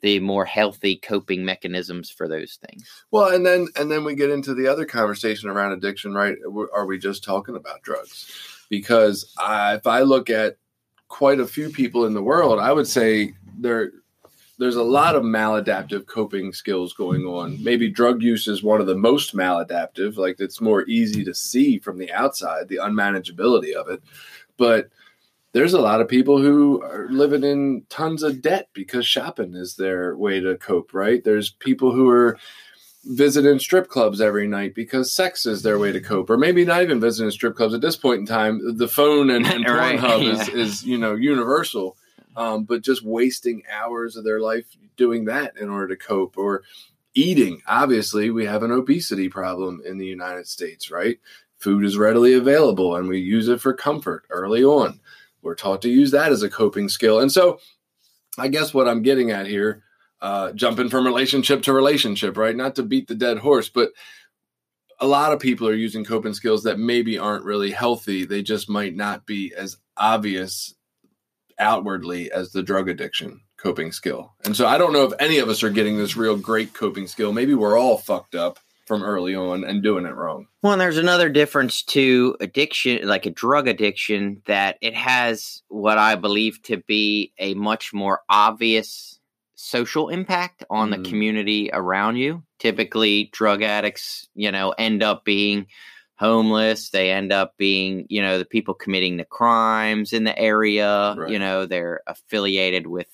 the 0.00 0.20
more 0.20 0.44
healthy 0.44 0.94
coping 0.96 1.44
mechanisms 1.44 2.08
for 2.08 2.28
those 2.28 2.58
things. 2.66 2.88
Well, 3.10 3.34
and 3.34 3.44
then 3.44 3.66
and 3.76 3.90
then 3.90 4.04
we 4.04 4.14
get 4.14 4.30
into 4.30 4.54
the 4.54 4.68
other 4.68 4.84
conversation 4.84 5.50
around 5.50 5.72
addiction, 5.72 6.14
right? 6.14 6.36
Are 6.72 6.86
we 6.86 6.98
just 6.98 7.24
talking 7.24 7.56
about 7.56 7.82
drugs? 7.82 8.30
Because 8.70 9.34
I, 9.38 9.74
if 9.74 9.86
I 9.86 10.02
look 10.02 10.30
at 10.30 10.56
quite 11.08 11.40
a 11.40 11.46
few 11.46 11.70
people 11.70 12.04
in 12.04 12.14
the 12.14 12.22
world, 12.22 12.60
I 12.60 12.70
would 12.72 12.86
say 12.86 13.34
there 13.58 13.90
there's 14.58 14.76
a 14.76 14.82
lot 14.82 15.14
of 15.14 15.22
maladaptive 15.22 16.06
coping 16.06 16.52
skills 16.52 16.92
going 16.92 17.24
on. 17.24 17.62
Maybe 17.62 17.88
drug 17.88 18.22
use 18.22 18.48
is 18.48 18.62
one 18.62 18.80
of 18.80 18.88
the 18.88 18.96
most 18.96 19.34
maladaptive, 19.34 20.16
like 20.16 20.36
it's 20.40 20.60
more 20.60 20.82
easy 20.86 21.24
to 21.24 21.34
see 21.34 21.78
from 21.78 21.98
the 21.98 22.12
outside, 22.12 22.68
the 22.68 22.76
unmanageability 22.76 23.74
of 23.74 23.88
it. 23.88 24.02
But 24.56 24.90
there's 25.52 25.74
a 25.74 25.80
lot 25.80 26.00
of 26.00 26.08
people 26.08 26.38
who 26.38 26.82
are 26.82 27.06
living 27.08 27.44
in 27.44 27.84
tons 27.88 28.22
of 28.22 28.42
debt 28.42 28.68
because 28.72 29.06
shopping 29.06 29.54
is 29.54 29.76
their 29.76 30.16
way 30.16 30.40
to 30.40 30.56
cope, 30.58 30.92
right? 30.92 31.22
There's 31.22 31.50
people 31.50 31.92
who 31.92 32.08
are 32.08 32.36
visiting 33.04 33.58
strip 33.58 33.88
clubs 33.88 34.20
every 34.20 34.46
night 34.46 34.74
because 34.74 35.12
sex 35.12 35.46
is 35.46 35.62
their 35.62 35.78
way 35.78 35.92
to 35.92 36.00
cope, 36.00 36.28
or 36.28 36.36
maybe 36.36 36.64
not 36.64 36.82
even 36.82 37.00
visiting 37.00 37.30
strip 37.30 37.56
clubs 37.56 37.74
at 37.74 37.80
this 37.80 37.96
point 37.96 38.20
in 38.20 38.26
time. 38.26 38.76
The 38.76 38.88
phone 38.88 39.30
and, 39.30 39.46
and 39.46 39.64
Right, 39.68 39.98
Pornhub 39.98 40.32
is, 40.32 40.48
yeah. 40.48 40.54
is 40.54 40.84
you 40.84 40.98
know 40.98 41.14
universal, 41.14 41.96
um, 42.36 42.64
but 42.64 42.82
just 42.82 43.04
wasting 43.04 43.62
hours 43.70 44.16
of 44.16 44.24
their 44.24 44.40
life 44.40 44.64
doing 44.96 45.24
that 45.26 45.56
in 45.58 45.68
order 45.68 45.88
to 45.88 45.96
cope, 45.96 46.36
or 46.36 46.62
eating. 47.14 47.60
Obviously, 47.66 48.30
we 48.30 48.44
have 48.44 48.62
an 48.62 48.70
obesity 48.70 49.28
problem 49.28 49.80
in 49.84 49.98
the 49.98 50.06
United 50.06 50.46
States, 50.46 50.90
right? 50.90 51.18
Food 51.58 51.84
is 51.84 51.98
readily 51.98 52.34
available, 52.34 52.96
and 52.96 53.08
we 53.08 53.18
use 53.18 53.48
it 53.48 53.60
for 53.60 53.72
comfort 53.72 54.24
early 54.30 54.64
on. 54.64 55.00
We're 55.42 55.54
taught 55.54 55.82
to 55.82 55.90
use 55.90 56.10
that 56.12 56.32
as 56.32 56.42
a 56.42 56.50
coping 56.50 56.88
skill, 56.88 57.20
and 57.20 57.32
so 57.32 57.58
I 58.38 58.48
guess 58.48 58.72
what 58.72 58.88
I'm 58.88 59.02
getting 59.02 59.30
at 59.30 59.46
here 59.46 59.82
uh, 60.20 60.52
jumping 60.52 60.88
from 60.88 61.06
relationship 61.06 61.62
to 61.62 61.72
relationship, 61.72 62.36
right? 62.36 62.56
Not 62.56 62.76
to 62.76 62.82
beat 62.82 63.08
the 63.08 63.14
dead 63.14 63.38
horse, 63.38 63.68
but 63.68 63.90
a 65.00 65.06
lot 65.06 65.32
of 65.32 65.38
people 65.38 65.68
are 65.68 65.74
using 65.74 66.04
coping 66.04 66.34
skills 66.34 66.64
that 66.64 66.78
maybe 66.78 67.18
aren't 67.18 67.44
really 67.44 67.70
healthy. 67.70 68.24
They 68.24 68.42
just 68.42 68.68
might 68.68 68.96
not 68.96 69.26
be 69.26 69.54
as 69.56 69.76
obvious 69.96 70.74
outwardly 71.58 72.30
as 72.32 72.52
the 72.52 72.62
drug 72.62 72.88
addiction 72.88 73.40
coping 73.56 73.90
skill. 73.92 74.32
And 74.44 74.56
so 74.56 74.66
I 74.66 74.78
don't 74.78 74.92
know 74.92 75.04
if 75.04 75.12
any 75.18 75.38
of 75.38 75.48
us 75.48 75.62
are 75.62 75.70
getting 75.70 75.98
this 75.98 76.16
real 76.16 76.36
great 76.36 76.74
coping 76.74 77.06
skill. 77.06 77.32
Maybe 77.32 77.54
we're 77.54 77.78
all 77.78 77.98
fucked 77.98 78.34
up 78.34 78.58
from 78.86 79.02
early 79.02 79.34
on 79.34 79.64
and 79.64 79.82
doing 79.82 80.06
it 80.06 80.14
wrong. 80.14 80.46
Well, 80.62 80.72
and 80.72 80.80
there's 80.80 80.96
another 80.96 81.28
difference 81.28 81.82
to 81.84 82.36
addiction, 82.40 83.06
like 83.06 83.26
a 83.26 83.30
drug 83.30 83.68
addiction, 83.68 84.40
that 84.46 84.78
it 84.80 84.94
has 84.94 85.62
what 85.68 85.98
I 85.98 86.14
believe 86.14 86.62
to 86.62 86.78
be 86.78 87.32
a 87.38 87.52
much 87.54 87.92
more 87.92 88.20
obvious 88.30 89.18
social 89.56 90.08
impact 90.08 90.64
on 90.70 90.88
Mm. 90.90 91.02
the 91.02 91.10
community 91.10 91.68
around 91.72 92.16
you. 92.16 92.42
Typically, 92.60 93.28
drug 93.32 93.62
addicts, 93.62 94.28
you 94.34 94.50
know, 94.50 94.70
end 94.78 95.02
up 95.02 95.24
being 95.24 95.66
homeless. 96.18 96.90
They 96.90 97.10
end 97.10 97.32
up 97.32 97.56
being, 97.56 98.06
you 98.08 98.20
know, 98.20 98.38
the 98.38 98.44
people 98.44 98.74
committing 98.74 99.16
the 99.16 99.24
crimes 99.24 100.12
in 100.12 100.24
the 100.24 100.38
area. 100.38 101.14
Right. 101.16 101.30
You 101.30 101.38
know, 101.38 101.64
they're 101.64 102.00
affiliated 102.06 102.88
with, 102.88 103.08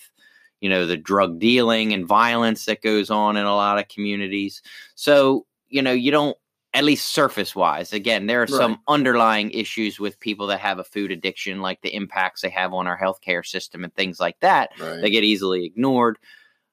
you 0.60 0.70
know, 0.70 0.86
the 0.86 0.96
drug 0.96 1.38
dealing 1.38 1.92
and 1.92 2.06
violence 2.06 2.64
that 2.64 2.82
goes 2.82 3.10
on 3.10 3.36
in 3.36 3.44
a 3.44 3.54
lot 3.54 3.78
of 3.78 3.88
communities. 3.88 4.62
So, 4.94 5.46
you 5.68 5.82
know, 5.82 5.92
you 5.92 6.10
don't 6.10 6.36
at 6.72 6.82
least 6.82 7.12
surface 7.12 7.54
wise. 7.54 7.92
Again, 7.92 8.26
there 8.26 8.42
are 8.42 8.48
some 8.48 8.80
underlying 8.88 9.52
issues 9.52 10.00
with 10.00 10.18
people 10.18 10.48
that 10.48 10.58
have 10.58 10.80
a 10.80 10.84
food 10.84 11.12
addiction, 11.12 11.60
like 11.60 11.80
the 11.82 11.94
impacts 11.94 12.40
they 12.40 12.50
have 12.50 12.72
on 12.72 12.88
our 12.88 12.98
healthcare 12.98 13.46
system 13.46 13.84
and 13.84 13.94
things 13.94 14.18
like 14.18 14.40
that. 14.40 14.70
Right. 14.80 15.00
They 15.00 15.10
get 15.10 15.22
easily 15.22 15.64
ignored. 15.64 16.18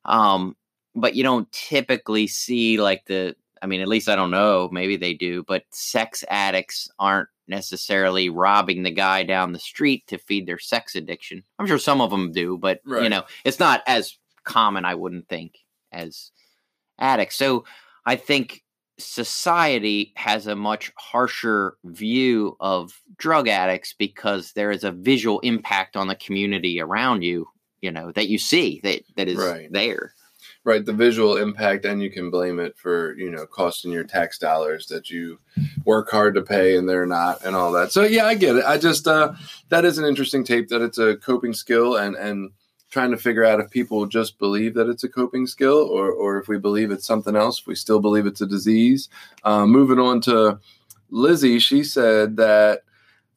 Um, 0.06 0.56
but 0.96 1.14
you 1.14 1.24
don't 1.24 1.52
typically 1.52 2.26
see 2.26 2.82
like 2.82 3.06
the 3.06 3.36
I 3.62 3.68
mean, 3.68 3.82
at 3.82 3.88
least 3.88 4.10
I 4.10 4.16
don't 4.16 4.32
know, 4.32 4.70
maybe 4.72 4.96
they 4.98 5.14
do, 5.14 5.44
but 5.48 5.64
sex 5.72 6.24
addicts 6.30 6.90
aren't 6.98 7.30
necessarily 7.48 8.30
robbing 8.30 8.84
the 8.84 8.92
guy 8.92 9.24
down 9.24 9.52
the 9.52 9.60
street 9.60 10.08
to 10.08 10.18
feed 10.18 10.48
their 10.48 10.60
sex 10.60 10.96
addiction. 10.96 11.44
I'm 11.60 11.68
sure 11.68 11.78
some 11.78 12.02
of 12.02 12.10
them 12.10 12.32
do, 12.32 12.58
but 12.58 12.82
you 13.04 13.10
know, 13.10 13.24
it's 13.46 13.60
not 13.60 13.82
as 13.88 14.18
common, 14.44 14.86
I 14.86 14.96
wouldn't 14.96 15.28
think, 15.28 15.56
as 15.92 16.32
addicts. 16.98 17.36
So 17.36 17.66
I 18.06 18.16
think 18.16 18.64
society 18.98 20.14
has 20.16 20.48
a 20.48 20.56
much 20.56 20.92
harsher 20.98 21.76
view 21.84 22.56
of 22.60 23.00
drug 23.18 23.48
addicts 23.48 23.94
because 23.98 24.54
there 24.54 24.72
is 24.72 24.84
a 24.84 24.92
visual 24.92 25.40
impact 25.42 25.96
on 25.98 26.08
the 26.08 26.16
community 26.16 26.80
around 26.82 27.22
you, 27.24 27.48
you 27.82 27.92
know, 27.92 28.12
that 28.14 28.30
you 28.30 28.38
see 28.38 28.80
that 28.84 29.02
that 29.18 29.28
is 29.28 29.38
Right. 29.38 29.72
there. 29.72 30.14
Right 30.64 30.86
the 30.86 30.94
visual 30.94 31.38
impact 31.38 31.86
and 31.86 32.02
you 32.02 32.12
can 32.12 32.30
blame 32.30 32.60
it 32.60 32.78
for 32.78 33.18
you 33.18 33.30
know 33.32 33.46
costing 33.46 33.92
your 33.92 34.04
tax 34.04 34.38
dollars 34.38 34.86
that 34.88 35.10
you 35.10 35.40
work 35.86 36.10
hard 36.10 36.36
to 36.36 36.42
pay 36.42 36.78
and 36.78 36.88
they're 36.88 37.06
not 37.06 37.44
and 37.44 37.56
all 37.56 37.72
that. 37.72 37.92
So 37.92 38.04
yeah 38.04 38.26
i 38.26 38.36
get 38.36 38.56
it. 38.56 38.66
I 38.66 38.78
just 38.78 39.08
uh 39.08 39.34
that 39.70 39.86
is 39.86 39.98
an 39.98 40.06
interesting 40.06 40.44
tape 40.44 40.70
that 40.70 40.82
it's 40.82 40.98
a 40.98 41.18
coping 41.18 41.54
skill 41.54 41.96
and 41.98 42.16
and 42.16 42.52
trying 42.90 43.12
to 43.12 43.18
figure 43.18 43.46
out 43.46 43.60
if 43.60 43.70
people 43.70 44.06
just 44.06 44.38
believe 44.38 44.74
that 44.74 44.90
it's 44.90 45.04
a 45.04 45.10
coping 45.10 45.48
skill 45.48 45.78
or 45.78 46.12
or 46.12 46.38
if 46.38 46.48
we 46.48 46.58
believe 46.58 46.92
it's 46.92 47.08
something 47.08 47.36
else 47.36 47.66
we 47.66 47.76
still 47.76 48.00
believe 48.00 48.26
it's 48.26 48.42
a 48.42 48.48
disease. 48.48 49.10
Uh, 49.44 49.66
moving 49.66 50.00
on 50.00 50.22
to 50.22 50.60
lizzie 51.10 51.60
she 51.60 51.84
said 51.84 52.38
that 52.38 52.82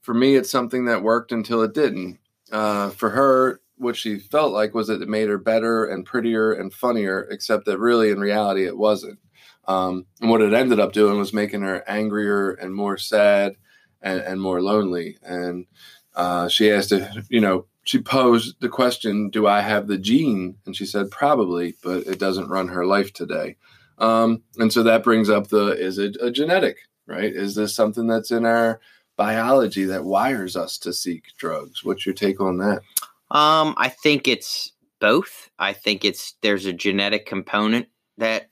for 0.02 0.14
me 0.14 0.36
it's 0.36 0.50
something 0.50 0.84
that 0.84 1.02
worked 1.02 1.32
until 1.32 1.62
it 1.62 1.72
didn't. 1.74 2.18
Uh, 2.52 2.90
for 2.90 3.10
her 3.10 3.60
what 3.76 3.96
she 3.96 4.18
felt 4.18 4.52
like 4.52 4.74
was 4.74 4.88
that 4.88 5.02
it 5.02 5.08
made 5.08 5.28
her 5.28 5.38
better 5.38 5.84
and 5.84 6.06
prettier 6.06 6.52
and 6.52 6.72
funnier, 6.72 7.26
except 7.30 7.66
that 7.66 7.78
really 7.78 8.10
in 8.10 8.20
reality 8.20 8.66
it 8.66 8.76
wasn't. 8.76 9.18
Um, 9.66 10.06
and 10.20 10.30
what 10.30 10.42
it 10.42 10.52
ended 10.52 10.78
up 10.78 10.92
doing 10.92 11.18
was 11.18 11.32
making 11.32 11.62
her 11.62 11.82
angrier 11.88 12.52
and 12.52 12.74
more 12.74 12.98
sad 12.98 13.56
and, 14.02 14.20
and 14.20 14.40
more 14.40 14.62
lonely. 14.62 15.16
And 15.22 15.66
uh, 16.14 16.48
she 16.48 16.70
asked 16.70 16.92
if, 16.92 17.26
you 17.28 17.40
know, 17.40 17.66
she 17.82 17.98
posed 17.98 18.60
the 18.60 18.68
question, 18.68 19.30
Do 19.30 19.46
I 19.46 19.60
have 19.60 19.86
the 19.86 19.98
gene? 19.98 20.56
And 20.66 20.76
she 20.76 20.86
said, 20.86 21.10
Probably, 21.10 21.74
but 21.82 22.06
it 22.06 22.18
doesn't 22.18 22.48
run 22.48 22.68
her 22.68 22.86
life 22.86 23.12
today. 23.12 23.56
Um, 23.98 24.42
and 24.58 24.72
so 24.72 24.82
that 24.82 25.04
brings 25.04 25.30
up 25.30 25.48
the 25.48 25.68
is 25.68 25.98
it 25.98 26.16
a 26.20 26.30
genetic, 26.30 26.78
right? 27.06 27.32
Is 27.32 27.54
this 27.54 27.74
something 27.74 28.06
that's 28.06 28.30
in 28.30 28.44
our 28.44 28.80
biology 29.16 29.84
that 29.84 30.04
wires 30.04 30.56
us 30.56 30.78
to 30.78 30.92
seek 30.92 31.36
drugs? 31.36 31.84
What's 31.84 32.04
your 32.04 32.14
take 32.14 32.40
on 32.40 32.58
that? 32.58 32.82
Um, 33.30 33.74
I 33.76 33.88
think 33.88 34.28
it's 34.28 34.72
both. 35.00 35.50
I 35.58 35.72
think 35.72 36.04
it's 36.04 36.34
there's 36.42 36.66
a 36.66 36.72
genetic 36.72 37.26
component 37.26 37.88
that 38.18 38.48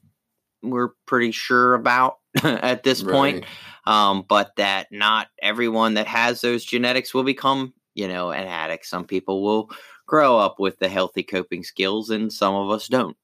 we're 0.63 0.91
pretty 1.07 1.33
sure 1.33 1.75
about 1.75 2.19
at 2.43 2.83
this 2.83 3.03
point. 3.03 3.45
Um, 3.87 4.25
but 4.29 4.53
that 4.57 4.89
not 4.91 5.29
everyone 5.41 5.95
that 5.95 6.07
has 6.07 6.41
those 6.41 6.65
genetics 6.65 7.13
will 7.13 7.25
become, 7.25 7.75
you 7.95 8.07
know, 8.07 8.31
an 8.31 8.47
addict. 8.47 8.87
Some 8.87 9.05
people 9.05 9.43
will 9.43 9.71
grow 10.07 10.39
up 10.39 10.57
with 10.59 10.79
the 10.79 10.89
healthy 10.89 11.23
coping 11.23 11.65
skills 11.65 12.11
and 12.11 12.33
some 12.33 12.55
of 12.55 12.71
us 12.71 12.87
don't. 12.87 13.17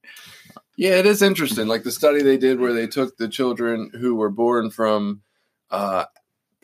Yeah, 0.76 0.96
it 0.96 1.06
is 1.06 1.22
interesting. 1.22 1.68
Like 1.68 1.82
the 1.82 1.92
study 1.92 2.22
they 2.22 2.38
did 2.38 2.60
where 2.60 2.72
they 2.72 2.86
took 2.86 3.16
the 3.16 3.28
children 3.28 3.90
who 4.00 4.14
were 4.14 4.30
born 4.30 4.70
from 4.70 5.22
uh, 5.70 6.04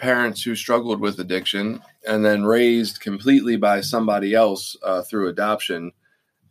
parents 0.05 0.42
who 0.42 0.55
struggled 0.55 1.00
with 1.00 1.18
addiction 1.18 1.80
and 2.07 2.22
then 2.24 2.44
raised 2.44 3.00
completely 3.00 3.57
by 3.57 3.80
somebody 3.80 4.34
else 4.34 4.76
uh, 4.82 5.00
through 5.02 5.28
adoption, 5.28 5.92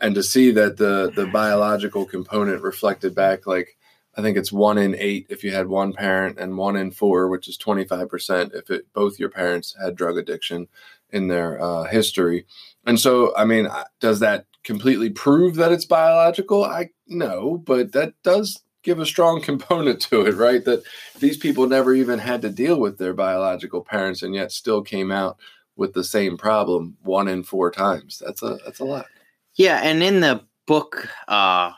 and 0.02 0.16
to 0.16 0.24
see 0.24 0.52
that 0.52 0.78
the 0.78 1.12
the 1.16 1.28
biological 1.28 2.06
component 2.06 2.64
reflected 2.64 3.14
back 3.14 3.46
like 3.46 3.78
I 4.18 4.22
think 4.22 4.38
it's 4.38 4.52
one 4.52 4.80
in 4.80 4.96
eight 4.96 5.28
if 5.30 5.44
you 5.44 5.52
had 5.54 5.68
one 5.68 5.94
parent, 5.94 6.40
and 6.40 6.58
one 6.58 6.76
in 6.76 6.90
four, 6.92 7.30
which 7.30 7.48
is 7.48 7.58
twenty 7.58 7.86
five 7.86 8.10
percent 8.10 8.54
if 8.56 8.72
it 8.72 8.92
both 8.94 9.20
your 9.20 9.30
parents 9.30 9.76
had 9.80 9.96
drug 9.96 10.18
addiction 10.18 10.68
in 11.12 11.28
their 11.28 11.62
uh, 11.62 11.84
history. 11.84 12.46
And 12.88 13.00
so, 13.00 13.36
I 13.38 13.46
mean, 13.46 13.68
does 14.00 14.20
that 14.20 14.46
completely 14.64 15.12
prove 15.12 15.56
that 15.56 15.72
it's 15.72 15.86
biological? 15.86 16.64
I 16.64 16.90
no, 17.08 17.58
but 17.58 17.92
that 17.92 18.14
does 18.24 18.63
give 18.84 19.00
a 19.00 19.06
strong 19.06 19.42
component 19.44 20.02
to 20.04 20.26
it, 20.26 20.36
right? 20.36 20.64
That 20.66 20.84
these 21.20 21.38
people 21.38 21.68
never 21.68 21.94
even 21.94 22.20
had 22.20 22.42
to 22.44 22.50
deal 22.50 22.80
with 22.80 22.98
their 22.98 23.14
biological 23.14 23.82
parents 23.82 24.22
and 24.22 24.36
yet 24.36 24.52
still 24.52 24.82
came 24.82 25.12
out 25.12 25.38
with 25.76 25.94
the 25.94 26.04
same 26.04 26.38
problem 26.38 26.98
one 27.02 27.28
in 27.28 27.44
four 27.44 27.72
times. 27.72 28.22
That's 28.24 28.44
a 28.44 28.60
that's 28.64 28.80
a 28.80 28.86
lot. 28.86 29.08
Yeah, 29.56 29.82
and 29.84 30.04
in 30.04 30.20
the 30.20 30.42
book, 30.66 31.08
uh, 31.28 31.72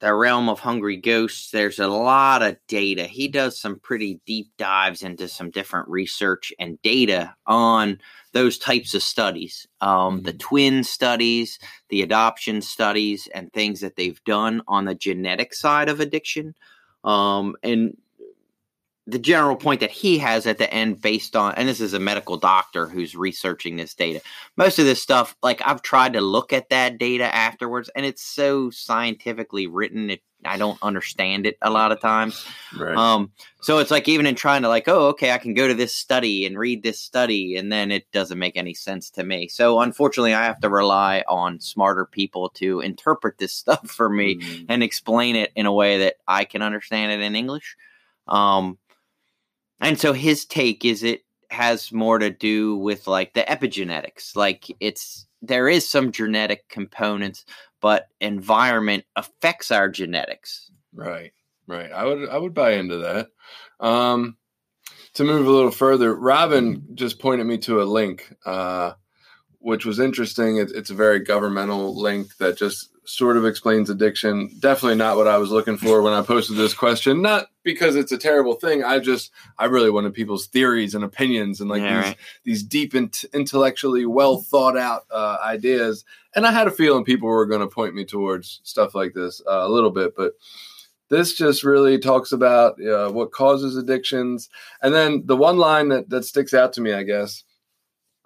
The 0.00 0.12
Realm 0.12 0.48
of 0.48 0.60
Hungry 0.60 0.96
Ghosts, 0.96 1.50
there's 1.50 1.78
a 1.78 1.88
lot 1.88 2.42
of 2.42 2.56
data. 2.68 3.04
He 3.04 3.28
does 3.28 3.58
some 3.58 3.78
pretty 3.78 4.20
deep 4.26 4.50
dives 4.58 5.02
into 5.02 5.28
some 5.28 5.50
different 5.50 5.88
research 5.88 6.52
and 6.58 6.80
data 6.82 7.34
on 7.46 7.98
those 8.32 8.58
types 8.58 8.94
of 8.94 9.02
studies 9.02 9.66
um, 9.80 10.22
the 10.22 10.32
twin 10.32 10.82
studies, 10.82 11.58
the 11.88 12.02
adoption 12.02 12.60
studies, 12.62 13.28
and 13.34 13.52
things 13.52 13.80
that 13.80 13.96
they've 13.96 14.22
done 14.24 14.62
on 14.66 14.86
the 14.86 14.94
genetic 14.94 15.54
side 15.54 15.88
of 15.88 16.00
addiction. 16.00 16.54
Um, 17.04 17.54
and 17.62 17.96
the 19.06 19.18
general 19.18 19.56
point 19.56 19.80
that 19.80 19.90
he 19.90 20.18
has 20.18 20.46
at 20.46 20.58
the 20.58 20.72
end 20.72 21.00
based 21.00 21.36
on 21.36 21.54
and 21.56 21.68
this 21.68 21.80
is 21.80 21.92
a 21.92 21.98
medical 21.98 22.36
doctor 22.36 22.86
who's 22.86 23.14
researching 23.14 23.76
this 23.76 23.94
data 23.94 24.20
most 24.56 24.78
of 24.78 24.84
this 24.84 25.02
stuff 25.02 25.36
like 25.42 25.60
i've 25.64 25.82
tried 25.82 26.14
to 26.14 26.20
look 26.20 26.52
at 26.52 26.70
that 26.70 26.98
data 26.98 27.34
afterwards 27.34 27.90
and 27.94 28.06
it's 28.06 28.22
so 28.22 28.70
scientifically 28.70 29.66
written 29.66 30.08
it, 30.08 30.22
i 30.46 30.56
don't 30.56 30.78
understand 30.80 31.46
it 31.46 31.58
a 31.60 31.70
lot 31.70 31.92
of 31.92 32.00
times 32.00 32.46
right. 32.78 32.96
um, 32.96 33.30
so 33.60 33.78
it's 33.78 33.90
like 33.90 34.08
even 34.08 34.26
in 34.26 34.34
trying 34.34 34.62
to 34.62 34.68
like 34.68 34.88
oh 34.88 35.08
okay 35.08 35.32
i 35.32 35.38
can 35.38 35.52
go 35.52 35.68
to 35.68 35.74
this 35.74 35.94
study 35.94 36.46
and 36.46 36.58
read 36.58 36.82
this 36.82 36.98
study 36.98 37.56
and 37.56 37.70
then 37.70 37.90
it 37.90 38.10
doesn't 38.10 38.38
make 38.38 38.56
any 38.56 38.72
sense 38.72 39.10
to 39.10 39.22
me 39.22 39.48
so 39.48 39.80
unfortunately 39.80 40.32
i 40.32 40.44
have 40.44 40.60
to 40.60 40.70
rely 40.70 41.22
on 41.28 41.60
smarter 41.60 42.06
people 42.06 42.48
to 42.50 42.80
interpret 42.80 43.36
this 43.36 43.52
stuff 43.64 43.90
for 43.90 44.08
me 44.08 44.36
mm. 44.36 44.66
and 44.70 44.82
explain 44.82 45.36
it 45.36 45.52
in 45.54 45.66
a 45.66 45.72
way 45.72 45.98
that 45.98 46.14
i 46.26 46.46
can 46.46 46.62
understand 46.62 47.12
it 47.12 47.22
in 47.22 47.36
english 47.36 47.76
um, 48.26 48.78
and 49.80 49.98
so 49.98 50.12
his 50.12 50.44
take 50.44 50.84
is 50.84 51.02
it 51.02 51.22
has 51.50 51.92
more 51.92 52.18
to 52.18 52.30
do 52.30 52.76
with 52.76 53.06
like 53.06 53.34
the 53.34 53.42
epigenetics. 53.42 54.36
Like 54.36 54.66
it's 54.80 55.26
there 55.42 55.68
is 55.68 55.88
some 55.88 56.12
genetic 56.12 56.68
components, 56.68 57.44
but 57.80 58.08
environment 58.20 59.04
affects 59.16 59.70
our 59.70 59.88
genetics. 59.88 60.70
Right. 60.94 61.32
Right. 61.66 61.90
I 61.92 62.04
would 62.04 62.28
I 62.28 62.38
would 62.38 62.54
buy 62.54 62.72
into 62.72 62.98
that. 62.98 63.28
Um 63.80 64.36
to 65.14 65.24
move 65.24 65.46
a 65.46 65.50
little 65.50 65.70
further, 65.70 66.14
Robin 66.14 66.88
just 66.94 67.20
pointed 67.20 67.46
me 67.46 67.58
to 67.58 67.80
a 67.80 67.84
link, 67.84 68.34
uh, 68.44 68.92
which 69.64 69.86
was 69.86 69.98
interesting. 69.98 70.58
It, 70.58 70.70
it's 70.74 70.90
a 70.90 70.94
very 70.94 71.20
governmental 71.20 71.98
link 71.98 72.36
that 72.36 72.58
just 72.58 72.90
sort 73.06 73.38
of 73.38 73.46
explains 73.46 73.88
addiction. 73.88 74.50
Definitely 74.58 74.96
not 74.96 75.16
what 75.16 75.26
I 75.26 75.38
was 75.38 75.50
looking 75.50 75.78
for 75.78 76.02
when 76.02 76.12
I 76.12 76.20
posted 76.20 76.58
this 76.58 76.74
question. 76.74 77.22
Not 77.22 77.46
because 77.62 77.96
it's 77.96 78.12
a 78.12 78.18
terrible 78.18 78.56
thing. 78.56 78.84
I 78.84 78.98
just 78.98 79.30
I 79.58 79.64
really 79.64 79.88
wanted 79.88 80.12
people's 80.12 80.48
theories 80.48 80.94
and 80.94 81.02
opinions 81.02 81.62
and 81.62 81.70
like 81.70 81.80
yeah, 81.80 81.96
these 81.96 82.04
right. 82.04 82.16
these 82.44 82.62
deep 82.62 82.92
and 82.92 83.22
intellectually 83.32 84.04
well 84.04 84.42
thought 84.42 84.76
out 84.76 85.06
uh, 85.10 85.38
ideas. 85.42 86.04
And 86.36 86.46
I 86.46 86.52
had 86.52 86.66
a 86.66 86.70
feeling 86.70 87.04
people 87.04 87.30
were 87.30 87.46
going 87.46 87.62
to 87.62 87.66
point 87.66 87.94
me 87.94 88.04
towards 88.04 88.60
stuff 88.64 88.94
like 88.94 89.14
this 89.14 89.40
uh, 89.48 89.64
a 89.66 89.68
little 89.68 89.90
bit, 89.90 90.14
but 90.14 90.32
this 91.08 91.32
just 91.34 91.64
really 91.64 91.98
talks 91.98 92.32
about 92.32 92.78
uh, 92.84 93.08
what 93.10 93.32
causes 93.32 93.78
addictions. 93.78 94.50
And 94.82 94.94
then 94.94 95.22
the 95.24 95.36
one 95.36 95.56
line 95.56 95.88
that 95.88 96.10
that 96.10 96.26
sticks 96.26 96.52
out 96.52 96.74
to 96.74 96.82
me, 96.82 96.92
I 96.92 97.02
guess 97.02 97.44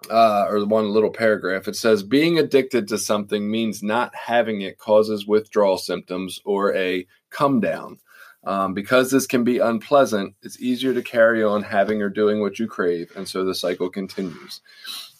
uh, 0.09 0.45
or 0.49 0.65
one 0.65 0.91
little 0.91 1.09
paragraph. 1.09 1.67
It 1.67 1.75
says 1.75 2.03
being 2.03 2.37
addicted 2.37 2.87
to 2.87 2.97
something 2.97 3.49
means 3.49 3.83
not 3.83 4.15
having 4.15 4.61
it 4.61 4.77
causes 4.77 5.27
withdrawal 5.27 5.77
symptoms 5.77 6.39
or 6.45 6.73
a 6.75 7.05
come 7.29 7.59
down. 7.59 7.99
Um, 8.45 8.73
because 8.73 9.11
this 9.11 9.27
can 9.27 9.43
be 9.43 9.59
unpleasant, 9.59 10.33
it's 10.41 10.61
easier 10.61 10.93
to 10.93 11.01
carry 11.01 11.43
on 11.43 11.61
having 11.61 12.01
or 12.01 12.09
doing 12.09 12.39
what 12.39 12.57
you 12.57 12.67
crave, 12.67 13.11
and 13.13 13.27
so 13.27 13.43
the 13.43 13.53
cycle 13.53 13.89
continues. 13.89 14.61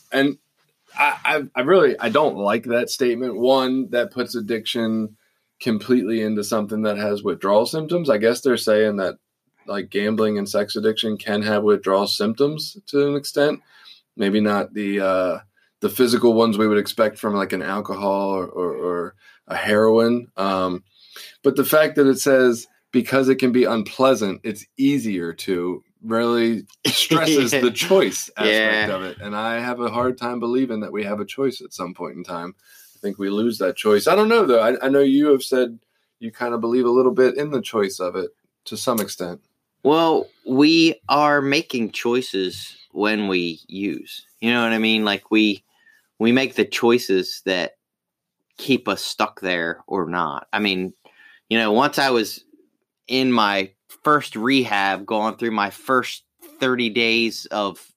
And 0.09 0.37
I, 0.97 1.17
I, 1.25 1.43
I 1.53 1.61
really 1.61 1.99
I 1.99 2.07
don't 2.07 2.37
like 2.37 2.63
that 2.65 2.89
statement. 2.89 3.37
One 3.37 3.89
that 3.89 4.11
puts 4.11 4.35
addiction 4.35 5.17
completely 5.59 6.21
into 6.21 6.45
something 6.45 6.83
that 6.83 6.97
has 6.97 7.21
withdrawal 7.21 7.65
symptoms. 7.65 8.09
I 8.09 8.17
guess 8.17 8.39
they're 8.39 8.55
saying 8.55 8.95
that 8.95 9.17
like 9.67 9.89
gambling 9.89 10.37
and 10.37 10.47
sex 10.47 10.77
addiction 10.77 11.17
can 11.17 11.41
have 11.41 11.63
withdrawal 11.63 12.07
symptoms 12.07 12.77
to 12.87 13.07
an 13.07 13.15
extent 13.15 13.61
maybe 14.19 14.39
not 14.39 14.73
the 14.73 14.99
uh, 14.99 15.39
the 15.79 15.89
physical 15.89 16.33
ones 16.33 16.57
we 16.57 16.67
would 16.67 16.77
expect 16.77 17.17
from 17.17 17.33
like 17.33 17.53
an 17.53 17.63
alcohol 17.63 18.29
or, 18.29 18.45
or, 18.45 18.73
or 18.75 19.15
a 19.47 19.55
heroin. 19.55 20.27
Um, 20.37 20.83
but 21.41 21.55
the 21.55 21.65
fact 21.65 21.95
that 21.95 22.05
it 22.05 22.19
says 22.19 22.67
because 22.91 23.29
it 23.29 23.35
can 23.35 23.51
be 23.51 23.63
unpleasant, 23.63 24.41
it's 24.43 24.65
easier 24.77 25.33
to 25.33 25.83
really 26.03 26.65
stresses 26.85 27.51
the 27.51 27.71
choice 27.73 28.29
aspect 28.37 28.89
yeah. 28.89 28.95
of 28.95 29.03
it. 29.03 29.17
And 29.21 29.35
I 29.35 29.59
have 29.59 29.79
a 29.79 29.89
hard 29.89 30.17
time 30.17 30.39
believing 30.39 30.81
that 30.81 30.91
we 30.91 31.03
have 31.03 31.19
a 31.19 31.25
choice 31.25 31.61
at 31.61 31.73
some 31.73 31.93
point 31.93 32.17
in 32.17 32.23
time. 32.23 32.55
I 32.95 32.99
think 32.99 33.17
we 33.17 33.29
lose 33.29 33.59
that 33.59 33.75
choice. 33.75 34.07
I 34.07 34.15
don't 34.15 34.27
know 34.27 34.45
though. 34.45 34.59
I, 34.59 34.85
I 34.85 34.89
know 34.89 34.99
you 34.99 35.27
have 35.27 35.43
said 35.43 35.79
you 36.19 36.31
kind 36.31 36.53
of 36.53 36.61
believe 36.61 36.85
a 36.85 36.91
little 36.91 37.13
bit 37.13 37.37
in 37.37 37.51
the 37.51 37.61
choice 37.61 37.99
of 37.99 38.15
it 38.15 38.31
to 38.65 38.75
some 38.75 38.99
extent. 38.99 39.41
Well, 39.83 40.27
we 40.45 40.99
are 41.07 41.41
making 41.41 41.91
choices 41.91 42.75
when 42.91 43.27
we 43.27 43.59
use. 43.67 44.25
You 44.39 44.51
know 44.51 44.63
what 44.63 44.73
I 44.73 44.77
mean? 44.77 45.05
Like 45.05 45.31
we 45.31 45.63
we 46.17 46.31
make 46.31 46.55
the 46.55 46.65
choices 46.65 47.41
that 47.45 47.77
keep 48.57 48.87
us 48.87 49.01
stuck 49.01 49.39
there 49.39 49.83
or 49.87 50.07
not. 50.07 50.47
I 50.51 50.59
mean, 50.59 50.93
you 51.49 51.57
know, 51.57 51.71
once 51.71 51.97
I 51.97 52.09
was 52.09 52.43
in 53.07 53.31
my 53.31 53.71
first 54.03 54.35
rehab, 54.35 55.05
going 55.05 55.35
through 55.35 55.51
my 55.51 55.69
first 55.69 56.23
30 56.59 56.89
days 56.89 57.45
of 57.47 57.91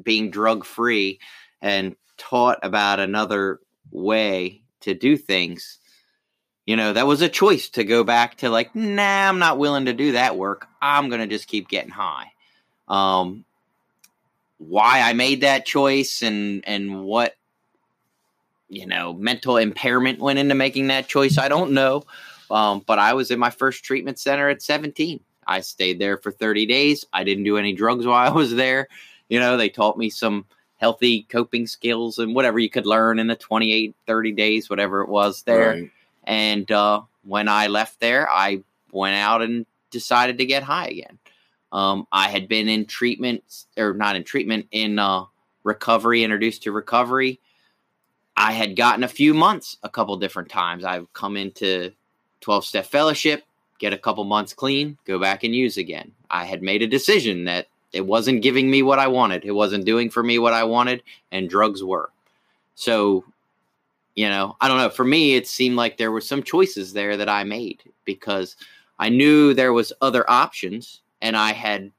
being 0.00 0.30
drug 0.30 0.64
free 0.64 1.18
and 1.60 1.96
taught 2.18 2.58
about 2.62 3.00
another 3.00 3.60
way 3.90 4.62
to 4.80 4.94
do 4.94 5.16
things, 5.16 5.78
you 6.66 6.76
know, 6.76 6.92
that 6.92 7.06
was 7.06 7.22
a 7.22 7.28
choice 7.28 7.70
to 7.70 7.84
go 7.84 8.04
back 8.04 8.36
to 8.36 8.50
like, 8.50 8.74
nah, 8.74 9.28
I'm 9.28 9.38
not 9.38 9.58
willing 9.58 9.86
to 9.86 9.92
do 9.92 10.12
that 10.12 10.36
work. 10.36 10.68
I'm 10.80 11.08
going 11.08 11.20
to 11.20 11.26
just 11.26 11.48
keep 11.48 11.68
getting 11.68 11.90
high. 11.90 12.26
Um, 12.86 13.44
why 14.68 15.00
I 15.00 15.12
made 15.12 15.40
that 15.42 15.66
choice 15.66 16.22
and 16.22 16.66
and 16.66 17.02
what 17.04 17.34
you 18.68 18.86
know 18.86 19.12
mental 19.12 19.56
impairment 19.56 20.20
went 20.20 20.38
into 20.38 20.54
making 20.54 20.88
that 20.88 21.08
choice. 21.08 21.38
I 21.38 21.48
don't 21.48 21.72
know, 21.72 22.04
um, 22.50 22.82
but 22.86 22.98
I 22.98 23.14
was 23.14 23.30
in 23.30 23.38
my 23.38 23.50
first 23.50 23.84
treatment 23.84 24.18
center 24.18 24.48
at 24.48 24.62
17. 24.62 25.20
I 25.46 25.60
stayed 25.60 25.98
there 25.98 26.16
for 26.16 26.30
30 26.30 26.66
days. 26.66 27.04
I 27.12 27.24
didn't 27.24 27.44
do 27.44 27.56
any 27.56 27.72
drugs 27.72 28.06
while 28.06 28.26
I 28.26 28.34
was 28.34 28.54
there. 28.54 28.88
You 29.28 29.40
know, 29.40 29.56
they 29.56 29.68
taught 29.68 29.98
me 29.98 30.10
some 30.10 30.46
healthy 30.76 31.22
coping 31.22 31.66
skills 31.66 32.18
and 32.18 32.34
whatever 32.34 32.58
you 32.58 32.68
could 32.68 32.86
learn 32.86 33.18
in 33.18 33.28
the 33.28 33.36
28, 33.36 33.94
30 34.06 34.32
days, 34.32 34.68
whatever 34.68 35.02
it 35.02 35.08
was 35.08 35.42
there. 35.42 35.70
Right. 35.70 35.90
And 36.24 36.70
uh, 36.70 37.02
when 37.24 37.48
I 37.48 37.68
left 37.68 38.00
there, 38.00 38.28
I 38.28 38.62
went 38.90 39.16
out 39.16 39.42
and 39.42 39.64
decided 39.90 40.38
to 40.38 40.46
get 40.46 40.62
high 40.62 40.88
again. 40.88 41.18
Um, 41.72 42.06
I 42.12 42.28
had 42.28 42.48
been 42.48 42.68
in 42.68 42.84
treatment, 42.84 43.64
or 43.78 43.94
not 43.94 44.14
in 44.14 44.24
treatment, 44.24 44.66
in 44.70 44.98
uh, 44.98 45.24
recovery, 45.64 46.22
introduced 46.22 46.62
to 46.64 46.72
recovery. 46.72 47.40
I 48.36 48.52
had 48.52 48.76
gotten 48.76 49.04
a 49.04 49.08
few 49.08 49.34
months 49.34 49.78
a 49.82 49.88
couple 49.88 50.16
different 50.16 50.50
times. 50.50 50.84
I've 50.84 51.10
come 51.12 51.36
into 51.36 51.92
12 52.40 52.64
step 52.64 52.86
fellowship, 52.86 53.44
get 53.78 53.92
a 53.92 53.98
couple 53.98 54.24
months 54.24 54.52
clean, 54.52 54.98
go 55.06 55.18
back 55.18 55.44
and 55.44 55.54
use 55.54 55.76
again. 55.76 56.12
I 56.30 56.44
had 56.44 56.62
made 56.62 56.82
a 56.82 56.86
decision 56.86 57.44
that 57.44 57.68
it 57.92 58.06
wasn't 58.06 58.42
giving 58.42 58.70
me 58.70 58.82
what 58.82 58.98
I 58.98 59.08
wanted, 59.08 59.44
it 59.44 59.52
wasn't 59.52 59.84
doing 59.84 60.10
for 60.10 60.22
me 60.22 60.38
what 60.38 60.54
I 60.54 60.64
wanted, 60.64 61.02
and 61.30 61.48
drugs 61.48 61.82
were. 61.82 62.10
So, 62.74 63.24
you 64.14 64.28
know, 64.28 64.56
I 64.60 64.68
don't 64.68 64.78
know. 64.78 64.88
For 64.88 65.04
me, 65.04 65.34
it 65.34 65.46
seemed 65.46 65.76
like 65.76 65.96
there 65.96 66.12
were 66.12 66.20
some 66.22 66.42
choices 66.42 66.92
there 66.92 67.16
that 67.18 67.28
I 67.28 67.44
made 67.44 67.82
because 68.04 68.56
I 68.98 69.10
knew 69.10 69.52
there 69.52 69.74
was 69.74 69.92
other 70.00 70.28
options 70.28 71.01
and 71.22 71.36
I 71.36 71.52
had, 71.52 71.90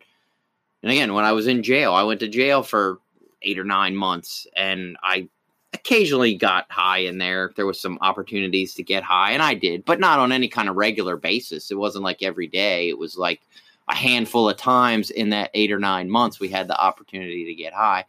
and 0.84 0.92
again, 0.92 1.14
when 1.14 1.26
I 1.26 1.32
was 1.32 1.48
in 1.48 1.64
jail, 1.64 1.94
I 1.94 2.04
went 2.04 2.20
to 2.20 2.28
jail 2.28 2.62
for 2.62 3.00
eight 3.42 3.58
or 3.58 3.64
nine 3.64 3.96
months, 3.96 4.46
and 4.56 4.98
I 5.02 5.30
occasionally 5.74 6.36
got 6.36 6.70
high 6.70 7.00
in 7.00 7.18
there. 7.18 7.52
There 7.56 7.66
was 7.66 7.80
some 7.80 7.98
opportunities 8.02 8.76
to 8.76 8.84
get 8.84 9.02
high, 9.02 9.32
and 9.32 9.42
I 9.42 9.56
did, 9.56 9.86
but 9.86 10.00
not 10.00 10.20
on 10.20 10.32
any 10.32 10.50
kind 10.50 10.70
of 10.70 10.76
regular 10.76 11.18
basis. 11.18 11.72
It 11.72 11.78
wasn't 11.78 12.04
like 12.04 12.22
every 12.22 12.48
day. 12.48 12.90
It 12.90 12.98
was 12.98 13.18
like 13.18 13.42
a 13.88 13.96
handful 13.96 14.50
of 14.50 14.58
times 14.58 15.10
in 15.10 15.30
that 15.30 15.52
eight 15.54 15.72
or 15.72 15.80
nine 15.80 16.10
months 16.10 16.40
we 16.40 16.50
had 16.50 16.68
the 16.68 16.80
opportunity 16.80 17.46
to 17.46 17.56
get 17.56 17.74
high. 17.74 18.06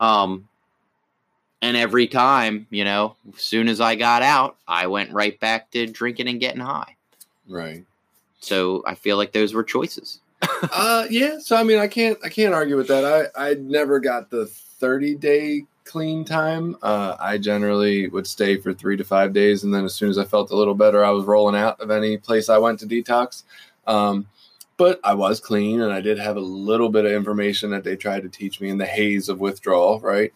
Um, 0.00 0.48
and 1.62 1.76
every 1.76 2.06
time, 2.06 2.66
you 2.70 2.84
know, 2.84 3.16
as 3.34 3.42
soon 3.42 3.68
as 3.68 3.80
I 3.80 3.94
got 3.96 4.22
out, 4.22 4.56
I 4.68 4.86
went 4.86 5.12
right 5.12 5.38
back 5.40 5.70
to 5.72 5.86
drinking 5.86 6.28
and 6.28 6.40
getting 6.40 6.60
high. 6.60 6.96
Right. 7.48 7.84
So 8.40 8.82
I 8.86 8.94
feel 8.94 9.16
like 9.16 9.32
those 9.32 9.54
were 9.54 9.64
choices 9.64 10.20
uh, 10.72 11.06
yeah. 11.10 11.38
So 11.38 11.56
I 11.56 11.62
mean, 11.62 11.78
I 11.78 11.88
can't 11.88 12.18
I 12.24 12.28
can't 12.28 12.54
argue 12.54 12.76
with 12.76 12.88
that. 12.88 13.32
I 13.36 13.50
I 13.50 13.54
never 13.54 14.00
got 14.00 14.30
the 14.30 14.46
thirty 14.46 15.14
day 15.14 15.64
clean 15.84 16.24
time. 16.24 16.76
Uh, 16.82 17.16
I 17.20 17.38
generally 17.38 18.08
would 18.08 18.26
stay 18.26 18.56
for 18.56 18.72
three 18.72 18.96
to 18.96 19.04
five 19.04 19.32
days, 19.32 19.64
and 19.64 19.72
then 19.72 19.84
as 19.84 19.94
soon 19.94 20.10
as 20.10 20.18
I 20.18 20.24
felt 20.24 20.50
a 20.50 20.56
little 20.56 20.74
better, 20.74 21.04
I 21.04 21.10
was 21.10 21.24
rolling 21.24 21.56
out 21.56 21.80
of 21.80 21.90
any 21.90 22.16
place 22.16 22.48
I 22.48 22.58
went 22.58 22.80
to 22.80 22.86
detox. 22.86 23.42
Um, 23.86 24.26
but 24.76 24.98
I 25.04 25.14
was 25.14 25.40
clean, 25.40 25.80
and 25.80 25.92
I 25.92 26.00
did 26.00 26.18
have 26.18 26.36
a 26.36 26.40
little 26.40 26.88
bit 26.88 27.04
of 27.04 27.12
information 27.12 27.70
that 27.70 27.84
they 27.84 27.96
tried 27.96 28.22
to 28.22 28.28
teach 28.28 28.60
me 28.60 28.70
in 28.70 28.78
the 28.78 28.86
haze 28.86 29.28
of 29.28 29.40
withdrawal, 29.40 30.00
right? 30.00 30.32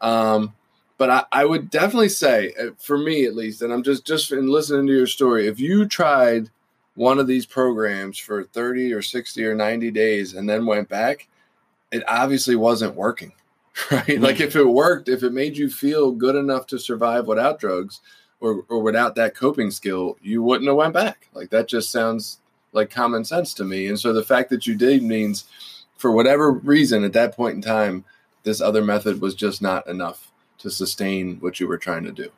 Um, 0.00 0.54
but 0.98 1.08
I, 1.08 1.24
I 1.32 1.44
would 1.46 1.70
definitely 1.70 2.10
say, 2.10 2.52
uh, 2.60 2.70
for 2.78 2.98
me 2.98 3.24
at 3.24 3.34
least, 3.34 3.62
and 3.62 3.72
I'm 3.72 3.82
just 3.82 4.06
just 4.06 4.32
in 4.32 4.48
listening 4.48 4.86
to 4.86 4.92
your 4.92 5.06
story, 5.06 5.46
if 5.46 5.58
you 5.58 5.86
tried 5.86 6.50
one 7.00 7.18
of 7.18 7.26
these 7.26 7.46
programs 7.46 8.18
for 8.18 8.44
30 8.44 8.92
or 8.92 9.00
60 9.00 9.42
or 9.46 9.54
90 9.54 9.90
days 9.90 10.34
and 10.34 10.46
then 10.46 10.66
went 10.66 10.86
back, 10.86 11.28
it 11.90 12.04
obviously 12.06 12.56
wasn't 12.56 12.94
working, 12.94 13.32
right? 13.90 14.04
Mm-hmm. 14.04 14.22
Like 14.22 14.40
if 14.40 14.54
it 14.54 14.66
worked, 14.66 15.08
if 15.08 15.22
it 15.22 15.32
made 15.32 15.56
you 15.56 15.70
feel 15.70 16.12
good 16.12 16.36
enough 16.36 16.66
to 16.66 16.78
survive 16.78 17.26
without 17.26 17.58
drugs 17.58 18.00
or, 18.40 18.66
or 18.68 18.82
without 18.82 19.14
that 19.14 19.34
coping 19.34 19.70
skill, 19.70 20.18
you 20.20 20.42
wouldn't 20.42 20.68
have 20.68 20.76
went 20.76 20.92
back. 20.92 21.28
Like 21.32 21.48
that 21.48 21.68
just 21.68 21.90
sounds 21.90 22.40
like 22.72 22.90
common 22.90 23.24
sense 23.24 23.54
to 23.54 23.64
me. 23.64 23.86
And 23.86 23.98
so 23.98 24.12
the 24.12 24.22
fact 24.22 24.50
that 24.50 24.66
you 24.66 24.74
did 24.74 25.02
means 25.02 25.46
for 25.96 26.12
whatever 26.12 26.52
reason 26.52 27.02
at 27.02 27.14
that 27.14 27.34
point 27.34 27.54
in 27.54 27.62
time, 27.62 28.04
this 28.42 28.60
other 28.60 28.84
method 28.84 29.22
was 29.22 29.34
just 29.34 29.62
not 29.62 29.86
enough 29.86 30.30
to 30.58 30.70
sustain 30.70 31.38
what 31.40 31.60
you 31.60 31.66
were 31.66 31.78
trying 31.78 32.04
to 32.04 32.12
do. 32.12 32.30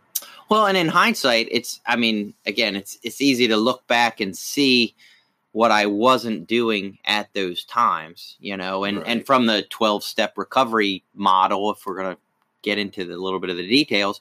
Well, 0.49 0.67
and 0.67 0.77
in 0.77 0.89
hindsight, 0.89 1.49
it's 1.51 1.81
I 1.87 1.97
mean, 1.97 2.35
again, 2.47 2.77
it's 2.77 2.99
it's 3.03 3.21
easy 3.21 3.49
to 3.49 3.57
look 3.57 3.87
back 3.87 4.21
and 4.21 4.37
see 4.37 4.95
what 5.53 5.71
I 5.71 5.87
wasn't 5.87 6.47
doing 6.47 6.99
at 7.05 7.33
those 7.35 7.65
times, 7.65 8.37
you 8.41 8.57
know, 8.57 8.85
and 8.85 8.99
right. 8.99 9.07
and 9.07 9.27
from 9.27 9.47
the 9.47 9.63
12 9.71 10.03
step 10.03 10.37
recovery 10.37 11.05
model, 11.15 11.71
if 11.71 11.85
we're 11.87 11.97
going 11.97 12.15
to 12.15 12.21
get 12.63 12.79
into 12.79 13.05
the 13.05 13.17
little 13.17 13.41
bit 13.41 13.51
of 13.51 13.57
the 13.57 13.69
details, 13.69 14.21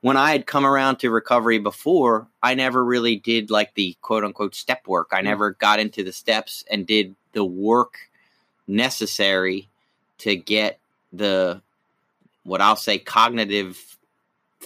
when 0.00 0.16
I 0.16 0.32
had 0.32 0.46
come 0.46 0.66
around 0.66 0.96
to 0.96 1.10
recovery 1.10 1.58
before, 1.58 2.26
I 2.42 2.54
never 2.54 2.84
really 2.84 3.16
did 3.16 3.50
like 3.50 3.74
the 3.74 3.96
quote 4.02 4.24
unquote 4.24 4.54
step 4.54 4.86
work. 4.86 5.10
I 5.12 5.20
mm. 5.20 5.24
never 5.24 5.52
got 5.52 5.80
into 5.80 6.02
the 6.02 6.12
steps 6.12 6.64
and 6.70 6.86
did 6.86 7.14
the 7.32 7.44
work 7.44 7.96
necessary 8.66 9.68
to 10.18 10.36
get 10.36 10.78
the 11.12 11.62
what 12.42 12.60
I'll 12.60 12.76
say 12.76 12.98
cognitive 12.98 13.96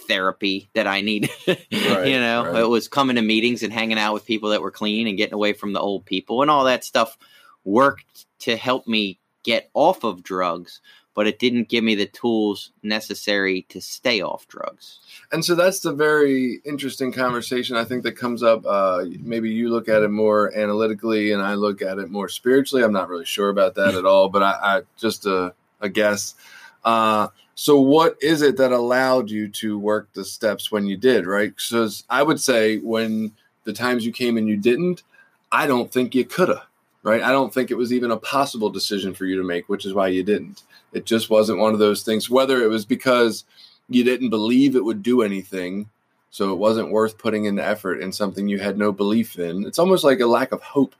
therapy 0.09 0.69
that 0.73 0.87
I 0.87 0.99
need. 0.99 1.29
right, 1.47 1.61
you 1.71 2.19
know, 2.19 2.43
right. 2.45 2.61
it 2.63 2.67
was 2.67 2.89
coming 2.89 3.15
to 3.15 3.21
meetings 3.21 3.63
and 3.63 3.71
hanging 3.71 3.97
out 3.97 4.13
with 4.13 4.25
people 4.25 4.49
that 4.49 4.61
were 4.61 4.71
clean 4.71 5.07
and 5.07 5.15
getting 5.15 5.35
away 5.35 5.53
from 5.53 5.71
the 5.71 5.79
old 5.79 6.05
people 6.05 6.41
and 6.41 6.51
all 6.51 6.65
that 6.65 6.83
stuff 6.83 7.17
worked 7.63 8.25
to 8.39 8.57
help 8.57 8.87
me 8.87 9.19
get 9.43 9.69
off 9.73 10.03
of 10.03 10.23
drugs, 10.23 10.81
but 11.13 11.27
it 11.27 11.39
didn't 11.39 11.69
give 11.69 11.83
me 11.83 11.95
the 11.95 12.05
tools 12.05 12.71
necessary 12.83 13.63
to 13.69 13.79
stay 13.81 14.21
off 14.21 14.47
drugs. 14.47 14.99
And 15.31 15.43
so 15.45 15.55
that's 15.55 15.79
the 15.81 15.93
very 15.93 16.59
interesting 16.65 17.11
conversation 17.11 17.75
I 17.75 17.83
think 17.83 18.03
that 18.03 18.13
comes 18.13 18.43
up. 18.43 18.65
Uh, 18.65 19.05
maybe 19.19 19.49
you 19.49 19.69
look 19.69 19.87
at 19.87 20.03
it 20.03 20.09
more 20.09 20.55
analytically, 20.57 21.31
and 21.31 21.41
I 21.41 21.53
look 21.53 21.81
at 21.81 21.99
it 21.99 22.09
more 22.09 22.29
spiritually. 22.29 22.83
I'm 22.83 22.93
not 22.93 23.09
really 23.09 23.25
sure 23.25 23.49
about 23.49 23.75
that 23.75 23.95
at 23.95 24.05
all, 24.05 24.29
but 24.29 24.43
I, 24.43 24.51
I 24.51 24.81
just 24.97 25.25
a, 25.25 25.53
a 25.79 25.89
guess. 25.89 26.35
Uh, 26.83 27.27
so, 27.55 27.79
what 27.79 28.17
is 28.21 28.41
it 28.41 28.57
that 28.57 28.71
allowed 28.71 29.29
you 29.29 29.49
to 29.49 29.77
work 29.77 30.09
the 30.13 30.23
steps 30.23 30.71
when 30.71 30.87
you 30.87 30.97
did, 30.97 31.25
right? 31.25 31.53
Because 31.55 32.03
I 32.09 32.23
would 32.23 32.39
say 32.39 32.77
when 32.77 33.31
the 33.65 33.73
times 33.73 34.05
you 34.05 34.11
came 34.11 34.37
and 34.37 34.47
you 34.47 34.57
didn't, 34.57 35.03
I 35.51 35.67
don't 35.67 35.91
think 35.91 36.15
you 36.15 36.25
could 36.25 36.49
have, 36.49 36.65
right? 37.03 37.21
I 37.21 37.31
don't 37.31 37.53
think 37.53 37.69
it 37.69 37.77
was 37.77 37.91
even 37.91 38.11
a 38.11 38.17
possible 38.17 38.69
decision 38.69 39.13
for 39.13 39.25
you 39.25 39.37
to 39.37 39.43
make, 39.43 39.67
which 39.67 39.85
is 39.85 39.93
why 39.93 40.07
you 40.07 40.23
didn't. 40.23 40.63
It 40.93 41.05
just 41.05 41.29
wasn't 41.29 41.59
one 41.59 41.73
of 41.73 41.79
those 41.79 42.03
things, 42.03 42.29
whether 42.29 42.63
it 42.63 42.69
was 42.69 42.85
because 42.85 43.43
you 43.89 44.03
didn't 44.03 44.29
believe 44.29 44.75
it 44.75 44.85
would 44.85 45.03
do 45.03 45.21
anything. 45.21 45.89
So 46.31 46.53
it 46.53 46.57
wasn't 46.59 46.91
worth 46.91 47.17
putting 47.17 47.45
in 47.45 47.55
the 47.55 47.65
effort 47.65 48.01
in 48.01 48.11
something 48.11 48.47
you 48.47 48.59
had 48.59 48.77
no 48.77 48.91
belief 48.91 49.39
in. 49.39 49.65
It's 49.65 49.79
almost 49.79 50.03
like 50.03 50.19
a 50.19 50.27
lack 50.27 50.51
of 50.51 50.61
hope, 50.61 50.95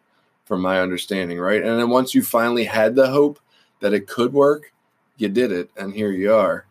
from 0.49 0.61
my 0.61 0.81
understanding, 0.81 1.39
right? 1.39 1.61
And 1.61 1.79
then 1.79 1.91
once 1.91 2.15
you 2.15 2.23
finally 2.23 2.63
had 2.63 2.95
the 2.95 3.07
hope 3.07 3.39
that 3.81 3.93
it 3.93 4.07
could 4.07 4.33
work, 4.33 4.73
you 5.19 5.29
did 5.29 5.51
it, 5.51 5.69
and 5.77 5.93
here 5.93 6.11
you 6.11 6.33
are. 6.33 6.65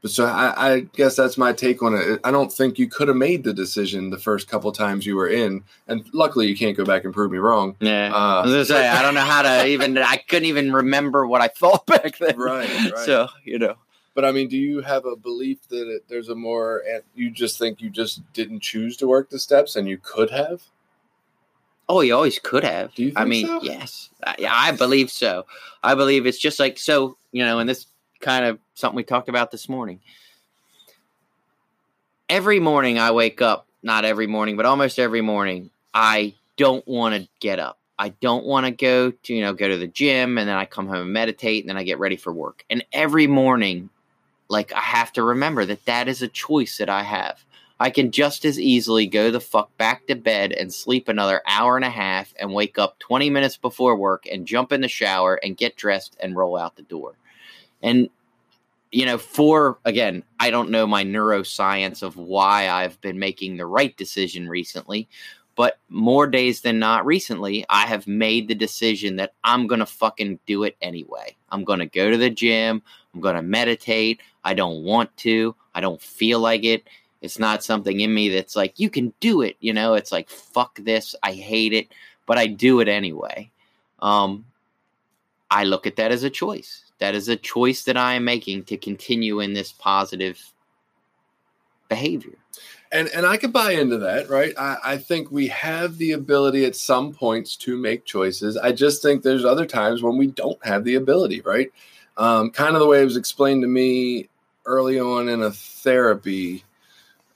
But 0.00 0.12
so 0.12 0.26
I, 0.26 0.74
I, 0.74 0.80
guess 0.80 1.16
that's 1.16 1.36
my 1.36 1.52
take 1.52 1.82
on 1.82 1.94
it. 1.94 2.20
I 2.22 2.30
don't 2.30 2.52
think 2.52 2.78
you 2.78 2.88
could 2.88 3.08
have 3.08 3.16
made 3.16 3.42
the 3.42 3.52
decision 3.52 4.10
the 4.10 4.18
first 4.18 4.48
couple 4.48 4.70
times 4.70 5.04
you 5.04 5.16
were 5.16 5.26
in, 5.26 5.64
and 5.88 6.08
luckily 6.12 6.46
you 6.46 6.56
can't 6.56 6.76
go 6.76 6.84
back 6.84 7.04
and 7.04 7.12
prove 7.12 7.32
me 7.32 7.38
wrong. 7.38 7.74
Yeah, 7.80 8.12
uh, 8.14 8.40
I 8.40 8.42
was 8.42 8.52
gonna 8.52 8.64
say 8.64 8.86
I 8.86 9.02
don't 9.02 9.14
know 9.14 9.22
how 9.22 9.42
to 9.42 9.66
even. 9.68 9.98
I 9.98 10.16
couldn't 10.16 10.46
even 10.46 10.72
remember 10.72 11.26
what 11.26 11.40
I 11.40 11.48
thought 11.48 11.84
back 11.86 12.18
then. 12.18 12.38
Right, 12.38 12.68
right. 12.68 12.98
So 12.98 13.28
you 13.44 13.58
know. 13.58 13.74
But 14.14 14.24
I 14.24 14.32
mean, 14.32 14.48
do 14.48 14.56
you 14.56 14.80
have 14.80 15.04
a 15.04 15.14
belief 15.14 15.58
that 15.68 15.88
it, 15.88 16.04
there's 16.08 16.28
a 16.28 16.34
more? 16.34 16.82
You 17.14 17.30
just 17.30 17.58
think 17.58 17.80
you 17.80 17.90
just 17.90 18.20
didn't 18.32 18.60
choose 18.60 18.96
to 18.98 19.08
work 19.08 19.30
the 19.30 19.38
steps, 19.38 19.74
and 19.74 19.88
you 19.88 19.98
could 19.98 20.30
have. 20.30 20.62
Oh, 21.88 22.02
you 22.02 22.14
always 22.14 22.38
could 22.38 22.64
have. 22.64 22.94
Do 22.94 23.02
you 23.02 23.12
I 23.16 23.24
mean, 23.24 23.46
so? 23.46 23.60
yes, 23.62 24.10
I, 24.24 24.46
I 24.48 24.72
believe 24.72 25.10
so. 25.10 25.46
I 25.82 25.94
believe 25.94 26.26
it's 26.26 26.38
just 26.38 26.60
like 26.60 26.78
so. 26.78 27.16
You 27.32 27.44
know, 27.44 27.58
and 27.58 27.68
this 27.68 27.86
kind 28.20 28.44
of 28.44 28.58
something 28.74 28.96
we 28.96 29.04
talked 29.04 29.28
about 29.28 29.50
this 29.50 29.68
morning. 29.68 30.00
Every 32.28 32.60
morning 32.60 32.98
I 32.98 33.10
wake 33.10 33.40
up, 33.40 33.66
not 33.82 34.04
every 34.04 34.26
morning, 34.26 34.56
but 34.56 34.66
almost 34.66 34.98
every 34.98 35.22
morning, 35.22 35.70
I 35.94 36.34
don't 36.56 36.86
want 36.86 37.14
to 37.14 37.28
get 37.40 37.58
up. 37.58 37.78
I 37.98 38.10
don't 38.10 38.44
want 38.44 38.66
to 38.66 38.70
go 38.70 39.10
to, 39.10 39.34
you 39.34 39.40
know, 39.40 39.54
go 39.54 39.68
to 39.68 39.76
the 39.76 39.86
gym 39.86 40.38
and 40.38 40.48
then 40.48 40.56
I 40.56 40.66
come 40.66 40.86
home 40.86 41.02
and 41.02 41.12
meditate 41.12 41.64
and 41.64 41.68
then 41.68 41.76
I 41.76 41.82
get 41.82 41.98
ready 41.98 42.16
for 42.16 42.32
work. 42.32 42.64
And 42.70 42.84
every 42.92 43.26
morning, 43.26 43.90
like 44.48 44.72
I 44.72 44.80
have 44.80 45.12
to 45.14 45.22
remember 45.22 45.64
that 45.64 45.84
that 45.86 46.06
is 46.06 46.22
a 46.22 46.28
choice 46.28 46.78
that 46.78 46.88
I 46.88 47.02
have. 47.02 47.44
I 47.80 47.90
can 47.90 48.10
just 48.10 48.44
as 48.44 48.58
easily 48.58 49.06
go 49.06 49.30
the 49.30 49.40
fuck 49.40 49.76
back 49.76 50.06
to 50.06 50.16
bed 50.16 50.52
and 50.52 50.72
sleep 50.72 51.08
another 51.08 51.42
hour 51.46 51.76
and 51.76 51.84
a 51.84 51.90
half 51.90 52.34
and 52.38 52.52
wake 52.52 52.78
up 52.78 52.98
20 52.98 53.30
minutes 53.30 53.56
before 53.56 53.96
work 53.96 54.26
and 54.30 54.46
jump 54.46 54.72
in 54.72 54.80
the 54.80 54.88
shower 54.88 55.36
and 55.42 55.56
get 55.56 55.76
dressed 55.76 56.16
and 56.20 56.36
roll 56.36 56.56
out 56.56 56.74
the 56.76 56.82
door. 56.82 57.14
And, 57.82 58.08
you 58.90 59.06
know, 59.06 59.16
for, 59.16 59.78
again, 59.84 60.24
I 60.40 60.50
don't 60.50 60.70
know 60.70 60.86
my 60.86 61.04
neuroscience 61.04 62.02
of 62.02 62.16
why 62.16 62.68
I've 62.68 63.00
been 63.00 63.18
making 63.18 63.56
the 63.56 63.66
right 63.66 63.96
decision 63.96 64.48
recently, 64.48 65.08
but 65.54 65.78
more 65.88 66.26
days 66.26 66.60
than 66.60 66.80
not 66.80 67.06
recently, 67.06 67.64
I 67.68 67.86
have 67.86 68.06
made 68.08 68.48
the 68.48 68.54
decision 68.54 69.16
that 69.16 69.34
I'm 69.44 69.68
going 69.68 69.80
to 69.80 69.86
fucking 69.86 70.40
do 70.46 70.64
it 70.64 70.76
anyway. 70.80 71.36
I'm 71.50 71.64
going 71.64 71.80
to 71.80 71.86
go 71.86 72.10
to 72.10 72.16
the 72.16 72.30
gym. 72.30 72.82
I'm 73.14 73.20
going 73.20 73.36
to 73.36 73.42
meditate. 73.42 74.20
I 74.44 74.54
don't 74.54 74.82
want 74.84 75.16
to. 75.18 75.54
I 75.74 75.80
don't 75.80 76.00
feel 76.00 76.40
like 76.40 76.64
it. 76.64 76.84
It's 77.20 77.38
not 77.38 77.64
something 77.64 78.00
in 78.00 78.14
me 78.14 78.28
that's 78.28 78.54
like, 78.54 78.78
you 78.78 78.90
can 78.90 79.12
do 79.20 79.42
it. 79.42 79.56
You 79.60 79.72
know, 79.72 79.94
it's 79.94 80.12
like, 80.12 80.28
fuck 80.30 80.78
this. 80.82 81.14
I 81.22 81.32
hate 81.32 81.72
it, 81.72 81.88
but 82.26 82.38
I 82.38 82.46
do 82.46 82.80
it 82.80 82.88
anyway. 82.88 83.50
Um, 84.00 84.44
I 85.50 85.64
look 85.64 85.86
at 85.86 85.96
that 85.96 86.12
as 86.12 86.22
a 86.22 86.30
choice. 86.30 86.84
That 86.98 87.14
is 87.14 87.28
a 87.28 87.36
choice 87.36 87.84
that 87.84 87.96
I 87.96 88.14
am 88.14 88.24
making 88.24 88.64
to 88.64 88.76
continue 88.76 89.40
in 89.40 89.52
this 89.52 89.72
positive 89.72 90.40
behavior. 91.88 92.36
And 92.90 93.08
and 93.08 93.26
I 93.26 93.36
could 93.36 93.52
buy 93.52 93.72
into 93.72 93.98
that, 93.98 94.30
right? 94.30 94.54
I, 94.58 94.76
I 94.84 94.96
think 94.96 95.30
we 95.30 95.46
have 95.48 95.98
the 95.98 96.12
ability 96.12 96.64
at 96.64 96.74
some 96.74 97.12
points 97.12 97.54
to 97.56 97.76
make 97.76 98.04
choices. 98.04 98.56
I 98.56 98.72
just 98.72 99.02
think 99.02 99.22
there's 99.22 99.44
other 99.44 99.66
times 99.66 100.02
when 100.02 100.16
we 100.16 100.28
don't 100.28 100.64
have 100.64 100.84
the 100.84 100.94
ability, 100.94 101.42
right? 101.42 101.70
Um, 102.16 102.50
kind 102.50 102.74
of 102.74 102.80
the 102.80 102.86
way 102.86 103.02
it 103.02 103.04
was 103.04 103.16
explained 103.16 103.62
to 103.62 103.68
me 103.68 104.28
early 104.64 104.98
on 104.98 105.28
in 105.28 105.42
a 105.42 105.50
therapy 105.50 106.64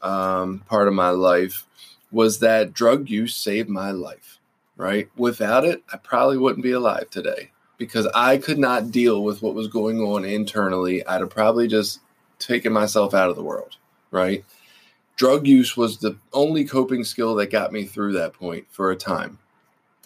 um, 0.02 0.60
part 0.68 0.88
of 0.88 0.94
my 0.94 1.10
life 1.10 1.66
was 2.10 2.38
that 2.40 2.72
drug 2.72 3.08
use 3.08 3.34
saved 3.34 3.68
my 3.68 3.90
life, 3.90 4.38
right? 4.76 5.08
Without 5.16 5.64
it, 5.64 5.82
I 5.92 5.96
probably 5.96 6.38
wouldn't 6.38 6.62
be 6.62 6.72
alive 6.72 7.08
today 7.10 7.50
because 7.78 8.06
I 8.14 8.38
could 8.38 8.58
not 8.58 8.90
deal 8.90 9.24
with 9.24 9.42
what 9.42 9.54
was 9.54 9.68
going 9.68 10.00
on 10.00 10.24
internally. 10.24 11.04
I'd 11.06 11.20
have 11.20 11.30
probably 11.30 11.66
just 11.66 12.00
taken 12.38 12.72
myself 12.72 13.14
out 13.14 13.30
of 13.30 13.36
the 13.36 13.42
world, 13.42 13.76
right? 14.10 14.44
Drug 15.16 15.46
use 15.46 15.76
was 15.76 15.98
the 15.98 16.16
only 16.32 16.64
coping 16.64 17.04
skill 17.04 17.34
that 17.36 17.50
got 17.50 17.72
me 17.72 17.84
through 17.84 18.12
that 18.14 18.34
point 18.34 18.66
for 18.70 18.90
a 18.90 18.96
time. 18.96 19.38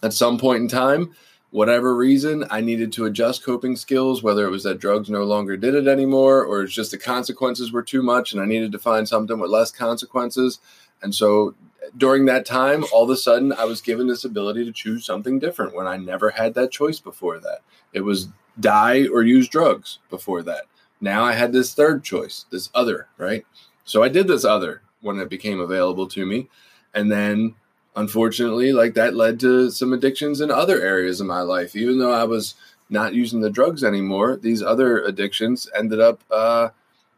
At 0.02 0.12
some 0.12 0.38
point 0.38 0.62
in 0.62 0.68
time, 0.68 1.14
whatever 1.50 1.94
reason, 1.94 2.44
I 2.50 2.60
needed 2.60 2.92
to 2.94 3.04
adjust 3.04 3.44
coping 3.44 3.76
skills, 3.76 4.22
whether 4.22 4.46
it 4.46 4.50
was 4.50 4.64
that 4.64 4.78
drugs 4.78 5.08
no 5.08 5.24
longer 5.24 5.56
did 5.56 5.74
it 5.74 5.86
anymore 5.88 6.44
or 6.44 6.62
it's 6.62 6.74
just 6.74 6.90
the 6.90 6.98
consequences 6.98 7.72
were 7.72 7.82
too 7.82 8.02
much 8.02 8.32
and 8.32 8.40
I 8.40 8.46
needed 8.46 8.72
to 8.72 8.78
find 8.78 9.08
something 9.08 9.38
with 9.38 9.50
less 9.50 9.70
consequences. 9.70 10.58
And 11.02 11.14
so 11.14 11.54
during 11.96 12.24
that 12.26 12.46
time, 12.46 12.84
all 12.92 13.04
of 13.04 13.10
a 13.10 13.16
sudden, 13.16 13.52
I 13.52 13.64
was 13.64 13.80
given 13.80 14.06
this 14.06 14.24
ability 14.24 14.64
to 14.64 14.72
choose 14.72 15.04
something 15.04 15.38
different 15.38 15.74
when 15.74 15.86
I 15.86 15.96
never 15.96 16.30
had 16.30 16.54
that 16.54 16.72
choice 16.72 16.98
before 16.98 17.38
that. 17.40 17.60
It 17.92 18.00
was 18.00 18.28
die 18.58 19.06
or 19.06 19.22
use 19.22 19.48
drugs 19.48 19.98
before 20.10 20.42
that. 20.42 20.64
Now 21.00 21.24
I 21.24 21.32
had 21.32 21.52
this 21.52 21.74
third 21.74 22.02
choice, 22.02 22.46
this 22.50 22.70
other, 22.74 23.08
right? 23.18 23.44
So 23.84 24.02
I 24.02 24.08
did 24.08 24.26
this 24.26 24.44
other 24.44 24.82
when 25.00 25.20
it 25.20 25.28
became 25.28 25.60
available 25.60 26.08
to 26.08 26.26
me. 26.26 26.48
And 26.94 27.12
then 27.12 27.54
unfortunately, 27.96 28.72
like 28.72 28.94
that 28.94 29.14
led 29.14 29.40
to 29.40 29.70
some 29.70 29.92
addictions 29.92 30.40
in 30.40 30.50
other 30.50 30.80
areas 30.80 31.20
of 31.20 31.26
my 31.26 31.40
life. 31.40 31.74
Even 31.74 31.98
though 31.98 32.12
I 32.12 32.24
was 32.24 32.54
not 32.88 33.14
using 33.14 33.40
the 33.40 33.50
drugs 33.50 33.82
anymore, 33.82 34.36
these 34.36 34.62
other 34.62 35.02
addictions 35.02 35.68
ended 35.74 36.00
up 36.00 36.22
uh, 36.30 36.68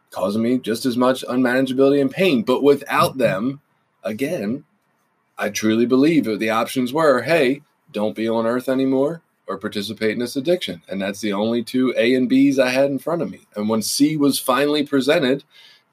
causing 0.09 0.41
me 0.41 0.57
just 0.57 0.85
as 0.85 0.97
much 0.97 1.23
unmanageability 1.27 2.01
and 2.01 2.09
pain. 2.09 2.41
But 2.43 2.63
without 2.63 3.11
mm-hmm. 3.11 3.19
them, 3.19 3.61
again, 4.03 4.63
I 5.37 5.49
truly 5.49 5.85
believe 5.85 6.25
the 6.25 6.49
options 6.49 6.91
were 6.91 7.21
hey, 7.21 7.61
don't 7.91 8.15
be 8.15 8.27
on 8.27 8.45
earth 8.45 8.69
anymore, 8.69 9.21
or 9.47 9.57
participate 9.57 10.11
in 10.11 10.19
this 10.19 10.35
addiction. 10.35 10.81
And 10.87 11.01
that's 11.01 11.21
the 11.21 11.33
only 11.33 11.63
two 11.63 11.93
A 11.97 12.13
and 12.15 12.29
B's 12.29 12.59
I 12.59 12.69
had 12.69 12.91
in 12.91 12.99
front 12.99 13.21
of 13.21 13.31
me. 13.31 13.47
And 13.55 13.67
when 13.67 13.81
C 13.81 14.15
was 14.15 14.39
finally 14.39 14.85
presented, 14.85 15.43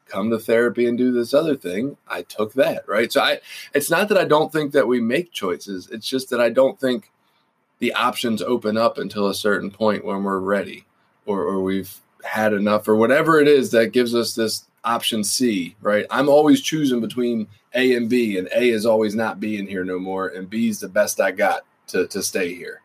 come 0.08 0.30
to 0.30 0.38
therapy 0.38 0.86
and 0.86 0.96
do 0.96 1.12
this 1.12 1.34
other 1.34 1.56
thing, 1.56 1.96
I 2.08 2.22
took 2.22 2.54
that, 2.54 2.88
right? 2.88 3.12
So 3.12 3.20
I 3.20 3.40
it's 3.74 3.90
not 3.90 4.08
that 4.08 4.18
I 4.18 4.24
don't 4.24 4.52
think 4.52 4.72
that 4.72 4.88
we 4.88 5.00
make 5.00 5.32
choices. 5.32 5.88
It's 5.90 6.08
just 6.08 6.30
that 6.30 6.40
I 6.40 6.50
don't 6.50 6.78
think 6.78 7.10
the 7.78 7.92
options 7.92 8.40
open 8.40 8.76
up 8.76 8.98
until 8.98 9.28
a 9.28 9.34
certain 9.34 9.70
point 9.70 10.04
when 10.04 10.24
we're 10.24 10.38
ready 10.38 10.86
or, 11.26 11.42
or 11.42 11.62
we've 11.62 12.00
had 12.24 12.52
enough 12.52 12.88
or 12.88 12.96
whatever 12.96 13.40
it 13.40 13.48
is 13.48 13.70
that 13.70 13.92
gives 13.92 14.14
us 14.14 14.34
this 14.34 14.64
option 14.84 15.24
C, 15.24 15.76
right? 15.80 16.06
I'm 16.10 16.28
always 16.28 16.62
choosing 16.62 17.00
between 17.00 17.48
A 17.74 17.94
and 17.94 18.08
B, 18.08 18.38
and 18.38 18.48
A 18.54 18.70
is 18.70 18.86
always 18.86 19.14
not 19.14 19.40
being 19.40 19.66
here 19.66 19.84
no 19.84 19.98
more, 19.98 20.28
and 20.28 20.48
B 20.48 20.68
is 20.68 20.80
the 20.80 20.88
best 20.88 21.20
I 21.20 21.32
got 21.32 21.62
to, 21.88 22.06
to 22.06 22.22
stay 22.22 22.54
here. 22.54 22.82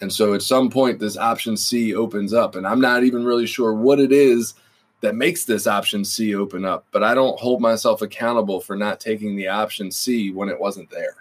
And 0.00 0.12
so 0.12 0.34
at 0.34 0.42
some 0.42 0.70
point, 0.70 1.00
this 1.00 1.16
option 1.16 1.56
C 1.56 1.94
opens 1.94 2.32
up, 2.32 2.54
and 2.54 2.66
I'm 2.66 2.80
not 2.80 3.02
even 3.02 3.24
really 3.24 3.46
sure 3.46 3.74
what 3.74 3.98
it 3.98 4.12
is 4.12 4.54
that 5.00 5.14
makes 5.14 5.44
this 5.44 5.66
option 5.66 6.04
C 6.04 6.34
open 6.34 6.64
up, 6.64 6.86
but 6.90 7.02
I 7.02 7.14
don't 7.14 7.38
hold 7.38 7.60
myself 7.60 8.02
accountable 8.02 8.60
for 8.60 8.76
not 8.76 9.00
taking 9.00 9.36
the 9.36 9.48
option 9.48 9.90
C 9.90 10.30
when 10.30 10.48
it 10.48 10.58
wasn't 10.58 10.90
there. 10.90 11.16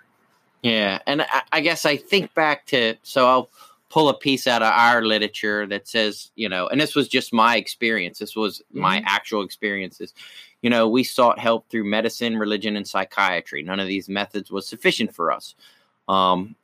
Yeah. 0.64 1.00
And 1.06 1.22
I, 1.22 1.42
I 1.52 1.62
guess 1.62 1.86
I 1.86 1.98
think 1.98 2.34
back 2.34 2.66
to, 2.68 2.96
so 3.04 3.28
I'll, 3.28 3.50
pull 3.90 4.10
a 4.10 4.14
piece 4.14 4.48
out 4.48 4.62
of 4.62 4.72
our 4.74 5.02
literature 5.02 5.66
that 5.66 5.88
says, 5.88 6.32
you 6.36 6.50
know, 6.50 6.68
and 6.68 6.80
this 6.80 6.96
was 6.96 7.08
just 7.08 7.34
my 7.34 7.56
experience. 7.56 8.20
This 8.20 8.36
was 8.36 8.60
mm-hmm. 8.60 8.82
my 8.82 9.04
actual 9.06 9.44
experiences. 9.44 10.14
You 10.62 10.70
know, 10.70 10.90
we 10.90 11.04
sought 11.04 11.40
help 11.40 11.70
through 11.70 11.86
medicine, 11.86 12.38
religion, 12.38 12.76
and 12.76 12.88
psychiatry. 12.88 13.64
None 13.64 13.80
of 13.80 13.88
these 13.88 14.10
methods 14.10 14.52
was 14.52 14.68
sufficient 14.68 15.16
for 15.16 15.32
us. 15.32 15.56
Um, 16.10 16.56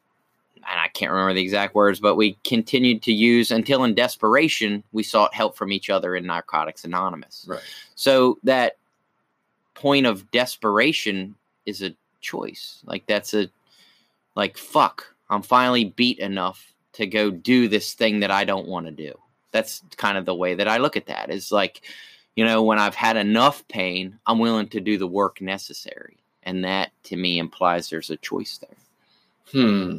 and 0.70 0.80
I 0.80 0.88
can't 0.90 1.12
remember 1.12 1.34
the 1.34 1.42
exact 1.42 1.76
words, 1.76 2.00
but 2.00 2.16
we 2.16 2.38
continued 2.44 3.02
to 3.04 3.14
use 3.14 3.52
until 3.52 3.84
in 3.84 3.94
desperation 3.94 4.84
we 4.92 5.04
sought 5.04 5.34
help 5.34 5.56
from 5.56 5.72
each 5.72 5.90
other 5.90 6.16
in 6.16 6.26
Narcotics 6.26 6.84
Anonymous. 6.84 7.46
Right. 7.48 7.62
So 7.96 8.40
that 8.44 8.78
point 9.74 10.06
of 10.06 10.30
desperation 10.32 11.36
is 11.66 11.82
a 11.82 11.96
choice. 12.22 12.82
Like 12.86 13.06
that's 13.06 13.34
a 13.34 13.50
like 14.36 14.58
fuck. 14.58 15.14
I'm 15.30 15.42
finally 15.42 15.86
beat 15.86 16.20
enough 16.20 16.74
to 16.94 17.08
go 17.08 17.32
do 17.32 17.68
this 17.68 17.94
thing 17.94 18.20
that 18.22 18.32
I 18.32 18.44
don't 18.44 18.68
want 18.68 18.86
to 18.86 18.92
do. 18.92 19.18
That's 19.52 19.84
kind 19.98 20.18
of 20.18 20.26
the 20.26 20.36
way 20.36 20.56
that 20.56 20.68
I 20.68 20.78
look 20.78 20.98
at 20.98 21.08
that. 21.08 21.30
Is 21.30 21.52
like, 21.52 21.82
you 22.36 22.46
know, 22.46 22.64
when 22.64 22.80
I've 22.80 22.96
had 22.96 23.18
enough 23.18 23.68
pain, 23.68 24.20
I'm 24.26 24.40
willing 24.40 24.70
to 24.70 24.80
do 24.80 24.98
the 24.98 25.08
work 25.08 25.42
necessary. 25.42 26.18
And 26.44 26.64
that 26.66 26.92
to 27.06 27.16
me 27.16 27.40
implies 27.40 27.90
there's 27.90 28.10
a 28.10 28.18
choice 28.18 28.60
there. 28.60 28.78
Hmm. 29.52 29.98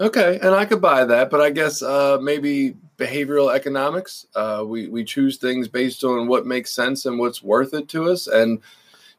Okay, 0.00 0.38
and 0.42 0.54
I 0.54 0.64
could 0.64 0.80
buy 0.80 1.04
that, 1.04 1.30
but 1.30 1.40
I 1.40 1.50
guess 1.50 1.82
uh, 1.82 2.18
maybe 2.20 2.74
behavioral 2.98 3.54
economics. 3.54 4.26
Uh, 4.34 4.64
we 4.66 4.88
we 4.88 5.04
choose 5.04 5.36
things 5.36 5.68
based 5.68 6.04
on 6.04 6.26
what 6.26 6.46
makes 6.46 6.72
sense 6.72 7.06
and 7.06 7.18
what's 7.18 7.42
worth 7.42 7.74
it 7.74 7.88
to 7.90 8.10
us, 8.10 8.26
and 8.26 8.60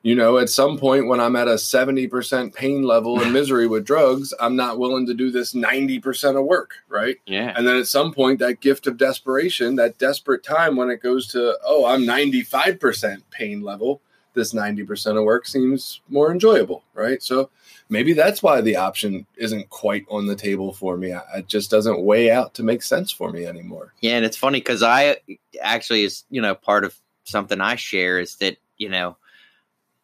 you 0.05 0.13
know, 0.13 0.37
at 0.37 0.49
some 0.49 0.77
point 0.77 1.07
when 1.07 1.19
I'm 1.19 1.35
at 1.35 1.47
a 1.47 1.55
70% 1.55 2.53
pain 2.53 2.83
level 2.83 3.19
and 3.19 3.33
misery 3.33 3.65
with 3.65 3.85
drugs, 3.85 4.35
I'm 4.39 4.55
not 4.55 4.77
willing 4.77 5.07
to 5.07 5.15
do 5.15 5.31
this 5.31 5.55
90% 5.55 6.37
of 6.39 6.45
work, 6.45 6.75
right? 6.87 7.17
Yeah. 7.25 7.55
And 7.57 7.67
then 7.67 7.77
at 7.77 7.87
some 7.87 8.13
point, 8.13 8.37
that 8.37 8.61
gift 8.61 8.85
of 8.85 8.97
desperation, 8.97 9.77
that 9.77 9.97
desperate 9.97 10.43
time 10.43 10.75
when 10.75 10.91
it 10.91 11.01
goes 11.01 11.25
to, 11.29 11.57
oh, 11.65 11.87
I'm 11.87 12.03
95% 12.03 13.23
pain 13.31 13.63
level, 13.63 13.99
this 14.35 14.53
90% 14.53 15.17
of 15.17 15.23
work 15.23 15.47
seems 15.47 16.01
more 16.09 16.31
enjoyable, 16.31 16.83
right? 16.93 17.23
So 17.23 17.49
maybe 17.89 18.13
that's 18.13 18.43
why 18.43 18.61
the 18.61 18.75
option 18.75 19.25
isn't 19.37 19.69
quite 19.69 20.05
on 20.09 20.27
the 20.27 20.35
table 20.35 20.73
for 20.73 20.97
me. 20.97 21.15
It 21.35 21.47
just 21.47 21.71
doesn't 21.71 22.01
weigh 22.01 22.29
out 22.31 22.53
to 22.55 22.63
make 22.63 22.83
sense 22.83 23.11
for 23.11 23.31
me 23.31 23.45
anymore. 23.45 23.93
Yeah. 24.01 24.17
And 24.17 24.25
it's 24.25 24.37
funny 24.37 24.59
because 24.59 24.83
I 24.83 25.17
actually 25.61 26.03
is, 26.03 26.23
you 26.29 26.41
know, 26.41 26.53
part 26.53 26.85
of 26.85 26.95
something 27.23 27.59
I 27.61 27.75
share 27.75 28.19
is 28.19 28.35
that, 28.37 28.57
you 28.77 28.89
know, 28.89 29.17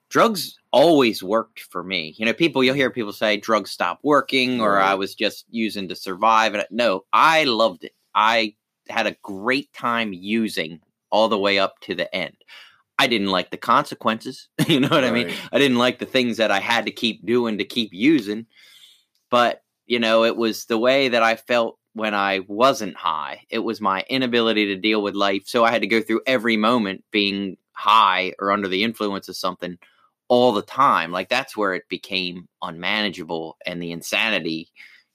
drugs 0.10 0.58
always 0.72 1.22
worked 1.22 1.62
for 1.62 1.84
me. 1.84 2.16
You 2.18 2.26
know, 2.26 2.34
people 2.34 2.64
you'll 2.64 2.76
hear 2.76 2.90
people 2.90 3.14
say 3.14 3.38
drugs 3.38 3.72
stop 3.72 4.00
working 4.04 4.62
or 4.62 4.80
I 4.80 4.96
was 4.96 5.16
just 5.16 5.46
using 5.52 5.88
to 5.90 5.96
survive. 5.96 6.54
And 6.54 6.66
no, 6.72 7.06
I 7.14 7.44
loved 7.44 7.84
it. 7.84 7.94
I 8.16 8.56
had 8.90 9.08
a 9.08 9.16
great 9.22 9.72
time 9.74 10.14
using 10.14 10.80
all 11.12 11.30
the 11.30 11.38
way 11.38 11.60
up 11.60 11.80
to 11.82 11.96
the 11.96 12.14
end. 12.16 12.36
I 13.02 13.08
didn't 13.08 13.32
like 13.32 13.49
the 13.49 13.58
consequences. 13.58 14.47
You 14.68 14.80
know 14.80 14.89
what 14.89 15.04
right. 15.04 15.06
I 15.06 15.12
mean? 15.12 15.34
I 15.52 15.58
didn't 15.58 15.80
like 15.80 15.97
the 15.97 16.06
things 16.06 16.38
that 16.38 16.52
I 16.52 16.60
had 16.60 16.86
to 16.86 16.91
keep 16.91 17.26
doing 17.26 17.58
to 17.58 17.66
keep 17.66 17.89
using. 17.91 18.45
But, 19.32 19.64
you 19.88 19.99
know, 19.99 20.24
it 20.24 20.38
was 20.38 20.66
the 20.66 20.78
way 20.78 21.10
that 21.10 21.24
I 21.24 21.36
felt 21.36 21.80
when 21.93 22.14
I 22.14 22.41
wasn't 22.47 22.95
high. 22.95 23.41
It 23.49 23.60
was 23.60 23.82
my 23.82 24.06
inability 24.08 24.68
to 24.68 24.76
deal 24.76 25.02
with 25.02 25.16
life. 25.16 25.43
So 25.47 25.66
I 25.66 25.72
had 25.72 25.82
to 25.82 25.88
go 25.88 25.99
through 25.99 26.22
every 26.28 26.58
moment 26.58 27.04
being 27.10 27.58
high 27.74 28.34
or 28.38 28.52
under 28.52 28.68
the 28.68 28.84
influence 28.84 29.28
of 29.30 29.36
something 29.36 29.80
all 30.28 30.52
the 30.52 30.62
time. 30.62 31.12
Like 31.12 31.28
that's 31.28 31.58
where 31.58 31.74
it 31.74 31.89
became 31.89 32.47
unmanageable 32.62 33.58
and 33.66 33.82
the 33.82 33.91
insanity 33.91 34.72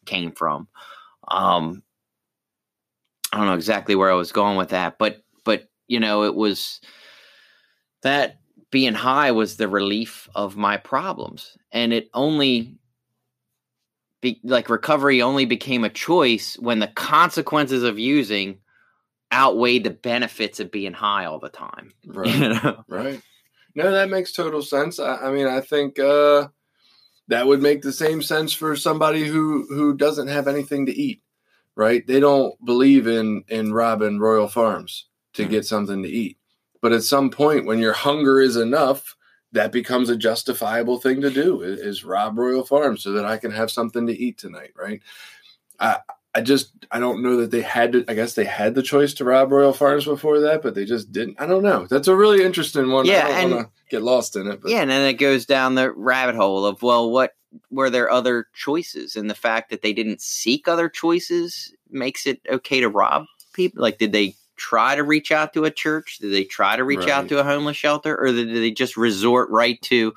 came 0.06 0.32
from. 0.32 0.66
Um, 1.28 1.84
I 3.32 3.38
don't 3.38 3.46
know 3.46 3.54
exactly 3.54 3.94
where 3.94 4.10
I 4.10 4.16
was 4.16 4.32
going 4.32 4.56
with 4.56 4.70
that, 4.70 4.98
but 4.98 5.22
but 5.44 5.68
you 5.86 6.00
know, 6.00 6.24
it 6.24 6.34
was 6.34 6.80
that 8.06 8.40
being 8.70 8.94
high 8.94 9.32
was 9.32 9.56
the 9.56 9.68
relief 9.68 10.28
of 10.34 10.56
my 10.56 10.76
problems, 10.76 11.56
and 11.72 11.92
it 11.92 12.08
only 12.12 12.78
be, 14.20 14.40
like 14.42 14.68
recovery 14.68 15.22
only 15.22 15.44
became 15.44 15.84
a 15.84 15.90
choice 15.90 16.58
when 16.58 16.78
the 16.78 16.88
consequences 16.88 17.82
of 17.82 17.98
using 17.98 18.58
outweighed 19.32 19.84
the 19.84 19.90
benefits 19.90 20.60
of 20.60 20.70
being 20.70 20.92
high 20.92 21.24
all 21.24 21.38
the 21.38 21.48
time. 21.48 21.90
Right. 22.06 22.26
You 22.34 22.48
know? 22.48 22.84
Right. 22.88 23.20
No, 23.74 23.90
that 23.90 24.08
makes 24.08 24.32
total 24.32 24.62
sense. 24.62 24.98
I, 24.98 25.16
I 25.16 25.30
mean, 25.30 25.46
I 25.46 25.60
think 25.60 25.98
uh, 25.98 26.48
that 27.28 27.46
would 27.46 27.60
make 27.60 27.82
the 27.82 27.92
same 27.92 28.22
sense 28.22 28.52
for 28.54 28.74
somebody 28.74 29.24
who 29.24 29.66
who 29.68 29.94
doesn't 29.94 30.28
have 30.28 30.48
anything 30.48 30.86
to 30.86 30.92
eat, 30.92 31.22
right? 31.74 32.06
They 32.06 32.18
don't 32.18 32.54
believe 32.64 33.06
in 33.06 33.44
in 33.48 33.74
robbing 33.74 34.18
Royal 34.18 34.48
Farms 34.48 35.08
to 35.34 35.42
mm-hmm. 35.42 35.50
get 35.50 35.66
something 35.66 36.02
to 36.02 36.08
eat, 36.08 36.38
but 36.80 36.92
at 36.92 37.02
some 37.02 37.30
point, 37.30 37.66
when 37.66 37.78
your 37.78 37.92
hunger 37.92 38.40
is 38.40 38.56
enough, 38.56 39.16
that 39.52 39.72
becomes 39.72 40.08
a 40.08 40.16
justifiable 40.16 40.98
thing 40.98 41.20
to 41.22 41.30
do 41.30 41.62
is, 41.62 41.80
is 41.80 42.04
rob 42.04 42.38
Royal 42.38 42.64
Farms 42.64 43.02
so 43.02 43.12
that 43.12 43.24
I 43.24 43.38
can 43.38 43.50
have 43.50 43.70
something 43.70 44.06
to 44.06 44.16
eat 44.16 44.38
tonight, 44.38 44.72
right? 44.76 45.00
I, 45.78 45.98
I 46.36 46.42
just 46.42 46.72
I 46.90 47.00
don't 47.00 47.22
know 47.22 47.38
that 47.38 47.50
they 47.50 47.62
had 47.62 47.92
to. 47.92 48.04
I 48.08 48.14
guess 48.14 48.34
they 48.34 48.44
had 48.44 48.74
the 48.74 48.82
choice 48.82 49.14
to 49.14 49.24
rob 49.24 49.50
Royal 49.50 49.72
Farms 49.72 50.04
before 50.04 50.40
that, 50.40 50.62
but 50.62 50.74
they 50.74 50.84
just 50.84 51.10
didn't. 51.10 51.40
I 51.40 51.46
don't 51.46 51.62
know. 51.62 51.86
That's 51.86 52.08
a 52.08 52.14
really 52.14 52.44
interesting 52.44 52.90
one. 52.90 53.06
Yeah, 53.06 53.26
I 53.26 53.42
don't 53.42 53.50
want 53.52 53.68
to 53.68 53.72
get 53.90 54.02
lost 54.02 54.36
in 54.36 54.46
it. 54.46 54.60
But. 54.60 54.70
Yeah, 54.70 54.82
and 54.82 54.90
then 54.90 55.08
it 55.08 55.14
goes 55.14 55.46
down 55.46 55.74
the 55.74 55.90
rabbit 55.92 56.34
hole 56.34 56.66
of 56.66 56.82
well, 56.82 57.10
what 57.10 57.34
were 57.70 57.88
there 57.88 58.10
other 58.10 58.48
choices, 58.54 59.16
and 59.16 59.30
the 59.30 59.34
fact 59.34 59.70
that 59.70 59.80
they 59.80 59.94
didn't 59.94 60.20
seek 60.20 60.68
other 60.68 60.90
choices 60.90 61.74
makes 61.88 62.26
it 62.26 62.42
okay 62.50 62.80
to 62.80 62.90
rob 62.90 63.24
people. 63.54 63.80
Like, 63.80 63.96
did 63.96 64.12
they 64.12 64.36
try 64.56 64.94
to 64.94 65.02
reach 65.02 65.32
out 65.32 65.52
to 65.54 65.64
a 65.64 65.70
church? 65.70 66.18
Did 66.18 66.32
they 66.32 66.44
try 66.44 66.76
to 66.76 66.84
reach 66.84 67.00
right. 67.00 67.10
out 67.10 67.28
to 67.28 67.38
a 67.38 67.44
homeless 67.44 67.76
shelter, 67.76 68.16
or 68.18 68.32
did 68.32 68.54
they 68.54 68.70
just 68.70 68.96
resort 68.96 69.50
right 69.50 69.80
to? 69.82 70.14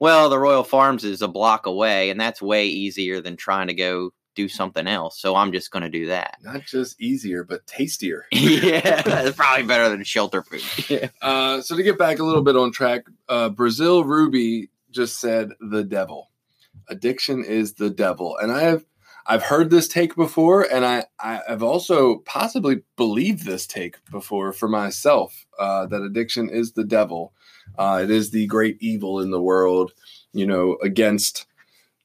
Well, 0.00 0.28
the 0.28 0.38
Royal 0.38 0.64
Farms 0.64 1.04
is 1.04 1.22
a 1.22 1.28
block 1.28 1.66
away, 1.66 2.10
and 2.10 2.20
that's 2.20 2.42
way 2.42 2.66
easier 2.66 3.20
than 3.20 3.36
trying 3.36 3.68
to 3.68 3.74
go 3.74 4.12
do 4.34 4.48
something 4.48 4.86
else. 4.86 5.18
So 5.18 5.36
I'm 5.36 5.52
just 5.52 5.70
going 5.70 5.82
to 5.82 5.88
do 5.88 6.06
that. 6.06 6.38
Not 6.42 6.62
just 6.62 7.00
easier, 7.00 7.44
but 7.44 7.66
tastier. 7.66 8.26
yeah, 8.32 9.02
it's 9.06 9.36
probably 9.36 9.64
better 9.64 9.88
than 9.88 10.04
shelter 10.04 10.42
food. 10.42 10.62
Yeah. 10.88 11.08
Uh, 11.22 11.60
so 11.60 11.76
to 11.76 11.82
get 11.82 11.98
back 11.98 12.18
a 12.18 12.24
little 12.24 12.42
bit 12.42 12.56
on 12.56 12.72
track, 12.72 13.04
uh, 13.28 13.48
Brazil 13.48 14.04
Ruby 14.04 14.70
just 14.90 15.20
said 15.20 15.50
the 15.60 15.84
devil. 15.84 16.30
Addiction 16.88 17.44
is 17.44 17.74
the 17.74 17.90
devil, 17.90 18.36
and 18.36 18.52
I 18.52 18.62
have 18.62 18.84
I've 19.26 19.44
heard 19.44 19.70
this 19.70 19.88
take 19.88 20.14
before, 20.16 20.62
and 20.62 20.84
I 20.84 21.04
I've 21.18 21.62
also 21.62 22.18
possibly 22.18 22.82
believed 22.96 23.44
this 23.44 23.66
take 23.66 23.96
before 24.10 24.52
for 24.52 24.68
myself 24.68 25.46
uh, 25.58 25.86
that 25.86 26.02
addiction 26.02 26.50
is 26.50 26.72
the 26.72 26.84
devil. 26.84 27.32
Uh, 27.78 28.00
it 28.02 28.10
is 28.10 28.30
the 28.30 28.46
great 28.46 28.76
evil 28.80 29.20
in 29.20 29.30
the 29.30 29.40
world. 29.40 29.92
You 30.32 30.46
know, 30.46 30.76
against 30.82 31.46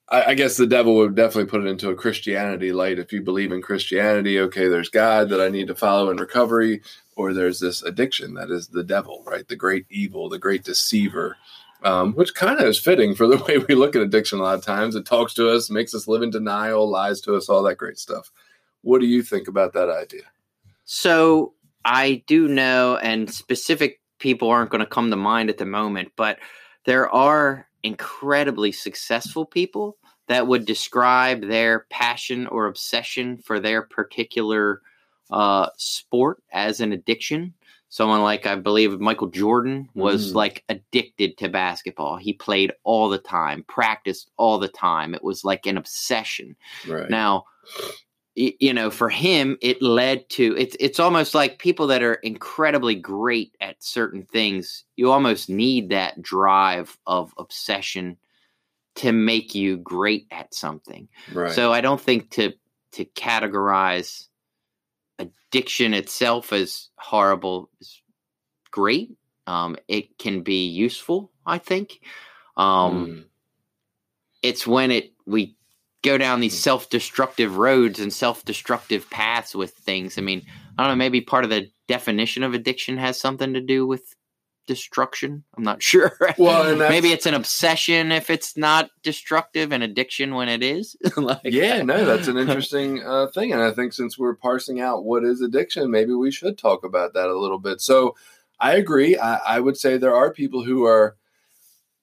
I, 0.09 0.31
I, 0.31 0.33
guess 0.33 0.57
the 0.57 0.67
devil 0.67 0.95
would 0.95 1.15
definitely 1.15 1.49
put 1.49 1.61
it 1.61 1.69
into 1.69 1.89
a 1.89 1.95
Christianity 1.95 2.71
light. 2.71 2.99
If 2.99 3.13
you 3.13 3.21
believe 3.21 3.51
in 3.51 3.61
Christianity, 3.61 4.39
okay, 4.39 4.67
there's 4.67 4.89
God 4.89 5.29
that 5.29 5.41
I 5.41 5.49
need 5.49 5.67
to 5.67 5.75
follow 5.75 6.09
in 6.09 6.17
recovery, 6.17 6.81
or 7.15 7.33
there's 7.33 7.59
this 7.59 7.83
addiction 7.83 8.33
that 8.35 8.49
is 8.49 8.67
the 8.67 8.83
devil, 8.83 9.23
right? 9.25 9.47
The 9.47 9.55
great 9.55 9.85
evil, 9.89 10.29
the 10.29 10.39
great 10.39 10.63
deceiver, 10.63 11.37
um, 11.83 12.13
which 12.13 12.35
kind 12.35 12.59
of 12.59 12.65
is 12.65 12.79
fitting 12.79 13.15
for 13.15 13.27
the 13.27 13.37
way 13.47 13.57
we 13.57 13.75
look 13.75 13.95
at 13.95 14.01
addiction 14.01 14.39
a 14.39 14.43
lot 14.43 14.57
of 14.57 14.65
times. 14.65 14.95
It 14.95 15.05
talks 15.05 15.33
to 15.35 15.49
us, 15.49 15.69
makes 15.69 15.93
us 15.93 16.07
live 16.07 16.21
in 16.21 16.29
denial, 16.29 16.89
lies 16.89 17.21
to 17.21 17.35
us, 17.35 17.49
all 17.49 17.63
that 17.63 17.77
great 17.77 17.97
stuff. 17.97 18.31
What 18.81 19.01
do 19.01 19.07
you 19.07 19.23
think 19.23 19.47
about 19.47 19.73
that 19.73 19.89
idea? 19.89 20.23
So 20.85 21.53
I 21.85 22.23
do 22.27 22.47
know, 22.47 22.97
and 22.97 23.31
specific 23.31 24.01
people 24.19 24.49
aren't 24.49 24.69
going 24.69 24.79
to 24.79 24.85
come 24.85 25.09
to 25.09 25.15
mind 25.15 25.49
at 25.49 25.57
the 25.57 25.65
moment, 25.65 26.11
but 26.15 26.39
there 26.85 27.09
are 27.09 27.67
incredibly 27.83 28.71
successful 28.71 29.45
people 29.45 29.97
that 30.27 30.47
would 30.47 30.65
describe 30.65 31.41
their 31.41 31.85
passion 31.89 32.47
or 32.47 32.67
obsession 32.67 33.37
for 33.37 33.59
their 33.59 33.81
particular 33.81 34.81
uh, 35.31 35.69
sport 35.77 36.41
as 36.51 36.79
an 36.81 36.91
addiction. 36.91 37.53
Someone 37.91 38.21
like 38.21 38.45
I 38.45 38.55
believe 38.55 38.99
Michael 38.99 39.27
Jordan 39.27 39.89
was 39.95 40.31
Mm. 40.31 40.35
like 40.35 40.63
addicted 40.69 41.37
to 41.39 41.49
basketball. 41.49 42.17
He 42.17 42.33
played 42.33 42.71
all 42.83 43.09
the 43.09 43.17
time, 43.17 43.63
practiced 43.67 44.29
all 44.37 44.59
the 44.59 44.67
time. 44.67 45.15
It 45.15 45.23
was 45.23 45.43
like 45.43 45.65
an 45.65 45.75
obsession. 45.77 46.55
Right. 46.87 47.09
Now, 47.09 47.45
you 48.35 48.73
know, 48.73 48.89
for 48.89 49.09
him, 49.09 49.57
it 49.61 49.81
led 49.81 50.29
to 50.29 50.55
it's. 50.57 50.77
It's 50.79 50.99
almost 50.99 51.33
like 51.35 51.59
people 51.59 51.87
that 51.87 52.01
are 52.03 52.13
incredibly 52.13 52.95
great 52.95 53.57
at 53.59 53.83
certain 53.83 54.23
things. 54.23 54.85
You 54.95 55.11
almost 55.11 55.49
need 55.49 55.89
that 55.89 56.21
drive 56.21 56.95
of 57.05 57.33
obsession 57.37 58.17
to 58.95 59.11
make 59.11 59.55
you 59.55 59.77
great 59.77 60.27
at 60.31 60.53
something. 60.53 61.09
right. 61.33 61.51
So 61.51 61.73
I 61.73 61.81
don't 61.81 61.99
think 61.99 62.29
to 62.31 62.53
to 62.93 63.03
categorize 63.05 64.27
addiction 65.19 65.93
itself 65.93 66.53
is 66.53 66.89
horrible 66.97 67.69
is 67.81 68.01
great. 68.71 69.11
Um, 69.47 69.77
it 69.87 70.17
can 70.17 70.41
be 70.41 70.67
useful, 70.67 71.31
I 71.45 71.57
think. 71.59 72.01
Um, 72.57 73.07
Mm. 73.07 73.25
it's 74.41 74.65
when 74.67 74.91
it 74.91 75.13
we 75.25 75.55
go 76.01 76.17
down 76.17 76.39
these 76.39 76.55
Mm. 76.55 76.63
self-destructive 76.63 77.57
roads 77.57 77.99
and 77.99 78.11
self-destructive 78.13 79.09
paths 79.09 79.53
with 79.55 79.71
things 79.73 80.17
i 80.17 80.21
mean 80.21 80.45
i 80.77 80.83
don't 80.83 80.91
know 80.91 80.95
maybe 80.95 81.21
part 81.21 81.43
of 81.43 81.49
the 81.49 81.69
definition 81.87 82.43
of 82.43 82.53
addiction 82.53 82.97
has 82.97 83.19
something 83.19 83.53
to 83.53 83.61
do 83.61 83.85
with 83.85 84.15
destruction 84.69 85.43
i'm 85.57 85.63
not 85.63 85.81
sure 85.91 86.15
Well, 86.37 86.69
and 86.69 86.79
that's- 86.79 86.91
maybe 86.91 87.11
it's 87.11 87.25
an 87.25 87.33
obsession 87.33 88.11
if 88.11 88.29
it's 88.29 88.55
not 88.55 88.91
destructive 89.01 89.71
and 89.71 89.81
addiction 89.81 90.35
when 90.35 90.47
it 90.47 90.61
is 90.61 90.95
like 91.17 91.41
yeah, 91.43 91.81
no, 91.81 92.05
that's 92.05 92.27
an 92.27 92.37
interesting 92.43 93.03
uh, 93.03 93.25
thing, 93.33 93.51
and 93.51 93.63
I 93.63 93.71
think 93.71 93.93
since 93.93 94.17
we're 94.19 94.35
parsing 94.35 94.79
out 94.79 95.03
what 95.05 95.23
is 95.25 95.41
addiction, 95.41 95.89
maybe 95.89 96.13
we 96.13 96.29
should 96.29 96.57
talk 96.59 96.83
about 96.85 97.13
that 97.15 97.29
a 97.29 97.39
little 97.39 97.57
bit. 97.57 97.81
So, 97.81 98.15
I 98.59 98.75
agree. 98.75 99.17
I, 99.17 99.37
I 99.55 99.59
would 99.59 99.75
say 99.77 99.97
there 99.97 100.15
are 100.15 100.31
people 100.31 100.63
who 100.63 100.85
are. 100.85 101.15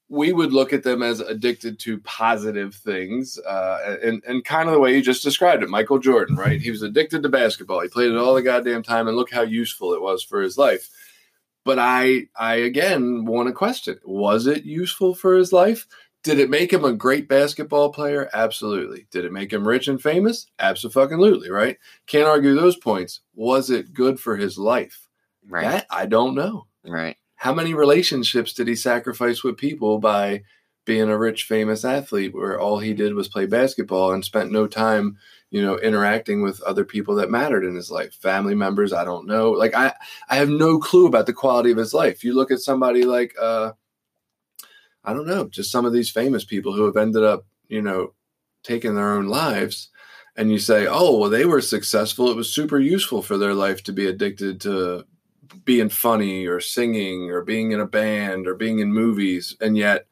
We 0.09 0.33
would 0.33 0.53
look 0.53 0.73
at 0.73 0.85
them 0.85 1.03
as 1.03 1.19
addicted 1.21 1.79
to 1.81 1.99
positive 2.01 2.75
things, 2.75 3.39
uh, 3.41 3.97
and 4.03 4.23
and 4.27 4.45
kind 4.45 4.69
of 4.69 4.73
the 4.75 4.81
way 4.81 4.95
you 4.95 5.03
just 5.03 5.23
described 5.25 5.63
it. 5.63 5.69
Michael 5.69 5.99
Jordan, 5.99 6.37
right? 6.37 6.61
He 6.61 6.71
was 6.71 6.83
addicted 6.83 7.23
to 7.23 7.29
basketball. 7.29 7.81
He 7.83 7.89
played 7.89 8.11
it 8.13 8.17
all 8.17 8.35
the 8.35 8.43
goddamn 8.43 8.83
time, 8.83 9.09
and 9.09 9.17
look 9.17 9.33
how 9.33 9.43
useful 9.43 9.95
it 9.95 10.03
was 10.03 10.23
for 10.23 10.41
his 10.43 10.57
life. 10.57 10.89
But 11.67 11.81
I, 11.81 12.29
I 12.39 12.55
again 12.55 13.25
want 13.25 13.49
to 13.49 13.53
question: 13.53 13.99
Was 14.05 14.47
it 14.47 14.65
useful 14.65 15.17
for 15.17 15.35
his 15.35 15.53
life? 15.53 15.89
Did 16.23 16.39
it 16.39 16.49
make 16.49 16.73
him 16.73 16.85
a 16.85 16.93
great 16.93 17.29
basketball 17.29 17.93
player? 17.93 18.31
Absolutely. 18.33 19.09
Did 19.11 19.25
it 19.25 19.33
make 19.33 19.53
him 19.53 19.67
rich 19.67 19.89
and 19.89 20.01
famous? 20.01 20.47
Absolutely, 20.61 21.51
right? 21.51 21.77
Can't 22.07 22.29
argue 22.29 22.55
those 22.55 22.77
points. 22.77 23.21
Was 23.35 23.71
it 23.71 23.93
good 23.93 24.21
for 24.21 24.37
his 24.37 24.57
life? 24.57 25.09
right 25.49 25.65
That 25.65 25.87
I 25.91 26.07
don't 26.07 26.37
know. 26.37 26.67
right 26.85 27.17
How 27.35 27.53
many 27.53 27.75
relationships 27.75 28.53
did 28.53 28.69
he 28.69 28.77
sacrifice 28.77 29.43
with 29.43 29.57
people 29.57 29.99
by 29.99 30.43
being 30.85 31.09
a 31.09 31.19
rich, 31.19 31.45
famous 31.45 31.85
athlete 31.85 32.33
where 32.33 32.61
all 32.61 32.79
he 32.79 32.95
did 32.95 33.15
was 33.15 33.27
play 33.29 33.47
basketball 33.47 34.13
and 34.13 34.25
spent 34.25 34.53
no 34.53 34.69
time, 34.69 35.19
you 35.51 35.63
know, 35.63 35.79
interacting 35.79 36.43
with 36.43 36.61
other 36.63 36.85
people 36.85 37.15
that 37.17 37.31
mattered 37.31 37.65
in 37.65 37.75
his 37.75 37.91
life? 37.91 38.15
Family 38.15 38.55
members, 38.55 38.93
I 38.93 39.05
don't 39.05 39.27
know. 39.27 39.51
Like 39.53 39.75
I 39.75 39.95
I 40.29 40.37
have 40.37 40.49
no 40.51 40.79
clue 40.79 41.07
about 41.07 41.27
the 41.27 41.33
quality 41.33 41.71
of 41.71 41.79
his 41.79 41.95
life. 41.95 42.25
You 42.25 42.35
look 42.35 42.51
at 42.51 42.61
somebody 42.61 43.05
like 43.05 43.35
uh 43.41 43.73
I 45.05 45.13
don't 45.13 45.27
know, 45.27 45.49
just 45.49 45.71
some 45.71 45.85
of 45.85 45.93
these 45.93 46.11
famous 46.11 46.45
people 46.45 46.73
who 46.73 46.85
have 46.87 46.97
ended 46.97 47.23
up, 47.25 47.47
you 47.69 47.81
know, 47.83 48.15
taking 48.63 48.95
their 48.95 49.13
own 49.13 49.27
lives 49.27 49.91
and 50.37 50.51
you 50.51 50.59
say, 50.59 50.87
"Oh, 50.89 51.19
well 51.19 51.31
they 51.31 51.45
were 51.47 51.61
successful. 51.61 52.31
It 52.31 52.37
was 52.37 52.53
super 52.53 52.79
useful 52.79 53.23
for 53.23 53.39
their 53.39 53.55
life 53.55 53.83
to 53.85 53.93
be 53.93 54.07
addicted 54.07 54.61
to 54.63 55.05
being 55.65 55.89
funny 55.91 56.47
or 56.47 56.61
singing 56.61 57.31
or 57.31 57.43
being 57.43 57.73
in 57.73 57.81
a 57.81 57.87
band 57.87 58.47
or 58.49 58.55
being 58.55 58.81
in 58.81 58.93
movies." 58.93 59.57
And 59.61 59.77
yet 59.77 60.07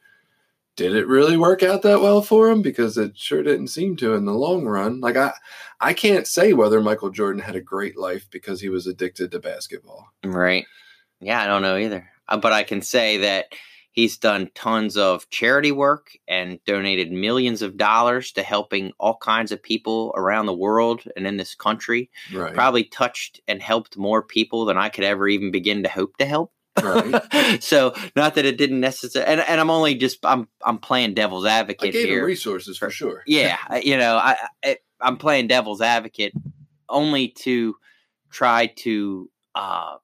did 0.77 0.95
it 0.95 1.07
really 1.07 1.37
work 1.37 1.63
out 1.63 1.83
that 1.83 2.01
well 2.01 2.21
for 2.23 2.51
him 2.51 2.61
because 2.63 2.99
it 2.99 3.17
sure 3.17 3.43
didn't 3.43 3.69
seem 3.69 3.97
to 3.97 4.15
in 4.15 4.25
the 4.25 4.33
long 4.35 4.65
run. 4.67 5.01
Like 5.01 5.17
I 5.17 5.33
I 5.81 5.93
can't 5.93 6.27
say 6.27 6.53
whether 6.53 6.81
Michael 6.81 7.11
Jordan 7.11 7.43
had 7.43 7.57
a 7.57 7.61
great 7.61 7.97
life 7.97 8.27
because 8.31 8.61
he 8.61 8.69
was 8.69 8.87
addicted 8.87 9.31
to 9.33 9.39
basketball. 9.41 10.09
right 10.25 10.67
yeah 11.21 11.43
i 11.43 11.47
don't 11.47 11.63
know 11.63 11.77
either 11.77 12.09
Uh, 12.29 12.37
but 12.37 12.53
i 12.53 12.63
can 12.65 12.83
say 12.83 13.19
that 13.19 13.47
he's 13.93 14.17
done 14.19 14.51
tons 14.57 14.97
of 14.97 15.31
charity 15.31 15.71
work 15.71 16.11
and 16.27 16.59
donated 16.67 17.13
millions 17.13 17.63
of 17.63 17.77
dollars 17.77 18.33
to 18.33 18.43
helping 18.43 18.93
all 18.99 19.17
kinds 19.19 19.53
of 19.53 19.63
people 19.63 20.13
around 20.17 20.47
the 20.47 20.53
world 20.53 21.05
and 21.17 21.27
in 21.27 21.37
this 21.37 21.55
country 21.55 22.11
Right. 22.35 22.53
probably 22.53 22.83
touched 22.85 23.41
and 23.47 23.63
helped 23.63 23.97
more 23.97 24.23
people 24.23 24.65
than 24.65 24.77
I 24.77 24.89
could 24.89 25.05
ever 25.05 25.29
even 25.29 25.53
begin 25.53 25.85
to 25.85 25.89
hope 25.89 26.17
to 26.17 26.27
help. 26.27 26.51
Right. 26.83 27.63
so 27.63 27.95
not 28.17 28.35
that 28.35 28.45
it 28.45 28.59
didn't 28.59 28.81
necessarily, 28.81 29.31
and, 29.31 29.41
and 29.41 29.61
I'm 29.61 29.71
only 29.71 29.95
just 29.95 30.25
I'm 30.25 30.49
I'm 30.63 30.79
playing 30.79 31.15
devil's 31.15 31.47
advocate 31.47 31.95
here. 31.95 32.25
resources 32.25 32.79
for 32.79 32.91
sure. 32.91 33.23
yeah, 33.27 33.59
you 33.77 33.97
know, 33.97 34.17
I, 34.17 34.37
I 34.65 34.79
I'm 35.01 35.17
playing 35.17 35.49
devil's 35.49 35.81
advocate 35.81 36.33
only 36.89 37.29
to 37.29 37.77
try 38.31 38.67
to. 38.79 39.31
uh 39.55 39.97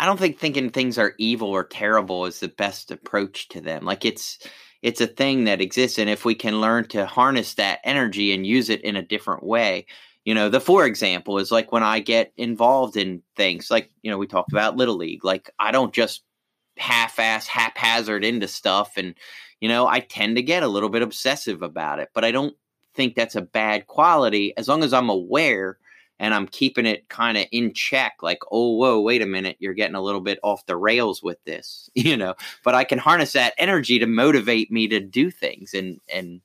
I 0.00 0.06
don't 0.06 0.18
think 0.18 0.38
thinking 0.38 0.70
things 0.70 0.96
are 0.96 1.14
evil 1.18 1.48
or 1.48 1.64
terrible 1.64 2.26
is 2.26 2.38
the 2.38 2.48
best 2.48 2.92
approach 2.92 3.48
to 3.48 3.60
them. 3.60 3.84
Like 3.84 4.04
it's 4.04 4.38
it's 4.80 5.00
a 5.00 5.08
thing 5.08 5.44
that 5.44 5.60
exists, 5.60 5.98
and 5.98 6.08
if 6.08 6.24
we 6.24 6.36
can 6.36 6.60
learn 6.60 6.86
to 6.88 7.04
harness 7.04 7.54
that 7.54 7.80
energy 7.84 8.32
and 8.32 8.46
use 8.46 8.70
it 8.70 8.80
in 8.82 8.94
a 8.94 9.02
different 9.02 9.42
way, 9.42 9.86
you 10.28 10.34
know, 10.34 10.50
the 10.50 10.60
for 10.60 10.84
example 10.84 11.38
is 11.38 11.50
like 11.50 11.72
when 11.72 11.82
I 11.82 12.00
get 12.00 12.34
involved 12.36 12.98
in 12.98 13.22
things 13.34 13.70
like 13.70 13.90
you 14.02 14.10
know 14.10 14.18
we 14.18 14.26
talked 14.26 14.52
about 14.52 14.76
little 14.76 14.96
league. 14.96 15.24
Like 15.24 15.50
I 15.58 15.72
don't 15.72 15.94
just 15.94 16.22
half-ass 16.76 17.46
haphazard 17.46 18.26
into 18.26 18.46
stuff 18.46 18.92
and 18.96 19.14
you 19.60 19.68
know 19.68 19.88
i 19.88 19.98
tend 19.98 20.36
to 20.36 20.42
get 20.42 20.62
a 20.62 20.68
little 20.68 20.88
bit 20.88 21.02
obsessive 21.02 21.60
about 21.60 21.98
it 21.98 22.08
but 22.14 22.24
i 22.24 22.30
don't 22.30 22.54
think 22.94 23.16
that's 23.16 23.34
a 23.34 23.42
bad 23.42 23.88
quality 23.88 24.56
as 24.56 24.68
long 24.68 24.84
as 24.84 24.92
i'm 24.92 25.08
aware 25.08 25.78
and 26.20 26.32
i'm 26.32 26.46
keeping 26.46 26.86
it 26.86 27.08
kind 27.08 27.36
of 27.36 27.44
in 27.50 27.72
check 27.74 28.14
like 28.22 28.38
oh 28.52 28.76
whoa 28.76 29.00
wait 29.00 29.22
a 29.22 29.26
minute 29.26 29.56
you're 29.58 29.74
getting 29.74 29.96
a 29.96 30.00
little 30.00 30.20
bit 30.20 30.38
off 30.44 30.64
the 30.66 30.76
rails 30.76 31.20
with 31.20 31.42
this 31.46 31.90
you 31.94 32.16
know 32.16 32.34
but 32.62 32.76
i 32.76 32.84
can 32.84 32.98
harness 32.98 33.32
that 33.32 33.54
energy 33.58 33.98
to 33.98 34.06
motivate 34.06 34.70
me 34.70 34.86
to 34.86 35.00
do 35.00 35.30
things 35.32 35.74
and 35.74 36.00
and 36.12 36.40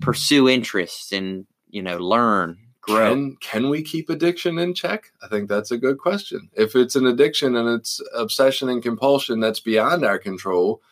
pursue 0.00 0.48
interests 0.48 1.12
and 1.12 1.46
you 1.68 1.80
know 1.80 1.98
learn 1.98 2.58
grow 2.80 3.10
Can 3.10 3.36
can 3.36 3.70
we 3.70 3.82
keep 3.82 4.10
addiction 4.10 4.58
in 4.58 4.74
check? 4.74 5.12
I 5.22 5.28
think 5.28 5.48
that's 5.48 5.70
a 5.70 5.78
good 5.78 5.98
question. 5.98 6.48
If 6.54 6.76
it's 6.76 6.96
an 6.96 7.06
addiction 7.06 7.56
and 7.56 7.68
it's 7.68 8.00
obsession 8.14 8.68
and 8.68 8.82
compulsion 8.82 9.40
that's 9.40 9.60
beyond 9.60 10.04
our 10.04 10.18
control, 10.18 10.82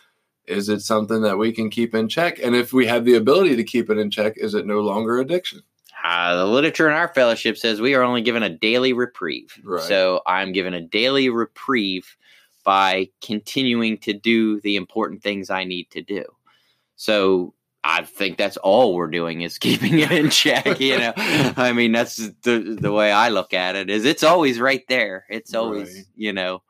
is 0.47 0.69
it 0.69 0.81
something 0.81 1.23
that 1.23 1.39
we 1.39 1.53
can 1.53 1.71
keep 1.71 1.95
in 1.95 2.09
check? 2.09 2.39
And 2.43 2.55
if 2.57 2.73
we 2.73 2.87
have 2.87 3.05
the 3.05 3.15
ability 3.15 3.57
to 3.57 3.65
keep 3.65 3.91
it 3.91 3.99
in 3.99 4.11
check, 4.11 4.35
is 4.37 4.55
it 4.55 4.67
no 4.67 4.81
longer 4.81 5.19
addiction? 5.19 5.63
Uh, 6.05 6.37
the 6.37 6.47
literature 6.47 6.89
in 6.89 6.95
our 6.95 7.09
fellowship 7.09 7.59
says 7.59 7.81
we 7.81 7.95
are 7.95 8.03
only 8.03 8.23
given 8.23 8.43
a 8.43 8.49
daily 8.49 8.93
reprieve. 8.93 9.53
Right. 9.63 9.83
So 9.83 10.23
I'm 10.27 10.53
given 10.53 10.75
a 10.75 10.81
daily 10.81 11.29
reprieve 11.29 12.17
by 12.65 13.09
continuing 13.21 13.99
to 13.99 14.13
do 14.13 14.61
the 14.61 14.77
important 14.77 15.23
things 15.23 15.51
I 15.51 15.65
need 15.65 15.91
to 15.91 16.03
do. 16.03 16.25
So 16.97 17.55
I 17.91 18.03
think 18.05 18.37
that's 18.37 18.59
all 18.59 18.95
we're 18.95 19.09
doing 19.09 19.41
is 19.41 19.59
keeping 19.67 19.99
it 19.99 20.13
in 20.13 20.29
check. 20.31 20.79
You 20.79 20.99
know, 20.99 21.13
I 21.17 21.73
mean, 21.73 21.93
that's 21.93 22.17
the 22.43 22.77
the 22.81 22.93
way 22.93 23.11
I 23.11 23.31
look 23.31 23.55
at 23.55 23.75
it. 23.77 23.89
Is 23.91 24.05
it's 24.05 24.23
always 24.23 24.61
right 24.61 24.85
there. 24.89 25.25
It's 25.31 25.55
always 25.55 25.89
Right. 25.95 26.05
you 26.15 26.33
know 26.33 26.63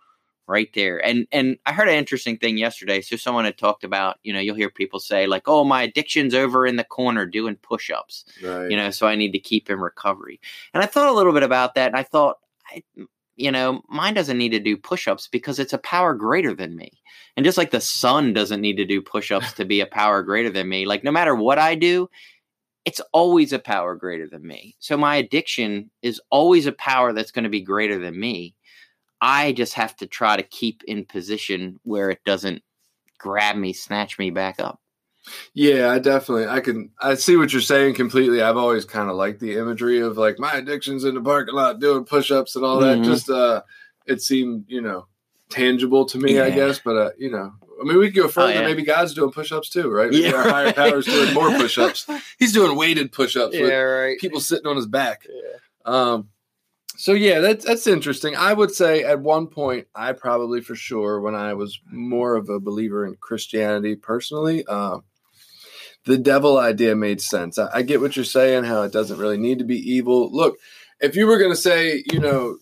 right 0.46 0.70
there. 0.74 1.04
And 1.04 1.26
and 1.32 1.58
I 1.66 1.72
heard 1.72 1.88
an 1.88 1.94
interesting 1.96 2.38
thing 2.38 2.56
yesterday. 2.56 3.02
So 3.02 3.16
someone 3.16 3.44
had 3.44 3.58
talked 3.58 3.82
about 3.84 4.18
you 4.22 4.32
know 4.32 4.40
you'll 4.40 4.54
hear 4.56 4.70
people 4.70 5.00
say 5.00 5.26
like, 5.26 5.42
oh, 5.46 5.64
my 5.64 5.82
addiction's 5.82 6.34
over 6.34 6.64
in 6.66 6.76
the 6.76 6.84
corner 6.84 7.26
doing 7.26 7.56
push 7.56 7.90
ups 7.90 8.24
Right. 8.42 8.70
you 8.70 8.76
know 8.76 8.90
so 8.90 9.06
i 9.08 9.14
need 9.16 9.32
to 9.32 9.38
keep 9.40 9.68
in 9.68 9.78
recovery 9.80 10.40
and 10.72 10.82
i 10.82 10.86
thought 10.86 11.08
a 11.08 11.12
little 11.12 11.32
bit 11.34 11.42
about 11.42 11.74
that 11.74 11.88
and 11.88 11.96
i 11.96 12.02
thought 12.02 12.38
I, 12.66 12.82
you 13.38 13.50
know 13.50 13.82
mine 13.88 14.14
doesn't 14.14 14.38
need 14.38 14.50
to 14.50 14.60
do 14.60 14.76
push-ups 14.76 15.28
because 15.28 15.58
it's 15.58 15.72
a 15.72 15.78
power 15.78 16.14
greater 16.14 16.54
than 16.54 16.76
me. 16.76 16.90
And 17.36 17.44
just 17.44 17.58
like 17.58 17.70
the 17.70 17.80
sun 17.80 18.32
doesn't 18.32 18.60
need 18.60 18.76
to 18.78 18.84
do 18.84 19.00
push-ups 19.00 19.52
to 19.54 19.64
be 19.64 19.80
a 19.80 19.86
power 19.86 20.22
greater 20.22 20.50
than 20.50 20.68
me 20.68 20.86
like 20.86 21.04
no 21.04 21.12
matter 21.12 21.34
what 21.34 21.58
i 21.58 21.74
do 21.74 22.08
it's 22.88 23.02
always 23.12 23.52
a 23.52 23.58
power 23.58 23.94
greater 23.94 24.26
than 24.26 24.46
me. 24.46 24.74
So 24.78 24.96
my 24.96 25.16
addiction 25.16 25.90
is 26.00 26.22
always 26.30 26.64
a 26.64 26.72
power 26.72 27.12
that's 27.12 27.30
going 27.30 27.42
to 27.42 27.50
be 27.50 27.60
greater 27.60 27.98
than 27.98 28.18
me. 28.18 28.54
I 29.20 29.52
just 29.52 29.74
have 29.74 29.94
to 29.96 30.06
try 30.06 30.38
to 30.38 30.42
keep 30.42 30.82
in 30.84 31.04
position 31.04 31.78
where 31.82 32.08
it 32.08 32.20
doesn't 32.24 32.62
grab 33.18 33.56
me 33.56 33.74
snatch 33.74 34.18
me 34.18 34.30
back 34.30 34.58
up 34.58 34.80
Yeah, 35.54 35.90
I 35.90 35.98
definitely 35.98 36.46
I 36.46 36.60
can 36.60 36.90
I 37.00 37.14
see 37.14 37.36
what 37.36 37.52
you're 37.52 37.62
saying 37.62 37.94
completely. 37.94 38.42
I've 38.42 38.56
always 38.56 38.84
kind 38.84 39.08
of 39.10 39.16
liked 39.16 39.40
the 39.40 39.56
imagery 39.56 40.00
of 40.00 40.16
like 40.18 40.38
my 40.38 40.54
addictions 40.54 41.04
in 41.04 41.14
the 41.14 41.20
parking 41.20 41.54
lot 41.54 41.80
doing 41.80 42.04
push-ups 42.04 42.56
and 42.56 42.64
all 42.64 42.78
that. 42.80 42.98
Mhm. 42.98 43.04
Just 43.04 43.30
uh 43.30 43.62
it 44.06 44.22
seemed, 44.22 44.64
you 44.68 44.80
know, 44.80 45.06
tangible 45.50 46.06
to 46.06 46.18
me, 46.18 46.40
I 46.40 46.50
guess. 46.50 46.80
But 46.84 46.96
uh, 46.96 47.10
you 47.18 47.30
know, 47.30 47.52
I 47.80 47.84
mean, 47.84 47.98
we 47.98 48.06
could 48.10 48.22
go 48.22 48.28
further. 48.28 48.54
yeah. 48.54 48.62
Maybe 48.62 48.82
God's 48.82 49.14
doing 49.14 49.30
push-ups 49.32 49.68
too, 49.70 49.90
right? 49.90 50.10
Maybe 50.10 50.24
Yeah, 50.24 50.34
our 50.34 50.48
higher 50.48 50.64
right. 50.66 50.76
powers 50.76 51.04
doing 51.06 51.34
more 51.34 51.50
push-ups. 51.50 52.06
He's 52.38 52.52
doing 52.52 52.76
weighted 52.76 53.12
push-ups 53.12 53.56
with 53.58 53.70
right. 53.70 54.18
people 54.18 54.40
sitting 54.40 54.66
on 54.66 54.76
his 54.76 54.86
back. 54.86 55.26
Yeah. 55.28 55.58
Um, 55.84 56.28
so 56.96 57.12
yeah, 57.12 57.38
that's 57.38 57.64
that's 57.64 57.86
interesting. 57.86 58.34
I 58.34 58.52
would 58.52 58.72
say 58.72 59.04
at 59.04 59.20
one 59.20 59.46
point, 59.46 59.86
I 59.94 60.12
probably 60.12 60.60
for 60.60 60.74
sure, 60.74 61.20
when 61.20 61.34
I 61.36 61.54
was 61.54 61.78
more 61.92 62.34
of 62.34 62.48
a 62.48 62.58
believer 62.58 63.06
in 63.06 63.14
Christianity 63.20 63.94
personally, 63.94 64.64
uh, 64.66 64.98
the 66.08 66.16
devil 66.18 66.56
idea 66.58 66.96
made 66.96 67.20
sense. 67.20 67.58
I, 67.58 67.68
I 67.74 67.82
get 67.82 68.00
what 68.00 68.16
you're 68.16 68.24
saying, 68.24 68.64
how 68.64 68.82
it 68.82 68.92
doesn't 68.92 69.18
really 69.18 69.36
need 69.36 69.58
to 69.58 69.64
be 69.64 69.76
evil. 69.76 70.34
Look, 70.34 70.56
if 71.00 71.14
you 71.14 71.26
were 71.26 71.38
going 71.38 71.52
to 71.52 71.56
say, 71.56 72.02
you 72.10 72.18
know, 72.18 72.56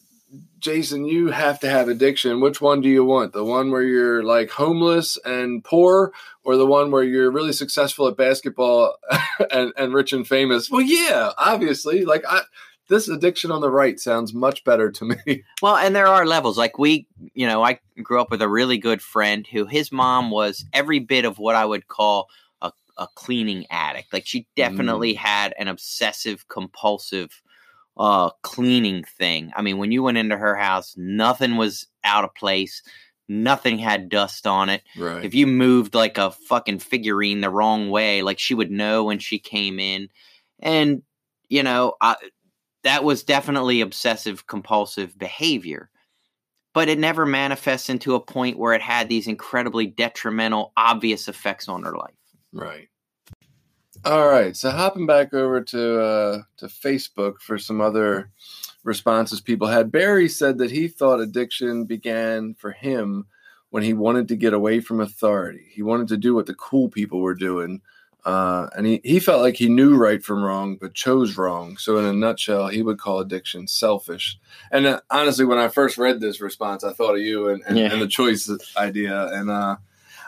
Jason, 0.59 1.05
you 1.05 1.29
have 1.29 1.61
to 1.61 1.71
have 1.71 1.89
addiction. 1.89 2.41
Which 2.41 2.61
one 2.61 2.81
do 2.81 2.89
you 2.89 3.05
want? 3.05 3.33
The 3.33 3.45
one 3.45 3.71
where 3.71 3.85
you're 3.85 4.25
like 4.25 4.51
homeless 4.51 5.17
and 5.25 5.63
poor, 5.63 6.13
or 6.43 6.57
the 6.57 6.67
one 6.67 6.91
where 6.91 7.05
you're 7.05 7.31
really 7.31 7.53
successful 7.53 8.09
at 8.09 8.17
basketball 8.17 8.97
and, 9.53 9.73
and 9.77 9.95
rich 9.95 10.13
and 10.13 10.27
famous? 10.27 10.69
Well, 10.69 10.83
yeah, 10.83 11.31
obviously. 11.39 12.05
Like 12.05 12.25
I, 12.29 12.41
this 12.89 13.09
addiction 13.09 13.53
on 13.53 13.61
the 13.61 13.71
right 13.71 14.01
sounds 14.01 14.35
much 14.35 14.65
better 14.65 14.91
to 14.91 15.05
me. 15.27 15.45
Well, 15.63 15.77
and 15.77 15.95
there 15.95 16.09
are 16.09 16.27
levels. 16.27 16.59
Like 16.59 16.79
we, 16.79 17.07
you 17.33 17.47
know, 17.47 17.63
I 17.63 17.79
grew 18.03 18.21
up 18.21 18.33
with 18.33 18.43
a 18.43 18.49
really 18.49 18.79
good 18.79 19.01
friend 19.01 19.47
who 19.47 19.67
his 19.67 19.93
mom 19.93 20.33
was 20.33 20.65
every 20.73 20.99
bit 20.99 21.25
of 21.25 21.39
what 21.39 21.55
I 21.55 21.65
would 21.65 21.87
call 21.87 22.29
a, 22.97 23.07
cleaning 23.15 23.67
addict. 23.71 24.13
Like 24.13 24.27
she 24.27 24.47
definitely 24.57 25.15
had 25.15 25.55
an 25.59 25.69
obsessive 25.69 26.49
compulsive 26.49 27.43
uh 27.97 28.31
cleaning 28.43 29.05
thing. 29.05 29.53
I 29.57 29.63
mean, 29.63 29.79
when 29.79 29.93
you 29.93 30.03
went 30.03 30.19
into 30.19 30.37
her 30.37 30.55
house, 30.55 30.95
nothing 30.97 31.57
was 31.57 31.87
out 32.05 32.25
of 32.25 32.35
place. 32.35 32.83
Nothing 33.29 33.79
had 33.79 34.09
dust 34.09 34.47
on 34.47 34.69
it. 34.69 34.83
Right. 34.97 35.25
If 35.25 35.35
you 35.35 35.47
moved 35.47 35.95
like 35.95 36.17
a 36.17 36.31
fucking 36.31 36.79
figurine 36.79 37.41
the 37.41 37.51
wrong 37.51 37.91
way, 37.91 38.23
like 38.23 38.39
she 38.39 38.55
would 38.55 38.71
know 38.71 39.05
when 39.05 39.19
she 39.19 39.39
came 39.39 39.81
in. 39.81 40.09
And, 40.61 41.03
you 41.49 41.63
know, 41.63 41.95
I, 42.01 42.17
that 42.85 43.03
was 43.03 43.25
definitely 43.25 43.81
obsessive 43.81 44.47
compulsive 44.47 45.19
behavior. 45.19 45.91
But 46.73 46.89
it 46.89 46.99
never 46.99 47.27
manifests 47.27 47.89
into 47.89 48.15
a 48.15 48.21
point 48.21 48.59
where 48.59 48.75
it 48.75 48.83
had 48.83 49.09
these 49.09 49.27
incredibly 49.27 49.87
detrimental, 49.87 50.73
obvious 50.77 51.27
effects 51.27 51.69
on 51.69 51.83
her 51.83 51.97
life. 51.97 52.15
Right. 52.53 52.89
All 54.05 54.29
right. 54.29 54.57
So 54.57 54.71
hopping 54.71 55.07
back 55.07 55.35
over 55.35 55.61
to 55.63 56.01
uh, 56.01 56.43
to 56.59 56.67
Facebook 56.67 57.41
for 57.41 57.59
some 57.59 57.81
other 57.81 58.31
responses 58.85 59.41
people 59.41 59.67
had. 59.67 59.91
Barry 59.91 60.29
said 60.29 60.59
that 60.59 60.71
he 60.71 60.87
thought 60.89 61.21
addiction 61.21 61.85
began 61.85 62.55
for 62.55 62.71
him 62.73 63.27
when 63.71 63.83
he 63.83 63.93
wanted 63.93 64.29
to 64.29 64.37
get 64.37 64.55
away 64.55 64.81
from 64.81 65.01
authority. 65.01 65.67
He 65.71 65.83
wanted 65.83 66.09
to 66.09 66.17
do 66.17 66.35
what 66.35 66.47
the 66.47 66.55
cool 66.55 66.89
people 66.89 67.21
were 67.21 67.35
doing. 67.35 67.83
Uh, 68.25 68.69
and 68.77 68.87
he, 68.87 69.01
he 69.05 69.21
felt 69.21 69.41
like 69.41 69.55
he 69.55 69.69
knew 69.69 69.97
right 69.97 70.23
from 70.23 70.43
wrong, 70.43 70.77
but 70.81 70.95
chose 70.95 71.37
wrong. 71.37 71.77
So, 71.77 71.97
in 71.99 72.05
a 72.05 72.13
nutshell, 72.13 72.67
he 72.67 72.83
would 72.83 72.99
call 72.99 73.21
addiction 73.21 73.69
selfish. 73.69 74.37
And 74.73 74.85
uh, 74.85 75.01
honestly, 75.11 75.45
when 75.45 75.59
I 75.59 75.69
first 75.69 75.97
read 75.97 76.21
this 76.21 76.41
response, 76.41 76.83
I 76.83 76.93
thought 76.93 77.15
of 77.15 77.21
you 77.21 77.49
and, 77.51 77.63
and, 77.69 77.79
Yeah. 77.79 77.93
and 77.93 78.03
the 78.03 78.09
choice 78.09 78.51
idea. 78.77 79.29
And 79.29 79.49
uh, 79.49 79.77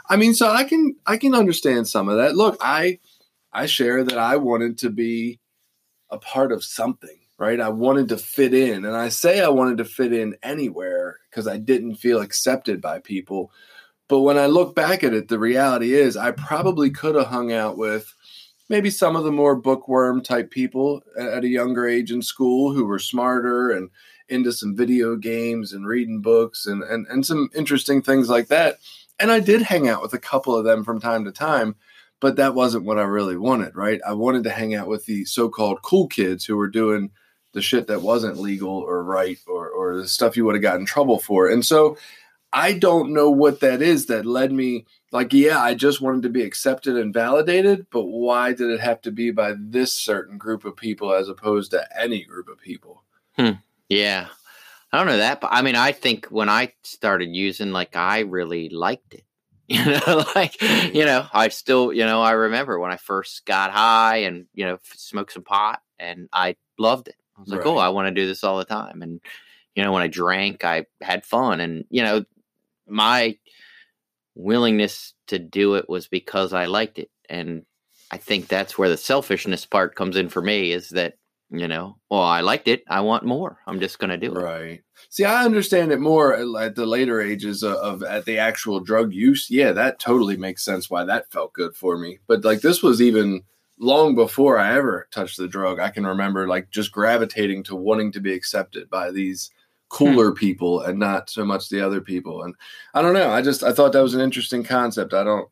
I 0.09 0.17
mean, 0.17 0.35
so 0.35 0.49
I 0.49 0.65
can 0.65 0.97
I 1.07 1.17
can 1.17 1.35
understand 1.35 1.89
some 1.89 2.09
of 2.09 2.17
that. 2.17 2.37
Look, 2.37 2.57
I 2.61 2.99
I 3.53 3.67
share 3.67 4.05
that 4.05 4.19
I 4.19 4.37
wanted 4.37 4.79
to 4.79 4.91
be 4.91 5.41
a 6.11 6.19
part 6.19 6.53
of 6.53 6.65
something, 6.65 7.19
right? 7.39 7.61
I 7.61 7.69
wanted 7.69 8.09
to 8.11 8.17
fit 8.17 8.55
in, 8.55 8.85
and 8.85 8.97
I 8.97 9.11
say 9.11 9.41
I 9.41 9.49
wanted 9.49 9.79
to 9.79 9.85
fit 9.85 10.13
in 10.13 10.37
anywhere 10.43 11.19
because 11.31 11.47
I 11.47 11.59
didn't 11.59 11.97
feel 11.97 12.21
accepted 12.21 12.81
by 12.81 13.01
people. 13.01 13.53
But 14.09 14.21
when 14.21 14.39
I 14.39 14.47
look 14.47 14.75
back 14.75 15.05
at 15.05 15.13
it, 15.13 15.29
the 15.29 15.39
reality 15.39 15.93
is 15.95 16.17
I 16.17 16.31
probably 16.31 16.91
could 16.91 17.15
have 17.15 17.27
hung 17.27 17.53
out 17.53 17.77
with 17.77 18.15
maybe 18.71 18.91
some 18.91 19.17
of 19.17 19.25
the 19.25 19.33
more 19.33 19.55
bookworm 19.55 20.23
type 20.23 20.51
people 20.51 21.03
at 21.19 21.45
a 21.45 21.49
younger 21.49 21.87
age 21.87 22.11
in 22.11 22.23
school 22.23 22.73
who 22.73 22.87
were 22.87 22.99
smarter 22.99 23.71
and 23.71 23.91
into 24.29 24.53
some 24.53 24.77
video 24.77 25.17
games 25.17 25.73
and 25.73 25.87
reading 25.87 26.21
books 26.21 26.67
and, 26.67 26.83
and, 26.83 27.07
and 27.09 27.25
some 27.25 27.49
interesting 27.55 28.03
things 28.03 28.29
like 28.29 28.49
that. 28.49 28.79
And 29.21 29.33
I 29.33 29.41
did 29.41 29.63
hang 29.63 29.89
out 29.89 30.03
with 30.03 30.13
a 30.13 30.19
couple 30.19 30.55
of 30.55 30.65
them 30.65 30.85
from 30.85 31.01
time 31.01 31.25
to 31.25 31.33
time, 31.33 31.77
but 32.21 32.37
that 32.37 32.55
wasn't 32.55 32.85
what 32.85 32.99
I 32.99 33.03
really 33.03 33.37
wanted, 33.37 33.77
right? 33.77 34.01
I 34.07 34.13
wanted 34.13 34.45
to 34.45 34.51
hang 34.51 34.75
out 34.75 34.89
with 34.89 35.07
the 35.07 35.25
so 35.25 35.49
called 35.49 35.83
cool 35.83 36.07
kids 36.07 36.45
who 36.45 36.57
were 36.57 36.69
doing 36.69 37.11
the 37.53 37.63
shit 37.63 37.87
that 37.89 38.03
wasn't 38.03 38.39
legal 38.39 38.71
or 38.71 39.03
right 39.03 39.39
or, 39.47 39.69
or 39.69 39.97
the 39.97 40.09
stuff 40.09 40.37
you 40.37 40.45
would 40.45 40.55
have 40.55 40.63
got 40.63 40.79
in 40.79 40.87
trouble 40.87 41.19
for. 41.19 41.49
And 41.49 41.65
so 41.65 41.97
I 42.53 42.73
don't 42.73 43.13
know 43.13 43.31
what 43.31 43.61
that 43.61 43.83
is 43.83 44.07
that 44.07 44.27
led 44.27 44.53
me. 44.53 44.87
Like, 45.11 45.33
yeah, 45.33 45.61
I 45.61 45.75
just 45.75 46.01
wanted 46.01 46.23
to 46.23 46.29
be 46.29 46.43
accepted 46.43 46.97
and 46.97 47.13
validated, 47.13 47.87
but 47.91 48.05
why 48.05 48.53
did 48.53 48.71
it 48.71 48.81
have 48.81 49.01
to 49.03 49.11
be 49.11 49.31
by 49.31 49.55
this 49.59 49.93
certain 49.93 50.39
group 50.39 50.65
of 50.65 50.77
people 50.77 51.13
as 51.13 51.29
opposed 51.29 51.71
to 51.71 51.87
any 51.99 52.25
group 52.25 52.49
of 52.49 52.59
people? 52.59 53.05
Hmm. 53.37 53.53
Yeah. 53.89 54.29
I 54.93 54.99
don't 54.99 55.07
know 55.07 55.19
that, 55.19 55.41
but 55.41 55.51
I 55.53 55.63
mean, 55.63 55.77
I 55.77 55.93
think 55.93 56.27
when 56.27 56.49
I 56.49 56.73
started 56.83 57.29
using, 57.35 57.73
like, 57.73 57.95
I 57.95 58.21
really 58.21 58.69
liked 58.69 59.15
it. 59.15 59.25
You 59.71 59.85
know, 59.85 60.25
like, 60.35 60.57
mm. 60.57 60.95
you 60.95 61.05
know, 61.05 61.27
I 61.31 61.49
still, 61.49 61.93
you 61.93 62.07
know, 62.07 62.23
I 62.23 62.31
remember 62.31 62.79
when 62.79 62.91
I 62.91 62.97
first 62.97 63.45
got 63.45 63.71
high 63.71 64.23
and, 64.23 64.47
you 64.55 64.65
know, 64.65 64.79
smoked 64.95 65.35
some 65.35 65.43
pot 65.43 65.83
and 65.99 66.31
I 66.33 66.57
loved 66.79 67.09
it. 67.09 67.17
I 67.37 67.41
was 67.43 67.51
like, 67.51 67.67
oh, 67.67 67.77
I 67.77 67.91
want 67.91 68.09
to 68.09 68.19
do 68.19 68.27
this 68.27 68.45
all 68.45 68.57
the 68.57 68.65
time. 68.65 69.03
And, 69.03 69.21
you 69.75 69.85
know, 69.85 69.93
when 69.93 70.03
I 70.03 70.07
drank, 70.07 70.65
I 70.65 70.87
had 71.03 71.27
fun. 71.27 71.61
And, 71.61 71.85
you 71.91 72.03
know, 72.03 72.25
my 72.87 73.37
willingness 74.35 75.13
to 75.27 75.39
do 75.39 75.75
it 75.75 75.87
was 75.87 76.09
because 76.09 76.55
I 76.55 76.65
liked 76.65 76.99
it. 76.99 77.11
And 77.29 77.67
I 78.11 78.17
think 78.17 78.49
that's 78.49 78.79
where 78.79 78.89
the 78.89 78.97
selfishness 78.97 79.67
part 79.67 79.95
comes 79.95 80.17
in 80.17 80.31
for 80.31 80.41
me 80.41 80.73
is 80.73 80.89
that, 80.91 81.19
you 81.51 81.67
know, 81.67 81.97
well, 82.11 82.23
I 82.23 82.41
liked 82.41 82.69
it. 82.69 82.85
I 82.89 83.01
want 83.01 83.25
more. 83.25 83.59
I'm 83.67 83.81
just 83.81 83.99
going 83.99 84.11
to 84.11 84.17
do 84.17 84.33
it. 84.33 84.43
Right. 84.43 84.83
See, 85.09 85.25
I 85.25 85.45
understand 85.45 85.93
it 85.93 86.01
more 86.01 86.35
at- 86.35 86.63
at 86.63 86.75
the 86.75 86.87
later 86.87 87.21
ages 87.21 87.63
of, 87.63 87.77
of 87.77 88.03
at 88.03 88.27
the 88.27 88.39
actual 88.39 88.81
drug 88.81 89.13
use. 89.13 89.51
Yeah, 89.51 89.73
that 89.73 89.99
totally 89.99 90.37
makes 90.37 90.65
sense 90.65 90.91
why 90.91 91.05
that 91.05 91.31
felt 91.33 91.55
good 91.55 91.75
for 91.75 91.97
me. 91.97 92.19
But 92.27 92.45
like 92.45 92.61
this 92.61 92.83
was 92.83 93.01
even 93.01 93.43
long 93.79 94.15
before 94.15 94.59
I 94.59 94.77
ever 94.77 95.09
touched 95.11 95.39
the 95.39 95.49
drug. 95.49 95.81
I 95.81 95.91
can 95.91 96.07
remember 96.07 96.47
like 96.47 96.71
just 96.71 96.93
gravitating 96.93 97.63
to 97.65 97.77
wanting 97.77 98.13
to 98.13 98.21
be 98.21 98.35
accepted 98.35 98.91
by 98.91 99.11
these 99.11 99.51
hmm. 99.91 99.97
cooler 99.97 100.33
people 100.33 100.83
and 100.83 100.99
not 100.99 101.31
so 101.31 101.45
much 101.45 101.69
the 101.69 101.81
other 101.81 102.03
people. 102.03 102.43
And 102.43 102.55
I 102.93 103.01
don't 103.01 103.15
know. 103.15 103.31
I 103.31 103.41
just 103.41 103.63
I 103.63 103.73
thought 103.73 103.93
that 103.93 104.03
was 104.03 104.15
an 104.15 104.21
interesting 104.21 104.65
concept. 104.65 105.15
I 105.15 105.25
don't 105.25 105.49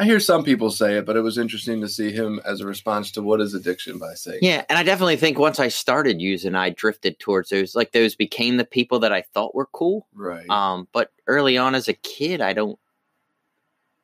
I 0.00 0.04
hear 0.04 0.18
some 0.18 0.42
people 0.44 0.70
say 0.70 0.96
it, 0.96 1.04
but 1.04 1.16
it 1.16 1.20
was 1.20 1.36
interesting 1.36 1.80
to 1.82 1.88
see 1.88 2.10
him 2.10 2.40
as 2.46 2.60
a 2.62 2.66
response 2.66 3.10
to 3.12 3.22
what 3.22 3.40
is 3.40 3.52
addiction 3.52 3.98
by 3.98 4.14
saying 4.14 4.38
Yeah, 4.40 4.64
and 4.70 4.78
I 4.78 4.82
definitely 4.82 5.16
think 5.16 5.38
once 5.38 5.60
I 5.60 5.68
started 5.68 6.20
using, 6.22 6.54
I 6.54 6.70
drifted 6.70 7.18
towards 7.18 7.50
those. 7.50 7.74
Like 7.74 7.92
those 7.92 8.14
became 8.16 8.56
the 8.56 8.64
people 8.64 9.00
that 9.00 9.12
I 9.12 9.22
thought 9.34 9.54
were 9.54 9.66
cool. 9.66 10.06
right. 10.14 10.48
Um, 10.48 10.88
but 10.92 11.12
early 11.26 11.58
on 11.58 11.74
as 11.74 11.86
a 11.86 11.92
kid, 11.92 12.40
I 12.40 12.54
don't, 12.54 12.78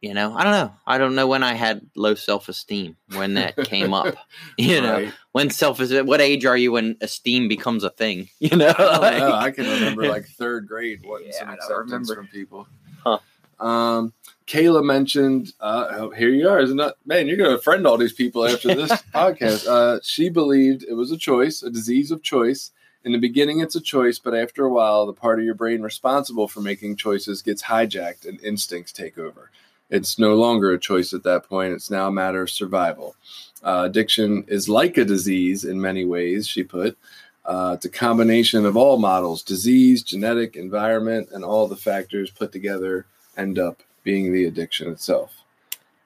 you 0.02 0.12
know, 0.12 0.34
I 0.36 0.42
don't 0.44 0.52
know. 0.52 0.72
I 0.86 0.98
don't 0.98 1.14
know 1.14 1.26
when 1.26 1.42
I 1.42 1.54
had 1.54 1.80
low 1.96 2.14
self 2.14 2.50
esteem 2.50 2.96
when 3.14 3.32
that 3.34 3.56
came 3.56 3.94
up. 3.94 4.14
You 4.58 4.82
know, 4.82 4.92
Right. 4.94 5.12
when 5.32 5.48
self 5.50 5.80
is 5.80 5.92
what 6.04 6.20
age 6.20 6.44
are 6.44 6.56
you 6.58 6.72
when 6.72 6.96
esteem 7.00 7.48
becomes 7.48 7.82
a 7.84 7.90
thing? 7.90 8.28
You 8.38 8.54
know, 8.56 8.74
I 8.76 8.98
Like- 8.98 9.18
know. 9.18 9.32
I 9.32 9.50
can 9.50 9.64
remember 9.64 10.06
like 10.08 10.26
third 10.28 10.68
grade 10.68 11.00
wanting 11.04 11.28
Yeah, 11.28 11.38
some 11.38 11.48
acceptance 11.48 12.12
from 12.12 12.26
people. 12.28 12.68
Huh. 13.02 13.18
Um, 13.58 14.12
Kayla 14.46 14.84
mentioned, 14.84 15.52
uh, 15.60 15.86
oh, 15.90 16.10
here 16.10 16.28
you 16.28 16.48
are. 16.48 16.60
Isn't 16.60 16.76
that, 16.76 16.94
man, 17.04 17.26
you're 17.26 17.36
going 17.36 17.56
to 17.56 17.62
friend 17.62 17.86
all 17.86 17.96
these 17.96 18.12
people 18.12 18.46
after 18.46 18.74
this 18.74 18.90
podcast. 19.14 19.66
Uh, 19.66 19.98
she 20.02 20.28
believed 20.28 20.84
it 20.84 20.94
was 20.94 21.10
a 21.10 21.16
choice, 21.16 21.62
a 21.62 21.70
disease 21.70 22.10
of 22.10 22.22
choice. 22.22 22.70
In 23.04 23.12
the 23.12 23.18
beginning, 23.18 23.60
it's 23.60 23.74
a 23.74 23.80
choice, 23.80 24.18
but 24.18 24.34
after 24.34 24.64
a 24.64 24.70
while, 24.70 25.06
the 25.06 25.12
part 25.12 25.38
of 25.38 25.44
your 25.44 25.54
brain 25.54 25.82
responsible 25.82 26.48
for 26.48 26.60
making 26.60 26.96
choices 26.96 27.42
gets 27.42 27.64
hijacked 27.64 28.26
and 28.26 28.40
instincts 28.40 28.92
take 28.92 29.18
over. 29.18 29.50
It's 29.90 30.18
no 30.18 30.34
longer 30.34 30.72
a 30.72 30.78
choice 30.78 31.12
at 31.12 31.22
that 31.24 31.48
point. 31.48 31.72
It's 31.72 31.90
now 31.90 32.08
a 32.08 32.12
matter 32.12 32.42
of 32.42 32.50
survival. 32.50 33.14
Uh, 33.62 33.84
addiction 33.86 34.44
is 34.48 34.68
like 34.68 34.96
a 34.96 35.04
disease 35.04 35.64
in 35.64 35.80
many 35.80 36.04
ways, 36.04 36.46
she 36.46 36.62
put. 36.62 36.98
Uh, 37.44 37.72
it's 37.76 37.84
a 37.84 37.90
combination 37.90 38.66
of 38.66 38.76
all 38.76 38.98
models 38.98 39.42
disease, 39.42 40.02
genetic, 40.02 40.56
environment, 40.56 41.28
and 41.32 41.44
all 41.44 41.68
the 41.68 41.76
factors 41.76 42.30
put 42.30 42.50
together 42.50 43.06
end 43.36 43.58
up 43.58 43.82
being 44.06 44.32
the 44.32 44.44
addiction 44.44 44.90
itself. 44.90 45.42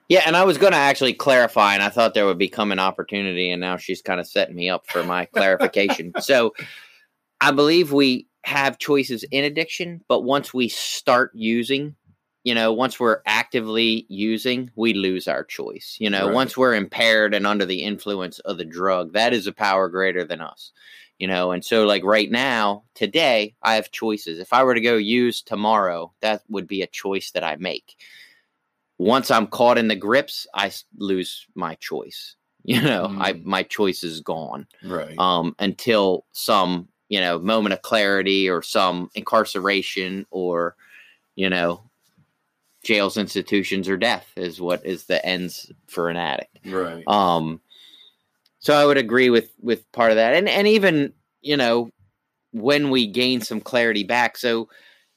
Yeah, 0.09 0.23
and 0.27 0.37
I 0.37 0.43
was 0.43 0.59
going 0.59 0.73
to 0.73 0.79
actually 0.79 1.13
clarify, 1.13 1.75
and 1.75 1.83
I 1.85 1.89
thought 1.91 2.15
there 2.15 2.27
would 2.27 2.39
become 2.39 2.73
an 2.73 2.81
opportunity, 2.81 3.53
and 3.53 3.61
now 3.61 3.77
she's 3.77 4.03
kind 4.03 4.19
of 4.19 4.27
setting 4.27 4.57
me 4.57 4.69
up 4.69 4.89
for 4.89 5.05
my 5.05 5.27
clarification. 5.27 6.13
So, 6.21 6.53
I 7.41 7.53
believe 7.53 7.93
we 7.93 8.27
have 8.43 8.79
choices 8.79 9.23
in 9.31 9.45
addiction, 9.45 10.03
but 10.09 10.23
once 10.25 10.53
we 10.53 10.69
start 10.69 11.31
using, 11.35 11.95
you 12.43 12.55
know, 12.55 12.73
once 12.73 12.99
we're 12.99 13.21
actively 13.25 14.05
using, 14.09 14.71
we 14.75 14.95
lose 14.95 15.29
our 15.29 15.45
choice. 15.45 15.97
You 16.01 16.11
know, 16.11 16.27
Right. 16.27 16.35
once 16.35 16.57
we're 16.57 16.75
impaired 16.75 17.33
and 17.35 17.47
under 17.47 17.65
the 17.65 17.83
influence 17.83 18.41
of 18.41 18.59
the 18.59 18.65
drug, 18.65 19.13
that 19.13 19.33
is 19.33 19.47
a 19.47 19.53
power 19.53 19.89
greater 19.89 20.25
than 20.25 20.41
us. 20.41 20.73
You 21.21 21.29
know 21.29 21.53
and 21.53 21.65
so 21.65 21.85
like 21.87 22.03
right 22.03 22.31
now 22.31 22.83
today 22.95 23.55
i 23.63 23.75
have 23.75 23.93
choices 23.93 24.39
if 24.41 24.53
i 24.53 24.65
were 24.65 24.75
to 24.75 24.81
go 24.81 24.97
use 24.97 25.43
tomorrow 25.43 26.11
that 26.21 26.43
would 26.49 26.67
be 26.67 26.83
a 26.83 26.87
choice 26.89 27.31
that 27.33 27.45
i 27.45 27.55
make 27.57 27.97
once 28.99 29.31
i'm 29.31 29.47
caught 29.47 29.79
in 29.79 29.87
the 29.87 29.95
grips 29.95 30.47
i 30.55 30.73
lose 30.97 31.47
my 31.55 31.75
choice 31.77 32.35
you 32.65 32.81
know 32.83 33.05
i 33.21 33.35
Mm. 33.35 33.45
my 33.45 33.63
choice 33.63 34.03
is 34.03 34.21
gone 34.21 34.67
Right. 34.83 35.19
um 35.19 35.55
until 35.59 36.25
some 36.33 36.89
you 37.09 37.21
know 37.21 37.39
moment 37.39 37.75
of 37.75 37.83
clarity 37.83 38.49
or 38.49 38.63
some 38.63 39.11
incarceration 39.15 40.27
or 40.31 40.75
you 41.37 41.51
know 41.51 41.83
jails 42.83 43.19
institutions 43.19 43.89
or 43.91 43.97
death 43.99 44.27
is 44.37 44.59
what 44.61 44.85
is 44.87 45.05
the 45.05 45.25
ends 45.25 45.71
for 45.87 46.09
an 46.09 46.17
addict 46.17 46.59
right. 46.67 47.05
um, 47.07 47.61
so 48.61 48.75
I 48.75 48.87
would 48.87 48.99
agree 48.99 49.31
with 49.31 49.51
with 49.61 49.91
part 49.93 50.13
of 50.13 50.17
that, 50.17 50.35
and 50.35 50.49
and 50.49 50.69
even 50.69 51.13
you 51.43 51.57
know 51.57 51.91
when 52.53 52.91
we 52.91 53.07
gain 53.07 53.41
some 53.41 53.61
clarity 53.61 54.05
back. 54.05 54.37
So 54.37 54.69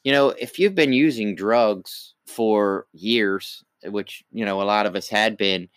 you 0.02 0.12
know 0.12 0.30
if 0.30 0.58
you've 0.58 0.74
been 0.74 0.92
using 0.92 1.34
drugs 1.34 2.14
for 2.26 2.86
years, 2.92 3.62
which 3.84 4.24
you 4.32 4.44
know 4.44 4.60
a 4.60 4.64
lot 4.64 4.86
of 4.86 4.96
us 4.96 5.08
had 5.08 5.36
been, 5.36 5.68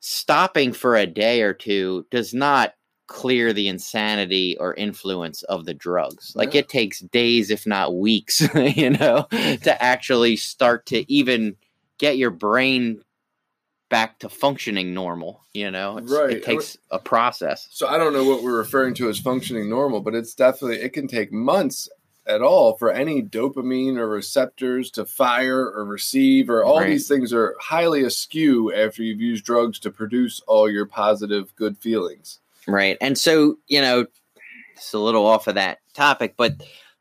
stopping 0.00 0.72
for 0.72 0.96
a 0.96 1.06
day 1.06 1.42
or 1.42 1.54
two 1.54 2.04
does 2.10 2.34
not 2.34 2.74
clear 3.06 3.52
the 3.52 3.68
insanity 3.68 4.56
or 4.58 4.74
influence 4.74 5.42
of 5.44 5.64
the 5.64 5.74
drugs. 5.74 6.32
Like 6.34 6.54
Yeah. 6.54 6.60
it 6.60 6.68
takes 6.68 7.00
days, 7.00 7.50
if 7.50 7.66
not 7.66 7.94
weeks, 7.96 8.40
you 8.54 8.90
know, 8.90 9.26
to 9.30 9.82
actually 9.82 10.36
start 10.36 10.86
to 10.86 11.10
even 11.12 11.56
get 11.98 12.16
your 12.16 12.30
brain 12.30 13.02
back 13.92 14.18
to 14.20 14.28
functioning 14.30 14.94
normal. 14.94 15.44
You 15.52 15.70
know, 15.70 15.98
It's- 15.98 16.10
Right. 16.10 16.30
It 16.38 16.44
takes 16.44 16.78
a 16.90 16.98
process. 16.98 17.68
So 17.70 17.86
I 17.86 17.98
don't 17.98 18.14
know 18.14 18.24
what 18.24 18.42
we're 18.42 18.56
referring 18.56 18.94
to 18.94 19.08
as 19.10 19.18
functioning 19.18 19.68
normal, 19.68 20.00
but 20.00 20.14
it's 20.14 20.34
definitely 20.34 20.78
it 20.80 20.94
can 20.94 21.06
take 21.06 21.30
months 21.30 21.90
at 22.26 22.40
all 22.40 22.76
for 22.78 22.90
any 22.90 23.20
dopamine 23.22 23.98
or 23.98 24.08
receptors 24.08 24.90
to 24.92 25.04
fire 25.04 25.60
or 25.70 25.84
receive 25.84 26.48
or 26.48 26.64
all 26.64 26.78
Right. 26.78 26.88
these 26.90 27.06
things 27.06 27.34
are 27.34 27.54
highly 27.60 28.02
askew 28.02 28.72
after 28.72 29.02
you've 29.02 29.20
used 29.20 29.44
drugs 29.44 29.78
to 29.80 29.90
produce 29.90 30.40
all 30.46 30.70
your 30.70 30.86
positive 30.86 31.54
good 31.56 31.76
feelings. 31.76 32.38
Right. 32.66 32.96
And 33.00 33.18
so, 33.18 33.58
you 33.66 33.80
know, 33.82 34.06
it's 34.74 34.94
a 34.94 34.98
little 34.98 35.26
off 35.26 35.48
of 35.48 35.56
that 35.56 35.80
topic, 35.94 36.34
but 36.38 36.54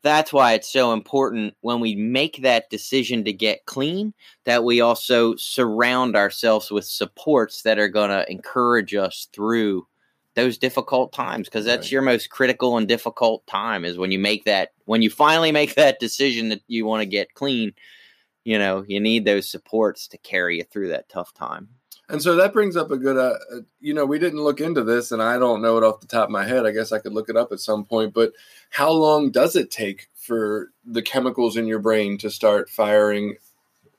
that's 0.03 0.33
why 0.33 0.53
it's 0.53 0.71
so 0.71 0.93
important 0.93 1.55
when 1.61 1.79
we 1.79 1.95
make 1.95 2.41
that 2.41 2.69
decision 2.69 3.23
to 3.25 3.33
get 3.33 3.65
clean 3.65 4.13
that 4.45 4.63
we 4.63 4.81
also 4.81 5.35
surround 5.35 6.15
ourselves 6.15 6.71
with 6.71 6.85
supports 6.85 7.61
that 7.63 7.77
are 7.77 7.87
going 7.89 8.09
to 8.09 8.29
encourage 8.31 8.95
us 8.95 9.27
through 9.33 9.85
those 10.35 10.57
difficult 10.57 11.11
times 11.11 11.47
because 11.47 11.65
that's 11.65 11.87
Right. 11.87 11.91
your 11.91 12.01
most 12.01 12.29
critical 12.29 12.77
and 12.77 12.87
difficult 12.87 13.45
time 13.47 13.83
is 13.83 13.97
when 13.97 14.11
you 14.11 14.19
make 14.19 14.45
that 14.45 14.69
when 14.85 15.01
you 15.01 15.09
finally 15.09 15.51
make 15.51 15.75
that 15.75 15.99
decision 15.99 16.49
that 16.49 16.61
you 16.67 16.85
want 16.85 17.01
to 17.01 17.05
get 17.05 17.33
clean 17.33 17.73
you 18.45 18.57
know 18.57 18.83
you 18.87 18.99
need 18.99 19.25
those 19.25 19.49
supports 19.49 20.07
to 20.07 20.17
carry 20.19 20.57
you 20.57 20.63
through 20.63 20.87
that 20.87 21.09
tough 21.09 21.33
time 21.33 21.67
And 22.11 22.21
so 22.21 22.35
that 22.35 22.51
brings 22.51 22.75
up 22.75 22.91
a 22.91 22.97
good, 22.97 23.15
uh, 23.15 23.37
uh, 23.55 23.59
you 23.79 23.93
know, 23.93 24.05
we 24.05 24.19
didn't 24.19 24.43
look 24.43 24.59
into 24.59 24.83
this, 24.83 25.13
and 25.13 25.23
I 25.23 25.39
don't 25.39 25.61
know 25.61 25.77
it 25.77 25.83
off 25.83 26.01
the 26.01 26.07
top 26.07 26.25
of 26.25 26.29
my 26.31 26.45
head. 26.45 26.65
I 26.65 26.71
guess 26.71 26.91
I 26.91 26.99
could 26.99 27.13
look 27.13 27.29
it 27.29 27.37
up 27.37 27.53
at 27.53 27.61
some 27.61 27.85
point. 27.85 28.13
But 28.13 28.33
how 28.69 28.91
long 28.91 29.31
does 29.31 29.55
it 29.55 29.71
take 29.71 30.09
for 30.13 30.71
the 30.85 31.01
chemicals 31.01 31.55
in 31.55 31.67
your 31.67 31.79
brain 31.79 32.17
to 32.17 32.29
start 32.29 32.69
firing, 32.69 33.37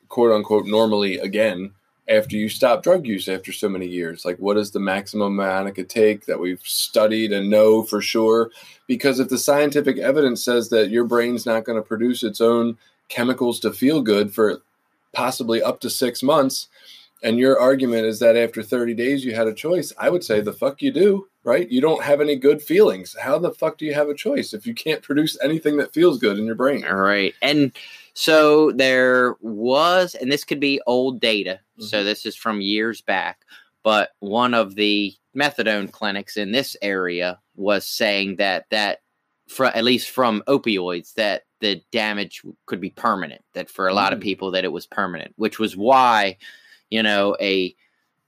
quote 0.09 0.31
unquote, 0.31 0.67
normally 0.67 1.19
again 1.19 1.73
after 2.07 2.37
you 2.37 2.51
stop 2.51 2.83
drug 2.83 3.07
use 3.07 3.29
after 3.29 3.51
so 3.51 3.67
many 3.67 3.87
years? 3.87 4.27
Like, 4.27 4.37
what 4.37 4.59
is 4.59 4.73
the 4.73 4.79
maximum 4.79 5.41
amount 5.41 5.69
it 5.69 5.73
could 5.73 5.89
take 5.89 6.27
that 6.27 6.39
we've 6.39 6.61
studied 6.65 7.33
and 7.33 7.49
know 7.49 7.83
for 7.83 8.03
sure? 8.03 8.51
Because 8.87 9.21
if 9.21 9.31
the 9.31 9.39
scientific 9.39 9.97
evidence 9.97 10.45
says 10.45 10.69
that 10.69 10.91
your 10.91 11.05
brain's 11.05 11.47
not 11.47 11.65
going 11.65 11.77
to 11.77 11.89
produce 11.89 12.23
its 12.23 12.43
own 12.43 12.77
chemicals 13.09 13.59
to 13.61 13.73
feel 13.73 14.03
good 14.03 14.35
for 14.35 14.61
possibly 15.15 15.63
up 15.63 15.81
to 15.81 15.89
six 15.89 16.23
months, 16.23 16.69
and 17.23 17.39
your 17.39 17.59
argument 17.61 18.07
is 18.07 18.19
that 18.19 18.37
after 18.37 18.63
30 18.63 18.95
days 18.95 19.25
you 19.25 19.35
had 19.35 19.47
a 19.47 19.55
choice, 19.55 19.93
I 19.99 20.11
would 20.11 20.25
say 20.25 20.41
the 20.41 20.53
fuck 20.53 20.83
you 20.83 20.93
do, 20.93 21.29
right? 21.45 21.71
You 21.71 21.81
don't 21.81 22.03
have 22.03 22.21
any 22.21 22.37
good 22.37 22.61
feelings. 22.63 23.15
How 23.21 23.39
the 23.39 23.53
fuck 23.53 23.79
do 23.79 23.85
you 23.85 23.95
have 23.95 24.09
a 24.09 24.15
choice 24.15 24.53
if 24.53 24.67
you 24.67 24.75
can't 24.75 25.03
produce 25.03 25.39
anything 25.43 25.77
that 25.79 25.95
feels 25.95 26.19
good 26.19 26.39
in 26.39 26.45
your 26.47 26.55
brain? 26.55 26.85
All 26.85 26.97
right. 26.97 27.35
And 27.43 27.73
so 28.15 28.73
there 28.73 29.37
was, 29.41 30.15
and 30.17 30.31
this 30.31 30.45
could 30.45 30.61
be 30.61 30.81
old 30.87 31.21
data. 31.21 31.61
So 31.79 32.01
Mhm. 32.01 32.05
this 32.05 32.27
is 32.27 32.37
from 32.37 32.61
years 32.61 33.01
back, 33.01 33.45
but 33.83 34.11
one 34.21 34.55
of 34.55 34.75
the 34.75 35.15
methadone 35.37 35.91
clinics 35.91 36.37
in 36.37 36.53
this 36.53 36.77
area 36.83 37.39
was 37.57 37.87
saying 37.87 38.37
that 38.37 38.67
that 38.71 38.99
for 39.49 39.67
at 39.67 39.85
least 39.85 40.11
from 40.11 40.43
opioids 40.47 41.15
that 41.15 41.43
the 41.61 41.81
damage 41.91 42.43
could 42.67 42.81
be 42.81 42.91
permanent 42.91 43.43
that 43.55 43.69
for 43.71 43.89
a 43.89 43.95
lot 43.95 44.13
of 44.13 44.19
Mm. 44.19 44.23
people 44.23 44.51
that 44.51 44.65
it 44.65 44.73
was 44.73 44.87
permanent 44.87 45.33
which 45.37 45.59
was 45.59 45.77
why 45.77 46.37
you 46.93 47.03
know 47.03 47.37
a 47.41 47.75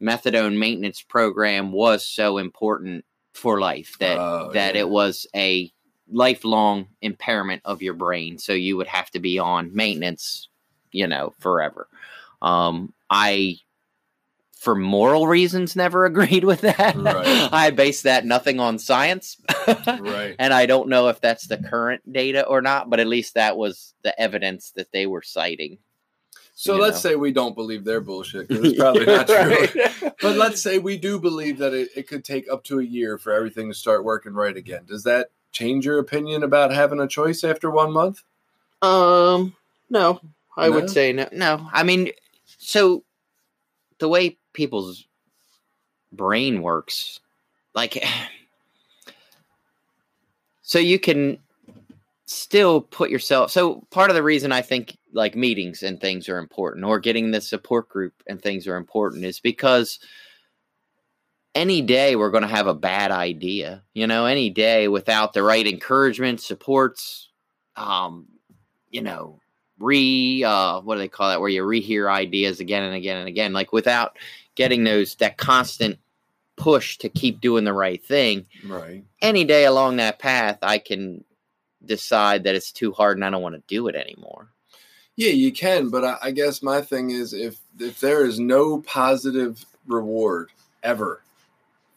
methadone 0.03 0.59
maintenance 0.59 1.01
program 1.03 1.71
was 1.73 2.05
so 2.07 2.39
important 2.39 3.05
for 3.33 3.61
life 3.61 3.97
that 4.01 4.19
Oh, 4.19 4.51
that 4.53 4.75
yeah. 4.75 4.83
it 4.83 4.89
was 4.89 5.27
a 5.35 5.73
lifelong 6.11 6.89
impairment 7.01 7.62
of 7.65 7.83
your 7.83 7.95
brain 7.95 8.39
so 8.39 8.53
you 8.53 8.77
would 8.77 8.87
have 8.89 9.11
to 9.12 9.21
be 9.21 9.39
on 9.39 9.75
maintenance 9.75 10.49
you 10.93 11.07
know 11.07 11.33
forever 11.41 11.89
um 12.43 12.93
i 13.11 13.57
for 14.59 14.75
moral 14.75 15.27
reasons 15.27 15.75
never 15.77 16.05
agreed 16.12 16.45
with 16.45 16.61
that 16.61 16.95
Right. 16.97 17.49
i 17.53 17.71
base 17.71 18.03
that 18.03 18.25
nothing 18.27 18.61
on 18.61 18.79
science 18.79 19.37
Right. 19.87 20.37
and 20.39 20.53
i 20.53 20.67
don't 20.67 20.89
know 20.89 21.09
if 21.09 21.21
that's 21.21 21.47
the 21.47 21.59
current 21.59 22.03
data 22.11 22.47
or 22.47 22.61
not 22.62 22.91
but 22.91 23.01
at 23.01 23.07
least 23.07 23.35
that 23.35 23.57
was 23.57 23.95
the 24.05 24.19
evidence 24.21 24.73
that 24.77 24.93
they 24.93 25.07
were 25.07 25.23
citing 25.23 25.79
So 26.57 26.77
let's 26.77 27.03
know. 27.05 27.11
say 27.11 27.17
we 27.17 27.33
don't 27.33 27.55
believe 27.55 27.85
their 27.85 28.01
bullshit 28.01 28.49
'cause 28.49 28.59
it's 28.61 28.79
probably 28.79 29.07
not 29.07 29.27
true. 29.27 29.67
But 30.21 30.37
let's 30.37 30.63
say 30.63 30.79
we 30.79 30.97
do 30.97 31.19
believe 31.21 31.59
that 31.59 31.75
it, 31.75 31.91
it 31.97 32.09
could 32.09 32.25
take 32.25 32.49
up 32.51 32.65
to 32.65 32.79
a 32.79 32.85
year 32.85 33.19
for 33.19 33.33
everything 33.33 33.69
to 33.69 33.75
start 33.75 34.05
working 34.05 34.33
right 34.33 34.57
again. 34.57 34.85
Does 34.87 35.03
that 35.05 35.31
change 35.53 35.85
your 35.85 35.99
opinion 35.99 36.43
about 36.43 36.73
having 36.73 37.01
a 37.01 37.07
choice 37.09 37.45
after 37.45 37.71
one 37.71 37.93
month? 37.93 38.23
Um, 38.81 39.55
no, 39.91 40.21
I 40.57 40.69
No? 40.69 40.75
would 40.77 40.89
say 40.91 41.13
no. 41.13 41.29
No, 41.33 41.69
I 41.73 41.83
mean, 41.83 42.11
so 42.59 43.03
the 43.99 44.09
way 44.09 44.39
people's 44.53 45.07
brain 46.13 46.63
works, 46.63 47.21
like, 47.75 48.03
so 50.63 50.79
you 50.79 50.99
can 50.99 51.39
still 52.35 52.80
put 52.80 53.11
yourself. 53.11 53.51
So 53.51 53.87
part 53.91 54.11
of 54.11 54.16
the 54.16 54.22
reason 54.22 54.53
I 54.53 54.62
think 54.62 54.97
like 55.12 55.37
meetings 55.37 55.82
and 55.82 56.01
things 56.01 56.28
are 56.28 56.39
important, 56.39 56.85
or 56.85 56.99
getting 57.01 57.30
the 57.30 57.41
support 57.41 57.89
group 57.89 58.14
and 58.26 58.41
things 58.41 58.66
are 58.66 58.76
important, 58.76 59.24
is 59.24 59.41
because 59.41 59.99
any 61.55 61.82
day 61.82 62.16
we're 62.16 62.30
going 62.30 62.43
to 62.43 62.49
have 62.49 62.66
a 62.66 62.74
bad 62.74 63.11
idea. 63.11 63.82
You 63.95 64.07
know, 64.07 64.26
any 64.26 64.51
day 64.51 64.89
without 64.89 65.32
the 65.32 65.43
right 65.43 65.66
encouragement, 65.66 66.41
supports, 66.41 67.30
um, 67.76 68.26
you 68.91 69.03
know, 69.03 69.39
re 69.80 70.45
uh 70.45 70.80
what 70.82 70.95
do 70.95 71.01
they 71.01 71.09
call 71.09 71.28
that 71.28 71.41
where 71.41 71.49
you 71.51 71.64
rehear 71.64 72.09
ideas 72.09 72.61
again 72.61 72.85
and 72.85 72.95
again 72.95 73.16
and 73.16 73.26
again 73.26 73.53
like 73.53 73.72
without 73.72 74.16
getting 74.55 74.85
those 74.85 75.16
that 75.16 75.37
constant 75.37 75.99
push 76.57 76.97
to 76.97 77.09
keep 77.09 77.41
doing 77.41 77.64
the 77.64 77.72
right 77.72 78.05
thing 78.07 78.47
Right. 78.64 79.03
any 79.20 79.43
day 79.45 79.64
along 79.64 79.97
that 79.97 80.20
path 80.20 80.59
i 80.62 80.78
can 80.78 81.24
decide 81.87 82.45
that 82.45 82.55
it's 82.55 82.72
too 82.72 82.93
hard 82.93 83.16
and 83.16 83.24
i 83.24 83.30
don't 83.30 83.43
want 83.43 83.55
to 83.55 83.62
do 83.66 83.89
it 83.89 83.95
anymore 83.95 84.49
Yeah, 85.16 85.30
you 85.30 85.53
can, 85.53 85.91
but 85.91 86.05
I, 86.05 86.16
I 86.22 86.30
guess 86.32 86.62
my 86.62 86.80
thing 86.82 87.11
is 87.11 87.32
if 87.32 87.61
if 87.78 88.01
there 88.01 88.24
is 88.24 88.39
no 88.39 88.80
positive 88.80 89.64
reward 89.87 90.51
ever 90.82 91.22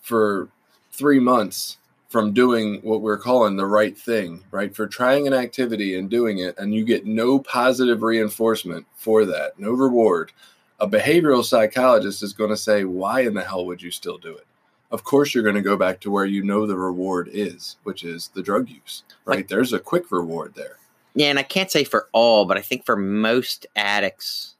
for 0.01 0.49
three 0.91 1.19
months 1.19 1.77
from 2.09 2.33
doing 2.33 2.79
what 2.83 3.01
we're 3.01 3.17
calling 3.17 3.55
the 3.55 3.65
right 3.65 3.97
thing, 3.97 4.43
right? 4.51 4.73
For 4.75 4.87
trying 4.87 5.27
an 5.27 5.33
activity 5.33 5.97
and 5.97 6.09
doing 6.09 6.39
it, 6.39 6.57
and 6.57 6.73
you 6.73 6.85
get 6.85 7.05
no 7.05 7.39
positive 7.39 8.01
reinforcement 8.01 8.85
for 8.95 9.25
that, 9.25 9.59
no 9.59 9.71
reward, 9.71 10.31
a 10.79 10.87
behavioral 10.87 11.43
psychologist 11.43 12.23
is 12.23 12.33
going 12.33 12.49
to 12.49 12.57
say, 12.57 12.85
Why 12.85 13.21
in 13.21 13.33
the 13.33 13.43
hell 13.43 13.65
would 13.65 13.81
you 13.81 13.91
still 13.91 14.17
do 14.17 14.35
it? 14.35 14.46
Of 14.91 15.03
course, 15.03 15.33
you're 15.35 15.43
going 15.43 15.55
to 15.55 15.61
go 15.61 15.75
back 15.75 15.99
to 16.01 16.11
where 16.11 16.25
you 16.25 16.43
know 16.43 16.65
the 16.65 16.77
reward 16.77 17.29
is, 17.33 17.75
which 17.83 18.03
is 18.03 18.29
the 18.33 18.41
drug 18.41 18.69
use, 18.69 19.03
right? 19.25 19.37
Like- 19.37 19.47
There's 19.49 19.73
a 19.73 19.79
quick 19.79 20.11
reward 20.11 20.53
there. 20.55 20.77
yeah 21.15 21.27
and 21.29 21.39
i 21.39 21.43
can't 21.43 21.71
say 21.71 21.83
for 21.83 22.07
all 22.13 22.45
but 22.45 22.57
i 22.57 22.61
think 22.61 22.85
for 22.85 22.95
most 22.95 23.65
addicts 23.75 24.55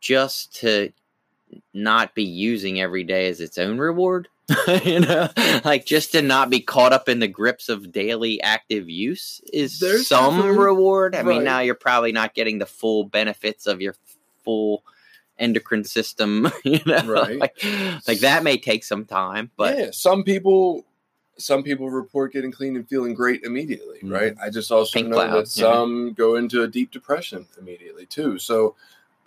just 0.00 0.54
to 0.54 0.92
not 1.74 2.14
be 2.14 2.22
using 2.24 2.80
every 2.80 3.02
day 3.04 3.28
as 3.28 3.40
its 3.40 3.58
own 3.58 3.78
reward 3.78 4.28
you 4.84 5.00
know 5.00 5.28
like 5.64 5.84
just 5.84 6.12
to 6.12 6.22
not 6.22 6.48
be 6.48 6.60
caught 6.60 6.92
up 6.92 7.08
in 7.08 7.18
the 7.18 7.26
grips 7.28 7.68
of 7.68 7.90
daily 7.92 8.40
active 8.42 8.88
use 8.88 9.40
is 9.52 9.80
There's 9.80 10.06
some 10.06 10.56
reward 10.56 11.14
i 11.16 11.22
mean 11.22 11.42
now 11.44 11.58
you're 11.60 11.74
probably 11.74 12.12
not 12.12 12.34
getting 12.34 12.58
the 12.58 12.66
full 12.66 13.04
benefits 13.04 13.66
of 13.66 13.80
your 13.82 13.94
full 14.44 14.84
endocrine 15.38 15.84
system 15.84 16.50
you 16.64 16.80
know 16.86 17.02
Right. 17.06 17.38
like, 17.38 17.64
like 18.06 18.18
that 18.20 18.42
may 18.42 18.56
take 18.56 18.84
some 18.84 19.04
time 19.04 19.50
but 19.56 19.78
yeah, 19.78 19.90
some 19.92 20.22
people 20.24 20.84
some 21.40 21.62
people 21.62 21.88
report 21.88 22.32
getting 22.32 22.50
clean 22.50 22.74
and 22.74 22.88
feeling 22.88 23.14
great 23.14 23.44
immediately, 23.44 24.00
Mhm. 24.02 24.12
right? 24.12 24.34
I 24.42 24.50
just 24.50 24.72
also 24.72 24.92
Pink 24.98 25.08
know 25.08 25.14
cloud, 25.16 25.30
that 25.46 25.56
yeah. 25.56 25.70
some 25.72 26.12
go 26.14 26.34
into 26.34 26.62
a 26.64 26.66
deep 26.66 26.90
depression 26.90 27.46
immediately 27.56 28.06
too. 28.06 28.40
So 28.40 28.74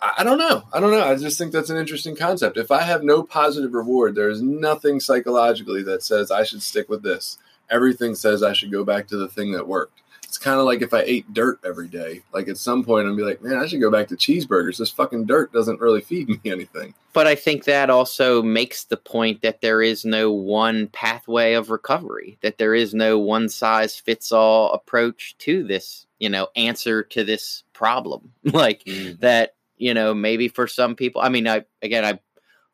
I, 0.01 0.15
I 0.17 0.23
don't 0.25 0.37
know. 0.37 0.63
I 0.73 0.81
don't 0.81 0.91
know. 0.91 1.05
I 1.05 1.15
just 1.15 1.37
think 1.37 1.53
that's 1.53 1.69
an 1.69 1.77
interesting 1.77 2.17
concept. 2.17 2.57
If 2.57 2.69
I 2.69 2.81
have 2.81 3.01
no 3.03 3.23
positive 3.23 3.73
reward, 3.73 4.15
there 4.15 4.29
is 4.29 4.41
nothing 4.41 4.99
psychologically 4.99 5.83
that 5.83 6.03
says 6.03 6.31
I 6.31 6.43
should 6.43 6.61
stick 6.61 6.89
with 6.89 7.01
this. 7.01 7.37
Everything 7.69 8.13
says 8.15 8.43
I 8.43 8.51
should 8.51 8.73
go 8.73 8.83
back 8.83 9.07
to 9.07 9.15
the 9.15 9.29
thing 9.29 9.53
that 9.53 9.65
worked. 9.65 10.01
It's 10.31 10.37
kind 10.37 10.61
of 10.61 10.65
like 10.65 10.81
if 10.81 10.93
I 10.93 11.01
ate 11.01 11.33
dirt 11.33 11.59
every 11.61 11.89
day. 11.89 12.21
Like 12.33 12.47
at 12.47 12.55
some 12.55 12.85
point, 12.85 13.05
I'd 13.05 13.17
be 13.17 13.21
like, 13.21 13.41
man, 13.41 13.57
I 13.57 13.67
should 13.67 13.81
go 13.81 13.91
back 13.91 14.07
to 14.07 14.15
cheeseburgers. 14.15 14.77
This 14.77 14.89
fucking 14.89 15.25
dirt 15.25 15.51
doesn't 15.51 15.81
really 15.81 15.99
feed 15.99 16.29
me 16.29 16.39
anything. 16.49 16.93
But 17.11 17.27
I 17.27 17.35
think 17.35 17.65
that 17.65 17.89
also 17.89 18.41
makes 18.41 18.85
the 18.85 18.95
point 18.95 19.41
that 19.41 19.59
there 19.59 19.81
is 19.81 20.05
no 20.05 20.31
one 20.31 20.87
pathway 20.87 21.55
of 21.55 21.69
recovery, 21.69 22.37
that 22.43 22.57
there 22.57 22.73
is 22.73 22.93
no 22.93 23.19
one 23.19 23.49
size 23.49 23.97
fits 23.97 24.31
all 24.31 24.71
approach 24.71 25.35
to 25.39 25.65
this, 25.65 26.05
you 26.17 26.29
know, 26.29 26.47
answer 26.55 27.03
to 27.03 27.25
this 27.25 27.65
problem. 27.73 28.31
like 28.45 28.85
mm. 28.85 29.19
that, 29.19 29.55
you 29.75 29.93
know, 29.93 30.13
maybe 30.13 30.47
for 30.47 30.65
some 30.65 30.95
people, 30.95 31.19
I 31.19 31.27
mean, 31.27 31.45
I, 31.45 31.65
again, 31.81 32.05
I 32.05 32.19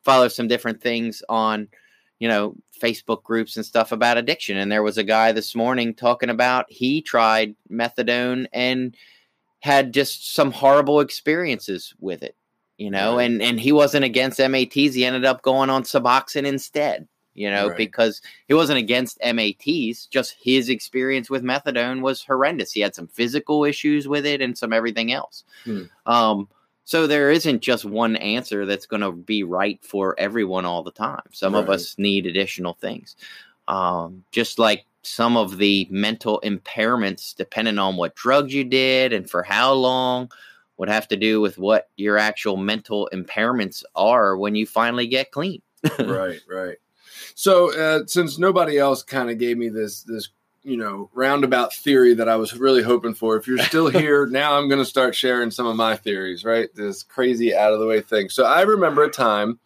follow 0.04 0.28
some 0.28 0.46
different 0.46 0.80
things 0.80 1.24
on, 1.28 1.66
you 2.20 2.28
know, 2.28 2.54
Facebook 2.78 3.22
groups 3.22 3.56
and 3.56 3.64
stuff 3.66 3.92
about 3.92 4.18
addiction. 4.18 4.56
And 4.56 4.70
there 4.70 4.82
was 4.82 4.98
a 4.98 5.04
guy 5.04 5.32
this 5.32 5.54
morning 5.54 5.94
talking 5.94 6.30
about 6.30 6.66
he 6.70 7.02
tried 7.02 7.54
methadone 7.70 8.46
and 8.52 8.96
had 9.60 9.92
just 9.92 10.34
some 10.34 10.52
horrible 10.52 11.00
experiences 11.00 11.92
with 11.98 12.22
it 12.22 12.36
you 12.76 12.90
know 12.92 13.16
Right. 13.16 13.24
and 13.28 13.42
and 13.42 13.58
he 13.58 13.72
wasn't 13.72 14.04
against 14.04 14.38
mats 14.38 14.74
he 14.74 15.04
ended 15.04 15.24
up 15.24 15.42
going 15.42 15.68
on 15.68 15.82
suboxone 15.82 16.46
instead 16.46 17.08
you 17.34 17.50
know 17.50 17.66
Right. 17.66 17.76
because 17.76 18.22
he 18.46 18.54
wasn't 18.54 18.78
against 18.78 19.18
mats 19.20 20.06
just 20.06 20.36
his 20.40 20.68
experience 20.68 21.28
with 21.28 21.42
methadone 21.42 22.02
was 22.02 22.22
horrendous 22.22 22.70
he 22.70 22.80
had 22.82 22.94
some 22.94 23.08
physical 23.08 23.64
issues 23.64 24.06
with 24.06 24.24
it 24.24 24.40
and 24.40 24.56
some 24.56 24.72
everything 24.72 25.10
else 25.12 25.42
Hmm. 25.64 25.82
um 26.06 26.48
so 26.88 27.06
there 27.06 27.30
isn't 27.30 27.60
just 27.60 27.84
one 27.84 28.16
answer 28.16 28.64
that's 28.64 28.86
going 28.86 29.02
to 29.02 29.12
be 29.12 29.42
right 29.42 29.78
for 29.84 30.18
everyone 30.18 30.64
all 30.64 30.82
the 30.82 30.90
time 30.90 31.22
some 31.32 31.54
of 31.54 31.68
us 31.68 31.98
need 31.98 32.24
additional 32.24 32.72
things 32.74 33.14
um 33.68 34.24
just 34.32 34.58
like 34.58 34.86
some 35.02 35.36
of 35.36 35.58
the 35.58 35.86
mental 35.90 36.40
impairments 36.44 37.34
depending 37.34 37.78
on 37.78 37.96
what 37.96 38.14
drugs 38.14 38.54
you 38.54 38.64
did 38.64 39.12
and 39.12 39.28
for 39.28 39.42
how 39.42 39.72
long 39.72 40.30
would 40.78 40.88
have 40.88 41.08
to 41.08 41.16
do 41.16 41.40
with 41.40 41.58
what 41.58 41.90
your 41.96 42.16
actual 42.16 42.56
mental 42.56 43.08
impairments 43.12 43.82
are 43.94 44.36
when 44.36 44.54
you 44.54 44.64
finally 44.64 45.06
get 45.06 45.32
clean. 45.32 45.60
right, 45.98 46.40
right. 46.48 46.76
So 47.34 47.76
uh, 47.76 48.06
since 48.06 48.38
nobody 48.38 48.78
else 48.78 49.02
kind 49.02 49.28
of 49.28 49.38
gave 49.38 49.58
me 49.58 49.68
this 49.68 50.02
this 50.02 50.30
you 50.62 50.76
know 50.76 51.10
roundabout 51.14 51.72
theory 51.74 52.14
that 52.14 52.28
I 52.28 52.36
was 52.36 52.56
really 52.56 52.82
hoping 52.82 53.14
for, 53.14 53.36
if 53.36 53.46
you're 53.46 53.58
still 53.58 53.88
here 53.90 54.26
now, 54.26 54.58
I'm 54.58 54.68
going 54.68 54.80
to 54.80 54.84
start 54.84 55.14
sharing 55.14 55.50
some 55.50 55.66
of 55.66 55.76
my 55.76 55.96
theories. 55.96 56.44
Right, 56.44 56.68
this 56.74 57.02
crazy 57.02 57.54
out 57.54 57.72
of 57.72 57.80
the 57.80 57.86
way 57.86 58.00
thing. 58.00 58.28
So 58.28 58.44
I 58.44 58.62
remember 58.62 59.04
a 59.04 59.10
time 59.10 59.58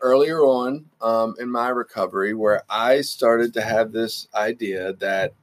earlier 0.00 0.40
on 0.40 0.84
um, 1.00 1.34
in 1.38 1.50
my 1.50 1.68
recovery 1.68 2.34
where 2.34 2.62
I 2.68 3.00
started 3.00 3.52
to 3.54 3.62
have 3.62 3.92
this 3.92 4.28
idea 4.34 4.92
that 4.94 5.34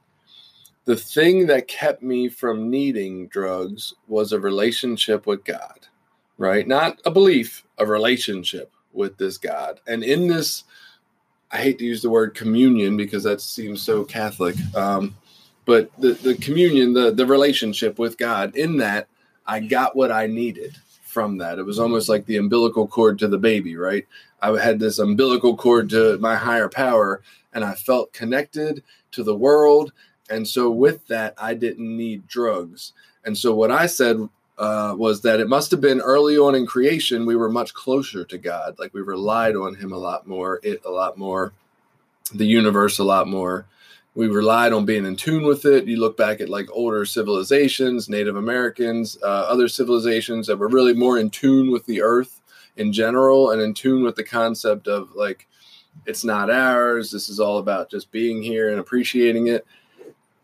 the 0.84 0.96
thing 0.96 1.46
that 1.46 1.68
kept 1.68 2.02
me 2.02 2.28
from 2.28 2.70
needing 2.70 3.28
drugs 3.28 3.94
was 4.06 4.32
a 4.32 4.40
relationship 4.40 5.26
with 5.26 5.44
God, 5.44 5.88
right? 6.38 6.66
Not 6.66 7.00
a 7.04 7.10
belief, 7.10 7.64
a 7.78 7.84
relationship 7.84 8.72
with 8.92 9.18
this 9.18 9.36
God. 9.36 9.80
And 9.86 10.04
in 10.04 10.28
this, 10.28 10.64
I 11.50 11.58
hate 11.58 11.78
to 11.78 11.84
use 11.84 12.02
the 12.02 12.10
word 12.10 12.34
communion 12.34 12.96
because 12.96 13.22
that 13.24 13.40
seems 13.40 13.82
so 13.82 14.04
Catholic, 14.04 14.56
um, 14.74 15.14
but 15.64 15.90
the, 15.98 16.12
the 16.12 16.34
communion, 16.36 16.92
the, 16.92 17.10
the 17.10 17.26
relationship 17.26 17.98
with 17.98 18.18
God, 18.18 18.54
in 18.56 18.78
that, 18.78 19.08
I 19.46 19.60
got 19.60 19.96
what 19.96 20.10
I 20.10 20.26
needed 20.26 20.76
from 21.02 21.38
that. 21.38 21.58
It 21.58 21.64
was 21.64 21.78
almost 21.78 22.08
like 22.08 22.26
the 22.26 22.36
umbilical 22.36 22.86
cord 22.86 23.18
to 23.20 23.28
the 23.28 23.38
baby, 23.38 23.76
right? 23.76 24.06
I 24.42 24.58
had 24.60 24.78
this 24.78 24.98
umbilical 24.98 25.56
cord 25.56 25.90
to 25.90 26.18
my 26.18 26.36
higher 26.36 26.68
power, 26.68 27.22
and 27.52 27.64
I 27.64 27.74
felt 27.74 28.12
connected 28.12 28.82
to 29.12 29.22
the 29.22 29.36
world. 29.36 29.92
And 30.28 30.46
so, 30.46 30.70
with 30.70 31.06
that, 31.06 31.34
I 31.38 31.54
didn't 31.54 31.96
need 31.96 32.26
drugs. 32.26 32.92
And 33.24 33.38
so, 33.38 33.54
what 33.54 33.70
I 33.70 33.86
said 33.86 34.28
uh, 34.58 34.94
was 34.96 35.20
that 35.22 35.40
it 35.40 35.48
must 35.48 35.70
have 35.70 35.80
been 35.80 36.00
early 36.00 36.38
on 36.38 36.54
in 36.54 36.66
creation, 36.66 37.26
we 37.26 37.36
were 37.36 37.50
much 37.50 37.74
closer 37.74 38.24
to 38.24 38.38
God. 38.38 38.78
Like 38.78 38.94
we 38.94 39.02
relied 39.02 39.56
on 39.56 39.74
Him 39.74 39.92
a 39.92 39.98
lot 39.98 40.26
more, 40.26 40.60
it 40.62 40.82
a 40.84 40.90
lot 40.90 41.18
more, 41.18 41.52
the 42.34 42.46
universe 42.46 42.98
a 42.98 43.04
lot 43.04 43.28
more. 43.28 43.66
We 44.14 44.28
relied 44.28 44.72
on 44.72 44.86
being 44.86 45.04
in 45.04 45.16
tune 45.16 45.44
with 45.44 45.66
it. 45.66 45.86
You 45.86 46.00
look 46.00 46.16
back 46.16 46.40
at 46.40 46.48
like 46.48 46.68
older 46.72 47.04
civilizations, 47.04 48.08
Native 48.08 48.36
Americans, 48.36 49.18
uh, 49.22 49.26
other 49.26 49.68
civilizations 49.68 50.46
that 50.46 50.56
were 50.56 50.68
really 50.68 50.94
more 50.94 51.18
in 51.18 51.28
tune 51.28 51.70
with 51.70 51.84
the 51.84 52.00
earth 52.00 52.40
in 52.78 52.94
general 52.94 53.50
and 53.50 53.60
in 53.60 53.74
tune 53.74 54.02
with 54.02 54.16
the 54.16 54.24
concept 54.24 54.88
of 54.88 55.14
like, 55.14 55.46
it's 56.06 56.24
not 56.24 56.50
ours. 56.50 57.10
This 57.10 57.28
is 57.28 57.40
all 57.40 57.58
about 57.58 57.90
just 57.90 58.10
being 58.10 58.42
here 58.42 58.70
and 58.70 58.80
appreciating 58.80 59.48
it. 59.48 59.66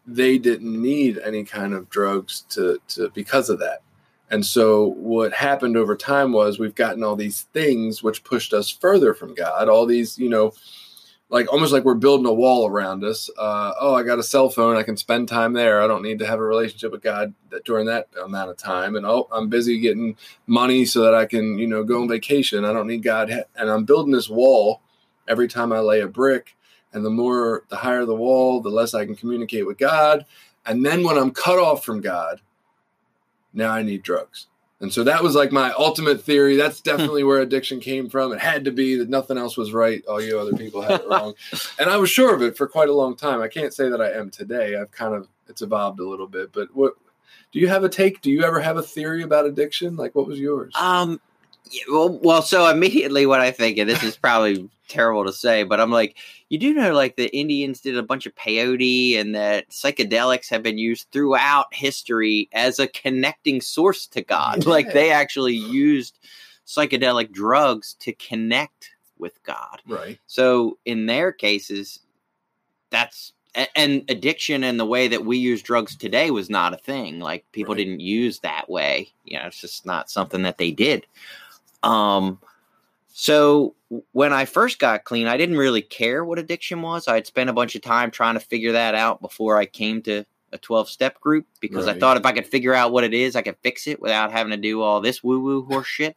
They 0.07 0.37
didn't 0.37 0.81
need 0.81 1.19
any 1.19 1.45
kind 1.45 1.73
of 1.73 1.89
drugs 1.89 2.45
to, 2.51 2.79
to 2.89 3.09
because 3.11 3.49
of 3.49 3.59
that. 3.61 3.81
And 4.33 4.47
so 4.47 4.95
what 4.95 5.35
happened 5.35 5.77
over 5.77 5.95
time 5.95 6.33
was 6.33 6.59
we've 6.59 6.75
gotten 6.75 7.05
all 7.05 7.17
these 7.17 7.43
things 7.53 8.03
which 8.03 8.25
pushed 8.25 8.55
us 8.55 8.71
further 8.71 9.13
from 9.13 9.35
God. 9.35 9.69
All 9.69 9.85
these, 9.85 10.19
you 10.19 10.31
know, 10.31 10.55
like 11.29 11.53
almost 11.53 11.71
like 11.71 11.85
we're 11.85 11.95
building 11.95 12.25
a 12.25 12.33
wall 12.33 12.67
around 12.67 13.05
us. 13.05 13.29
Uh, 13.37 13.75
oh, 13.79 13.95
I 13.95 14.03
got 14.03 14.19
a 14.19 14.23
cell 14.23 14.49
phone. 14.49 14.77
I 14.77 14.85
can 14.85 14.97
spend 14.97 15.29
time 15.29 15.53
there. 15.53 15.83
I 15.83 15.87
don't 15.87 16.03
need 16.03 16.19
to 16.21 16.27
have 16.27 16.39
a 16.39 16.45
relationship 16.45 16.93
with 16.93 17.03
God 17.03 17.35
that, 17.51 17.65
during 17.65 17.85
that 17.87 18.09
amount 18.25 18.49
of 18.49 18.57
time. 18.57 18.97
And 18.97 19.05
oh, 19.05 19.29
I'm 19.31 19.51
busy 19.51 19.79
getting 19.79 20.17
money 20.47 20.87
so 20.87 21.03
that 21.03 21.15
I 21.15 21.27
can, 21.27 21.59
you 21.59 21.67
know, 21.67 21.85
go 21.85 22.01
on 22.01 22.09
vacation. 22.09 22.65
I 22.65 22.73
don't 22.73 22.87
need 22.87 23.03
God. 23.03 23.31
And 23.55 23.69
I'm 23.69 23.85
building 23.85 24.15
this 24.15 24.31
wall 24.31 24.81
every 25.29 25.47
time 25.47 25.75
I 25.75 25.81
lay 25.81 26.01
a 26.01 26.09
brick. 26.09 26.57
And 26.95 27.05
the 27.05 27.11
more, 27.11 27.65
the 27.69 27.77
higher 27.77 28.07
the 28.07 28.17
wall, 28.17 28.63
the 28.63 28.71
less 28.71 28.95
I 28.95 29.05
can 29.05 29.15
communicate 29.15 29.67
with 29.67 29.77
God. 29.77 30.25
And 30.65 30.87
then 30.87 31.03
when 31.03 31.19
I'm 31.19 31.33
cut 31.33 31.59
off 31.59 31.85
from 31.85 32.01
God, 32.01 32.41
now 33.53 33.71
I 33.71 33.83
need 33.83 34.03
drugs. 34.03 34.47
And 34.81 34.93
so 34.93 35.05
that 35.05 35.23
was 35.23 35.37
like 35.37 35.53
my 35.53 35.73
ultimate 35.79 36.23
theory. 36.23 36.57
That's 36.57 36.81
definitely 36.91 37.23
where 37.25 37.41
addiction 37.41 37.81
came 37.81 38.09
from. 38.11 38.33
It 38.33 38.41
had 38.41 38.65
to 38.65 38.73
be 38.73 38.97
that 38.97 39.09
nothing 39.09 39.39
else 39.39 39.57
was 39.57 39.73
right. 39.73 40.05
All 40.07 40.21
you 40.21 40.39
other 40.39 40.53
people 40.53 40.83
had 40.83 41.01
it 41.01 41.09
wrong. 41.09 41.35
and 41.79 41.89
I 41.89 41.97
was 41.97 42.11
sure 42.11 42.35
of 42.35 42.43
it 42.43 42.57
for 42.57 42.67
quite 42.67 42.89
a 42.89 42.95
long 42.95 43.17
time. 43.17 43.41
I 43.41 43.49
can't 43.49 43.73
say 43.73 43.89
that 43.89 44.03
I 44.03 44.11
am 44.11 44.31
today. 44.31 44.77
I've 44.77 44.91
kind 44.91 45.15
of 45.15 45.29
it's 45.49 45.63
evolved 45.63 46.01
a 46.01 46.09
little 46.09 46.27
bit. 46.27 46.53
But 46.53 46.75
what 46.75 46.95
do 47.53 47.61
you 47.61 47.69
have 47.69 47.85
a 47.85 47.89
take? 47.89 48.21
Do 48.23 48.31
you 48.31 48.43
ever 48.43 48.61
have 48.61 48.77
a 48.77 48.83
theory 48.83 49.23
about 49.23 49.47
addiction? 49.47 49.97
Like 49.97 50.15
what 50.15 50.27
was 50.27 50.41
yours? 50.41 50.75
Um, 50.77 51.21
yeah, 51.71 51.83
well, 51.91 52.19
well, 52.23 52.43
so 52.43 52.69
immediately 52.69 53.27
what 53.27 53.41
I 53.41 53.51
think, 53.51 53.79
and 53.79 53.89
this 53.89 54.03
is 54.03 54.17
probably 54.17 54.69
terrible 54.89 55.25
to 55.25 55.33
say, 55.33 55.63
but 55.63 55.81
I'm 55.81 55.91
like, 55.91 56.17
you 56.49 56.59
do 56.59 56.75
know, 56.75 56.93
like 56.93 57.17
the 57.17 57.35
Indians 57.35 57.81
did 57.81 57.97
a 57.97 58.03
bunch 58.03 58.27
of 58.27 58.35
peyote, 58.35 59.19
and 59.19 59.35
that 59.35 59.71
psychedelics 59.71 60.51
have 60.51 60.63
been 60.63 60.79
used 60.79 61.07
throughout 61.13 61.73
history 61.73 62.49
as 62.53 62.79
a 62.79 62.89
connecting 62.89 63.61
source 63.61 64.07
to 64.09 64.23
God. 64.23 64.67
Like 64.67 64.93
they 64.93 65.11
actually 65.11 65.55
used 65.55 66.19
psychedelic 66.67 67.33
drugs 67.33 67.95
to 68.01 68.13
connect 68.15 68.91
with 69.19 69.43
God. 69.45 69.81
right. 69.87 70.19
So 70.27 70.79
in 70.85 71.07
their 71.07 71.33
cases, 71.33 72.01
that's 72.91 73.33
and 73.77 74.03
addiction 74.09 74.65
and 74.65 74.81
the 74.81 74.87
way 74.87 75.09
that 75.09 75.27
we 75.27 75.37
use 75.37 75.61
drugs 75.63 75.95
today 75.95 76.31
was 76.31 76.49
not 76.49 76.73
a 76.73 76.79
thing. 76.79 77.21
Like 77.21 77.45
people 77.53 77.75
Right. 77.75 77.85
didn't 77.85 78.01
use 78.01 78.39
that 78.41 78.69
way. 78.71 79.13
You 79.25 79.39
know, 79.39 79.47
it's 79.47 79.61
just 79.61 79.85
not 79.85 80.11
something 80.11 80.43
that 80.43 80.59
they 80.59 80.71
did. 80.71 81.07
Um 81.83 82.39
so 83.15 83.75
when 84.13 84.33
I 84.33 84.47
first 84.47 84.79
got 84.79 85.05
clean, 85.05 85.27
I 85.27 85.37
didn't 85.37 85.59
really 85.59 85.83
care 85.83 86.25
what 86.25 86.39
addiction 86.39 86.81
was. 86.81 87.07
I'd 87.09 87.27
spent 87.27 87.51
a 87.51 87.53
bunch 87.53 87.75
of 87.75 87.83
time 87.83 88.11
trying 88.11 88.35
to 88.35 88.41
figure 88.41 88.73
that 88.73 88.95
out 88.95 89.21
before 89.21 89.59
I 89.59 89.67
came 89.67 90.01
to 90.03 90.25
a 90.53 90.59
12 90.59 90.89
step 90.89 91.21
group 91.21 91.47
because 91.61 91.87
I 91.87 91.99
thought 91.99 92.17
if 92.17 92.27
I 92.27 92.33
could 92.33 92.47
figure 92.47 92.75
out 92.75 92.93
what 92.93 93.05
it 93.05 93.15
is, 93.15 93.37
I 93.37 93.43
could 93.43 93.57
fix 93.63 93.87
it 93.87 94.01
without 94.01 94.33
having 94.33 94.51
to 94.51 94.57
do 94.57 94.81
all 94.83 95.01
this 95.01 95.23
woo 95.23 95.41
woo 95.41 95.65
horse 95.65 95.87
shit. 95.87 96.17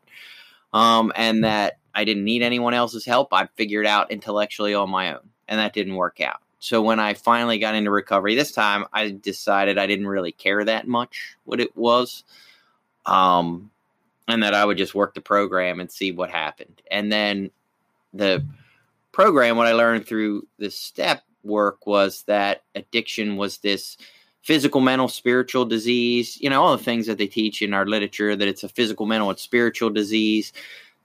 Um, 0.73 1.13
and 1.15 1.43
that 1.45 1.79
I 1.93 2.03
didn't 2.03 2.25
need 2.25 2.41
anyone 2.41 2.73
else's 2.73 3.05
help. 3.05 3.33
I'd 3.33 3.49
figure 3.51 3.81
it 3.81 3.87
out 3.87 4.11
intellectually 4.11 4.73
on 4.73 4.89
my 4.89 5.13
own. 5.13 5.29
And 5.47 5.59
that 5.59 5.73
didn't 5.73 5.95
work 5.95 6.19
out. 6.19 6.41
So 6.59 6.81
when 6.81 6.99
I 6.99 7.13
finally 7.13 7.59
got 7.59 7.75
into 7.75 7.91
recovery 7.91 8.35
this 8.35 8.51
time, 8.51 8.85
I 8.91 9.11
decided 9.11 9.77
I 9.77 9.87
didn't 9.87 10.07
really 10.07 10.31
care 10.31 10.63
that 10.65 10.87
much 10.87 11.37
what 11.43 11.59
it 11.59 11.75
was. 11.77 12.23
Um, 13.05 13.71
and 14.27 14.41
that 14.43 14.53
I 14.53 14.65
would 14.65 14.77
just 14.77 14.95
work 14.95 15.13
the 15.13 15.21
program 15.21 15.79
and 15.79 15.91
see 15.91 16.11
what 16.11 16.29
happened. 16.29 16.81
And 16.89 17.11
then 17.11 17.51
the 18.13 18.45
program, 19.11 19.57
what 19.57 19.67
I 19.67 19.73
learned 19.73 20.05
through 20.07 20.47
the 20.57 20.69
step 20.71 21.23
work 21.43 21.85
was 21.85 22.23
that 22.23 22.63
addiction 22.73 23.37
was 23.37 23.59
this 23.59 23.97
physical, 24.41 24.81
mental, 24.81 25.07
spiritual 25.07 25.65
disease. 25.65 26.39
You 26.41 26.49
know, 26.49 26.63
all 26.63 26.75
the 26.75 26.83
things 26.83 27.07
that 27.07 27.17
they 27.17 27.27
teach 27.27 27.61
in 27.61 27.73
our 27.73 27.85
literature 27.85 28.35
that 28.35 28.47
it's 28.47 28.63
a 28.63 28.69
physical, 28.69 29.05
mental, 29.05 29.29
and 29.29 29.39
spiritual 29.39 29.89
disease. 29.89 30.53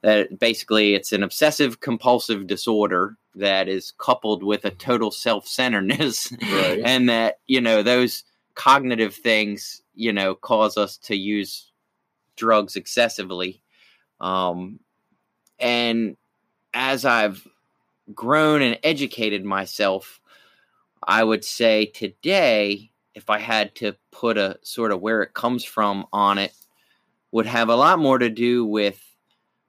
That 0.01 0.39
basically 0.39 0.95
it's 0.95 1.11
an 1.11 1.21
obsessive 1.21 1.79
compulsive 1.79 2.47
disorder 2.47 3.17
that 3.35 3.67
is 3.67 3.93
coupled 3.97 4.43
with 4.43 4.65
a 4.65 4.71
total 4.71 5.11
self-centeredness 5.11 6.33
Right. 6.41 6.81
and 6.85 7.07
that 7.07 7.39
you 7.47 7.61
know 7.61 7.83
those 7.83 8.23
cognitive 8.55 9.13
things 9.13 9.81
you 9.95 10.11
know 10.11 10.35
cause 10.35 10.75
us 10.75 10.97
to 10.97 11.15
use 11.15 11.70
drugs 12.35 12.75
excessively. 12.75 13.61
Um 14.19 14.79
and 15.61 16.17
as 16.73 17.05
i've 17.05 17.47
grown 18.13 18.61
and 18.61 18.77
educated 18.83 19.45
myself 19.45 20.19
i 21.03 21.23
would 21.23 21.45
say 21.45 21.85
today 21.85 22.89
if 23.13 23.29
i 23.29 23.37
had 23.37 23.73
to 23.75 23.95
put 24.11 24.37
a 24.37 24.57
sort 24.63 24.91
of 24.91 24.99
where 24.99 25.21
it 25.21 25.33
comes 25.33 25.63
from 25.63 26.05
on 26.11 26.37
it 26.37 26.53
would 27.31 27.45
have 27.45 27.69
a 27.69 27.75
lot 27.75 27.99
more 27.99 28.17
to 28.17 28.29
do 28.29 28.65
with 28.65 28.99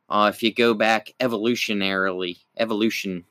uh, 0.09 0.31
if 0.35 0.43
you 0.43 0.53
go 0.53 0.75
back 0.75 1.15
evolutionarily 1.21 2.39
evolution 2.59 3.25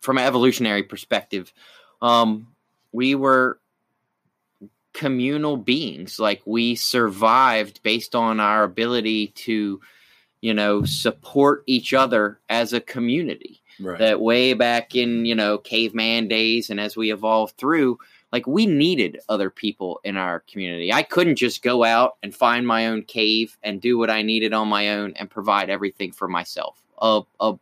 from 0.00 0.16
an 0.16 0.24
evolutionary 0.24 0.82
perspective. 0.82 1.52
Um, 2.00 2.48
we 2.92 3.14
were 3.14 3.60
communal 4.92 5.56
beings. 5.56 6.18
Like 6.18 6.42
we 6.44 6.74
survived 6.74 7.82
based 7.82 8.14
on 8.14 8.40
our 8.40 8.64
ability 8.64 9.28
to 9.28 9.80
you 10.40 10.54
know 10.54 10.84
support 10.84 11.62
each 11.66 11.94
other 11.94 12.40
as 12.48 12.72
a 12.72 12.80
community. 12.80 13.58
Right. 13.80 13.98
that 13.98 14.20
way 14.20 14.52
back 14.52 14.94
in 14.94 15.24
you 15.24 15.34
know 15.34 15.56
caveman 15.56 16.28
days 16.28 16.68
and 16.68 16.78
as 16.78 16.94
we 16.94 17.10
evolved 17.10 17.56
through 17.56 17.98
like 18.30 18.46
we 18.46 18.66
needed 18.66 19.18
other 19.28 19.50
people 19.50 20.00
in 20.04 20.16
our 20.16 20.40
community. 20.40 20.92
I 20.92 21.02
couldn't 21.02 21.36
just 21.36 21.62
go 21.62 21.82
out 21.82 22.16
and 22.22 22.34
find 22.34 22.66
my 22.66 22.86
own 22.86 23.02
cave 23.02 23.56
and 23.62 23.80
do 23.80 23.98
what 23.98 24.10
i 24.10 24.22
needed 24.22 24.52
on 24.52 24.68
my 24.68 24.90
own 24.90 25.14
and 25.16 25.30
provide 25.30 25.70
everything 25.70 26.12
for 26.12 26.28
myself. 26.28 26.82
A, 27.00 27.22
a 27.40 27.54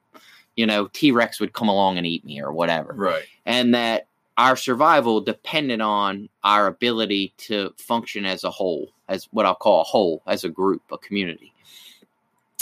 you 0.57 0.67
know 0.67 0.89
t-rex 0.93 1.41
would 1.41 1.53
come 1.53 1.69
along 1.69 1.97
and 1.97 2.07
eat 2.07 2.25
me 2.25 2.41
or 2.43 2.53
whatever. 2.53 2.93
Right. 2.93 3.25
and 3.47 3.75
that 3.75 4.09
our 4.41 4.57
survival 4.57 5.21
depended 5.21 5.83
on 5.83 6.31
our 6.45 6.67
ability 6.67 7.35
to 7.37 7.75
function 7.77 8.25
as 8.25 8.43
a 8.43 8.51
whole, 8.51 8.91
as 9.07 9.29
what 9.33 9.45
I'll 9.45 9.55
call 9.55 9.83
a 9.83 9.85
whole, 9.85 10.23
as 10.27 10.45
a 10.45 10.49
group, 10.49 10.81
a 10.91 10.97
community. 10.97 11.53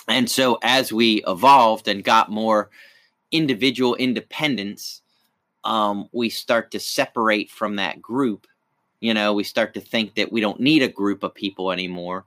And 0.08 0.28
so 0.28 0.58
as 0.60 0.92
we 0.92 1.22
evolved 1.24 1.86
and 1.86 2.02
got 2.02 2.32
more 2.32 2.70
individual 3.30 3.94
independence, 3.94 5.02
um, 5.62 6.08
we 6.10 6.30
start 6.30 6.72
to 6.72 6.80
separate 6.80 7.48
from 7.48 7.76
that 7.76 8.02
group. 8.02 8.48
You 8.98 9.14
know, 9.14 9.32
we 9.32 9.44
start 9.44 9.74
to 9.74 9.80
think 9.80 10.16
that 10.16 10.32
we 10.32 10.40
don't 10.40 10.58
need 10.58 10.82
a 10.82 10.88
group 10.88 11.22
of 11.22 11.32
people 11.32 11.70
anymore. 11.70 12.24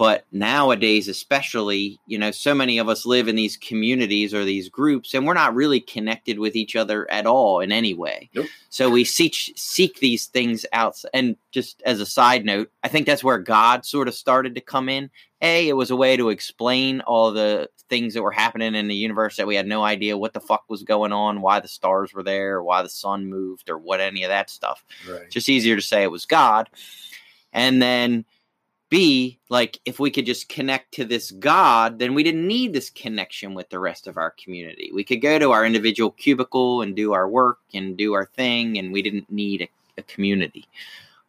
But 0.00 0.24
nowadays, 0.32 1.08
especially, 1.08 2.00
you 2.06 2.16
know, 2.16 2.30
so 2.30 2.54
many 2.54 2.78
of 2.78 2.88
us 2.88 3.04
live 3.04 3.28
in 3.28 3.36
these 3.36 3.58
communities 3.58 4.32
or 4.32 4.46
these 4.46 4.70
groups, 4.70 5.12
and 5.12 5.26
we're 5.26 5.34
not 5.34 5.54
really 5.54 5.78
connected 5.78 6.38
with 6.38 6.56
each 6.56 6.74
other 6.74 7.08
at 7.10 7.26
all 7.26 7.60
in 7.60 7.70
any 7.70 7.92
way. 7.92 8.30
Nope. 8.34 8.46
So 8.70 8.88
we 8.88 9.04
seek 9.04 9.34
seek 9.56 10.00
these 10.00 10.24
things 10.24 10.64
out. 10.72 11.04
And 11.12 11.36
just 11.52 11.82
as 11.82 12.00
a 12.00 12.06
side 12.06 12.46
note, 12.46 12.70
I 12.82 12.88
think 12.88 13.04
that's 13.04 13.22
where 13.22 13.36
God 13.36 13.84
sort 13.84 14.08
of 14.08 14.14
started 14.14 14.54
to 14.54 14.62
come 14.62 14.88
in. 14.88 15.10
A, 15.42 15.68
it 15.68 15.74
was 15.74 15.90
a 15.90 15.96
way 15.96 16.16
to 16.16 16.30
explain 16.30 17.02
all 17.02 17.30
the 17.30 17.68
things 17.90 18.14
that 18.14 18.22
were 18.22 18.30
happening 18.30 18.74
in 18.74 18.88
the 18.88 18.94
universe 18.94 19.36
that 19.36 19.46
we 19.46 19.54
had 19.54 19.66
no 19.66 19.84
idea 19.84 20.16
what 20.16 20.32
the 20.32 20.40
fuck 20.40 20.64
was 20.68 20.82
going 20.82 21.12
on, 21.12 21.42
why 21.42 21.60
the 21.60 21.68
stars 21.68 22.14
were 22.14 22.22
there, 22.22 22.62
why 22.62 22.80
the 22.80 22.88
sun 22.88 23.26
moved, 23.26 23.68
or 23.68 23.76
what 23.76 24.00
any 24.00 24.24
of 24.24 24.30
that 24.30 24.48
stuff 24.48 24.82
Right. 25.06 25.28
just 25.28 25.50
easier 25.50 25.76
to 25.76 25.82
say 25.82 26.02
it 26.02 26.10
was 26.10 26.24
God. 26.24 26.70
And 27.52 27.82
then 27.82 28.24
B, 28.90 29.38
like 29.48 29.80
if 29.84 29.98
we 30.00 30.10
could 30.10 30.26
just 30.26 30.48
connect 30.48 30.92
to 30.94 31.04
this 31.04 31.30
God, 31.30 31.98
then 31.98 32.12
we 32.12 32.22
didn't 32.22 32.46
need 32.46 32.72
this 32.72 32.90
connection 32.90 33.54
with 33.54 33.70
the 33.70 33.78
rest 33.78 34.06
of 34.06 34.16
our 34.16 34.32
community. 34.32 34.90
We 34.92 35.04
could 35.04 35.22
go 35.22 35.38
to 35.38 35.52
our 35.52 35.64
individual 35.64 36.10
cubicle 36.10 36.82
and 36.82 36.94
do 36.94 37.12
our 37.12 37.28
work 37.28 37.58
and 37.72 37.96
do 37.96 38.12
our 38.14 38.26
thing, 38.26 38.78
and 38.78 38.92
we 38.92 39.00
didn't 39.00 39.30
need 39.30 39.62
a, 39.62 39.68
a 39.98 40.02
community. 40.02 40.66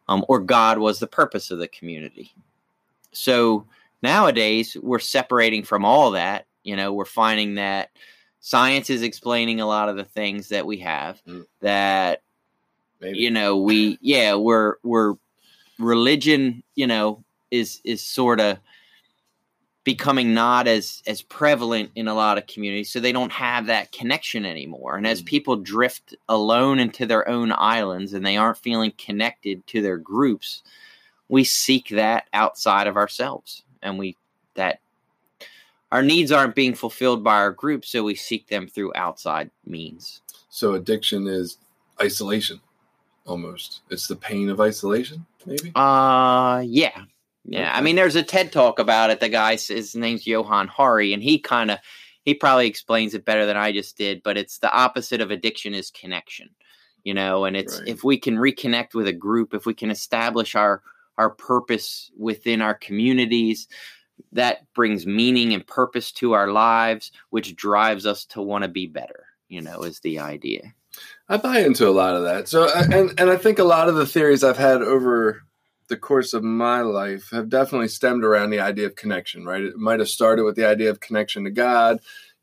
Um, 0.08 0.24
or 0.28 0.40
God 0.40 0.78
was 0.78 0.98
the 0.98 1.06
purpose 1.06 1.50
of 1.52 1.60
the 1.60 1.68
community. 1.68 2.32
So 3.12 3.64
nowadays 4.02 4.76
we're 4.82 4.98
separating 4.98 5.62
from 5.62 5.84
all 5.84 6.10
that. 6.10 6.46
You 6.64 6.76
know, 6.76 6.92
we're 6.92 7.04
finding 7.04 7.54
that 7.54 7.90
science 8.40 8.90
is 8.90 9.02
explaining 9.02 9.60
a 9.60 9.66
lot 9.66 9.88
of 9.88 9.96
the 9.96 10.04
things 10.04 10.48
that 10.48 10.66
we 10.66 10.78
have 10.78 11.22
Mm. 11.26 11.46
that 11.60 12.22
Maybe. 13.00 13.18
you 13.18 13.30
know 13.30 13.56
we 13.56 13.98
yeah 14.00 14.34
we're 14.34 14.76
we're 14.82 15.14
religion 15.78 16.62
you 16.74 16.86
know 16.86 17.24
is 17.52 17.80
is 17.84 18.02
sort 18.02 18.40
of 18.40 18.58
becoming 19.84 20.32
not 20.32 20.66
as 20.66 21.02
as 21.06 21.22
prevalent 21.22 21.90
in 21.94 22.08
a 22.08 22.14
lot 22.14 22.38
of 22.38 22.46
communities 22.46 22.90
so 22.90 22.98
they 23.00 23.12
don't 23.12 23.32
have 23.32 23.66
that 23.66 23.92
connection 23.92 24.44
anymore 24.44 24.96
and 24.96 25.06
as 25.06 25.22
Mm. 25.22 25.26
people 25.26 25.56
drift 25.56 26.14
alone 26.28 26.78
into 26.78 27.04
their 27.06 27.28
own 27.28 27.52
islands 27.52 28.12
and 28.14 28.24
they 28.24 28.36
aren't 28.36 28.58
feeling 28.58 28.92
connected 28.98 29.64
to 29.68 29.82
their 29.82 29.98
groups 29.98 30.62
we 31.28 31.44
seek 31.44 31.88
that 31.90 32.26
outside 32.32 32.86
of 32.86 32.96
ourselves 32.96 33.64
and 33.82 33.98
we 33.98 34.16
that 34.54 34.80
our 35.90 36.02
needs 36.02 36.32
aren't 36.32 36.54
being 36.54 36.74
fulfilled 36.74 37.22
by 37.24 37.34
our 37.34 37.50
group 37.52 37.84
so 37.84 38.02
we 38.04 38.14
seek 38.14 38.46
them 38.48 38.66
through 38.68 38.92
outside 38.94 39.50
means 39.66 40.22
So 40.48 40.74
addiction 40.74 41.26
is 41.26 41.58
isolation, 42.00 42.60
almost. 43.26 43.80
It's 43.90 44.06
the 44.06 44.16
pain 44.16 44.48
of 44.50 44.60
isolation, 44.60 45.24
maybe. 45.46 45.72
Uh, 45.74 46.62
yeah, 46.66 47.04
yeah. 47.44 47.72
I 47.74 47.80
mean, 47.80 47.96
there's 47.96 48.16
a 48.16 48.22
TED 48.22 48.52
talk 48.52 48.78
about 48.78 49.10
it. 49.10 49.20
The 49.20 49.28
guy, 49.28 49.56
his 49.56 49.94
name's 49.94 50.26
Johann 50.26 50.68
Hari, 50.68 51.12
and 51.12 51.22
he 51.22 51.38
kind 51.38 51.70
of 51.70 51.78
he 52.24 52.34
probably 52.34 52.68
explains 52.68 53.14
it 53.14 53.24
better 53.24 53.46
than 53.46 53.56
I 53.56 53.72
just 53.72 53.96
did. 53.96 54.22
But 54.22 54.38
it's 54.38 54.58
the 54.58 54.72
opposite 54.72 55.20
of 55.20 55.30
addiction 55.30 55.74
is 55.74 55.90
connection, 55.90 56.50
you 57.04 57.14
know. 57.14 57.44
And 57.44 57.56
it's 57.56 57.78
Right. 57.78 57.88
if 57.88 58.04
we 58.04 58.18
can 58.18 58.36
reconnect 58.36 58.94
with 58.94 59.08
a 59.08 59.12
group, 59.12 59.54
if 59.54 59.66
we 59.66 59.74
can 59.74 59.90
establish 59.90 60.54
our 60.54 60.82
our 61.18 61.30
purpose 61.30 62.10
within 62.16 62.62
our 62.62 62.74
communities, 62.74 63.68
that 64.32 64.72
brings 64.74 65.06
meaning 65.06 65.52
and 65.52 65.66
purpose 65.66 66.12
to 66.12 66.32
our 66.32 66.48
lives, 66.52 67.10
which 67.30 67.56
drives 67.56 68.06
us 68.06 68.24
to 68.26 68.40
want 68.40 68.62
to 68.62 68.68
be 68.68 68.86
better. 68.86 69.26
You 69.48 69.60
know, 69.62 69.82
is 69.82 70.00
the 70.00 70.20
idea. 70.20 70.74
I 71.28 71.38
buy 71.38 71.60
into 71.60 71.88
a 71.88 71.90
lot 71.90 72.14
of 72.14 72.22
that. 72.24 72.48
So, 72.48 72.68
and 72.74 73.18
and 73.18 73.30
I 73.30 73.36
think 73.36 73.58
a 73.58 73.64
lot 73.64 73.88
of 73.88 73.96
the 73.96 74.06
theories 74.06 74.44
I've 74.44 74.58
had 74.58 74.80
over 74.82 75.42
the 75.88 75.96
course 75.96 76.32
of 76.32 76.42
my 76.42 76.80
life 76.80 77.28
have 77.32 77.48
definitely 77.48 77.88
stemmed 77.88 78.24
around 78.24 78.50
the 78.50 78.60
idea 78.60 78.86
of 78.86 78.94
connection. 78.96 79.44
Right? 79.44 79.62
It 79.62 79.76
might 79.76 80.00
have 80.00 80.08
started 80.08 80.44
with 80.44 80.56
the 80.56 80.66
idea 80.66 80.90
of 80.90 81.00
connection 81.00 81.44
to 81.44 81.50
God, 81.50 82.00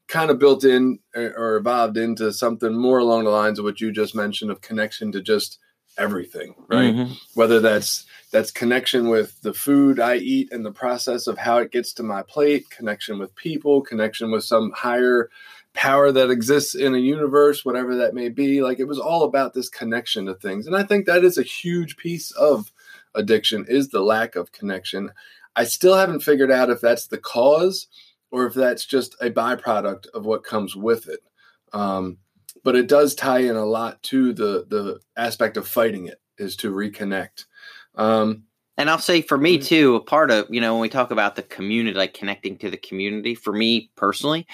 kind 0.08 0.32
of 0.32 0.40
built 0.40 0.64
in 0.64 1.00
or, 1.16 1.58
evolved 1.58 1.98
into 1.98 2.32
something 2.34 2.74
more 2.76 3.00
along 3.00 3.24
the 3.26 3.30
lines 3.30 3.60
of 3.60 3.66
what 3.66 3.82
you 3.82 3.92
just 3.92 4.16
mentioned 4.16 4.52
of 4.52 4.62
connection 4.62 5.12
to 5.14 5.22
just 5.22 5.60
everything. 5.98 6.56
Right? 6.68 6.96
Mhm. 6.96 7.18
whether 7.34 7.60
that's 7.60 8.06
that's 8.32 8.52
connection 8.52 9.10
with 9.10 9.42
the 9.42 9.54
food 9.54 10.00
I 10.00 10.18
eat 10.18 10.52
and 10.52 10.64
the 10.64 10.72
process 10.72 11.26
of 11.26 11.40
how 11.40 11.58
it 11.58 11.72
gets 11.72 11.94
to 11.94 12.04
my 12.04 12.22
plate, 12.22 12.70
connection 12.70 13.18
with 13.18 13.36
people, 13.36 13.82
connection 13.82 14.30
with 14.32 14.44
some 14.44 14.72
higher 14.72 15.30
power 15.74 16.12
that 16.12 16.30
exists 16.30 16.76
in 16.76 16.94
a 16.94 17.00
universe, 17.00 17.66
whatever 17.66 17.96
that 17.96 18.14
may 18.14 18.30
be. 18.30 18.62
Like 18.62 18.80
it 18.80 18.88
was 18.88 19.00
all 19.00 19.24
about 19.24 19.54
this 19.54 19.70
connection 19.70 20.26
to 20.28 20.36
things. 20.36 20.68
And 20.68 20.76
I 20.76 20.84
think 20.84 21.06
that 21.06 21.24
is 21.24 21.38
a 21.38 21.44
huge 21.44 21.98
piece 21.98 22.32
of 22.32 22.72
addiction 23.16 23.66
is 23.68 23.90
the 23.90 24.02
lack 24.02 24.36
of 24.36 24.52
connection. 24.52 25.12
I 25.56 25.64
still 25.66 25.96
haven't 25.96 26.22
figured 26.22 26.52
out 26.52 26.70
if 26.70 26.82
that's 26.82 27.08
the 27.08 27.18
cause 27.18 27.88
or 28.32 28.46
if 28.46 28.54
that's 28.54 28.86
just 28.86 29.16
a 29.22 29.30
byproduct 29.30 30.08
of 30.14 30.26
what 30.26 30.44
comes 30.44 30.76
with 30.76 31.08
it. 31.08 31.20
Um, 31.74 32.18
but 32.64 32.76
it 32.76 32.88
does 32.88 33.16
tie 33.16 33.40
in 33.40 33.56
a 33.56 33.66
lot 33.66 34.02
to 34.04 34.34
the 34.34 34.66
the 34.70 35.00
aspect 35.18 35.58
of 35.58 35.68
fighting 35.68 36.08
it 36.08 36.20
is 36.38 36.56
to 36.58 36.72
reconnect. 36.72 37.46
Um, 37.96 38.44
And 38.78 38.90
I'll 38.90 38.98
say 38.98 39.22
for 39.22 39.38
me 39.38 39.58
Mhm. 39.58 39.66
too, 39.66 39.96
a 39.96 40.00
part 40.00 40.32
of, 40.32 40.48
you 40.50 40.62
know, 40.62 40.74
when 40.74 40.82
we 40.82 40.90
talk 40.90 41.12
about 41.12 41.36
the 41.36 41.44
community, 41.44 41.98
like 41.98 42.14
connecting 42.14 42.58
to 42.60 42.70
the 42.70 42.78
community, 42.78 43.36
for 43.36 43.52
me 43.52 43.92
personally, 43.98 44.48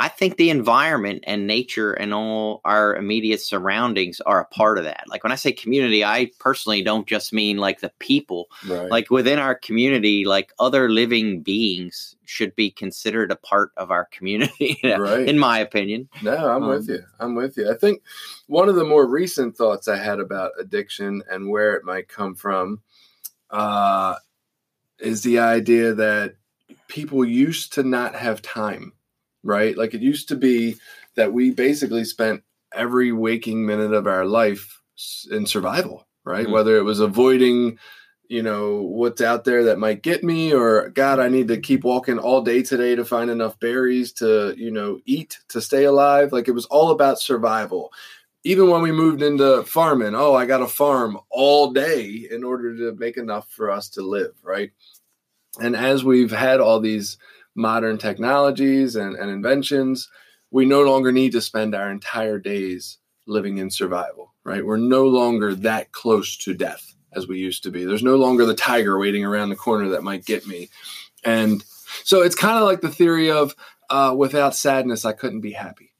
I 0.00 0.08
think 0.08 0.36
the 0.36 0.50
environment 0.50 1.24
and 1.26 1.46
nature 1.46 1.92
and 1.92 2.14
all 2.14 2.60
our 2.64 2.96
immediate 2.96 3.40
surroundings 3.40 4.20
are 4.22 4.40
a 4.40 4.46
part 4.46 4.78
of 4.78 4.84
that. 4.84 5.04
Like 5.08 5.22
when 5.22 5.32
I 5.32 5.36
say 5.36 5.52
community, 5.52 6.02
I 6.04 6.30
personally 6.38 6.82
don't 6.82 7.06
just 7.06 7.32
mean 7.32 7.58
like 7.58 7.80
the 7.80 7.92
people. 7.98 8.48
right. 8.66 8.90
Like 8.90 9.10
within 9.10 9.38
our 9.38 9.54
community, 9.54 10.24
like 10.24 10.52
other 10.58 10.88
living 10.88 11.42
beings 11.42 12.16
should 12.24 12.56
be 12.56 12.70
considered 12.70 13.30
a 13.30 13.36
part 13.36 13.72
of 13.76 13.90
our 13.90 14.06
community, 14.06 14.80
Right. 14.84 15.28
in 15.28 15.38
my 15.38 15.58
opinion. 15.58 16.08
No, 16.22 16.34
I'm 16.48 16.62
Um, 16.62 16.68
with 16.70 16.88
you. 16.88 17.02
I'm 17.18 17.34
with 17.34 17.56
you. 17.58 17.70
I 17.70 17.76
think 17.76 18.02
one 18.46 18.68
of 18.68 18.76
the 18.76 18.84
more 18.84 19.06
recent 19.06 19.56
thoughts 19.56 19.86
I 19.88 19.96
had 19.96 20.18
about 20.18 20.52
addiction 20.58 21.22
and 21.30 21.50
where 21.50 21.74
it 21.74 21.84
might 21.84 22.08
come 22.08 22.34
from 22.34 22.80
uh, 23.50 24.14
is 24.98 25.22
the 25.22 25.38
idea 25.40 25.92
that 25.94 26.34
people 26.88 27.24
used 27.24 27.72
to 27.74 27.82
not 27.82 28.14
have 28.14 28.42
time, 28.42 28.92
right? 29.42 29.76
Like 29.76 29.94
it 29.94 30.02
used 30.02 30.28
to 30.28 30.36
be 30.36 30.76
that 31.16 31.32
we 31.32 31.50
basically 31.50 32.04
spent 32.04 32.42
every 32.74 33.12
waking 33.12 33.66
minute 33.66 33.92
of 33.92 34.06
our 34.06 34.24
life 34.24 34.80
in 35.30 35.46
survival, 35.46 36.06
right? 36.24 36.46
Mhm. 36.46 36.52
Whether 36.52 36.76
it 36.76 36.84
was 36.84 37.00
avoiding, 37.00 37.78
you 38.30 38.42
know 38.44 38.82
what's 38.82 39.20
out 39.20 39.44
there 39.44 39.64
that 39.64 39.78
might 39.80 40.02
get 40.02 40.22
me 40.22 40.54
or 40.54 40.90
god 40.90 41.18
i 41.18 41.28
need 41.28 41.48
to 41.48 41.60
keep 41.60 41.82
walking 41.82 42.16
all 42.16 42.40
day 42.40 42.62
today 42.62 42.94
to 42.94 43.04
find 43.04 43.28
enough 43.28 43.58
berries 43.58 44.12
to 44.12 44.54
you 44.56 44.70
know 44.70 45.00
eat 45.04 45.40
to 45.48 45.60
stay 45.60 45.82
alive 45.82 46.32
like 46.32 46.46
it 46.46 46.52
was 46.52 46.64
all 46.66 46.92
about 46.92 47.18
survival 47.18 47.92
even 48.44 48.70
when 48.70 48.82
we 48.82 48.92
moved 48.92 49.20
into 49.20 49.64
farming 49.64 50.14
oh 50.14 50.32
i 50.34 50.46
got 50.46 50.58
to 50.58 50.68
farm 50.68 51.18
all 51.28 51.72
day 51.72 52.28
in 52.30 52.44
order 52.44 52.76
to 52.76 52.96
make 52.98 53.16
enough 53.16 53.50
for 53.50 53.68
us 53.68 53.88
to 53.88 54.00
live 54.00 54.34
right 54.44 54.70
and 55.60 55.74
as 55.74 56.04
we've 56.04 56.30
had 56.30 56.60
all 56.60 56.78
these 56.78 57.18
modern 57.54 57.98
technologies 57.98 58.96
and, 58.96 59.16
and 59.16 59.30
inventions 59.30 60.08
we 60.52 60.64
no 60.64 60.82
longer 60.82 61.12
need 61.12 61.32
to 61.32 61.40
spend 61.40 61.74
our 61.74 61.90
entire 61.90 62.38
days 62.38 62.98
living 63.26 63.58
in 63.58 63.70
survival 63.70 64.34
right 64.44 64.64
we're 64.64 64.76
no 64.76 65.06
longer 65.06 65.54
that 65.54 65.92
close 65.92 66.36
to 66.36 66.54
death 66.54 66.94
as 67.12 67.26
we 67.26 67.38
used 67.38 67.62
to 67.64 67.70
be. 67.70 67.84
There's 67.84 68.02
no 68.02 68.16
longer 68.16 68.44
the 68.44 68.54
tiger 68.54 68.98
waiting 68.98 69.24
around 69.24 69.48
the 69.48 69.56
corner 69.56 69.88
that 69.90 70.02
might 70.02 70.24
get 70.24 70.46
me. 70.46 70.68
And 71.24 71.64
so 72.04 72.22
it's 72.22 72.34
kind 72.34 72.58
of 72.58 72.64
like 72.64 72.80
the 72.80 72.90
theory 72.90 73.30
of 73.30 73.54
uh, 73.88 74.14
without 74.16 74.54
sadness, 74.54 75.04
I 75.04 75.12
couldn't 75.12 75.40
be 75.40 75.52
happy, 75.52 75.92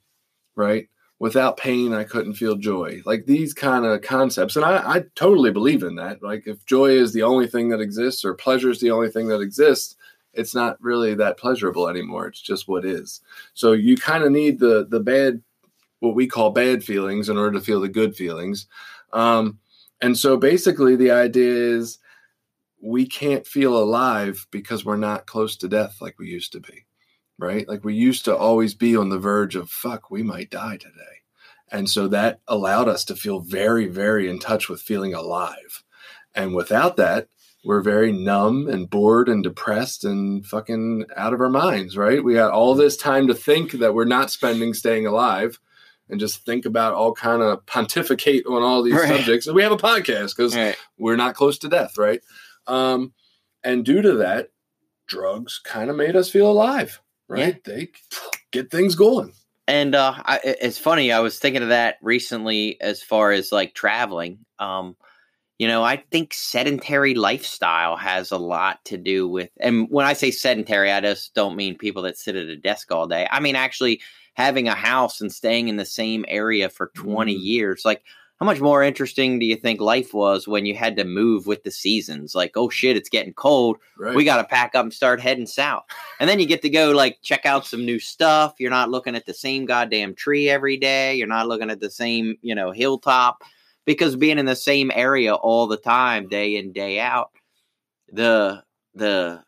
right? 0.54 0.88
Without 1.18 1.56
pain, 1.56 1.92
I 1.92 2.04
couldn't 2.04 2.34
feel 2.34 2.56
joy. 2.56 3.02
Like 3.04 3.26
these 3.26 3.52
kind 3.52 3.84
of 3.84 4.00
concepts. 4.00 4.56
And 4.56 4.64
I, 4.64 4.76
I 4.76 5.04
totally 5.16 5.50
believe 5.50 5.82
in 5.82 5.96
that. 5.96 6.22
Like 6.22 6.46
if 6.46 6.64
joy 6.64 6.90
is 6.90 7.12
the 7.12 7.24
only 7.24 7.46
thing 7.46 7.68
that 7.70 7.80
exists 7.80 8.24
or 8.24 8.34
pleasure 8.34 8.70
is 8.70 8.80
the 8.80 8.92
only 8.92 9.10
thing 9.10 9.28
that 9.28 9.40
exists, 9.40 9.96
it's 10.32 10.54
not 10.54 10.80
really 10.80 11.14
that 11.14 11.36
pleasurable 11.36 11.88
anymore. 11.88 12.26
It's 12.26 12.40
just 12.40 12.68
what 12.68 12.84
is. 12.84 13.20
So 13.54 13.72
you 13.72 13.96
kind 13.96 14.24
of 14.24 14.30
need 14.32 14.58
the 14.58 14.86
the 14.88 15.00
bad, 15.00 15.42
what 16.00 16.14
we 16.14 16.26
call 16.26 16.50
bad 16.50 16.84
feelings, 16.84 17.28
in 17.28 17.36
order 17.36 17.58
to 17.58 17.64
feel 17.64 17.80
the 17.80 17.88
good 17.88 18.16
feelings. 18.16 18.66
Um, 19.12 19.58
and 20.00 20.16
so 20.16 20.36
basically, 20.36 20.96
the 20.96 21.10
idea 21.10 21.52
is 21.52 21.98
we 22.80 23.06
can't 23.06 23.46
feel 23.46 23.76
alive 23.76 24.46
because 24.50 24.84
we're 24.84 24.96
not 24.96 25.26
close 25.26 25.56
to 25.56 25.68
death 25.68 25.98
like 26.00 26.18
we 26.18 26.28
used 26.28 26.52
to 26.52 26.60
be, 26.60 26.86
right? 27.38 27.68
Like 27.68 27.84
we 27.84 27.94
used 27.94 28.24
to 28.24 28.36
always 28.36 28.74
be 28.74 28.96
on 28.96 29.10
the 29.10 29.18
verge 29.18 29.54
of, 29.54 29.70
fuck, 29.70 30.10
we 30.10 30.22
might 30.22 30.50
die 30.50 30.78
today. 30.78 31.20
And 31.70 31.88
so 31.88 32.08
that 32.08 32.40
allowed 32.48 32.88
us 32.88 33.04
to 33.06 33.16
feel 33.16 33.40
very, 33.40 33.86
very 33.86 34.28
in 34.28 34.38
touch 34.38 34.68
with 34.68 34.80
feeling 34.80 35.14
alive. 35.14 35.84
And 36.34 36.54
without 36.54 36.96
that, 36.96 37.28
we're 37.64 37.82
very 37.82 38.10
numb 38.10 38.68
and 38.68 38.88
bored 38.88 39.28
and 39.28 39.42
depressed 39.42 40.04
and 40.04 40.46
fucking 40.46 41.04
out 41.16 41.34
of 41.34 41.40
our 41.40 41.50
minds, 41.50 41.96
right? 41.96 42.22
We 42.24 42.34
got 42.34 42.52
all 42.52 42.74
this 42.74 42.96
time 42.96 43.26
to 43.28 43.34
think 43.34 43.72
that 43.72 43.94
we're 43.94 44.04
not 44.06 44.30
spending 44.30 44.72
staying 44.72 45.06
alive 45.06 45.58
and 46.08 46.18
just 46.18 46.44
think 46.44 46.64
about 46.64 46.94
all 46.94 47.12
kind 47.12 47.42
of 47.42 47.64
pontificate 47.66 48.46
on 48.46 48.62
all 48.62 48.82
these 48.82 48.94
right. 48.94 49.08
subjects. 49.08 49.46
And 49.46 49.54
we 49.54 49.62
have 49.62 49.72
a 49.72 49.76
podcast 49.76 50.36
because 50.36 50.56
right. 50.56 50.76
we're 50.98 51.16
not 51.16 51.34
close 51.34 51.58
to 51.58 51.68
death, 51.68 51.98
right? 51.98 52.20
Um, 52.66 53.12
and 53.62 53.84
due 53.84 54.00
to 54.02 54.16
that, 54.16 54.50
drugs 55.06 55.60
kind 55.62 55.90
of 55.90 55.96
made 55.96 56.16
us 56.16 56.30
feel 56.30 56.50
alive, 56.50 57.00
right? 57.28 57.60
Yeah. 57.66 57.74
They 57.74 57.88
get 58.52 58.70
things 58.70 58.94
going. 58.94 59.34
And 59.68 59.94
uh, 59.94 60.14
I, 60.16 60.40
it's 60.42 60.78
funny. 60.78 61.12
I 61.12 61.20
was 61.20 61.38
thinking 61.38 61.62
of 61.62 61.68
that 61.68 61.98
recently, 62.02 62.80
as 62.80 63.02
far 63.02 63.30
as 63.30 63.52
like 63.52 63.74
traveling. 63.74 64.38
Um, 64.58 64.96
you 65.60 65.68
know, 65.68 65.84
I 65.84 65.98
think 66.10 66.32
sedentary 66.32 67.12
lifestyle 67.12 67.94
has 67.94 68.30
a 68.30 68.38
lot 68.38 68.82
to 68.86 68.96
do 68.96 69.28
with. 69.28 69.50
And 69.60 69.88
when 69.90 70.06
I 70.06 70.14
say 70.14 70.30
sedentary, 70.30 70.90
I 70.90 71.02
just 71.02 71.34
don't 71.34 71.54
mean 71.54 71.76
people 71.76 72.00
that 72.04 72.16
sit 72.16 72.34
at 72.34 72.46
a 72.46 72.56
desk 72.56 72.90
all 72.90 73.06
day. 73.06 73.28
I 73.30 73.40
mean 73.40 73.56
actually 73.56 74.00
having 74.32 74.68
a 74.68 74.74
house 74.74 75.20
and 75.20 75.30
staying 75.30 75.68
in 75.68 75.76
the 75.76 75.84
same 75.84 76.24
area 76.28 76.70
for 76.70 76.90
20 76.94 77.36
mm. 77.36 77.38
years. 77.38 77.82
Like, 77.84 78.02
how 78.40 78.46
much 78.46 78.62
more 78.62 78.82
interesting 78.82 79.38
do 79.38 79.44
you 79.44 79.54
think 79.54 79.82
life 79.82 80.14
was 80.14 80.48
when 80.48 80.64
you 80.64 80.74
had 80.74 80.96
to 80.96 81.04
move 81.04 81.46
with 81.46 81.62
the 81.62 81.70
seasons? 81.70 82.34
Like, 82.34 82.56
oh 82.56 82.70
shit, 82.70 82.96
it's 82.96 83.10
getting 83.10 83.34
cold. 83.34 83.76
Right. 83.98 84.14
We 84.14 84.24
got 84.24 84.38
to 84.38 84.44
pack 84.44 84.74
up 84.74 84.84
and 84.84 84.94
start 84.94 85.20
heading 85.20 85.44
south. 85.44 85.84
And 86.20 86.30
then 86.30 86.40
you 86.40 86.46
get 86.46 86.62
to 86.62 86.70
go 86.70 86.92
like 86.92 87.18
check 87.20 87.44
out 87.44 87.66
some 87.66 87.84
new 87.84 87.98
stuff. 87.98 88.54
You're 88.58 88.70
not 88.70 88.88
looking 88.88 89.14
at 89.14 89.26
the 89.26 89.34
same 89.34 89.66
goddamn 89.66 90.14
tree 90.14 90.48
every 90.48 90.78
day. 90.78 91.16
You're 91.16 91.26
not 91.26 91.48
looking 91.48 91.68
at 91.68 91.80
the 91.80 91.90
same, 91.90 92.38
you 92.40 92.54
know, 92.54 92.70
hilltop 92.70 93.44
because 93.86 94.16
being 94.16 94.38
in 94.38 94.46
the 94.46 94.56
same 94.56 94.90
area 94.94 95.34
all 95.34 95.66
the 95.66 95.76
time, 95.76 96.28
day 96.28 96.56
in, 96.56 96.72
day 96.72 97.00
out, 97.00 97.30
the, 98.12 98.62
the, 98.94 99.42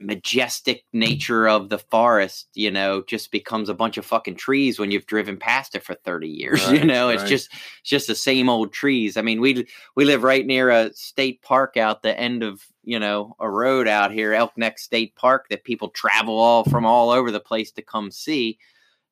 majestic 0.00 0.84
nature 0.92 1.48
of 1.48 1.68
the 1.68 1.78
forest, 1.78 2.48
you 2.54 2.70
know, 2.70 3.02
just 3.02 3.32
becomes 3.32 3.68
a 3.68 3.74
bunch 3.74 3.96
of 3.96 4.06
fucking 4.06 4.36
trees 4.36 4.78
when 4.78 4.90
you've 4.90 5.06
driven 5.06 5.36
past 5.36 5.74
it 5.74 5.82
for 5.82 5.94
30 5.94 6.28
years. 6.28 6.58
Right, 6.68 6.80
you 6.80 6.84
know, 6.84 7.08
it's 7.08 7.24
just 7.24 7.52
it's 7.80 7.90
just 7.90 8.06
the 8.08 8.14
same 8.14 8.48
old 8.48 8.72
trees. 8.72 9.16
I 9.16 9.22
mean, 9.22 9.40
we 9.40 9.66
we 9.96 10.04
live 10.04 10.22
right 10.22 10.44
near 10.46 10.70
a 10.70 10.92
state 10.92 11.40
park 11.42 11.76
out 11.76 12.02
the 12.02 12.18
end 12.18 12.42
of, 12.42 12.64
you 12.82 12.98
know, 12.98 13.34
a 13.40 13.48
road 13.48 13.88
out 13.88 14.12
here, 14.12 14.34
Elk 14.34 14.56
Neck 14.56 14.78
State 14.78 15.14
Park 15.14 15.48
that 15.48 15.64
people 15.64 15.88
travel 15.90 16.38
all 16.38 16.64
from 16.64 16.84
all 16.84 17.10
over 17.10 17.30
the 17.30 17.40
place 17.40 17.70
to 17.72 17.82
come 17.82 18.10
see. 18.10 18.58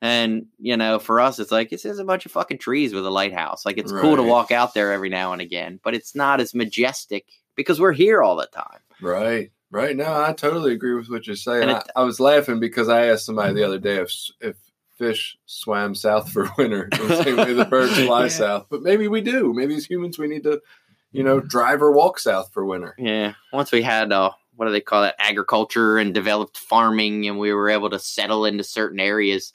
And, 0.02 0.46
you 0.58 0.76
know, 0.76 0.98
for 0.98 1.20
us 1.20 1.38
it's 1.38 1.50
like 1.50 1.72
it's 1.72 1.82
just 1.82 2.00
a 2.00 2.04
bunch 2.04 2.26
of 2.26 2.32
fucking 2.32 2.58
trees 2.58 2.92
with 2.92 3.06
a 3.06 3.10
lighthouse. 3.10 3.64
Like 3.64 3.78
it's 3.78 3.92
right. 3.92 4.00
cool 4.00 4.16
to 4.16 4.22
walk 4.22 4.50
out 4.50 4.74
there 4.74 4.92
every 4.92 5.08
now 5.08 5.32
and 5.32 5.40
again, 5.40 5.80
but 5.82 5.94
it's 5.94 6.14
not 6.14 6.40
as 6.40 6.54
majestic 6.54 7.26
because 7.54 7.80
we're 7.80 7.92
here 7.92 8.22
all 8.22 8.36
the 8.36 8.46
time. 8.46 8.80
Right. 9.00 9.50
Right. 9.70 9.96
No, 9.96 10.22
I 10.22 10.32
totally 10.32 10.72
agree 10.72 10.94
with 10.94 11.08
what 11.08 11.26
you're 11.26 11.36
saying. 11.36 11.68
It, 11.68 11.82
I, 11.96 12.00
I, 12.00 12.04
was 12.04 12.20
laughing 12.20 12.60
because 12.60 12.88
I 12.88 13.06
asked 13.06 13.26
somebody 13.26 13.54
the 13.54 13.64
other 13.64 13.78
day 13.80 13.96
if 13.96 14.12
if 14.40 14.56
fish 14.96 15.36
swam 15.44 15.94
south 15.94 16.32
for 16.32 16.48
winter 16.56 16.88
the 16.90 17.22
same 17.22 17.36
way 17.36 17.52
the 17.52 17.64
birds 17.64 17.98
fly 17.98 18.22
yeah. 18.22 18.28
south. 18.28 18.66
But 18.70 18.82
maybe 18.82 19.08
we 19.08 19.20
do. 19.20 19.52
Maybe 19.52 19.74
as 19.74 19.84
humans 19.84 20.18
we 20.18 20.28
need 20.28 20.44
to, 20.44 20.60
you 21.12 21.22
know, 21.22 21.40
drive 21.40 21.82
or 21.82 21.92
walk 21.92 22.18
south 22.18 22.52
for 22.52 22.64
winter. 22.64 22.94
Yeah. 22.96 23.34
Once 23.52 23.72
we 23.72 23.82
had 23.82 24.12
uh 24.12 24.30
what 24.54 24.66
do 24.66 24.72
they 24.72 24.80
call 24.80 25.04
it? 25.04 25.14
Agriculture 25.18 25.98
and 25.98 26.14
developed 26.14 26.56
farming 26.56 27.28
and 27.28 27.38
we 27.38 27.52
were 27.52 27.68
able 27.68 27.90
to 27.90 27.98
settle 27.98 28.46
into 28.46 28.64
certain 28.64 29.00
areas, 29.00 29.52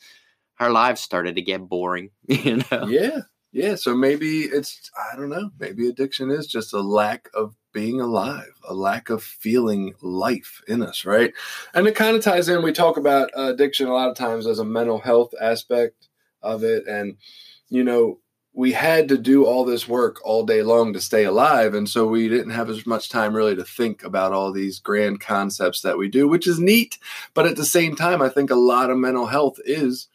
our 0.59 0.71
lives 0.71 1.01
started 1.01 1.35
to 1.35 1.41
get 1.41 1.67
boring. 1.67 2.11
You 2.27 2.57
know? 2.71 2.87
Yeah. 2.87 3.21
Yeah. 3.51 3.75
So 3.75 3.95
maybe 3.95 4.41
it's 4.41 4.89
I 4.95 5.15
don't 5.15 5.29
know, 5.29 5.51
maybe 5.59 5.87
addiction 5.87 6.31
is 6.31 6.47
just 6.47 6.73
a 6.73 6.81
lack 6.81 7.29
of 7.33 7.55
being 7.73 8.01
alive, 8.01 8.53
a 8.67 8.73
lack 8.73 9.09
of 9.09 9.23
feeling 9.23 9.93
life 10.01 10.61
in 10.67 10.81
us, 10.81 11.05
right? 11.05 11.33
And 11.73 11.87
it 11.87 11.95
kind 11.95 12.15
of 12.15 12.23
ties 12.23 12.49
in. 12.49 12.63
We 12.63 12.71
talk 12.71 12.97
about 12.97 13.29
uh, 13.37 13.53
addiction 13.53 13.87
a 13.87 13.93
lot 13.93 14.09
of 14.09 14.15
times 14.15 14.47
as 14.47 14.59
a 14.59 14.65
mental 14.65 14.99
health 14.99 15.33
aspect 15.39 16.09
of 16.41 16.63
it. 16.63 16.87
And, 16.87 17.17
you 17.69 17.83
know, 17.83 18.19
we 18.53 18.73
had 18.73 19.07
to 19.07 19.17
do 19.17 19.45
all 19.45 19.63
this 19.63 19.87
work 19.87 20.19
all 20.25 20.45
day 20.45 20.61
long 20.61 20.91
to 20.93 20.99
stay 20.99 21.23
alive. 21.23 21.73
And 21.73 21.87
so 21.87 22.05
we 22.05 22.27
didn't 22.27 22.51
have 22.51 22.69
as 22.69 22.85
much 22.85 23.09
time 23.09 23.33
really 23.33 23.55
to 23.55 23.63
think 23.63 24.03
about 24.03 24.33
all 24.33 24.51
these 24.51 24.79
grand 24.79 25.21
concepts 25.21 25.81
that 25.81 25.97
we 25.97 26.09
do, 26.09 26.27
which 26.27 26.47
is 26.47 26.59
neat. 26.59 26.97
But 27.33 27.45
at 27.45 27.55
the 27.55 27.65
same 27.65 27.95
time, 27.95 28.21
I 28.21 28.27
think 28.27 28.51
a 28.51 28.55
lot 28.55 28.89
of 28.89 28.97
mental 28.97 29.27
health 29.27 29.57
is 29.63 30.09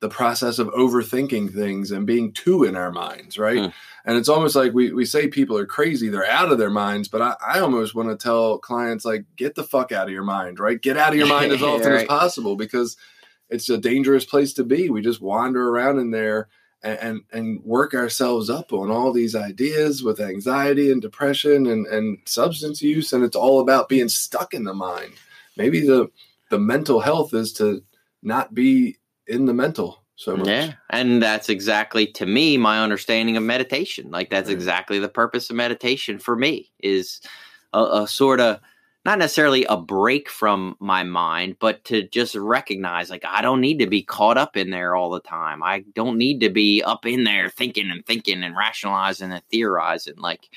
the 0.00 0.08
process 0.08 0.58
of 0.58 0.68
overthinking 0.68 1.52
things 1.52 1.90
and 1.90 2.06
being 2.06 2.32
too 2.32 2.64
in 2.64 2.76
our 2.76 2.92
minds, 2.92 3.36
right? 3.36 3.58
Hmm. 3.58 3.70
And 4.04 4.16
it's 4.16 4.28
almost 4.28 4.54
like 4.54 4.72
we, 4.72 4.92
we 4.92 5.04
say 5.04 5.26
people 5.26 5.58
are 5.58 5.66
crazy, 5.66 6.08
they're 6.08 6.24
out 6.24 6.52
of 6.52 6.58
their 6.58 6.70
minds, 6.70 7.08
but 7.08 7.20
I, 7.20 7.34
I 7.46 7.58
almost 7.58 7.94
want 7.94 8.08
to 8.08 8.16
tell 8.16 8.58
clients, 8.58 9.04
like, 9.04 9.24
get 9.36 9.54
the 9.54 9.64
fuck 9.64 9.90
out 9.90 10.06
of 10.06 10.12
your 10.12 10.22
mind, 10.22 10.60
right? 10.60 10.80
Get 10.80 10.96
out 10.96 11.12
of 11.12 11.18
your 11.18 11.26
mind 11.26 11.52
as 11.52 11.62
often 11.64 11.92
right. 11.92 12.02
as 12.02 12.06
possible 12.06 12.56
because 12.56 12.96
it's 13.50 13.68
a 13.68 13.78
dangerous 13.78 14.24
place 14.24 14.52
to 14.54 14.64
be. 14.64 14.88
We 14.88 15.02
just 15.02 15.20
wander 15.20 15.68
around 15.68 15.98
in 15.98 16.12
there 16.12 16.48
and, 16.82 16.98
and, 17.00 17.20
and 17.32 17.64
work 17.64 17.92
ourselves 17.92 18.48
up 18.48 18.72
on 18.72 18.90
all 18.90 19.12
these 19.12 19.34
ideas 19.34 20.02
with 20.02 20.20
anxiety 20.20 20.92
and 20.92 21.02
depression 21.02 21.66
and, 21.66 21.86
and 21.86 22.18
substance 22.24 22.82
use. 22.82 23.12
And 23.12 23.24
it's 23.24 23.36
all 23.36 23.60
about 23.60 23.88
being 23.88 24.08
stuck 24.08 24.54
in 24.54 24.64
the 24.64 24.74
mind. 24.74 25.14
Maybe 25.56 25.80
the 25.80 26.10
the 26.50 26.58
mental 26.58 27.00
health 27.00 27.34
is 27.34 27.52
to 27.54 27.82
not 28.22 28.54
be 28.54 28.96
in 29.28 29.46
the 29.46 29.54
mental 29.54 30.02
so 30.16 30.36
much. 30.36 30.48
Yeah. 30.48 30.72
And 30.90 31.22
that's 31.22 31.48
exactly 31.48 32.08
to 32.08 32.26
me 32.26 32.56
my 32.56 32.82
understanding 32.82 33.36
of 33.36 33.44
meditation. 33.44 34.10
Like 34.10 34.30
that's 34.30 34.48
right. 34.48 34.56
exactly 34.56 34.98
the 34.98 35.08
purpose 35.08 35.48
of 35.48 35.56
meditation 35.56 36.18
for 36.18 36.34
me 36.34 36.72
is 36.80 37.20
a, 37.72 37.82
a 37.82 38.08
sort 38.08 38.40
of 38.40 38.60
not 39.04 39.20
necessarily 39.20 39.64
a 39.66 39.76
break 39.76 40.28
from 40.28 40.76
my 40.80 41.04
mind, 41.04 41.56
but 41.60 41.84
to 41.84 42.02
just 42.08 42.34
recognize 42.34 43.10
like 43.10 43.24
I 43.24 43.42
don't 43.42 43.60
need 43.60 43.78
to 43.78 43.86
be 43.86 44.02
caught 44.02 44.36
up 44.36 44.56
in 44.56 44.70
there 44.70 44.96
all 44.96 45.10
the 45.10 45.20
time. 45.20 45.62
I 45.62 45.84
don't 45.94 46.18
need 46.18 46.40
to 46.40 46.50
be 46.50 46.82
up 46.82 47.06
in 47.06 47.22
there 47.22 47.48
thinking 47.48 47.90
and 47.90 48.04
thinking 48.04 48.42
and 48.42 48.56
rationalizing 48.56 49.30
and 49.30 49.42
theorizing. 49.50 50.16
Like 50.16 50.48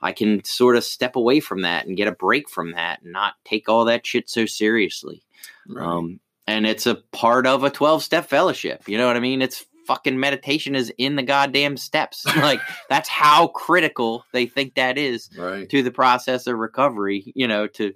I 0.00 0.12
can 0.12 0.42
sort 0.44 0.76
of 0.76 0.84
step 0.84 1.16
away 1.16 1.40
from 1.40 1.62
that 1.62 1.86
and 1.86 1.98
get 1.98 2.08
a 2.08 2.12
break 2.12 2.48
from 2.48 2.72
that 2.72 3.02
and 3.02 3.12
not 3.12 3.34
take 3.44 3.68
all 3.68 3.84
that 3.84 4.06
shit 4.06 4.30
so 4.30 4.46
seriously. 4.46 5.22
Right. 5.68 5.86
Um, 5.86 6.20
and 6.46 6.66
it's 6.66 6.86
a 6.86 6.96
part 7.12 7.46
of 7.46 7.64
a 7.64 7.70
12 7.70 8.02
step 8.02 8.26
fellowship. 8.26 8.88
You 8.88 8.98
know 8.98 9.06
what 9.06 9.16
I 9.16 9.20
mean? 9.20 9.42
It's 9.42 9.64
fucking 9.86 10.18
meditation 10.18 10.74
is 10.74 10.92
in 10.98 11.16
the 11.16 11.22
goddamn 11.22 11.76
steps. 11.76 12.24
like 12.36 12.60
that's 12.88 13.08
how 13.08 13.48
critical 13.48 14.24
they 14.32 14.46
think 14.46 14.74
that 14.74 14.98
is 14.98 15.30
right. 15.36 15.68
to 15.70 15.82
the 15.82 15.90
process 15.90 16.46
of 16.46 16.56
recovery, 16.56 17.32
you 17.34 17.48
know, 17.48 17.66
to 17.68 17.92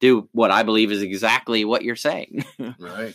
do 0.00 0.28
what 0.32 0.50
I 0.50 0.62
believe 0.62 0.90
is 0.90 1.02
exactly 1.02 1.64
what 1.64 1.82
you're 1.82 1.96
saying. 1.96 2.44
right. 2.78 3.14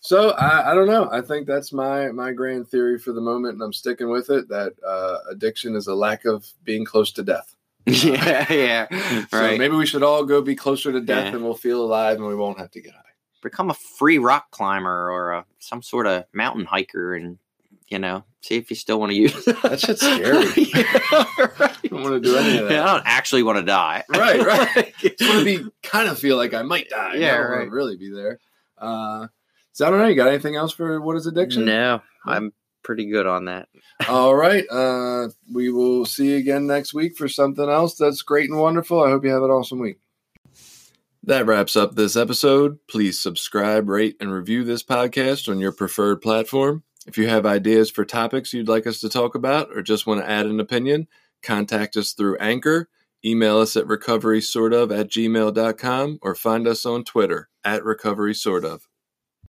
So 0.00 0.30
I, 0.30 0.72
I, 0.72 0.74
don't 0.74 0.88
know. 0.88 1.08
I 1.10 1.20
think 1.20 1.46
that's 1.46 1.72
my 1.72 2.08
my 2.08 2.32
grand 2.32 2.68
theory 2.68 2.98
for 2.98 3.12
the 3.12 3.20
moment, 3.20 3.54
and 3.54 3.62
I'm 3.62 3.72
sticking 3.72 4.10
with 4.10 4.30
it. 4.30 4.48
That 4.48 4.74
uh, 4.86 5.18
addiction 5.30 5.76
is 5.76 5.86
a 5.86 5.94
lack 5.94 6.24
of 6.24 6.46
being 6.64 6.84
close 6.84 7.12
to 7.12 7.22
death. 7.22 7.54
yeah, 7.86 8.52
yeah. 8.52 9.26
So 9.30 9.40
Right. 9.40 9.58
maybe 9.58 9.76
we 9.76 9.86
should 9.86 10.02
all 10.02 10.24
go 10.24 10.42
be 10.42 10.54
closer 10.54 10.92
to 10.92 11.00
death 11.00 11.26
Yeah. 11.26 11.36
and 11.36 11.44
we'll 11.44 11.54
feel 11.54 11.82
alive 11.82 12.18
and 12.18 12.26
we 12.26 12.34
won't 12.34 12.58
have 12.58 12.70
to 12.72 12.80
get 12.80 12.92
high. 12.92 13.00
Become 13.42 13.70
a 13.70 13.74
free 13.74 14.18
rock 14.18 14.50
climber 14.50 15.10
or 15.10 15.32
a, 15.32 15.44
some 15.58 15.82
sort 15.82 16.06
of 16.06 16.24
mountain 16.32 16.64
hiker 16.64 17.14
and, 17.14 17.38
you 17.88 17.98
know, 17.98 18.24
see 18.42 18.56
if 18.56 18.70
you 18.70 18.76
still 18.76 18.98
want 18.98 19.10
to 19.10 19.16
use 19.16 19.44
That 19.44 19.80
shit's 19.80 20.00
scary. 20.00 20.46
yeah, 20.56 21.46
right. 21.58 21.76
I 21.84 21.88
don't 21.88 22.02
want 22.02 22.14
to 22.14 22.20
do 22.20 22.36
any 22.36 22.58
of 22.58 22.68
that. 22.68 22.74
Yeah, 22.74 22.84
I 22.84 22.94
don't 22.94 23.06
actually 23.06 23.42
want 23.42 23.58
to 23.58 23.64
die. 23.64 24.04
Right, 24.08 24.44
right. 24.44 24.76
Like, 24.76 24.96
just 24.98 25.20
want 25.20 25.38
to 25.38 25.44
be 25.44 25.70
kind 25.82 26.08
of 26.08 26.18
feel 26.18 26.36
like 26.36 26.54
I 26.54 26.62
might 26.62 26.88
die. 26.88 27.14
Yeah, 27.16 27.34
I 27.34 27.38
don't 27.38 27.50
right. 27.50 27.70
really 27.70 27.96
be 27.96 28.10
there. 28.10 28.40
Uh, 28.76 29.28
so 29.72 29.86
I 29.86 29.90
don't 29.90 30.00
know. 30.00 30.06
You 30.06 30.16
got 30.16 30.28
anything 30.28 30.56
else 30.56 30.72
for 30.72 31.00
what 31.00 31.16
is 31.16 31.26
addiction? 31.26 31.64
no, 31.64 32.02
I'm 32.26 32.52
pretty 32.82 33.06
good 33.06 33.26
on 33.26 33.46
that. 33.46 33.68
All 34.08 34.34
right. 34.34 34.64
Uh, 34.70 35.28
we 35.52 35.70
will 35.70 36.06
see 36.06 36.30
you 36.30 36.36
again 36.36 36.66
next 36.66 36.94
week 36.94 37.16
for 37.16 37.28
something 37.28 37.68
else 37.68 37.96
that's 37.96 38.22
great 38.22 38.48
and 38.48 38.58
wonderful. 38.58 39.02
I 39.02 39.10
hope 39.10 39.24
you 39.24 39.30
have 39.30 39.42
an 39.42 39.50
awesome 39.50 39.78
week. 39.78 39.98
That 41.22 41.46
wraps 41.46 41.76
up 41.76 41.94
this 41.94 42.16
episode. 42.16 42.78
Please 42.88 43.18
subscribe, 43.18 43.88
rate, 43.88 44.16
and 44.20 44.32
review 44.32 44.64
this 44.64 44.82
podcast 44.82 45.48
on 45.48 45.58
your 45.58 45.72
preferred 45.72 46.22
platform. 46.22 46.84
If 47.06 47.18
you 47.18 47.28
have 47.28 47.46
ideas 47.46 47.90
for 47.90 48.04
topics 48.04 48.52
you'd 48.52 48.68
like 48.68 48.86
us 48.86 49.00
to 49.00 49.08
talk 49.08 49.34
about 49.34 49.70
or 49.74 49.82
just 49.82 50.06
want 50.06 50.20
to 50.20 50.28
add 50.30 50.46
an 50.46 50.60
opinion, 50.60 51.08
contact 51.42 51.96
us 51.96 52.12
through 52.12 52.36
Anchor, 52.38 52.88
email 53.24 53.58
us 53.58 53.76
at 53.76 53.86
recoverysortof 53.86 54.98
at 54.98 55.08
gmail.com, 55.08 56.18
or 56.22 56.34
find 56.34 56.68
us 56.68 56.86
on 56.86 57.04
Twitter 57.04 57.48
at 57.64 57.82
recoverysortof. 57.82 58.87